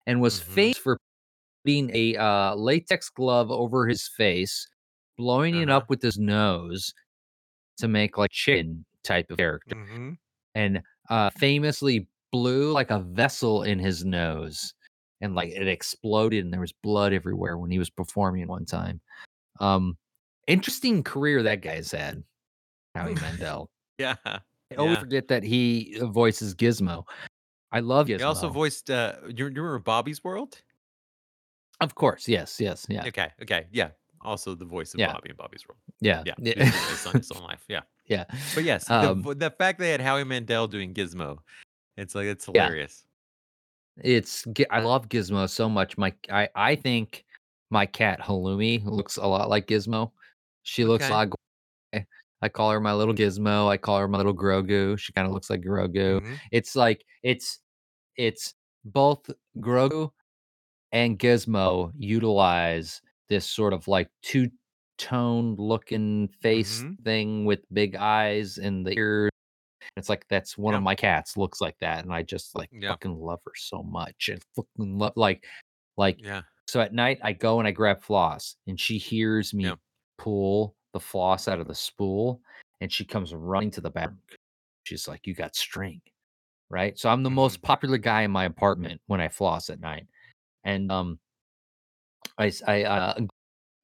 and 0.08 0.22
was 0.22 0.40
Mhm. 0.40 0.44
famous 0.44 0.78
for 0.78 0.98
putting 1.66 1.92
a 1.94 2.16
uh, 2.18 2.56
latex 2.56 3.10
glove 3.10 3.52
over 3.52 3.88
his 3.88 4.08
face, 4.08 4.68
blowing 5.18 5.56
it 5.58 5.70
Uh-huh. 5.70 5.78
up 5.78 5.90
with 5.90 6.02
his 6.02 6.18
nose 6.18 6.94
to 7.78 7.88
make 7.88 8.18
like 8.18 8.32
chicken 8.32 8.86
type 9.04 9.30
of 9.32 9.38
character, 9.38 9.76
hmm 9.88 10.14
and 10.56 10.82
uh, 11.10 11.30
famously 11.32 12.08
blew 12.32 12.72
like 12.72 12.92
a 12.92 13.00
vessel 13.00 13.64
in 13.64 13.80
his 13.80 14.06
nose, 14.06 14.74
and 15.22 15.36
like 15.36 15.50
it 15.52 15.68
exploded, 15.68 16.44
and 16.46 16.54
there 16.54 16.62
was 16.62 16.74
blood 16.84 17.14
everywhere 17.14 17.58
when 17.58 17.72
he 17.72 17.80
was 17.80 17.90
performing 17.90 18.48
one 18.48 18.66
time. 18.66 19.02
Um, 19.62 19.96
interesting 20.48 21.04
career 21.04 21.44
that 21.44 21.62
guy's 21.62 21.92
had, 21.92 22.24
Howie 22.96 23.16
Mandel. 23.22 23.70
Yeah. 23.98 24.16
I 24.26 24.76
always 24.76 24.96
Yeah. 24.96 25.00
forget 25.00 25.28
that 25.28 25.44
he 25.44 25.98
uh, 26.02 26.08
voices 26.08 26.56
Gizmo. 26.56 27.04
I 27.72 27.80
love 27.80 28.08
Gizmo. 28.08 28.18
He 28.18 28.24
also 28.24 28.50
voiced 28.50 28.90
uh 28.90 29.16
you, 29.28 29.46
you 29.48 29.62
remember 29.62 29.80
Bobby's 29.80 30.24
World? 30.24 30.62
of 31.80 31.96
course, 31.96 32.28
yes, 32.28 32.60
yes, 32.60 32.86
yeah, 32.90 33.06
Okay, 33.08 33.30
okay, 33.42 33.66
yeah. 33.72 33.90
Also 34.22 34.54
the 34.54 34.66
voice 34.66 34.94
of 34.94 35.00
Yeah. 35.00 35.14
Bobby 35.14 35.30
and 35.30 35.38
Bobby's 35.38 35.68
World. 35.68 35.80
yeah, 36.00 36.22
Yeah. 36.26 36.34
yeah. 36.38 36.54
based 36.90 37.08
on 37.08 37.14
his 37.16 37.32
own 37.32 37.44
life. 37.50 37.64
Yeah. 37.68 37.82
yeah. 38.06 38.26
But 38.54 38.64
yes, 38.66 38.90
Um, 38.90 39.24
the, 39.24 39.34
the 39.36 39.50
fact 39.52 39.80
they 39.80 39.90
had 39.90 40.00
Howie 40.02 40.24
Mandel 40.24 40.68
doing 40.68 40.94
Gizmo, 40.94 41.40
it's 41.98 42.14
like 42.14 42.26
it's 42.26 42.48
Yeah. 42.48 42.66
hilarious. 42.66 43.06
It's 43.98 44.46
I 44.70 44.80
love 44.80 45.10
Gizmo 45.10 45.50
so 45.50 45.68
much. 45.70 45.98
My 45.98 46.14
I 46.30 46.50
I 46.56 46.76
think 46.76 47.26
my 47.72 47.86
cat 47.86 48.20
Halloumi 48.22 48.84
looks 48.86 49.18
a 49.18 49.26
lot 49.26 49.50
like 49.50 49.68
Gizmo. 49.68 50.12
She 50.64 50.86
looks 50.86 51.06
Okay. 51.06 51.14
like 51.14 51.30
I 52.44 52.50
call 52.50 52.72
her 52.72 52.80
my 52.80 52.94
little 52.94 53.14
Gizmo. 53.14 53.68
I 53.70 53.78
call 53.78 54.00
her 54.00 54.08
my 54.08 54.18
little 54.18 54.36
Grogu. 54.36 54.98
She 55.00 55.14
kind 55.14 55.28
of 55.28 55.34
looks 55.34 55.50
like 55.50 55.62
Grogu. 55.62 56.22
Mhm. 56.22 56.40
It's 56.52 56.76
like 56.76 57.06
it's 57.24 57.60
it's 58.18 58.56
both 58.86 59.30
Grogu 59.60 60.12
and 60.92 61.20
Gizmo 61.20 61.92
utilize 61.98 63.02
this 63.30 63.46
sort 63.48 63.74
of 63.74 63.88
like 63.88 64.10
two 64.24 64.52
tone 64.98 65.56
looking 65.56 66.28
face 66.42 66.82
Mhm. 66.84 67.04
thing 67.04 67.46
with 67.46 67.62
big 67.74 67.96
eyes 67.96 68.58
and 68.58 68.86
the 68.86 68.94
ears. 68.98 69.32
It's 69.98 70.10
like 70.10 70.28
that's 70.30 70.58
one 70.58 70.74
Yeah. 70.74 70.78
of 70.80 70.84
my 70.84 70.96
cats 70.96 71.38
looks 71.38 71.62
like 71.62 71.78
that, 71.80 72.04
and 72.06 72.14
I 72.14 72.24
just 72.24 72.56
like 72.56 72.70
Yeah. 72.74 72.92
fucking 72.92 73.16
love 73.20 73.42
her 73.46 73.54
so 73.56 73.84
much. 73.84 74.30
And 74.30 74.44
fucking 74.56 74.98
love 75.00 75.14
like 75.18 75.46
like 75.98 76.20
Yeah. 76.24 76.44
So 76.72 76.82
at 76.82 76.94
night 76.94 77.20
I 77.24 77.34
go 77.34 77.60
and 77.60 77.68
I 77.68 77.72
grab 77.72 78.02
floss, 78.02 78.56
and 78.68 78.80
she 78.80 78.98
hears 78.98 79.54
me 79.54 79.66
Yeah. 79.66 79.76
pull 80.18 80.76
the 80.94 81.00
floss 81.02 81.48
out 81.48 81.60
of 81.60 81.68
the 81.68 81.76
spool, 81.76 82.42
and 82.82 82.92
she 82.92 83.06
comes 83.06 83.34
running 83.34 83.72
to 83.72 83.82
the 83.82 83.92
bathroom. 83.92 84.22
She's 84.84 85.08
like, 85.08 85.28
"You 85.28 85.36
got 85.36 85.56
string." 85.56 86.02
Right? 86.70 86.98
So 87.00 87.10
I'm 87.10 87.24
the 87.24 87.30
Mhm. 87.30 87.32
most 87.32 87.62
popular 87.64 87.98
guy 88.00 88.24
in 88.24 88.32
my 88.32 88.46
apartment 88.46 89.02
when 89.08 89.22
I 89.22 89.30
floss 89.30 89.70
at 89.72 89.80
night. 89.82 90.08
And 90.66 90.92
um 90.92 91.20
I 92.38 92.52
I 92.68 92.84
uh 92.84 93.20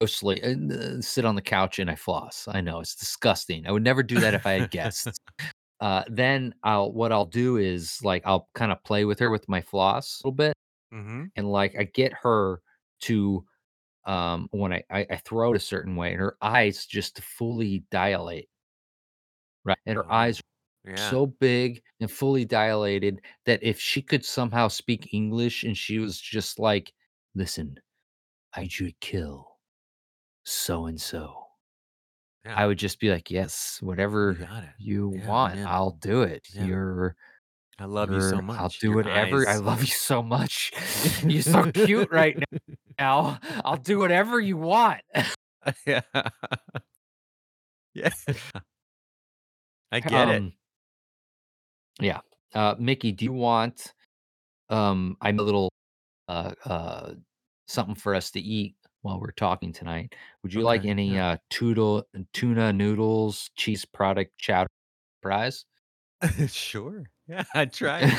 go 0.00 0.06
sleep 0.06 0.42
uh, 0.44 1.02
sit 1.02 1.24
on 1.24 1.34
the 1.36 1.42
couch 1.42 1.78
and 1.78 1.90
I 1.90 1.96
floss. 1.96 2.48
I 2.48 2.60
know 2.60 2.80
it's 2.80 2.94
disgusting. 2.96 3.66
I 3.66 3.72
would 3.72 3.82
never 3.84 4.02
do 4.02 4.20
that 4.20 4.34
if 4.34 4.46
I 4.46 4.54
had 4.54 4.70
guests. 4.70 5.18
Uh 5.80 6.04
then 6.08 6.54
I'll 6.64 6.92
what 6.92 7.12
I'll 7.12 7.26
do 7.26 7.58
is 7.58 8.02
like 8.04 8.22
I'll 8.26 8.48
kind 8.54 8.72
of 8.72 8.82
play 8.84 9.04
with 9.06 9.18
her 9.20 9.30
with 9.30 9.48
my 9.48 9.62
floss 9.62 10.20
a 10.22 10.28
little 10.28 10.36
bit 10.36 10.54
hmm 10.92 11.30
and 11.36 11.50
like 11.52 11.76
I 11.78 11.84
get 11.84 12.12
her 12.14 12.62
to 13.00 13.46
um 14.06 14.48
when 14.52 14.72
I, 14.72 14.84
I 14.90 15.06
I 15.10 15.16
throw 15.18 15.52
it 15.52 15.56
a 15.56 15.60
certain 15.60 15.96
way 15.96 16.12
and 16.12 16.20
her 16.20 16.36
eyes 16.42 16.86
just 16.86 17.20
fully 17.22 17.80
dilate. 17.90 18.50
Right. 19.64 19.78
And 19.86 19.96
her 19.96 20.10
Oh, 20.10 20.12
eyes 20.12 20.40
Yeah. 20.84 21.18
so 21.18 21.26
big 21.26 21.82
and 22.00 22.10
fully 22.10 22.44
dilated 22.44 23.22
that 23.46 23.62
if 23.62 23.80
she 23.80 24.02
could 24.02 24.24
somehow 24.24 24.68
speak 24.68 25.14
English 25.14 25.64
and 25.64 25.76
she 25.76 25.98
was 25.98 26.20
just 26.20 26.58
like, 26.58 26.94
listen, 27.34 27.78
I 28.54 28.62
you 28.72 28.92
kill 29.00 29.58
so 30.44 30.86
and 30.86 31.00
so. 31.00 31.46
I 32.54 32.66
would 32.66 32.78
just 32.78 33.00
be 33.00 33.10
like, 33.10 33.30
yes, 33.30 33.80
whatever 33.82 34.38
you 34.42 34.74
you 34.76 35.08
Yeah, 35.10 35.24
want, 35.24 35.60
man. 35.60 35.64
I'll 35.64 35.92
do 35.92 36.22
it. 36.22 36.46
Yeah. 36.52 36.58
You're, 36.58 37.16
I 37.80 37.84
love 37.84 38.10
you 38.10 38.20
so 38.20 38.42
much. 38.42 38.58
I'll 38.58 38.68
do 38.68 38.88
Your 38.88 38.96
whatever. 38.96 39.48
I 39.48 39.56
love 39.56 39.80
you 39.80 39.86
so 39.86 40.22
much. 40.22 40.72
You're 41.24 41.42
so 41.42 41.70
cute 41.70 42.10
right 42.10 42.36
now. 42.98 43.38
Al. 43.48 43.62
I'll 43.64 43.76
do 43.76 43.98
whatever 43.98 44.40
you 44.40 44.56
want. 44.56 45.00
yeah. 45.86 46.00
yeah. 47.94 48.10
I 49.92 50.00
get 50.00 50.28
it. 50.28 50.36
Um, 50.38 50.52
Yeah. 52.00 52.20
Uh, 52.54 52.74
Mickey, 52.78 53.12
do 53.12 53.24
you 53.24 53.32
want 53.32 53.92
um 54.70 55.16
I'm 55.20 55.38
a 55.38 55.42
little 55.42 55.70
uh 56.28 56.52
uh 56.66 57.12
something 57.68 57.94
for 57.94 58.14
us 58.14 58.30
to 58.32 58.40
eat 58.40 58.74
while 59.02 59.20
we're 59.20 59.30
talking 59.32 59.72
tonight. 59.72 60.14
Would 60.42 60.52
you 60.52 60.62
like 60.62 60.80
Okay, 60.80 60.90
any 60.90 61.14
yeah. 61.14 61.28
uh 61.28 61.36
tuna 61.50 62.02
tuna 62.32 62.72
noodles, 62.72 63.50
cheese 63.56 63.84
product 63.84 64.36
chowder 64.38 64.68
fries? 65.22 65.64
sure. 66.48 67.04
Yeah, 67.28 67.44
I 67.54 67.66
tried. 67.66 68.04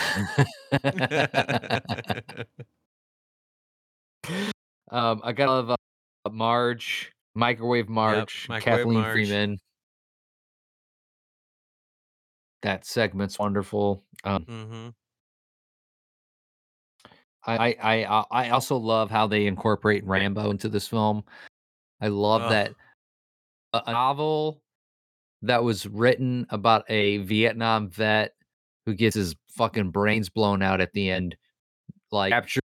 um 4.91 5.22
I 5.24 5.34
got 5.34 5.49
love 5.49 5.72
uh, 5.72 5.76
Marge, 6.32 7.12
microwave 7.34 7.89
Marge, 7.89 8.45
microwave 8.47 8.80
Kathleen 8.80 8.99
Marge. 8.99 9.14
Freeman. 9.14 9.57
That 12.62 12.86
segment's 12.86 13.39
wonderful. 13.39 14.03
Um 14.24 14.45
mm-hmm. 14.45 14.89
I 17.47 17.75
I 17.82 18.04
I 18.04 18.25
I 18.32 18.50
also 18.50 18.78
love 18.78 19.09
how 19.09 19.25
they 19.25 19.47
incorporate 19.47 20.05
Rambo 20.05 20.51
into 20.51 20.70
this 20.70 20.88
film. 20.88 21.24
I 22.00 22.09
love 22.09 22.51
that 22.51 22.75
a 23.74 23.92
novel 23.92 24.62
that 25.42 25.63
was 25.63 25.88
written 25.88 26.46
about 26.50 26.84
a 26.89 27.17
Vietnam 27.17 27.89
vet 27.89 28.34
who 28.89 28.95
gets 28.95 29.16
his 29.16 29.36
fucking 29.49 29.91
brains 29.91 30.29
blown 30.29 30.61
out 30.61 30.82
at 30.82 30.93
the 30.93 31.11
end, 31.11 31.37
like 32.11 32.32
captured 32.32 32.63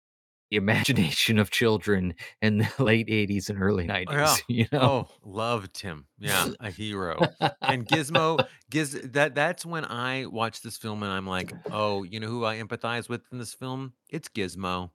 the 0.49 0.57
imagination 0.57 1.37
of 1.37 1.49
children 1.51 2.13
in 2.41 2.59
the 2.59 2.69
late 2.83 3.07
'80s 3.07 3.49
and 3.49 3.61
early 3.61 3.85
'90s. 3.85 4.07
Yeah. 4.09 4.35
You 4.47 4.65
know, 4.71 4.81
Oh, 4.81 5.09
loved 5.25 5.79
him. 5.81 6.05
Yeah, 6.17 6.47
a 6.61 6.71
hero. 6.71 7.19
and 7.61 7.85
Gizmo, 7.85 8.45
Giz 8.69 8.93
that 9.03 9.35
that's 9.35 9.65
when 9.65 9.83
I 9.83 10.27
watch 10.27 10.61
this 10.61 10.77
film 10.77 11.03
and 11.03 11.11
I'm 11.11 11.27
like, 11.27 11.51
oh, 11.71 12.03
you 12.03 12.19
know 12.19 12.27
who 12.27 12.45
I 12.45 12.61
empathize 12.61 13.09
with 13.09 13.21
in 13.31 13.37
this 13.37 13.53
film? 13.53 13.93
It's 14.09 14.29
Gizmo. 14.29 14.91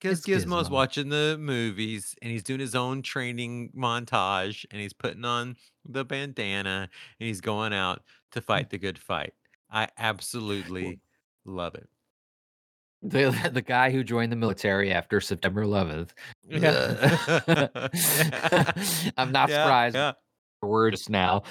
Because 0.00 0.22
Gizmo's 0.22 0.68
Gizmo. 0.68 0.72
watching 0.72 1.08
the 1.08 1.36
movies 1.40 2.14
and 2.22 2.30
he's 2.30 2.44
doing 2.44 2.60
his 2.60 2.76
own 2.76 3.02
training 3.02 3.72
montage 3.76 4.64
and 4.70 4.80
he's 4.80 4.92
putting 4.92 5.24
on 5.24 5.56
the 5.88 6.04
bandana 6.04 6.88
and 7.18 7.26
he's 7.26 7.40
going 7.40 7.72
out 7.72 8.02
to 8.32 8.40
hmm. 8.40 8.46
fight 8.46 8.70
the 8.70 8.78
good 8.78 8.98
fight. 8.98 9.32
I 9.70 9.88
absolutely 9.98 11.00
love 11.44 11.74
it. 11.74 11.88
the 13.02 13.30
the 13.52 13.62
guy 13.62 13.90
who 13.90 14.02
joined 14.04 14.32
the 14.32 14.36
military 14.36 14.92
after 14.92 15.20
September 15.20 15.62
11th. 15.62 16.14
Yeah. 16.48 16.70
I'm 19.16 19.32
not 19.32 19.50
Yeah, 19.50 19.62
surprised. 19.62 19.96
Yeah. 19.96 20.12
word 20.62 20.92
just 20.92 21.10
now. 21.10 21.42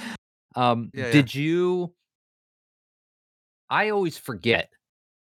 Um, 0.55 0.91
Yeah, 0.93 1.11
did 1.11 1.33
you? 1.33 1.93
I 3.69 3.89
always 3.89 4.17
forget, 4.17 4.69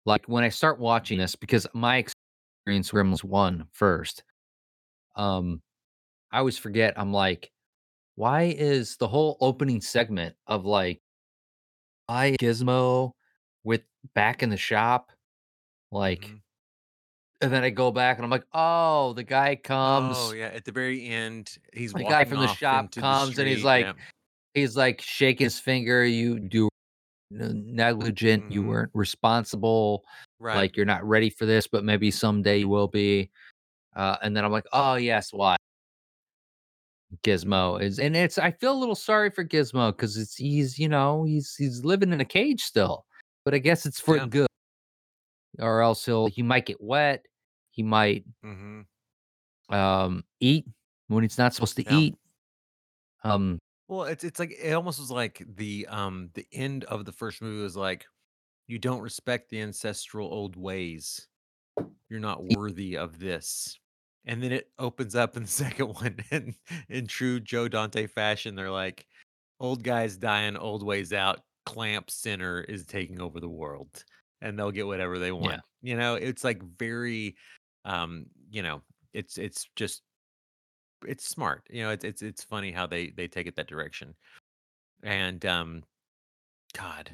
like 0.07 0.27
when 0.27 0.45
I 0.45 0.49
start 0.49 0.79
watching 0.79 1.19
this, 1.19 1.35
because 1.37 1.67
my 1.75 1.97
experience 1.99 2.91
Gremlins 2.91 3.25
one 3.25 3.67
first. 3.73 4.23
Um, 5.17 5.61
I 6.33 6.39
always 6.39 6.57
forget. 6.59 6.95
I'm 6.97 7.13
like, 7.13 7.51
why 8.15 8.45
is 8.45 8.97
the 8.97 9.09
whole 9.09 9.37
opening 9.41 9.81
segment 9.81 10.37
of 10.47 10.65
like, 10.65 11.01
I 12.11 12.37
Gizmo 12.41 13.13
with 13.63 13.83
back 14.15 14.43
in 14.43 14.51
the 14.51 14.57
shop, 14.57 15.13
like, 15.93 16.23
Mhm. 16.23 16.41
and 17.41 17.53
then 17.53 17.63
I 17.63 17.71
go 17.71 17.93
back 17.93 18.17
and 18.19 18.25
I'm 18.25 18.31
like, 18.31 18.47
oh, 18.53 19.13
the 19.13 19.23
guy 19.23 19.55
comes. 19.55 20.17
Oh 20.19 20.33
yeah, 20.33 20.47
at 20.47 20.65
the 20.65 20.73
very 20.73 21.07
end, 21.07 21.57
he's 21.73 21.93
The 21.93 22.03
walking 22.03 22.11
guy 22.11 22.25
from 22.25 22.41
the 22.41 22.47
off 22.47 22.59
shop 22.59 22.85
into 22.85 23.01
comes 23.01 23.37
the 23.37 23.43
and 23.43 23.49
he's 23.49 23.59
street, 23.59 23.65
like, 23.67 23.87
yeah. 23.87 23.93
he's 24.55 24.77
like 24.77 25.01
shaking 25.01 25.45
his 25.45 25.61
finger. 25.61 26.05
You 26.05 26.41
do 26.41 26.69
n- 27.33 27.63
negligent. 27.77 28.51
You 28.51 28.63
Mhm. 28.63 28.67
weren't 28.67 28.91
responsible. 28.93 30.05
right, 30.41 30.57
Like 30.57 30.77
you're 30.77 30.87
not 30.87 31.05
ready 31.05 31.31
for 31.31 31.47
this, 31.47 31.67
but 31.69 31.85
maybe 31.85 32.11
someday 32.11 32.59
you 32.59 32.69
will 32.69 32.89
be. 32.89 33.31
Uh, 33.95 34.17
and 34.23 34.35
then 34.37 34.45
I'm 34.45 34.51
like, 34.51 34.67
oh 34.73 34.95
yes, 34.95 35.33
why? 35.33 35.57
Gizmo 37.23 37.81
is, 37.83 37.99
and 37.99 38.17
it's 38.17 38.39
I 38.39 38.51
feel 38.53 38.73
a 38.73 38.79
little 38.79 38.95
sorry 38.95 39.31
for 39.31 39.45
Gizmo 39.45 39.93
because 39.93 40.17
it's 40.17 40.37
he's 40.37 40.79
you 40.79 40.89
know 40.89 41.25
he's 41.25 41.55
he's 41.57 41.85
living 41.85 42.13
in 42.13 42.21
a 42.21 42.25
cage 42.25 42.63
still, 42.63 43.07
but 43.45 43.55
I 43.55 43.59
guess 43.59 43.87
it's 43.87 44.01
for 44.01 44.19
Yeah. 44.19 44.27
good, 44.27 44.47
or 45.59 45.83
else 45.83 46.05
he'll 46.07 46.27
he 46.29 46.43
might 46.43 46.67
get 46.67 46.81
wet, 46.81 47.27
he 47.71 47.83
might 47.83 48.25
hmm 48.43 48.81
um 49.69 50.25
eat 50.41 50.67
when 51.09 51.23
he's 51.23 51.39
not 51.39 51.55
supposed 51.55 51.77
to 51.77 51.85
Yeah. 51.85 51.93
eat. 51.93 52.17
Um, 53.25 53.59
Well, 53.89 54.05
it's 54.05 54.25
it's 54.25 54.39
like 54.39 54.53
it 54.53 54.73
almost 54.73 55.01
was 55.01 55.11
like 55.11 55.43
the 55.57 55.87
um 55.89 56.31
the 56.35 56.47
end 56.53 56.85
of 56.85 57.05
the 57.05 57.13
first 57.13 57.43
movie 57.43 57.63
was 57.63 57.77
like 57.77 58.07
you 58.69 58.79
don't 58.79 59.03
respect 59.03 59.51
the 59.51 59.61
ancestral 59.63 60.33
old 60.33 60.57
ways. 60.57 61.29
You're 62.11 62.21
not 62.21 62.45
worthy 62.45 62.97
of 62.99 63.19
this. 63.21 63.79
And 64.27 64.43
then 64.43 64.53
it 64.53 64.71
opens 64.79 65.15
up 65.15 65.37
in 65.37 65.43
the 65.45 65.49
second 65.65 65.95
one 65.95 66.17
and 66.31 66.55
in 66.89 67.07
true 67.07 67.41
Joe 67.41 67.69
Dante 67.69 68.07
fashion, 68.07 68.55
they're 68.55 68.71
like, 68.71 69.07
old 69.59 69.83
guys 69.83 70.17
dying, 70.17 70.57
old 70.57 70.83
ways 70.83 71.13
out, 71.13 71.41
clamp 71.67 72.11
center 72.11 72.63
is 72.63 72.85
taking 72.85 73.21
over 73.21 73.41
the 73.41 73.49
world. 73.49 74.05
And 74.43 74.59
they'll 74.59 74.71
get 74.71 74.87
whatever 74.87 75.19
they 75.19 75.33
want. 75.33 75.61
You 75.83 75.97
know, 75.97 76.15
it's 76.15 76.45
like 76.45 76.63
very 76.79 77.37
um, 77.85 78.27
you 78.51 78.63
know, 78.63 78.83
it's 79.13 79.39
it's 79.39 79.69
just 79.77 80.03
it's 81.07 81.29
smart. 81.29 81.67
You 81.71 81.85
know, 81.85 81.91
it's 81.91 82.05
it's 82.05 82.23
it's 82.23 82.45
funny 82.45 82.73
how 82.73 82.87
they 82.87 83.11
they 83.11 83.29
take 83.29 83.47
it 83.47 83.57
that 83.57 83.69
direction. 83.69 84.15
And 85.03 85.45
um 85.47 85.83
God, 86.77 87.11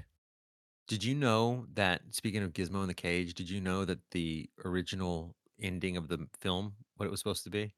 did 0.88 1.04
you 1.04 1.14
know 1.14 1.66
that 1.74 2.02
speaking 2.10 2.42
of 2.42 2.52
Gizmo 2.52 2.82
in 2.82 2.88
the 2.88 2.94
cage, 2.94 3.34
did 3.34 3.48
you 3.48 3.60
know 3.60 3.84
that 3.84 3.98
the 4.10 4.48
original 4.64 5.34
ending 5.60 5.96
of 5.96 6.08
the 6.08 6.26
film, 6.40 6.74
what 6.96 7.06
it 7.06 7.10
was 7.10 7.20
supposed 7.20 7.44
to 7.44 7.50
be? 7.50 7.74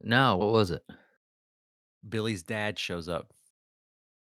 no, 0.00 0.36
what 0.36 0.52
was 0.52 0.70
it? 0.70 0.82
Billy's 2.08 2.42
dad 2.44 2.78
shows 2.78 3.08
up, 3.08 3.32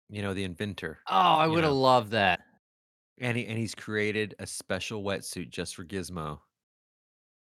you 0.10 0.22
know, 0.22 0.34
the 0.34 0.46
inventor, 0.46 1.00
Oh, 1.10 1.14
I 1.16 1.46
would 1.48 1.64
have 1.66 1.74
loved 1.74 2.12
that. 2.12 2.40
and 3.20 3.36
he 3.38 3.46
and 3.46 3.58
he's 3.58 3.76
created 3.76 4.34
a 4.40 4.48
special 4.48 5.04
wetsuit 5.04 5.50
just 5.50 5.76
for 5.76 5.84
Gizmo 5.84 6.40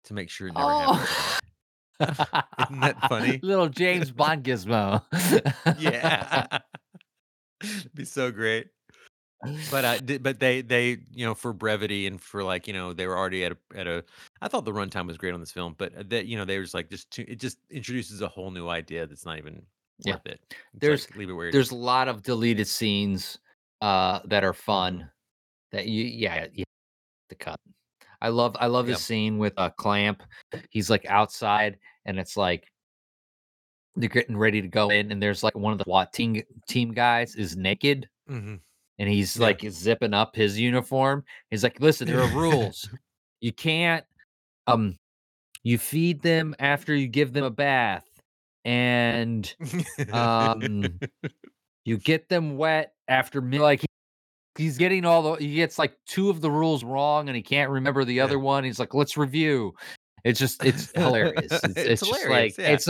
to 0.05 0.13
make 0.13 0.29
sure 0.29 0.47
it 0.49 0.53
never 0.53 0.65
oh. 0.69 0.93
happens 0.93 1.39
Oh, 2.01 2.05
again. 2.05 2.43
Isn't 2.59 2.79
that 2.81 2.99
funny? 3.09 3.39
little 3.43 3.69
James 3.69 4.11
Bond 4.11 4.43
Gizmo. 4.45 5.01
Yeah. 5.79 6.59
It'd 7.63 7.93
be 7.95 8.05
so 8.05 8.31
great. 8.31 8.67
But 9.71 9.85
I 9.85 9.97
di- 9.99 10.17
but 10.17 10.39
they 10.39 10.61
they 10.61 10.97
you 11.13 11.25
know 11.25 11.33
for 11.33 11.53
brevity 11.53 12.07
and 12.07 12.19
for 12.19 12.43
like 12.43 12.67
you 12.67 12.73
know 12.73 12.91
they 12.91 13.07
were 13.07 13.17
already 13.17 13.45
at 13.45 13.53
a 13.53 13.57
at 13.75 13.87
a 13.87 14.03
I 14.41 14.49
thought 14.49 14.65
the 14.65 14.73
runtime 14.73 15.07
was 15.07 15.17
great 15.17 15.33
on 15.33 15.39
this 15.39 15.51
film, 15.51 15.75
but 15.77 16.09
that 16.09 16.25
you 16.25 16.37
know 16.37 16.43
they 16.43 16.57
were 16.57 16.63
just 16.63 16.73
like 16.73 16.89
just 16.89 17.09
too, 17.09 17.23
it 17.27 17.39
just 17.39 17.57
introduces 17.69 18.21
a 18.21 18.27
whole 18.27 18.51
new 18.51 18.67
idea 18.67 19.07
that's 19.07 19.25
not 19.25 19.37
even 19.37 19.61
Yeah. 19.99 20.15
worth 20.15 20.25
it. 20.25 20.39
It's 20.51 20.57
There's- 20.73 21.09
like, 21.09 21.17
leave 21.17 21.29
it 21.29 21.33
where 21.33 21.51
There's 21.51 21.71
a 21.71 21.75
lot 21.75 22.07
of 22.09 22.21
deleted 22.21 22.67
scenes 22.67 23.37
uh 23.81 24.19
that 24.25 24.43
are 24.43 24.53
fun 24.53 25.09
that 25.71 25.87
you 25.87 26.03
yeah, 26.03 26.47
you 26.51 26.65
have 26.67 27.29
to 27.29 27.35
cut. 27.35 27.59
I 28.21 28.27
love 28.27 28.57
I 28.59 28.65
love 28.67 28.89
Yeah. 28.89 28.95
the 28.95 28.99
scene 28.99 29.37
with 29.37 29.53
a 29.53 29.61
uh, 29.61 29.69
clamp. 29.69 30.21
He's 30.69 30.89
like 30.89 31.05
outside 31.05 31.77
and 32.05 32.19
it's 32.19 32.35
like 32.35 32.67
they're 33.95 34.09
getting 34.09 34.35
ready 34.37 34.61
to 34.61 34.67
go 34.67 34.89
in 34.89 35.11
and 35.13 35.23
there's 35.23 35.43
like 35.43 35.55
one 35.55 35.71
of 35.71 35.77
the 35.79 35.85
SWAT 35.85 36.11
team 36.11 36.41
team 36.67 36.91
guys 36.93 37.35
is 37.35 37.55
naked 37.55 38.09
Mhm. 38.29 38.59
And 38.99 39.09
he's 39.09 39.35
Yeah. 39.37 39.43
like 39.47 39.61
zipping 39.69 40.13
up 40.13 40.35
his 40.35 40.59
uniform. 40.59 41.23
He's 41.49 41.63
like, 41.63 41.79
"Listen, 41.81 42.07
there 42.07 42.21
are 42.21 42.27
rules. 42.37 42.87
you 43.41 43.51
can't 43.53 44.05
um 44.67 44.97
you 45.63 45.77
feed 45.77 46.21
them 46.21 46.53
after 46.59 46.93
you 46.95 47.07
give 47.07 47.33
them 47.33 47.43
a 47.45 47.49
bath 47.49 48.05
and 48.65 49.53
Um, 50.11 50.99
you 51.85 51.97
get 51.97 52.29
them 52.29 52.57
wet 52.57 52.93
after 53.07 53.41
me 53.41 53.59
like 53.59 53.81
he- 53.81 53.87
he's 54.63 54.77
getting 54.77 55.05
all 55.05 55.21
the 55.21 55.33
he 55.43 55.55
gets 55.55 55.79
like 55.79 55.97
two 56.05 56.29
of 56.29 56.41
the 56.41 56.51
rules 56.51 56.83
wrong 56.83 57.29
and 57.29 57.35
he 57.35 57.41
can't 57.41 57.71
remember 57.71 58.03
the 58.05 58.15
Yeah. 58.15 58.25
other 58.25 58.39
one. 58.39 58.63
He's 58.63 58.79
like, 58.79 58.93
let's 58.93 59.15
review. 59.17 59.73
It's 60.25 60.39
just 60.39 60.63
it's 60.65 60.91
hilarious. 60.93 61.45
It's, 61.51 61.63
It's 61.63 61.77
it's, 62.03 62.07
just 62.07 62.27
like 62.29 62.57
yeah. 62.57 62.71
it's 62.73 62.89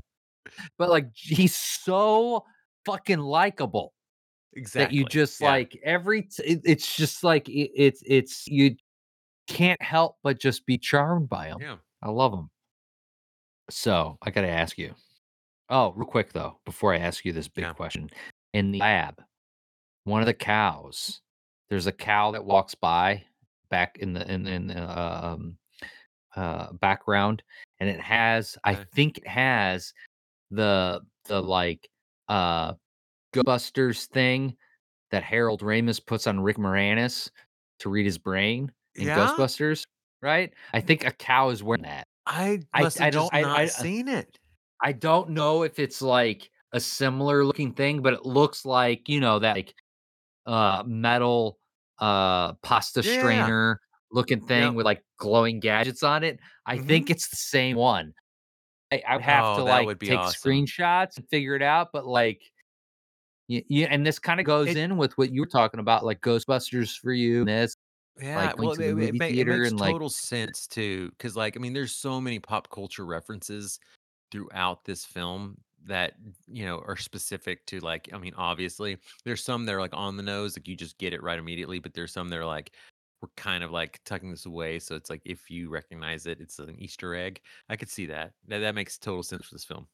but 0.80 0.90
like 0.90 1.08
he's 1.14 1.56
so 1.56 2.44
fucking 2.86 3.20
likable 3.20 3.94
exactly. 4.60 4.86
that 4.86 4.94
you 4.94 5.06
just 5.06 5.40
yeah. 5.42 5.48
like 5.48 5.80
every 5.84 6.24
t- 6.24 6.44
it, 6.44 6.62
it's 6.66 6.96
just 6.96 7.24
like 7.24 7.48
it, 7.50 7.72
it's 7.74 8.04
it's 8.06 8.48
you 8.48 8.76
can't 9.48 9.82
help 9.82 10.18
but 10.22 10.40
just 10.40 10.66
be 10.66 10.78
charmed 10.78 11.28
by 11.30 11.48
them 11.50 11.60
yeah. 11.60 11.76
I 12.04 12.10
love 12.10 12.32
them 12.32 12.50
So 13.70 14.18
I 14.22 14.32
got 14.32 14.42
to 14.42 14.50
ask 14.50 14.78
you. 14.78 14.94
Oh, 15.70 15.94
real 15.96 16.08
quick 16.08 16.34
though, 16.34 16.60
before 16.66 16.94
I 16.94 16.98
ask 16.98 17.24
you 17.24 17.32
this 17.32 17.48
big 17.48 17.64
Yeah. 17.64 17.74
question, 17.74 18.10
in 18.54 18.72
the 18.72 18.80
lab, 18.80 19.22
one 20.04 20.22
of 20.22 20.26
the 20.26 20.34
cows, 20.34 21.22
there's 21.70 21.86
a 21.88 21.92
cow 21.92 22.32
that 22.32 22.44
walks 22.44 22.74
by 22.74 23.24
back 23.70 24.00
in 24.00 24.14
the 24.14 24.32
in 24.32 24.48
in 24.48 24.68
the 24.68 25.00
um 25.00 25.58
uh 26.36 26.74
background, 26.74 27.44
and 27.80 27.88
it 27.88 28.00
has, 28.00 28.58
I 28.64 28.76
think 28.76 29.20
it 29.20 29.28
has 29.28 29.94
the 30.50 31.02
the 31.26 31.40
like 31.40 31.88
uh 32.28 32.74
Ghostbusters 33.34 34.06
thing 34.08 34.56
that 35.12 35.24
Harold 35.24 35.62
Ramis 35.62 36.04
puts 36.06 36.28
on 36.28 36.40
Rick 36.40 36.58
Moranis 36.58 37.30
to 37.80 37.90
read 37.90 38.06
his 38.06 38.18
brain 38.18 38.72
in 38.96 39.08
Yeah? 39.08 39.18
Ghostbusters, 39.18 39.84
right? 40.22 40.54
I 40.74 40.82
think 40.82 41.06
a 41.06 41.12
cow 41.12 41.50
is 41.50 41.64
wearing 41.64 41.84
that. 41.84 42.06
I 42.26 42.60
I- 42.74 42.84
I 43.00 43.10
don't- 43.10 43.32
just 43.32 43.34
I- 43.34 43.62
I- 43.64 43.66
seen 43.66 44.08
it. 44.08 44.38
I 44.82 44.92
don't 44.94 45.32
know 45.32 45.64
if 45.64 45.80
it's 45.80 46.02
like 46.02 46.50
a 46.74 46.80
similar 46.80 47.44
looking 47.44 47.74
thing, 47.74 48.02
but 48.02 48.14
it 48.14 48.26
looks 48.26 48.66
like, 48.66 49.10
you 49.10 49.20
know, 49.20 49.40
that 49.40 49.56
like 49.56 49.74
uh 50.46 50.84
metal 50.86 51.58
uh 52.00 52.54
pasta 52.64 53.02
Yeah. 53.02 53.20
strainer 53.20 53.80
looking 54.12 54.42
thing 54.46 54.64
Yep. 54.64 54.74
with 54.76 54.86
like 54.86 55.04
glowing 55.18 55.60
gadgets 55.60 56.02
on 56.04 56.24
it. 56.24 56.40
I 56.66 56.78
think 56.78 57.10
it's 57.10 57.28
the 57.30 57.36
same 57.36 57.76
one. 57.78 58.14
I, 58.92 59.04
I 59.08 59.16
would 59.18 59.24
have 59.26 59.44
Oh, 59.46 59.58
to 59.58 59.64
like 59.64 60.00
take 60.00 60.18
awesome. 60.18 60.52
screenshots 60.52 61.18
and 61.18 61.28
figure 61.30 61.56
it 61.56 61.62
out, 61.62 61.90
but 61.94 62.06
like 62.08 62.42
yeah, 63.50 63.88
and 63.90 64.06
this 64.06 64.20
kind 64.20 64.40
of 64.40 64.46
goes 64.46 64.68
It- 64.70 64.78
in 64.78 64.96
with 64.96 65.18
what 65.18 65.32
you 65.32 65.42
were 65.42 65.48
talking 65.48 65.80
about, 65.80 66.06
like 66.06 66.22
Ghostbusters 66.22 66.98
for 66.98 67.12
you. 67.12 67.40
And 67.40 67.50
this, 67.50 67.76
Yeah, 68.22 68.54
going 68.54 68.68
well, 68.68 68.80
it, 68.80 68.80
it, 68.82 69.16
it 69.16 69.16
makes 69.16 69.72
and, 69.72 69.80
like- 69.80 69.92
total 69.92 70.10
sense 70.10 70.68
too, 70.68 71.10
because 71.12 71.36
like 71.36 71.58
I 71.58 71.60
mean, 71.60 71.74
there's 71.74 71.94
so 71.94 72.22
many 72.22 72.40
pop 72.40 72.70
culture 72.70 73.06
references 73.06 73.80
throughout 74.32 74.86
this 74.86 75.04
film 75.04 75.58
that 75.86 76.14
you 76.48 76.66
know 76.66 76.84
are 76.86 76.98
specific 76.98 77.66
to 77.68 77.80
like. 77.80 78.10
I 78.14 78.18
mean, 78.20 78.34
obviously, 78.38 78.98
there's 79.26 79.44
some 79.44 79.66
that 79.66 79.74
are 79.74 79.80
like 79.80 79.96
on 79.96 80.18
the 80.18 80.24
nose, 80.24 80.56
like 80.58 80.68
you 80.68 80.76
just 80.76 80.98
get 80.98 81.14
it 81.14 81.24
right 81.24 81.40
immediately, 81.40 81.80
but 81.80 81.94
there's 81.94 82.12
some 82.14 82.30
that 82.30 82.38
are 82.38 82.46
like 82.46 82.72
we're 83.22 83.30
kind 83.36 83.64
of 83.64 83.72
like 83.72 84.00
tucking 84.06 84.30
this 84.32 84.46
away, 84.46 84.80
so 84.80 84.96
it's 84.96 85.10
like 85.10 85.22
if 85.26 85.50
you 85.50 85.70
recognize 85.70 86.26
it, 86.26 86.40
it's 86.40 86.60
an 86.60 86.76
Easter 86.80 87.16
egg. 87.16 87.42
I 87.70 87.76
could 87.78 87.90
see 87.90 88.06
that. 88.08 88.34
That 88.48 88.60
that 88.60 88.76
makes 88.76 88.98
total 88.98 89.24
sense 89.24 89.46
for 89.46 89.56
this 89.56 89.66
film. 89.66 89.88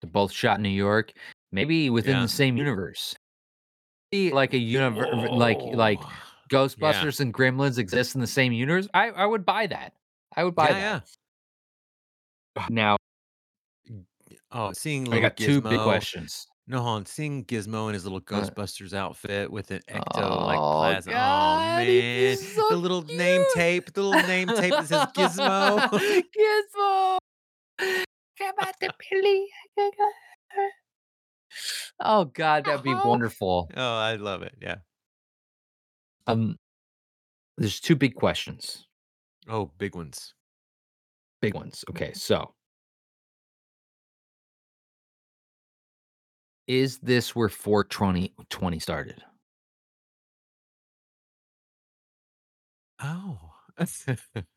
they're 0.00 0.10
both 0.10 0.32
shot 0.32 0.58
in 0.58 0.62
New 0.62 0.68
York, 0.68 1.12
maybe 1.52 1.90
within 1.90 2.16
Yeah. 2.16 2.22
the 2.22 2.28
same 2.28 2.56
universe. 2.56 3.14
Like 4.12 4.52
a 4.52 4.58
universe, 4.58 5.08
like 5.30 5.58
like 5.72 6.00
Whoa. 6.02 6.10
Ghostbusters 6.50 7.20
and 7.20 7.32
Gremlins 7.32 7.78
exist 7.78 8.14
in 8.14 8.20
the 8.20 8.26
same 8.26 8.52
universe, 8.52 8.86
I, 8.92 9.08
I 9.10 9.24
would 9.24 9.46
buy 9.46 9.66
that. 9.68 9.94
I 10.36 10.44
would 10.44 10.54
buy 10.54 10.68
yeah, 10.68 11.00
that. 12.56 12.70
Now. 12.70 12.96
Oh, 14.50 14.72
seeing 14.74 15.10
I 15.14 15.20
got 15.20 15.38
two 15.38 15.62
big 15.62 15.80
questions. 15.80 16.46
No, 16.68 16.78
hold 16.82 16.96
on. 16.98 17.06
Seeing 17.06 17.44
Gizmo 17.46 17.88
in 17.88 17.94
his 17.94 18.04
little 18.04 18.18
Uh, 18.18 18.20
Ghostbusters 18.20 18.92
outfit 18.92 19.50
with 19.50 19.70
an 19.70 19.80
ecto 19.88 20.46
like 20.46 20.58
Oh, 20.58 20.80
plasma. 20.80 21.12
God, 21.12 21.80
oh 21.80 21.84
man, 21.84 22.36
so 22.36 22.66
the 22.68 22.76
little 22.76 23.02
name 23.02 23.44
tape, 23.54 23.92
the 23.94 24.02
little 24.02 24.28
name 24.28 24.48
tape 24.48 24.72
that 24.72 24.86
says 24.86 25.06
Gizmo. 25.16 25.88
Gizmo. 25.88 27.18
Come 28.38 28.54
out 28.60 28.74
the 28.80 28.90
Billy. 29.10 29.46
Oh 32.04 32.24
God, 32.26 32.64
that'd 32.64 32.82
be 32.82 32.94
wonderful. 32.94 33.70
oh, 33.76 33.94
I 33.96 34.16
love 34.16 34.42
it. 34.42 34.54
Yeah. 34.60 34.76
Um, 36.26 36.56
there's 37.58 37.80
two 37.80 37.96
big 37.96 38.14
questions, 38.14 38.86
Oh, 39.48 39.70
big 39.78 39.94
ones. 39.94 40.34
big 41.40 41.54
ones. 41.54 41.84
Okay, 41.90 42.12
so 42.12 42.54
is 46.66 46.98
this 46.98 47.34
where 47.36 47.48
420 47.48 48.34
20 48.48 48.78
started? 48.78 49.22
Oh. 53.00 53.38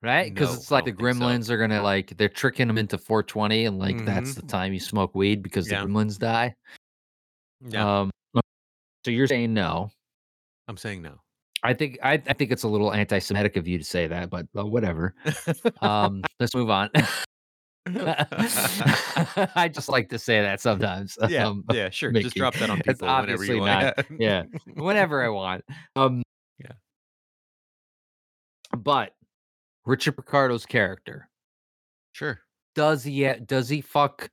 Right? 0.00 0.32
Because 0.32 0.50
No, 0.50 0.54
it's 0.56 0.70
like 0.70 0.84
the 0.84 0.92
don't 0.92 1.14
so. 1.14 1.20
gremlins 1.20 1.50
are 1.50 1.56
gonna 1.58 1.82
like 1.82 2.16
they're 2.16 2.28
tricking 2.28 2.68
them 2.68 2.78
into 2.78 2.96
420, 2.98 3.64
and 3.64 3.78
like 3.78 4.04
that's 4.04 4.34
the 4.34 4.42
time 4.42 4.72
you 4.72 4.78
smoke 4.80 5.14
weed 5.14 5.42
because 5.42 5.68
Yeah. 5.68 5.80
the 5.82 5.88
gremlins 5.88 6.18
die. 6.18 6.54
yeah, 7.68 7.98
Um, 8.00 8.10
so 9.04 9.10
you're 9.10 9.26
saying 9.26 9.52
no. 9.54 9.90
I'm 10.68 10.76
saying 10.76 11.02
no. 11.02 11.18
I 11.64 11.74
think 11.74 11.98
I, 12.02 12.12
I 12.12 12.32
think 12.34 12.52
it's 12.52 12.62
a 12.62 12.68
little 12.68 12.92
anti-Semitic 12.92 13.56
of 13.56 13.66
you 13.66 13.78
to 13.78 13.84
say 13.84 14.06
that, 14.06 14.30
but 14.30 14.46
uh, 14.56 14.64
whatever. 14.64 15.14
Um, 15.82 16.22
let's 16.40 16.54
move 16.54 16.70
on. 16.70 16.90
I 17.86 19.68
just 19.72 19.88
like 19.88 20.08
to 20.10 20.18
say 20.20 20.40
that 20.42 20.60
sometimes. 20.60 21.18
yeah, 21.28 21.46
Um, 21.46 21.64
yeah, 21.72 21.90
sure. 21.90 22.12
Just 22.12 22.36
drop 22.36 22.54
that 22.54 22.70
on 22.70 22.78
It's 22.86 22.86
people 22.86 23.08
whenever 23.08 23.44
you 23.44 23.60
obviously 23.60 23.60
want. 23.60 23.96
not. 23.96 24.06
Yeah, 24.20 24.44
whenever 24.74 25.24
I 25.24 25.28
want. 25.30 25.64
Um, 25.96 26.22
Yeah. 26.58 26.72
But 28.76 29.14
Richard 29.88 30.12
Picardo's 30.16 30.66
character 30.66 31.28
Sure. 32.12 32.40
does 32.74 33.02
he 33.02 33.24
does 33.46 33.68
he 33.70 33.80
fuck 33.80 34.30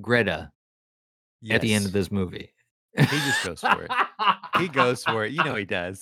Greta 0.00 0.50
Yes. 1.42 1.56
at 1.56 1.60
the 1.60 1.74
end 1.74 1.84
of 1.84 1.92
this 1.92 2.10
movie? 2.10 2.54
He 2.96 3.04
just 3.04 3.44
goes 3.44 3.60
for 3.60 3.82
it. 3.82 3.90
He 4.58 4.68
goes 4.68 5.04
for 5.04 5.24
it. 5.26 5.32
You 5.32 5.44
know 5.44 5.56
he 5.56 5.64
does. 5.66 6.00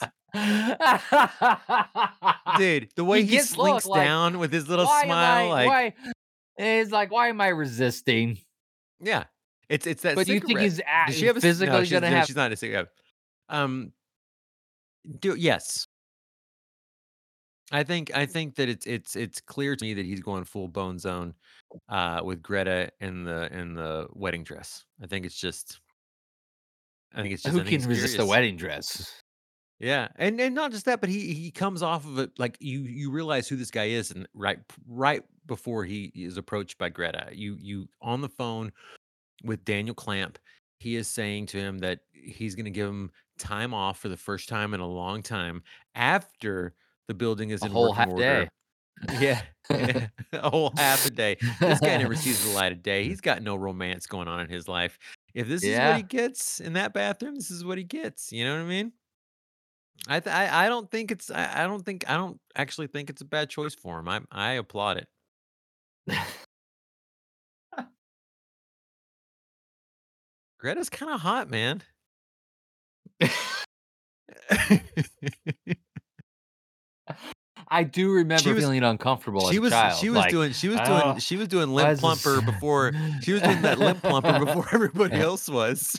Dude, 2.58 2.90
the 2.96 3.04
way 3.04 3.22
he, 3.22 3.28
gets 3.28 3.50
slinks 3.50 3.86
look 3.86 3.96
like, 3.96 4.04
down 4.06 4.38
with 4.38 4.52
his 4.52 4.68
little 4.68 4.86
smile, 4.86 5.50
I, 5.52 5.66
like 5.66 5.68
why? 5.68 5.94
He's 6.58 6.90
like, 6.92 7.10
why 7.10 7.28
am 7.28 7.40
I 7.40 7.48
resisting? 7.48 8.38
yeah. 9.00 9.24
It's 9.68 9.86
it's 9.86 10.02
that 10.02 10.16
But 10.16 10.26
do 10.26 10.34
you 10.34 10.40
think 10.40 10.58
he's 10.60 10.80
a- 10.80 11.06
Does 11.06 11.16
she 11.16 11.26
have 11.26 11.36
a 11.38 11.40
physically 11.40 11.72
no, 11.72 11.82
she's, 11.82 11.92
gonna 11.92 12.10
no, 12.10 12.16
have? 12.16 12.26
she's 12.26 12.36
not 12.36 12.52
a 12.52 12.56
cigarette. 12.56 12.88
Um 13.48 13.92
do 15.18 15.34
yes. 15.34 15.86
I 17.72 17.82
think 17.82 18.14
I 18.14 18.26
think 18.26 18.54
that 18.56 18.68
it's 18.68 18.86
it's 18.86 19.16
it's 19.16 19.40
clear 19.40 19.74
to 19.74 19.84
me 19.84 19.94
that 19.94 20.04
he's 20.04 20.20
going 20.20 20.44
full 20.44 20.68
bone 20.68 20.98
zone 20.98 21.34
uh 21.88 22.20
with 22.22 22.42
Greta 22.42 22.90
in 23.00 23.24
the 23.24 23.52
in 23.52 23.74
the 23.74 24.08
wedding 24.12 24.44
dress. 24.44 24.84
I 25.02 25.06
think 25.06 25.26
it's 25.26 25.38
just 25.38 25.80
I 27.14 27.22
think 27.22 27.34
it's 27.34 27.42
just 27.42 27.56
Who 27.56 27.64
can 27.64 27.84
resist 27.86 28.14
a 28.14 28.16
curious. 28.16 28.30
wedding 28.30 28.56
dress? 28.56 29.22
Yeah, 29.78 30.08
and 30.16 30.40
and 30.40 30.54
not 30.54 30.70
just 30.70 30.84
that, 30.84 31.00
but 31.00 31.10
he 31.10 31.34
he 31.34 31.50
comes 31.50 31.82
off 31.82 32.06
of 32.06 32.18
it 32.18 32.38
like 32.38 32.56
you 32.60 32.82
you 32.82 33.10
realize 33.10 33.48
who 33.48 33.56
this 33.56 33.70
guy 33.70 33.86
is, 33.86 34.10
and 34.12 34.28
right 34.34 34.60
right 34.86 35.22
before 35.46 35.84
he 35.84 36.12
is 36.14 36.36
approached 36.36 36.78
by 36.78 36.88
Greta, 36.88 37.30
you 37.32 37.56
you 37.60 37.88
on 38.00 38.20
the 38.20 38.28
phone 38.28 38.72
with 39.44 39.64
Daniel 39.64 39.94
Clamp, 39.94 40.38
he 40.78 40.96
is 40.96 41.08
saying 41.08 41.46
to 41.46 41.58
him 41.58 41.78
that 41.80 42.00
he's 42.12 42.54
going 42.54 42.64
to 42.66 42.70
give 42.70 42.88
him 42.88 43.10
time 43.38 43.74
off 43.74 43.98
for 43.98 44.08
the 44.08 44.16
first 44.16 44.48
time 44.48 44.72
in 44.72 44.80
a 44.80 44.86
long 44.86 45.22
time 45.22 45.62
after 45.96 46.74
the 47.08 47.14
building 47.14 47.50
is 47.50 47.62
A 47.62 47.66
in 47.66 47.72
whole 47.72 47.92
half 47.92 48.08
order. 48.08 48.20
day. 48.44 48.48
Yeah, 49.20 49.42
yeah, 49.70 50.06
a 50.32 50.50
whole 50.50 50.72
half 50.76 51.04
a 51.06 51.10
day. 51.10 51.36
This 51.60 51.80
guy 51.80 51.96
never 51.96 52.14
sees 52.14 52.44
the 52.44 52.50
light 52.54 52.72
of 52.72 52.82
day. 52.84 53.04
He's 53.04 53.20
got 53.20 53.42
no 53.42 53.56
romance 53.56 54.06
going 54.06 54.28
on 54.28 54.40
in 54.40 54.48
his 54.48 54.68
life. 54.68 54.98
If 55.34 55.48
this 55.48 55.62
is 55.64 55.70
what 55.70 55.76
Yeah. 55.78 55.96
he 55.96 56.02
gets 56.04 56.60
in 56.60 56.74
that 56.74 56.92
bathroom, 56.92 57.34
this 57.34 57.50
is 57.50 57.64
what 57.64 57.78
he 57.78 57.84
gets. 57.84 58.30
You 58.32 58.44
know 58.44 58.54
what 58.54 58.62
I 58.62 58.66
mean? 58.66 58.92
I 60.08 60.20
th- 60.20 60.34
I, 60.34 60.66
I 60.66 60.68
don't 60.68 60.90
think 60.90 61.10
it's 61.10 61.30
I, 61.30 61.64
I 61.64 61.66
don't 61.66 61.84
think 61.84 62.08
I 62.08 62.14
don't 62.16 62.38
actually 62.54 62.86
think 62.88 63.10
it's 63.10 63.22
a 63.22 63.24
bad 63.24 63.50
choice 63.50 63.74
for 63.74 63.98
him. 63.98 64.08
I 64.08 64.20
I 64.30 64.52
applaud 64.52 64.98
it. 64.98 65.08
Greta's 70.58 70.88
kind 70.88 71.12
of 71.12 71.20
hot, 71.20 71.50
man. 71.50 71.82
I 77.72 77.84
do 77.84 78.12
remember 78.12 78.52
was- 78.52 78.62
feeling 78.62 78.82
uncomfortable 78.82 79.48
she 79.50 79.56
as 79.56 79.60
was 79.62 79.72
a 79.72 79.76
child. 79.76 79.98
she 79.98 80.10
was 80.10 80.18
like, 80.18 80.30
doing 80.30 80.52
she 80.52 80.68
was 80.68 80.78
"Oh, 80.82 81.00
doing 81.00 81.18
she 81.20 81.36
was 81.38 81.48
doing 81.48 81.70
limp 81.72 82.00
plumper 82.00 82.36
this-" 82.36 82.44
before 82.44 82.92
she 83.22 83.32
was 83.32 83.40
doing 83.40 83.62
that 83.62 83.78
limp 83.78 84.02
plumper 84.02 84.38
before 84.44 84.68
everybody 84.72 85.16
else 85.16 85.48
was. 85.48 85.96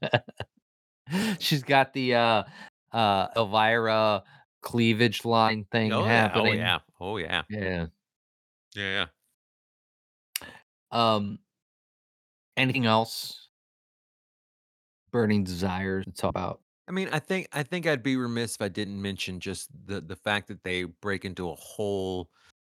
She's 1.40 1.64
got 1.64 1.92
the 1.92 2.14
uh 2.14 2.42
uh 2.92 3.26
Elvira 3.36 4.22
cleavage 4.62 5.24
line 5.24 5.66
thing 5.72 5.92
oh, 5.92 6.04
yeah, 6.04 6.30
oh 6.32 6.44
yeah. 6.44 6.78
Oh 7.00 7.16
yeah. 7.16 7.42
Yeah. 7.50 7.86
Yeah, 8.76 9.06
yeah. 10.40 10.46
Um 10.92 11.40
anything 12.56 12.86
else? 12.86 13.48
Burning 15.10 15.42
desires 15.42 16.04
to 16.04 16.12
talk 16.12 16.30
about. 16.30 16.60
I 16.90 16.92
mean, 16.92 17.08
I 17.12 17.20
think 17.20 17.46
I 17.52 17.62
think 17.62 17.86
I'd 17.86 18.02
be 18.02 18.16
remiss 18.16 18.56
if 18.56 18.62
I 18.62 18.68
didn't 18.68 19.00
mention 19.00 19.38
just 19.38 19.70
the 19.86 20.00
the 20.00 20.16
fact 20.16 20.48
that 20.48 20.64
they 20.64 20.82
break 20.82 21.24
into 21.24 21.48
a 21.48 21.54
whole 21.54 22.32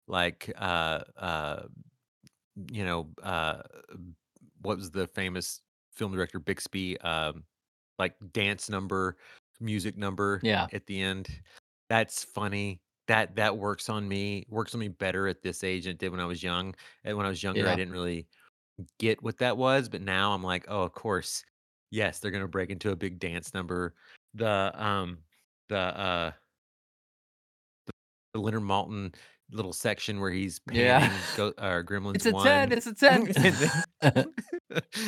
like 0.06 0.52
uh 0.56 1.02
uh 1.16 1.62
you 2.70 2.84
know 2.84 3.10
uh 3.24 3.62
what 4.62 4.76
was 4.76 4.92
the 4.92 5.08
famous 5.08 5.62
film 5.92 6.12
director 6.12 6.38
Busby 6.38 6.96
um 7.00 7.42
like 7.98 8.14
dance 8.32 8.70
number 8.70 9.16
music 9.58 9.96
number 9.96 10.44
Yeah. 10.44 10.68
at 10.72 10.86
the 10.86 11.02
end 11.02 11.28
that's 11.88 12.22
funny 12.22 12.80
that 13.08 13.34
that 13.34 13.56
works 13.56 13.88
on 13.88 14.06
me 14.06 14.46
works 14.48 14.74
on 14.74 14.80
me 14.80 14.86
better 14.88 15.26
at 15.26 15.42
this 15.42 15.64
age 15.64 15.84
than 15.84 15.92
it 15.92 15.98
did 15.98 16.10
when 16.12 16.20
I 16.20 16.24
was 16.24 16.40
young 16.40 16.72
and 17.02 17.16
when 17.16 17.26
I 17.26 17.30
was 17.30 17.42
younger 17.42 17.68
I 17.68 17.70
Yeah. 17.70 17.76
didn't 17.76 17.92
really 17.94 18.28
get 18.98 19.22
what 19.24 19.38
that 19.38 19.56
was 19.56 19.88
but 19.88 20.02
now 20.02 20.32
I'm 20.32 20.44
like 20.44 20.66
oh 20.68 20.82
of 20.84 20.92
course 20.92 21.44
yes 21.94 22.18
they're 22.18 22.30
gonna 22.32 22.48
break 22.48 22.70
into 22.70 22.90
a 22.90 22.96
big 22.96 23.18
dance 23.18 23.54
number 23.54 23.94
the 24.34 24.72
um 24.74 25.18
the 25.68 25.78
uh 25.78 26.32
the 28.32 28.40
Leonard 28.40 28.62
Maltin 28.62 29.14
little 29.52 29.72
section 29.72 30.20
where 30.20 30.30
he's 30.30 30.60
Yeah. 30.70 31.08
go, 31.36 31.48
uh, 31.56 31.82
Gremlins 31.82 32.16
It's 32.16 32.26
a 32.26 32.32
one. 32.32 32.44
10, 32.44 32.72
it's 32.72 32.86
a 32.86 32.94
10. 34.02 34.26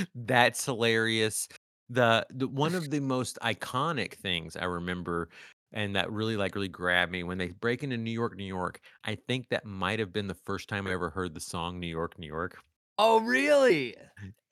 That's 0.15 0.65
hilarious. 0.65 1.49
The, 1.91 2.27
the 2.31 2.49
one 2.49 2.75
of 2.75 2.91
the 2.91 3.01
most 3.01 3.39
iconic 3.43 4.15
things 4.15 4.57
I 4.57 4.65
remember 4.65 5.29
and 5.73 5.97
that 5.97 6.11
really 6.11 6.37
like 6.37 6.55
really 6.55 6.69
grabbed 6.69 7.11
me 7.11 7.23
when 7.25 7.39
they 7.39 7.49
break 7.49 7.83
into 7.83 7.97
New 7.97 8.13
York, 8.13 8.37
New 8.37 8.45
York. 8.45 8.81
I 9.05 9.17
think 9.27 9.49
that 9.51 9.65
might 9.65 9.99
have 9.99 10.13
been 10.13 10.29
the 10.29 10.35
first 10.35 10.69
time 10.69 10.87
I 10.87 10.93
ever 10.93 11.11
heard 11.11 11.35
the 11.35 11.41
song 11.41 11.81
New 11.81 11.89
York, 11.89 12.19
New 12.19 12.29
York. 12.29 12.59
oh 12.99 13.21
really? 13.21 13.97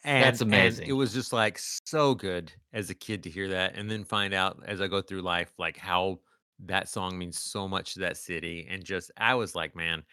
And, 0.05 0.17
That's 0.19 0.41
and 0.51 0.81
amazing. 0.81 0.85
it 0.85 0.93
was 0.93 1.15
just 1.15 1.33
like 1.33 1.59
so 1.59 2.15
good 2.15 2.53
as 2.75 2.91
a 2.91 2.95
kid 2.95 3.23
to 3.23 3.31
hear 3.31 3.49
that 3.49 3.75
and 3.75 3.91
then 3.91 4.05
find 4.05 4.35
out 4.35 4.63
as 4.67 4.81
I 4.83 4.87
go 4.87 5.01
through 5.01 5.23
life 5.23 5.55
like 5.59 5.79
how 5.79 6.21
that 6.61 6.89
song 6.91 7.19
means 7.19 7.41
so 7.41 7.67
much 7.67 7.95
to 7.95 8.01
that 8.01 8.19
city 8.19 8.67
and 8.69 8.85
just 8.85 9.11
I 9.17 9.35
was 9.35 9.55
like, 9.55 9.75
man, 9.75 10.05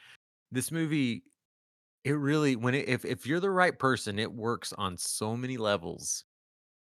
this 0.51 0.71
movie 0.71 1.25
it 2.05 2.13
really 2.13 2.55
when 2.57 2.75
it, 2.75 2.89
if 2.89 3.05
if 3.05 3.27
you're 3.27 3.39
the 3.41 3.51
right 3.51 3.77
person, 3.79 4.19
it 4.19 4.33
works 4.33 4.73
on 4.73 4.97
so 4.97 5.37
many 5.37 5.57
levels. 5.57 6.25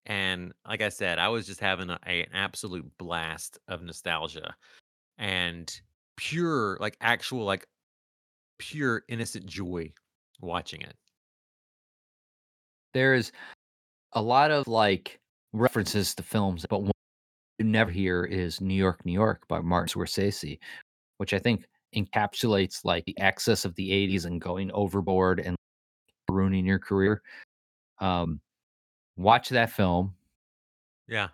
And 0.06 0.54
like 0.68 0.82
I 0.82 0.90
said, 0.90 1.20
I 1.20 1.30
was 1.30 1.48
just 1.48 1.60
having 1.62 1.90
a, 1.92 2.00
a- 2.08 2.24
an 2.24 2.34
absolute 2.34 2.98
blast 2.98 3.60
of 3.70 3.84
nostalgia 3.84 4.56
and 5.18 5.82
pure 6.18 6.78
like 6.82 6.98
actual 7.02 7.46
like 7.46 7.68
pure 8.60 9.04
innocent 9.10 9.46
joy 9.48 9.94
watching 10.42 10.82
it. 10.82 10.98
There's 12.96 13.34
a 14.14 14.22
lot 14.22 14.52
of 14.52 14.70
like 14.70 15.20
references 15.52 16.16
to 16.16 16.24
films, 16.24 16.66
but 16.70 16.82
one 16.82 16.92
you 17.60 17.66
never 17.66 17.92
hear 17.92 18.24
is 18.24 18.62
New 18.62 18.74
York, 18.74 19.06
New 19.06 19.12
York 19.12 19.46
by 19.50 19.60
Martin 19.60 19.90
Scorsese, 20.02 20.58
which 21.18 21.34
I 21.34 21.40
think 21.40 21.66
encapsulates 21.94 22.86
like 22.86 23.04
the 23.04 23.20
excess 23.20 23.66
of 23.66 23.76
the 23.76 23.92
80s 23.92 24.24
and 24.24 24.40
going 24.40 24.72
overboard 24.72 25.42
and 25.42 25.58
ruining 26.32 26.66
your 26.66 26.80
career. 26.80 27.22
Um, 28.00 28.40
watch 29.18 29.50
that 29.50 29.72
film. 29.72 30.16
Yeah. 31.10 31.28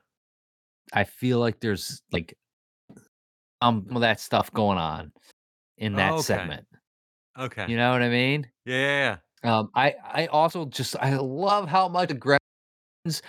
I 0.93 1.03
feel 1.03 1.37
like 1.37 1.59
there's 1.59 2.01
like 2.11 2.35
um 3.61 3.85
some 3.87 3.97
of 3.97 4.01
that 4.01 4.19
stuff 4.19 4.51
going 4.51 4.79
on 4.79 5.11
in 5.77 5.93
that 5.93 6.13
Oh, 6.13 6.15
okay. 6.15 6.23
segment. 6.23 6.65
Okay. 7.37 7.67
You 7.69 7.77
know 7.77 7.91
what 7.91 8.01
I 8.01 8.09
mean? 8.09 8.49
Yeah, 8.65 8.77
yeah, 8.77 8.97
yeah. 8.97 9.17
Um, 9.43 9.69
I 9.75 9.95
I 10.03 10.25
also 10.27 10.65
just 10.65 10.95
I 10.97 11.15
love 11.17 11.67
how 11.67 11.87
much 11.87 12.09
the 12.09 12.37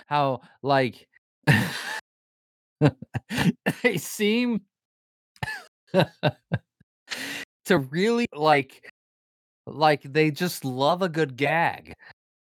how 0.07 0.41
like 0.61 1.07
they 3.83 3.97
seem 3.97 4.61
to 7.65 7.77
really 7.77 8.27
like 8.33 8.89
like 9.67 10.01
they 10.03 10.31
just 10.31 10.65
love 10.65 11.01
a 11.01 11.09
good 11.09 11.35
gag. 11.37 11.93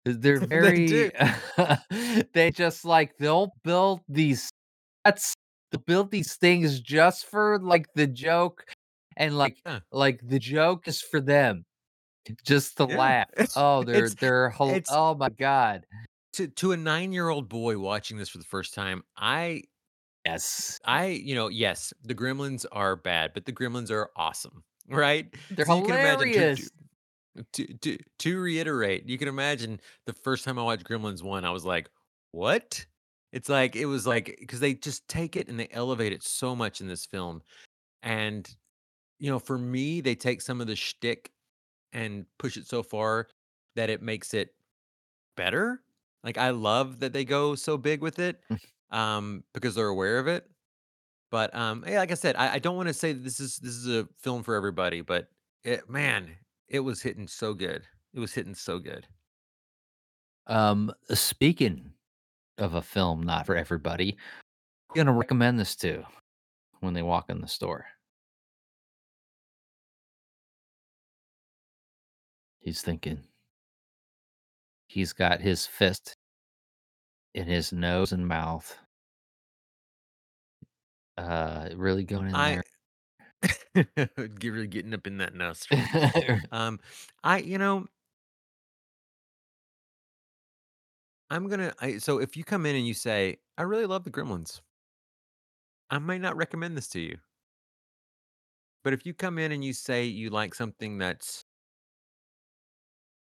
They're 0.06 0.40
They 0.42 0.46
very 0.48 0.86
do. 0.86 1.12
they 2.34 2.52
just 2.52 2.86
like 2.86 3.18
they'll 3.18 3.54
build 3.64 4.02
these 4.10 4.50
sets 5.08 5.34
they'll 5.72 5.84
build 5.88 6.12
these 6.12 6.36
things 6.38 6.82
just 6.82 7.28
for 7.28 7.60
like 7.62 7.88
the 7.96 8.08
joke 8.08 8.66
and 9.18 9.38
like 9.38 9.58
Yeah. 9.66 9.80
like 9.92 10.20
the 10.24 10.40
joke 10.40 10.88
is 10.88 11.02
for 11.02 11.22
them 11.22 11.64
just 12.46 12.78
to 12.78 12.86
Yeah. 12.88 12.98
laugh. 12.98 13.30
Oh, 13.56 13.84
they're 13.84 14.10
they're 14.10 14.50
hol- 14.50 14.70
it's- 14.70 14.88
oh 14.90 15.16
my 15.16 15.30
god. 15.30 15.86
To 16.34 16.48
to 16.48 16.72
a 16.74 16.78
nine 16.78 17.12
year 17.12 17.30
old 17.30 17.50
boy 17.50 17.80
watching 17.80 18.18
this 18.18 18.30
for 18.30 18.38
the 18.38 18.44
first 18.44 18.74
time, 18.74 19.04
I 19.18 19.64
Yes. 20.26 20.80
I 20.86 21.08
you 21.08 21.36
know 21.36 21.48
yes 21.48 21.94
the 22.04 22.16
Gremlins 22.16 22.66
are 22.72 22.96
bad, 22.96 23.34
but 23.34 23.46
the 23.46 23.54
Gremlins 23.54 23.92
are 23.92 24.12
awesome, 24.16 24.64
right? 24.90 25.34
They're 25.50 25.66
So 25.66 25.78
you 25.78 25.84
can 25.84 25.96
imagine 25.96 26.32
to- 26.34 26.34
hilarious. 26.34 26.70
To, 27.54 27.66
to 27.78 27.98
to 28.20 28.40
reiterate, 28.40 29.08
you 29.08 29.18
can 29.18 29.28
imagine 29.28 29.80
the 30.06 30.14
first 30.14 30.44
time 30.44 30.60
I 30.60 30.64
watched 30.64 30.84
Gremlins 30.86 31.24
one, 31.24 31.46
I 31.46 31.52
was 31.52 31.64
like, 31.64 31.90
"What? 32.32 32.86
It's 33.32 33.48
like 33.50 33.76
it 33.76 33.86
was 33.86 34.06
like 34.08 34.36
because 34.40 34.60
they 34.60 34.74
just 34.74 35.08
take 35.08 35.36
it 35.38 35.48
and 35.48 35.60
they 35.60 35.70
elevate 35.72 36.12
it 36.12 36.24
so 36.24 36.56
much 36.56 36.82
in 36.82 36.88
this 36.88 37.06
film, 37.06 37.42
and, 38.04 38.50
you 39.20 39.30
know, 39.32 39.40
for 39.40 39.58
me, 39.58 40.02
they 40.02 40.16
take 40.16 40.42
some 40.42 40.62
of 40.62 40.68
the 40.68 40.76
shtick 40.76 41.32
and 41.94 42.26
push 42.38 42.58
it 42.58 42.68
so 42.68 42.84
far 42.84 43.28
that 43.76 43.90
it 43.90 44.02
makes 44.02 44.34
it 44.34 44.54
better. 45.36 45.82
Like, 46.24 46.38
I 46.38 46.50
love 46.52 47.00
that 47.00 47.14
they 47.14 47.26
go 47.26 47.56
so 47.56 47.78
big 47.78 48.02
with 48.02 48.20
it, 48.20 48.42
um, 48.92 49.44
because 49.54 49.76
they're 49.76 49.88
aware 49.88 50.20
of 50.20 50.28
it. 50.28 50.50
But, 51.32 51.54
um, 51.56 51.84
yeah, 51.88 52.00
like 52.00 52.12
I 52.12 52.16
said, 52.16 52.36
I 52.36 52.56
I 52.56 52.60
don't 52.60 52.76
wanna 52.76 52.94
say 52.94 53.14
that 53.14 53.24
this 53.24 53.40
is 53.40 53.58
this 53.58 53.76
is 53.76 53.88
a 53.88 54.08
film 54.18 54.44
for 54.44 54.56
everybody, 54.56 55.02
but 55.02 55.30
it 55.64 55.90
man, 55.90 56.36
it 56.68 56.80
was 56.80 57.02
hitting 57.02 57.28
so 57.28 57.54
good. 57.54 57.84
It 58.14 58.20
was 58.20 58.34
hitting 58.34 58.56
so 58.56 58.80
good. 58.80 59.08
Um, 60.48 60.92
speaking 61.14 61.94
of 62.58 62.74
a 62.74 62.82
film 62.82 63.24
not 63.24 63.46
for 63.46 63.56
everybody, 63.56 64.18
gonna 64.96 65.14
recommend 65.14 65.60
this 65.60 65.76
to 65.78 66.04
when 66.82 66.94
they 66.94 67.04
walk 67.04 67.30
in 67.30 67.42
the 67.42 67.48
store. 67.48 67.86
He's 72.62 72.82
thinking. 72.82 73.28
He's 74.88 75.14
got 75.14 75.40
his 75.40 75.66
fist 75.66 76.18
in 77.34 77.48
his 77.48 77.74
nose 77.74 78.12
and 78.12 78.28
mouth. 78.28 78.78
Uh, 81.18 81.70
really 81.76 82.04
going 82.04 82.28
in 82.28 82.42
I 82.42 82.44
there. 82.44 82.64
Really 84.44 84.68
getting 84.68 84.94
up 84.94 85.08
in 85.08 85.18
that 85.18 85.34
nostril. 85.34 85.90
Um, 86.52 86.80
I 87.24 87.38
you 87.40 87.58
know 87.58 87.88
I'm 91.30 91.48
gonna 91.48 91.74
I 91.80 91.98
so 91.98 92.20
if 92.20 92.36
you 92.38 92.44
come 92.44 92.66
in 92.66 92.76
and 92.76 92.86
you 92.88 92.94
say, 92.94 93.38
"I 93.58 93.64
really 93.64 93.86
love 93.86 94.04
the 94.04 94.12
Gremlins," 94.12 94.62
I 95.92 96.00
might 96.00 96.22
not 96.22 96.36
recommend 96.36 96.76
this 96.78 96.88
to 96.90 97.00
you. 97.00 97.20
But 98.84 98.92
if 98.94 99.06
you 99.06 99.14
come 99.14 99.38
in 99.38 99.52
and 99.54 99.64
you 99.64 99.74
say 99.74 100.06
you 100.06 100.30
like 100.30 100.54
something 100.54 100.98
that's 100.98 101.46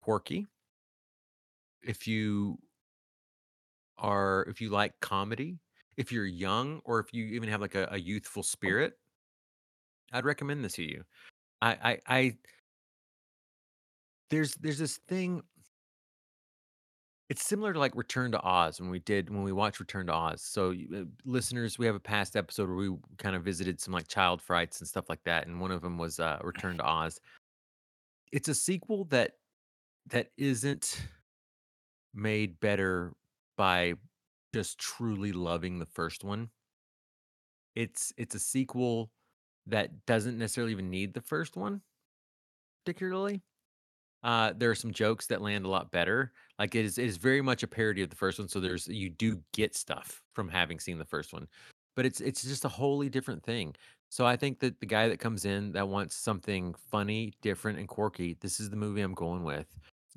quirky, 0.10 0.48
if 1.84 2.08
you 2.08 2.58
are 4.00 4.44
if 4.50 4.60
you 4.60 4.70
like 4.70 5.00
comedy, 5.02 5.60
if 5.98 6.12
you're 6.12 6.26
young, 6.26 6.82
or 6.84 7.00
if 7.00 7.14
you 7.14 7.26
even 7.26 7.48
have 7.48 7.62
like 7.62 7.76
a, 7.76 7.88
a 7.92 7.98
youthful 8.00 8.42
spirit, 8.42 8.94
I'd 10.12 10.26
recommend 10.26 10.66
this 10.66 10.74
to 10.74 10.84
you. 10.84 11.04
I, 11.62 11.78
I 11.84 12.00
I 12.08 12.38
there's 14.32 14.56
there's 14.56 14.80
this 14.80 14.98
thing 15.08 15.44
It's 17.30 17.46
similar 17.46 17.74
to, 17.74 17.78
like, 17.80 17.96
Return 17.96 18.32
to 18.32 18.42
Oz 18.42 18.82
when 18.82 18.90
we 18.90 18.98
did 18.98 19.30
when 19.30 19.44
we 19.44 19.52
watched 19.52 19.80
Return 19.80 20.08
to 20.08 20.14
Oz. 20.14 20.42
So, 20.42 20.72
uh, 20.72 21.04
listeners, 21.26 21.78
we 21.78 21.86
have 21.86 21.94
a 21.94 22.00
past 22.00 22.36
episode 22.36 22.68
where 22.68 22.78
we 22.78 22.98
kind 23.20 23.36
of 23.36 23.44
visited 23.44 23.80
some, 23.80 23.94
like, 23.94 24.08
child 24.08 24.42
frights 24.42 24.80
and 24.80 24.88
stuff 24.88 25.10
like 25.10 25.24
that, 25.26 25.46
and 25.46 25.62
one 25.62 25.70
of 25.72 25.84
them 25.84 26.00
was, 26.00 26.20
uh, 26.20 26.40
Return 26.44 26.78
to 26.78 26.84
Oz. 26.84 27.20
It's 28.32 28.48
a 28.48 28.56
sequel 28.56 29.06
that 29.06 29.34
that 30.10 30.32
isn't 30.38 31.02
made 32.14 32.60
better 32.60 33.14
by 33.58 33.94
just 34.54 34.80
truly 34.80 35.32
loving 35.32 35.80
the 35.80 35.86
first 35.86 36.24
one. 36.24 36.50
It's 37.76 38.14
it's 38.18 38.36
a 38.36 38.40
sequel 38.40 39.12
that 39.68 40.06
doesn't 40.06 40.38
necessarily 40.38 40.72
even 40.72 40.90
need 40.90 41.14
the 41.14 41.22
first 41.22 41.56
one 41.56 41.82
particularly. 42.90 43.42
Uh, 44.24 44.52
there 44.58 44.70
are 44.70 44.76
some 44.76 44.92
jokes 44.92 45.28
that 45.28 45.42
land 45.42 45.66
a 45.66 45.70
lot 45.70 45.92
better. 45.92 46.34
Like 46.58 46.76
it 46.76 46.86
is 46.86 46.98
it 46.98 47.06
is 47.06 47.18
very 47.18 47.42
much 47.42 47.64
a 47.64 47.68
parody 47.68 48.02
of 48.02 48.10
the 48.10 48.16
first 48.16 48.40
one, 48.40 48.50
so 48.50 48.60
there's 48.60 48.88
you 48.88 49.10
do 49.10 49.42
get 49.54 49.76
stuff 49.76 50.22
from 50.34 50.50
having 50.50 50.80
seen 50.80 50.98
the 50.98 51.06
first 51.06 51.32
one. 51.32 51.48
But 51.96 52.06
it's 52.06 52.20
it's 52.20 52.44
just 52.44 52.66
a 52.66 52.70
wholly 52.70 53.10
different 53.10 53.44
thing. 53.44 53.76
So 54.10 54.26
I 54.26 54.36
think 54.36 54.60
that 54.60 54.80
the 54.80 54.86
guy 54.88 55.08
that 55.08 55.20
comes 55.20 55.46
in 55.46 55.72
that 55.74 55.88
wants 55.88 56.16
something 56.16 56.74
funny, 56.92 57.34
different, 57.42 57.78
and 57.78 57.88
quirky, 57.88 58.38
this 58.42 58.60
is 58.60 58.70
the 58.70 58.76
movie 58.76 59.02
I'm 59.02 59.14
going 59.14 59.44
with. 59.44 59.68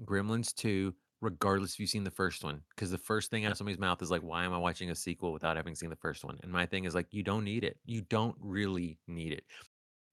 Gremlins 0.05 0.55
2, 0.55 0.95
regardless 1.21 1.75
if 1.75 1.81
you've 1.81 1.91
seen 1.91 2.05
the 2.05 2.11
first 2.11 2.45
one. 2.45 2.61
Because 2.75 2.91
the 2.91 2.99
first 2.99 3.31
thing 3.31 3.45
out 3.45 3.53
of 3.53 3.59
somebody's 3.59 3.79
mouth 3.79 4.03
is 4.03 4.11
like, 4.11 4.23
why 4.23 4.45
am 4.45 4.53
I 4.53 4.59
watching 4.59 4.91
a 4.91 4.95
sequel 4.95 5.33
without 5.33 5.57
having 5.57 5.75
seen 5.75 5.91
the 5.91 5.97
first 5.97 6.25
one? 6.25 6.39
And 6.43 6.51
my 6.51 6.67
thing 6.67 6.85
is 6.85 6.95
like, 6.95 7.07
you 7.11 7.23
don't 7.23 7.45
need 7.45 7.65
it. 7.65 7.79
You 7.85 8.03
don't 8.03 8.37
really 8.41 8.99
need 9.07 9.33
it. 9.33 9.45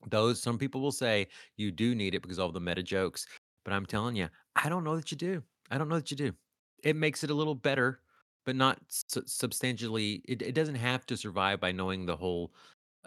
Those 0.07 0.41
some 0.41 0.57
people 0.57 0.81
will 0.81 0.91
say 0.91 1.27
you 1.57 1.71
do 1.71 1.93
need 1.95 2.15
it 2.15 2.21
because 2.21 2.37
of 2.37 2.45
all 2.45 2.51
the 2.51 2.59
meta 2.59 2.83
jokes, 2.83 3.27
but 3.65 3.73
I'm 3.73 3.85
telling 3.85 4.15
you, 4.15 4.29
I 4.55 4.69
don't 4.69 4.83
know 4.83 4.95
that 4.95 5.11
you 5.11 5.17
do. 5.17 5.43
I 5.71 5.77
don't 5.77 5.89
know 5.89 5.97
that 5.97 6.09
you 6.11 6.17
do. 6.17 6.31
It 6.83 6.95
makes 6.95 7.23
it 7.23 7.29
a 7.29 7.33
little 7.33 7.55
better, 7.55 7.99
but 8.45 8.55
not 8.55 8.79
su- 8.87 9.23
substantially. 9.25 10.21
It, 10.25 10.41
it 10.41 10.55
doesn't 10.55 10.75
have 10.75 11.05
to 11.07 11.17
survive 11.17 11.59
by 11.59 11.73
knowing 11.73 12.05
the 12.05 12.15
whole 12.15 12.53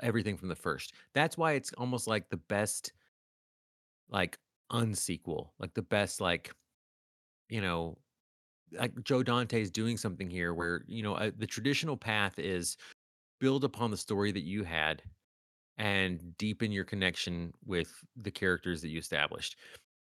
everything 0.02 0.36
from 0.36 0.48
the 0.48 0.54
first. 0.54 0.92
That's 1.14 1.38
why 1.38 1.52
it's 1.52 1.72
almost 1.74 2.06
like 2.06 2.28
the 2.28 2.36
best 2.36 2.92
like 4.10 4.38
unsequel, 4.70 5.48
like 5.58 5.72
the 5.74 5.82
best 5.82 6.20
like 6.20 6.52
you 7.52 7.60
know 7.60 7.98
like 8.78 8.92
Joe 9.04 9.22
Dante 9.22 9.60
is 9.60 9.70
doing 9.70 9.98
something 9.98 10.30
here 10.30 10.54
where 10.54 10.82
you 10.86 11.02
know 11.02 11.14
uh, 11.14 11.30
the 11.36 11.46
traditional 11.46 11.96
path 11.96 12.38
is 12.38 12.78
build 13.40 13.64
upon 13.64 13.90
the 13.90 13.96
story 13.96 14.32
that 14.32 14.44
you 14.44 14.64
had 14.64 15.02
and 15.76 16.36
deepen 16.38 16.72
your 16.72 16.84
connection 16.84 17.52
with 17.66 17.92
the 18.16 18.30
characters 18.30 18.80
that 18.80 18.88
you 18.88 18.98
established. 18.98 19.56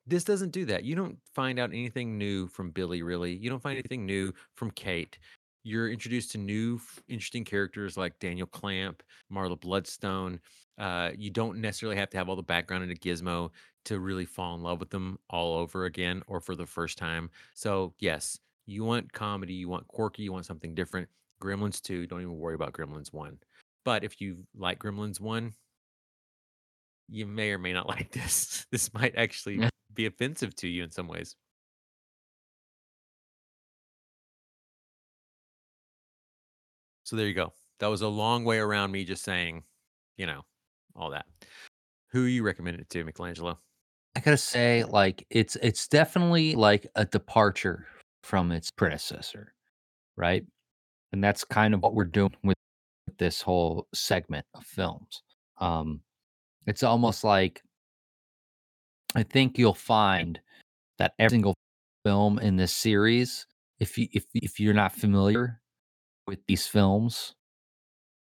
This 0.06 0.24
doesn't 0.24 0.52
do 0.52 0.66
that. 0.66 0.84
You 0.84 0.96
don't 0.96 1.18
find 1.34 1.58
out 1.58 1.72
anything 1.72 2.18
new 2.18 2.48
from 2.48 2.70
Billy, 2.72 3.02
really. 3.02 3.36
You 3.36 3.50
don't 3.50 3.62
find 3.62 3.78
anything 3.78 4.06
new 4.06 4.34
from 4.56 4.72
Kate. 4.72 5.18
You're 5.64 5.90
introduced 5.90 6.32
to 6.32 6.38
new, 6.38 6.80
interesting 7.08 7.44
characters 7.44 7.98
like 7.98 8.18
Daniel 8.20 8.48
Clamp, 8.48 9.04
Marla 9.32 9.60
Bloodstone. 9.60 10.40
Uh, 10.78 11.12
you 11.18 11.30
don't 11.30 11.60
necessarily 11.60 11.98
have 11.98 12.10
to 12.12 12.18
have 12.18 12.30
all 12.30 12.38
the 12.38 12.44
background 12.44 12.84
into 12.84 12.96
Gizmo 12.96 13.52
to 13.86 14.00
really 14.00 14.26
fall 14.26 14.56
in 14.56 14.64
love 14.64 14.80
with 14.80 14.90
them 14.90 15.20
all 15.30 15.58
over 15.58 15.86
again 15.86 16.24
or 16.28 16.40
for 16.40 16.56
the 16.56 16.66
first 16.66 16.98
time. 16.98 17.30
So, 17.54 17.94
yes, 18.00 18.40
you 18.66 18.84
want 18.84 19.12
comedy, 19.12 19.54
you 19.54 19.68
want 19.68 19.88
quirky, 19.88 20.24
you 20.24 20.32
want 20.32 20.46
something 20.46 20.74
different. 20.74 21.10
Gremlins 21.42 21.82
2, 21.82 22.08
don't 22.08 22.22
even 22.22 22.38
worry 22.38 22.56
about 22.56 22.74
Gremlins 22.74 23.12
1. 23.12 23.38
But 23.84 24.04
if 24.04 24.22
you 24.22 24.38
like 24.56 24.80
Gremlins 24.80 25.20
1, 25.20 25.54
you 27.10 27.26
may 27.26 27.52
or 27.52 27.58
may 27.58 27.74
not 27.74 27.88
like 27.88 28.12
this. 28.12 28.66
This 28.72 28.94
might 28.94 29.16
actually 29.18 29.68
be 29.94 30.06
offensive 30.06 30.56
to 30.58 30.68
you 30.68 30.84
in 30.84 30.92
some 30.92 31.08
ways. 31.08 31.36
So 37.10 37.16
there 37.16 37.26
you 37.26 37.34
go. 37.34 37.54
That 37.80 37.88
was 37.88 38.04
a 38.04 38.08
long 38.08 38.46
way 38.46 38.60
around 38.60 38.92
me 38.92 39.04
just 39.04 39.24
saying, 39.24 39.64
you 40.18 40.28
know, 40.28 40.44
all 40.96 41.10
that. 41.10 41.26
Who 42.12 42.26
you 42.26 42.44
recommended 42.44 42.82
it 42.82 42.90
to, 42.92 43.04
Michelangelo? 43.04 43.58
I 44.16 44.20
gotta 44.20 44.38
say, 44.38 44.84
like, 44.84 45.26
it's 45.32 45.56
it's 45.56 45.88
definitely 45.88 46.54
like 46.54 46.86
a 46.94 47.06
departure 47.06 47.88
from 48.22 48.52
its 48.52 48.70
predecessor, 48.70 49.56
right? 50.18 50.46
And 51.12 51.24
that's 51.24 51.44
kind 51.44 51.74
of 51.74 51.82
what 51.82 51.96
we're 51.96 52.04
doing 52.04 52.36
with 52.44 52.58
this 53.18 53.42
whole 53.42 53.88
segment 53.92 54.46
of 54.54 54.64
films. 54.64 55.24
Um, 55.58 56.02
it's 56.68 56.84
almost 56.84 57.24
like 57.24 57.64
I 59.16 59.24
think 59.24 59.58
you'll 59.58 59.74
find 59.74 60.40
that 61.00 61.14
every 61.18 61.38
single 61.38 61.56
film 62.06 62.38
in 62.38 62.56
this 62.56 62.72
series, 62.72 63.48
if 63.80 63.98
you 63.98 64.08
if 64.14 64.26
if 64.36 64.60
you're 64.60 64.76
not 64.76 64.92
familiar 64.92 65.59
with 66.30 66.46
these 66.48 66.68
films, 66.68 67.34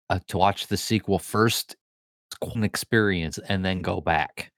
uh, 0.09 0.19
to 0.27 0.37
watch 0.37 0.67
the 0.67 0.77
sequel 0.77 1.17
first, 1.19 1.75
an 2.53 2.63
experience, 2.63 3.39
and 3.49 3.65
then 3.65 3.81
go 3.81 3.99
back. 3.99 4.51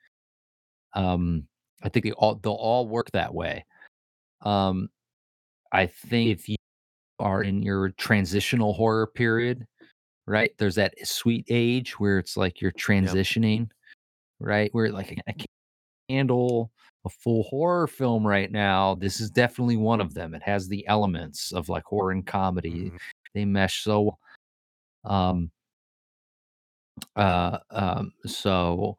Um, 0.93 1.47
I 1.83 1.89
think 1.89 2.05
they 2.05 2.11
all 2.11 2.35
they'll 2.35 2.53
all 2.53 2.87
work 2.87 3.09
that 3.11 3.33
way. 3.33 3.65
Um, 4.41 4.89
I 5.71 5.85
think 5.85 6.29
if 6.31 6.49
you 6.49 6.55
are 7.19 7.43
in 7.43 7.63
your 7.63 7.89
transitional 7.91 8.73
horror 8.73 9.07
period, 9.07 9.65
right? 10.25 10.51
There's 10.57 10.75
that 10.75 10.93
sweet 11.07 11.45
age 11.49 11.99
where 11.99 12.19
it's 12.19 12.35
like 12.37 12.61
you're 12.61 12.73
Yep. 12.75 12.83
transitioning, 12.85 13.69
right? 14.39 14.69
Where 14.73 14.91
like 14.91 15.17
I 15.27 15.31
can't 15.31 15.47
handle 16.09 16.71
a 17.05 17.09
full 17.09 17.43
horror 17.43 17.87
film 17.87 18.27
right 18.27 18.51
now. 18.51 18.95
This 18.95 19.21
is 19.21 19.29
definitely 19.29 19.77
one 19.77 20.01
of 20.01 20.13
them. 20.13 20.33
It 20.35 20.43
has 20.43 20.67
the 20.67 20.85
elements 20.87 21.53
of 21.53 21.69
like 21.69 21.83
horror 21.85 22.11
and 22.11 22.25
comedy. 22.25 22.91
Mhm. 22.91 22.97
They 23.33 23.45
mesh 23.45 23.83
so 23.83 24.01
well. 24.01 24.19
um 25.05 25.51
uh 27.15 27.59
um 27.71 28.11
so 28.25 28.97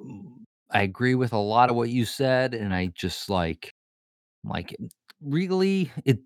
mm, 0.00 0.44
I 0.70 0.82
agree 0.82 1.14
with 1.14 1.32
a 1.32 1.38
lot 1.38 1.70
of 1.70 1.76
what 1.76 1.90
you 1.90 2.04
said 2.04 2.54
and 2.54 2.74
I 2.74 2.86
just 2.94 3.30
like 3.30 3.72
like 4.44 4.76
really 5.20 5.90
it 6.04 6.20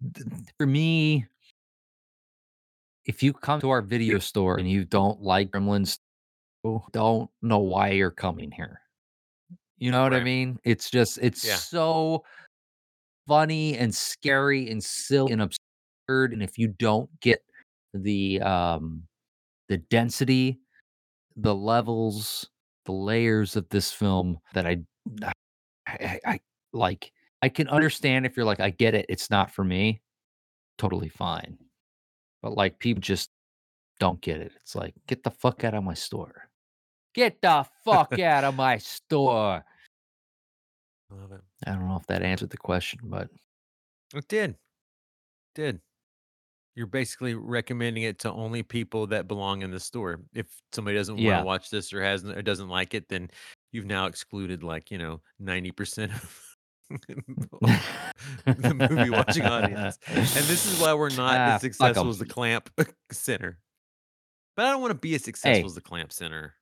for 0.58 0.66
me 0.66 1.26
if 3.04 3.22
you 3.22 3.32
come 3.32 3.60
to 3.60 3.70
our 3.70 3.80
video 3.82 4.18
store 4.18 4.58
and 4.58 4.70
you 4.70 4.84
don't 4.84 5.22
like 5.22 5.50
Gremlins, 5.50 5.98
don't 6.92 7.30
know 7.40 7.58
why 7.58 7.90
you're 7.90 8.10
coming 8.10 8.50
here. 8.50 8.82
You 9.78 9.90
know 9.90 10.02
what 10.02 10.12
I 10.12 10.22
mean? 10.22 10.58
It's 10.64 10.90
just 10.90 11.18
it's 11.22 11.42
Yeah. 11.42 11.54
so 11.56 12.24
funny 13.26 13.76
and 13.78 13.94
scary 13.94 14.68
and 14.70 14.82
silly 14.84 15.32
and 15.32 15.42
and 16.08 16.42
if 16.42 16.58
you 16.58 16.68
don't 16.68 17.08
get 17.20 17.42
the 17.94 18.40
um 18.40 19.02
the 19.68 19.76
density, 19.76 20.58
the 21.36 21.54
levels, 21.54 22.48
the 22.86 22.92
layers 22.92 23.56
of 23.56 23.68
this 23.68 23.92
film 23.92 24.38
that 24.54 24.66
I 24.66 24.78
I, 25.22 25.32
I, 25.86 26.20
I 26.24 26.40
like 26.72 27.12
I 27.42 27.48
can 27.48 27.68
understand 27.68 28.26
if 28.26 28.36
you're 28.36 28.46
like 28.46 28.60
I 28.60 28.70
get 28.70 28.94
it, 28.94 29.06
it's 29.08 29.30
not 29.30 29.50
for 29.50 29.64
me. 29.64 30.00
Totally 30.78 31.08
fine. 31.08 31.58
But 32.42 32.56
like 32.56 32.78
people 32.78 33.02
just 33.02 33.30
don't 34.00 34.20
get 34.20 34.40
it. 34.40 34.52
It's 34.62 34.74
like 34.74 34.94
get 35.06 35.22
the 35.22 35.30
fuck 35.30 35.64
out 35.64 35.74
of 35.74 35.84
my 35.84 35.94
store. 35.94 36.48
Get 37.14 37.40
the 37.42 37.66
fuck 37.84 38.18
out 38.18 38.44
of 38.44 38.54
my 38.54 38.78
store. 38.78 39.64
Love 41.10 41.32
it. 41.32 41.40
I 41.66 41.72
don't 41.72 41.88
know 41.88 41.96
if 41.96 42.06
that 42.06 42.22
answered 42.22 42.50
the 42.50 42.58
question, 42.58 43.00
but 43.04 43.28
It 44.14 44.28
did. 44.28 44.50
It 44.50 44.56
Did. 45.54 45.80
You're 46.78 46.86
basically 46.86 47.34
recommending 47.34 48.04
it 48.04 48.20
to 48.20 48.30
only 48.30 48.62
people 48.62 49.08
that 49.08 49.26
belong 49.26 49.62
in 49.62 49.72
the 49.72 49.80
store. 49.80 50.20
If 50.32 50.46
somebody 50.72 50.96
doesn't 50.96 51.16
want 51.16 51.24
Yeah. 51.24 51.40
to 51.40 51.44
watch 51.44 51.70
this 51.70 51.92
or 51.92 52.00
hasn't 52.04 52.38
or 52.38 52.40
doesn't 52.42 52.68
like 52.68 52.94
it, 52.94 53.08
then 53.08 53.32
you've 53.72 53.84
now 53.86 54.06
excluded 54.06 54.62
like, 54.62 54.92
you 54.92 54.98
know, 54.98 55.20
90% 55.42 56.12
of 56.14 56.56
the 58.46 58.74
movie 58.88 59.10
watching 59.10 59.44
audience. 59.44 59.98
And 60.06 60.24
this 60.24 60.66
is 60.72 60.80
why 60.80 60.94
we're 60.94 61.08
not 61.10 61.34
Ah, 61.36 61.54
as 61.56 61.62
fuck 61.62 61.64
'em. 61.64 61.72
successful 61.72 62.08
as 62.10 62.18
the 62.20 62.26
Clamp 62.26 62.70
Center. 63.10 63.58
But 64.54 64.66
I 64.66 64.70
don't 64.70 64.80
want 64.80 64.92
to 64.92 64.98
be 64.98 65.16
as 65.16 65.24
successful 65.24 65.60
Hey. 65.62 65.66
as 65.66 65.74
the 65.74 65.80
Clamp 65.80 66.12
Center. 66.12 66.54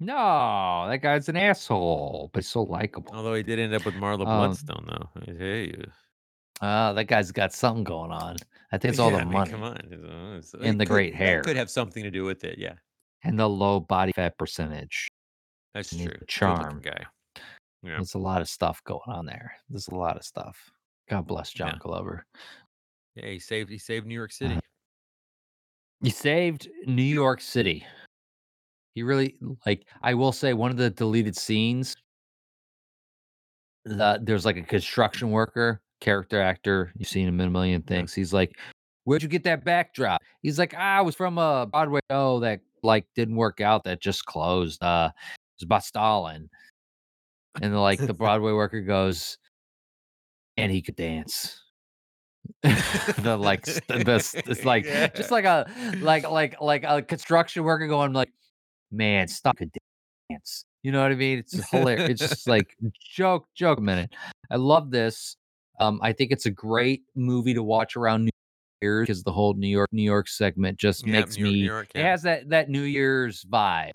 No, 0.00 0.86
that 0.88 1.02
guy's 1.02 1.28
an 1.28 1.36
asshole, 1.36 2.30
but 2.32 2.46
so 2.46 2.62
likable. 2.62 3.12
Although 3.14 3.34
he 3.34 3.42
did 3.42 3.58
end 3.58 3.74
up 3.74 3.84
with 3.84 3.94
Marla 3.96 4.20
Um, 4.20 4.38
Bloodstone, 4.38 4.86
though. 4.88 5.10
I 5.20 5.84
Uh, 6.60 6.92
that 6.92 7.04
guy's 7.04 7.32
got 7.32 7.52
something 7.52 7.84
going 7.84 8.10
on. 8.10 8.36
I 8.72 8.78
think 8.78 8.90
it's 8.92 8.98
all 8.98 9.10
Yeah, 9.10 9.16
the 9.18 9.22
I 9.22 9.24
mean, 9.24 9.32
money 9.32 9.50
Come 9.50 9.62
on. 9.62 9.76
It's, 9.76 9.92
uh, 9.92 10.36
it's- 10.38 10.54
And 10.54 10.64
it 10.64 10.78
the 10.78 10.84
could- 10.86 10.88
great 10.92 11.12
that 11.12 11.16
hair. 11.18 11.42
could 11.42 11.56
have 11.56 11.70
something 11.70 12.02
to 12.02 12.10
do 12.10 12.24
with 12.24 12.44
it. 12.44 12.58
Yeah, 12.58 12.74
and 13.24 13.38
the 13.38 13.48
low 13.48 13.80
body 13.80 14.12
fat 14.12 14.36
percentage. 14.38 15.08
that's 15.74 15.92
And 15.92 16.00
true. 16.02 16.08
Good-looking 16.10 16.26
charm. 16.28 16.80
guy. 16.80 17.06
Yeah. 17.82 17.96
There's 17.96 18.14
a 18.14 18.18
lot 18.18 18.42
of 18.42 18.48
stuff 18.48 18.82
going 18.84 19.00
on 19.06 19.24
there. 19.24 19.56
There's 19.70 19.88
a 19.88 19.94
lot 19.94 20.16
of 20.16 20.24
stuff. 20.24 20.70
God 21.08 21.26
bless 21.26 21.50
John 21.52 21.68
Yeah. 21.74 21.78
Glover. 21.78 22.26
Yeah, 23.14 23.26
he 23.28 23.38
saved. 23.38 23.70
He 23.70 23.78
saved 23.78 24.06
New 24.06 24.14
York 24.14 24.32
City. 24.32 24.58
He 26.02 26.10
saved 26.10 26.68
New 26.86 27.02
York 27.02 27.40
City. 27.40 27.86
He 28.94 29.02
really 29.02 29.36
like. 29.64 29.86
I 30.02 30.14
will 30.14 30.32
say 30.32 30.52
one 30.52 30.70
of 30.70 30.76
the 30.76 30.90
deleted 30.90 31.36
scenes. 31.36 31.94
The, 33.84 34.20
there's 34.22 34.44
like 34.44 34.56
a 34.56 34.62
construction 34.62 35.30
worker, 35.30 35.80
character 36.00 36.40
actor. 36.40 36.92
You've 36.96 37.08
seen 37.08 37.28
him 37.28 37.40
in 37.40 37.48
a 37.48 37.50
million 37.50 37.82
things. 37.82 38.12
He's 38.14 38.32
like, 38.32 38.58
"Where'd 39.04 39.22
you 39.22 39.28
get 39.28 39.44
that 39.44 39.64
backdrop?" 39.64 40.22
He's 40.42 40.58
like, 40.58 40.74
"Ah, 40.76 40.98
I 40.98 41.00
was 41.02 41.14
from 41.14 41.38
a 41.38 41.66
Broadway 41.66 42.00
show 42.10 42.40
that 42.40 42.60
like 42.82 43.06
didn't 43.14 43.36
work 43.36 43.60
out. 43.60 43.84
That 43.84 44.00
just 44.00 44.24
closed. 44.24 44.82
Uh, 44.82 45.10
it 45.14 45.60
was 45.60 45.64
about 45.64 45.84
Stalin." 45.84 46.48
And 47.62 47.78
like 47.80 47.98
the 47.98 48.14
Broadway 48.14 48.52
worker 48.52 48.80
goes, 48.80 49.38
"And 50.56 50.72
he 50.72 50.82
could 50.82 50.96
dance." 50.96 51.60
the 52.62 53.36
like 53.38 53.66
st- 53.66 54.04
this 54.04 54.34
it's 54.34 54.64
like 54.64 54.84
just 55.14 55.30
like 55.30 55.44
a 55.44 55.70
like 56.00 56.28
like 56.28 56.60
like 56.60 56.84
a 56.84 57.02
construction 57.02 57.64
worker 57.64 57.86
going 57.86 58.12
like 58.12 58.30
man 58.90 59.28
stop 59.28 59.56
could 59.56 59.70
dance 60.28 60.64
you 60.82 60.90
know 60.90 61.02
what 61.02 61.12
i 61.12 61.14
mean 61.14 61.38
it's 61.38 61.70
hilarious 61.70 62.10
it's 62.10 62.20
just 62.20 62.48
like 62.48 62.76
joke 63.14 63.46
joke 63.54 63.78
a 63.78 63.82
minute 63.82 64.10
i 64.50 64.56
love 64.56 64.90
this 64.90 65.36
um 65.80 65.98
i 66.02 66.12
think 66.12 66.30
it's 66.30 66.46
a 66.46 66.50
great 66.50 67.02
movie 67.14 67.54
to 67.54 67.62
watch 67.62 67.96
around 67.96 68.24
new 68.24 68.30
year's 68.82 69.06
because 69.06 69.22
the 69.24 69.32
whole 69.32 69.54
new 69.54 69.68
york 69.68 69.88
new 69.92 70.02
york 70.02 70.28
segment 70.28 70.78
just 70.78 71.06
Yeah, 71.06 71.12
makes 71.12 71.36
New 71.36 71.44
York, 71.44 71.52
me 71.52 71.60
New 71.60 71.66
York, 71.66 71.88
it 71.94 72.04
has 72.04 72.22
that 72.22 72.48
that 72.50 72.68
new 72.70 72.82
year's 72.82 73.44
vibe 73.44 73.92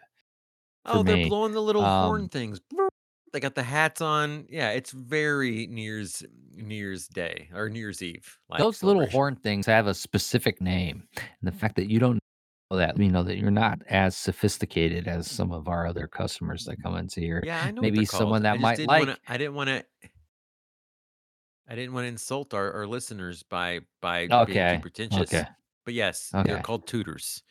Oh, 0.85 1.01
they're 1.01 1.15
me. 1.15 1.29
blowing 1.29 1.51
the 1.53 1.61
little 1.61 1.83
horn 1.83 2.23
Um, 2.23 2.29
things. 2.29 2.59
They 3.33 3.41
got 3.41 3.55
the 3.55 3.63
hats 3.63 3.99
on. 3.99 4.45
Yeah, 4.49 4.69
it's 4.69 4.91
very 4.91 5.67
New 5.67 5.81
Year's 5.81 6.23
New 6.53 6.73
Year's 6.75 7.09
Day 7.09 7.49
or 7.53 7.69
New 7.69 7.79
Year's 7.79 8.01
Eve. 8.01 8.37
Those 8.57 8.81
little 8.81 9.07
horn 9.07 9.35
things 9.35 9.65
have 9.65 9.87
a 9.87 9.93
specific 9.93 10.61
name 10.61 11.05
and 11.17 11.25
the 11.41 11.51
fact 11.51 11.75
that 11.75 11.89
you 11.89 11.99
don't 11.99 12.17
know 12.71 12.77
that 12.77 12.97
you 12.97 13.11
know 13.11 13.23
that 13.23 13.37
you're 13.37 13.51
not 13.51 13.79
as 13.89 14.15
sophisticated 14.15 15.09
as 15.09 15.29
some 15.29 15.51
of 15.51 15.67
our 15.67 15.85
other 15.85 16.07
customers 16.07 16.63
that 16.65 16.81
come 16.81 16.95
into 16.95 17.19
here 17.19 17.41
Yeah, 17.45 17.61
I 17.61 17.71
know. 17.71 17.81
maybe 17.81 18.05
someone 18.05 18.41
called. 18.41 18.43
that 18.43 18.61
might 18.61 18.79
like 18.87 19.01
Wanna, 19.01 19.17
I 19.27 19.37
didn't 19.37 19.55
want 19.55 19.67
to. 19.69 19.83
I 21.67 21.75
didn't 21.75 21.93
want 21.93 22.03
to 22.05 22.09
insult 22.09 22.53
our, 22.53 22.71
our 22.73 22.87
listeners 22.87 23.43
by 23.43 23.79
by 24.01 24.27
being 24.27 24.41
Okay, 24.41 24.75
too 24.75 24.81
pretentious. 24.81 25.33
okay 25.33 25.45
But 25.85 25.93
yes, 25.93 26.31
Okay. 26.33 26.49
they're 26.51 26.61
called 26.61 26.87
tutors, 26.87 27.43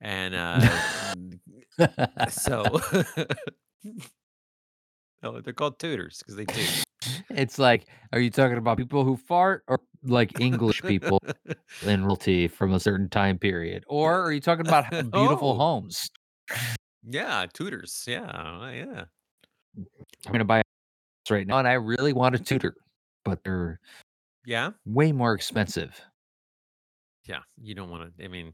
and 0.00 0.34
uh, 0.34 0.60
so. 2.30 2.80
Oh, 5.22 5.40
they're 5.42 5.52
called 5.52 5.78
tutors 5.78 6.18
because 6.20 6.34
they 6.36 6.46
toot. 6.46 6.84
it's 7.30 7.58
like 7.58 7.86
are 8.12 8.20
you 8.20 8.30
talking 8.30 8.56
about 8.56 8.78
people 8.78 9.04
who 9.04 9.16
fart 9.16 9.62
or 9.68 9.80
like 10.02 10.38
english 10.40 10.80
people 10.82 11.18
in 11.86 12.04
realty 12.04 12.48
from 12.48 12.72
a 12.72 12.80
certain 12.80 13.08
time 13.08 13.38
period 13.38 13.84
or 13.86 14.22
are 14.22 14.32
you 14.32 14.40
talking 14.40 14.66
about 14.66 14.84
beautiful 15.12 15.52
Oh. 15.52 15.58
homes 15.58 16.10
yeah, 17.06 17.46
tutors. 17.52 18.04
Yeah, 18.06 18.24
uh, 18.24 18.70
yeah. 18.70 19.04
i'm 20.26 20.32
gonna 20.32 20.44
buy 20.44 20.58
a 20.58 20.60
house 20.60 21.30
right 21.30 21.46
now 21.46 21.58
and 21.58 21.68
i 21.68 21.74
really 21.74 22.12
want 22.12 22.34
a 22.34 22.38
tutor 22.38 22.74
but 23.24 23.42
they're 23.44 23.80
Yeah, 24.44 24.70
way 24.84 25.12
more 25.12 25.34
expensive 25.34 26.00
yeah. 27.26 27.40
You 27.60 27.74
don't 27.74 27.90
want 27.90 28.16
to. 28.18 28.24
I 28.24 28.28
mean, 28.28 28.52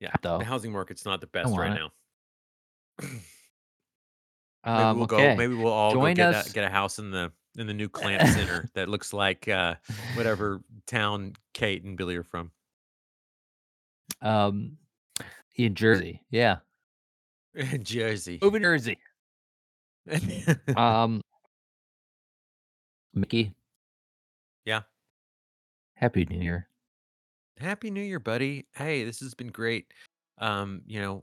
yeah. 0.00 0.12
Though. 0.20 0.38
The 0.38 0.44
housing 0.44 0.72
market's 0.72 1.04
not 1.06 1.20
the 1.20 1.26
best 1.28 1.56
right 1.56 1.72
it. 1.72 1.74
now. 1.74 1.90
um, 4.64 4.76
maybe 4.76 4.94
we'll 4.96 5.04
okay. 5.04 5.30
go. 5.30 5.36
Maybe 5.36 5.54
we'll 5.54 5.72
all 5.72 5.92
Join 5.92 6.14
get 6.14 6.46
a, 6.46 6.52
get 6.52 6.64
a 6.64 6.68
house 6.68 6.98
in 6.98 7.10
the 7.10 7.32
in 7.56 7.66
the 7.66 7.72
new 7.74 7.88
Clamp 7.88 8.28
Center 8.28 8.68
that 8.74 8.88
looks 8.88 9.12
like 9.12 9.48
uh, 9.48 9.76
whatever 10.14 10.60
town 10.86 11.34
Kate 11.54 11.82
and 11.84 11.96
Billy 11.96 12.16
are 12.16 12.22
from. 12.22 12.50
um 14.20 14.76
in 15.56 15.74
jersey 15.74 16.22
yeah 16.30 16.56
In 17.54 17.82
Jersey. 17.84 18.38
Move 18.40 18.54
to 18.54 18.60
jersey 18.60 18.98
um 20.76 21.20
mickey 23.14 23.54
Yeah. 24.64 24.82
happy 25.94 26.24
new 26.24 26.40
year 26.42 26.68
Happy 27.58 27.90
New 27.92 28.02
Year, 28.02 28.18
buddy. 28.18 28.66
Hey, 28.74 29.04
this 29.04 29.20
has 29.20 29.34
been 29.34 29.48
great. 29.48 29.92
Um, 30.38 30.82
you 30.84 31.00
know, 31.00 31.22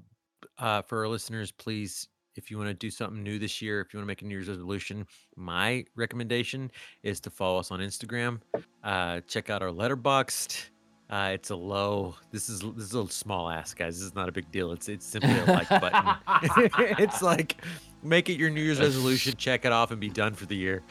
uh, 0.58 0.82
for 0.84 1.00
our 1.00 1.08
listeners, 1.10 1.52
please, 1.52 2.08
if 2.36 2.50
you 2.50 2.58
want 2.58 2.70
to 2.70 2.74
do 2.74 2.90
something 2.90 3.22
new 3.22 3.40
this 3.40 3.62
year, 3.62 3.82
if 3.82 3.94
you 3.94 3.98
want 3.98 4.06
to 4.06 4.08
make 4.08 4.22
a 4.22 4.26
New 4.26 4.36
Year's 4.36 4.48
resolution, 4.48 5.06
my 5.36 5.84
recommendation 5.96 6.72
is 7.04 7.20
to 7.22 7.30
follow 7.30 7.60
us 7.60 7.72
on 7.72 7.80
Instagram. 7.80 8.40
Uh, 8.84 9.20
check 9.28 9.50
out 9.50 9.62
our 9.62 9.70
Letterboxd. 9.70 10.70
Uh, 11.10 11.32
it's 11.34 11.50
a 11.50 11.56
low. 11.56 12.16
This 12.32 12.48
is 12.48 12.62
this 12.62 12.86
is 12.86 12.94
a 12.94 13.08
small 13.08 13.50
ass, 13.50 13.74
guys. 13.74 13.98
This 13.98 14.06
is 14.06 14.16
not 14.16 14.30
a 14.30 14.32
big 14.32 14.50
deal. 14.52 14.72
It's 14.72 14.88
it's 14.88 15.06
simply 15.06 15.38
a 15.40 15.46
like 15.46 15.68
button. 15.68 16.16
it's 17.00 17.22
like 17.22 17.58
make 18.04 18.30
it 18.30 18.38
your 18.38 18.52
New 18.52 18.62
Year's 18.62 18.80
resolution, 18.80 19.34
check 19.36 19.66
it 19.66 19.72
off, 19.74 19.92
and 19.92 20.00
be 20.00 20.10
done 20.10 20.36
for 20.36 20.46
the 20.46 20.56
year. 20.56 20.84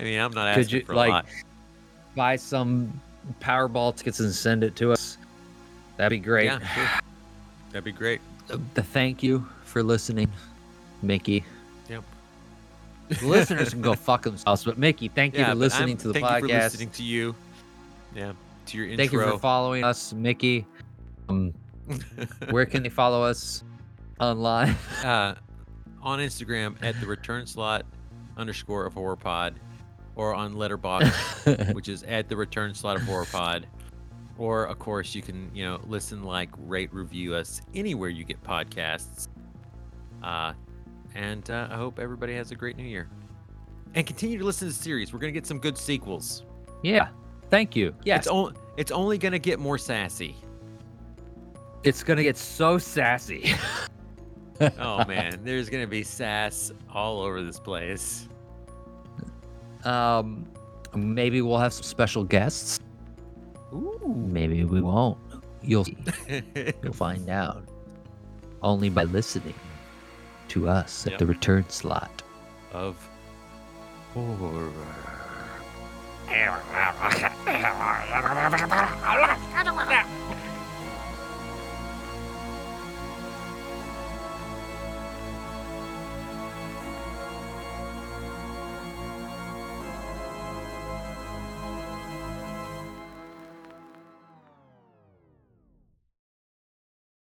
I 0.00 0.04
mean, 0.04 0.18
I'm 0.18 0.32
not 0.32 0.54
Could 0.54 0.64
asking 0.64 0.80
you, 0.80 0.86
for 0.86 0.92
a 0.92 0.96
like, 0.96 1.10
lot. 1.10 1.26
buy 2.16 2.36
some 2.36 3.00
Powerball 3.40 3.94
tickets 3.94 4.18
and 4.20 4.32
send 4.34 4.64
it 4.64 4.74
to 4.76 4.92
us. 4.92 5.18
That'd 5.96 6.10
be 6.10 6.18
great. 6.24 6.46
Yeah, 6.46 6.58
sure. 6.74 6.88
that'd 7.70 7.84
be 7.84 7.92
great. 7.92 8.20
The 8.74 8.82
thank 8.82 9.22
you 9.22 9.46
for 9.64 9.82
listening, 9.82 10.30
Mickey. 11.02 11.44
Yep. 11.88 12.02
The 13.20 13.26
listeners 13.26 13.70
can 13.70 13.82
go 13.82 13.94
fuck 13.94 14.22
themselves, 14.22 14.64
but 14.64 14.78
Mickey, 14.78 15.08
thank 15.08 15.36
you 15.36 15.44
for 15.44 15.54
listening 15.54 15.90
I'm- 15.90 15.98
to 15.98 16.08
the 16.12 16.20
podcast. 16.20 16.30
thank 16.30 16.42
you 16.42 16.48
for 16.48 16.54
listening 16.64 16.90
to 16.90 17.02
you. 17.02 17.34
Yeah, 18.14 18.32
to 18.66 18.76
your 18.76 18.86
intro. 18.86 18.96
thank 18.96 19.12
you 19.12 19.20
for 19.20 19.38
following 19.38 19.84
us, 19.84 20.12
Mickey. 20.12 20.66
Um, 21.28 21.52
where 22.50 22.66
can 22.66 22.82
they 22.82 22.88
follow 22.88 23.22
us 23.22 23.62
online? 24.18 24.70
uh, 25.04 25.34
on 26.02 26.18
Instagram 26.18 26.74
at 26.82 26.98
the 27.00 27.06
return 27.06 27.46
slot 27.46 27.84
underscore 28.36 28.86
of 28.86 28.94
horror 28.94 29.16
pod, 29.16 29.54
or 30.20 30.34
on 30.34 30.52
Letterboxd, 30.54 31.72
which 31.74 31.88
is 31.88 32.02
at 32.02 32.28
the 32.28 32.36
return 32.36 32.74
slot 32.74 32.96
of 32.96 33.02
horror 33.04 33.24
pod. 33.24 33.66
Or 34.36 34.64
of 34.64 34.78
course, 34.78 35.14
you 35.14 35.22
can 35.22 35.50
you 35.54 35.64
know 35.64 35.80
listen, 35.86 36.22
like, 36.22 36.50
rate, 36.58 36.92
review 36.92 37.34
us 37.34 37.62
anywhere 37.74 38.10
you 38.10 38.24
get 38.24 38.42
podcasts. 38.44 39.28
Uh, 40.22 40.52
and 41.14 41.50
uh, 41.50 41.68
I 41.70 41.76
hope 41.76 41.98
everybody 41.98 42.34
has 42.34 42.50
a 42.50 42.54
great 42.54 42.76
New 42.76 42.84
Year. 42.84 43.08
And 43.94 44.06
continue 44.06 44.38
to 44.38 44.44
listen 44.44 44.68
to 44.68 44.74
the 44.74 44.82
series. 44.82 45.10
We're 45.14 45.20
gonna 45.20 45.32
get 45.32 45.46
some 45.46 45.58
good 45.58 45.78
sequels. 45.78 46.44
yeah. 46.82 47.08
Thank 47.48 47.74
you. 47.74 47.92
Yes. 48.04 48.18
It's, 48.18 48.28
on, 48.28 48.54
it's 48.76 48.92
only 48.92 49.18
gonna 49.18 49.38
get 49.38 49.58
more 49.58 49.78
sassy. 49.78 50.36
It's 51.82 52.04
gonna 52.04 52.22
get 52.22 52.36
so 52.36 52.76
sassy. 52.78 53.54
Oh 54.78 55.02
man, 55.06 55.40
there's 55.42 55.70
gonna 55.70 55.86
be 55.86 56.02
sass 56.02 56.70
all 56.92 57.22
over 57.22 57.42
this 57.42 57.58
place. 57.58 58.28
Um, 59.84 60.46
maybe 60.94 61.40
we'll 61.42 61.58
have 61.58 61.72
some 61.72 61.82
special 61.84 62.24
guests. 62.24 62.80
Ooh. 63.72 64.00
Maybe 64.28 64.64
we 64.64 64.80
won't. 64.80 65.18
You'll 65.62 65.84
see. 65.84 65.96
You'll 66.82 66.92
find 66.92 67.28
out. 67.28 67.64
Only 68.62 68.88
by 68.90 69.04
listening 69.04 69.54
to 70.48 70.68
us 70.68 71.06
at 71.06 71.12
Yep. 71.12 71.18
the 71.20 71.26
return 71.26 71.64
slot. 71.68 72.22
of 72.72 72.96
horror. 74.14 74.70
Yeah. 76.28 77.26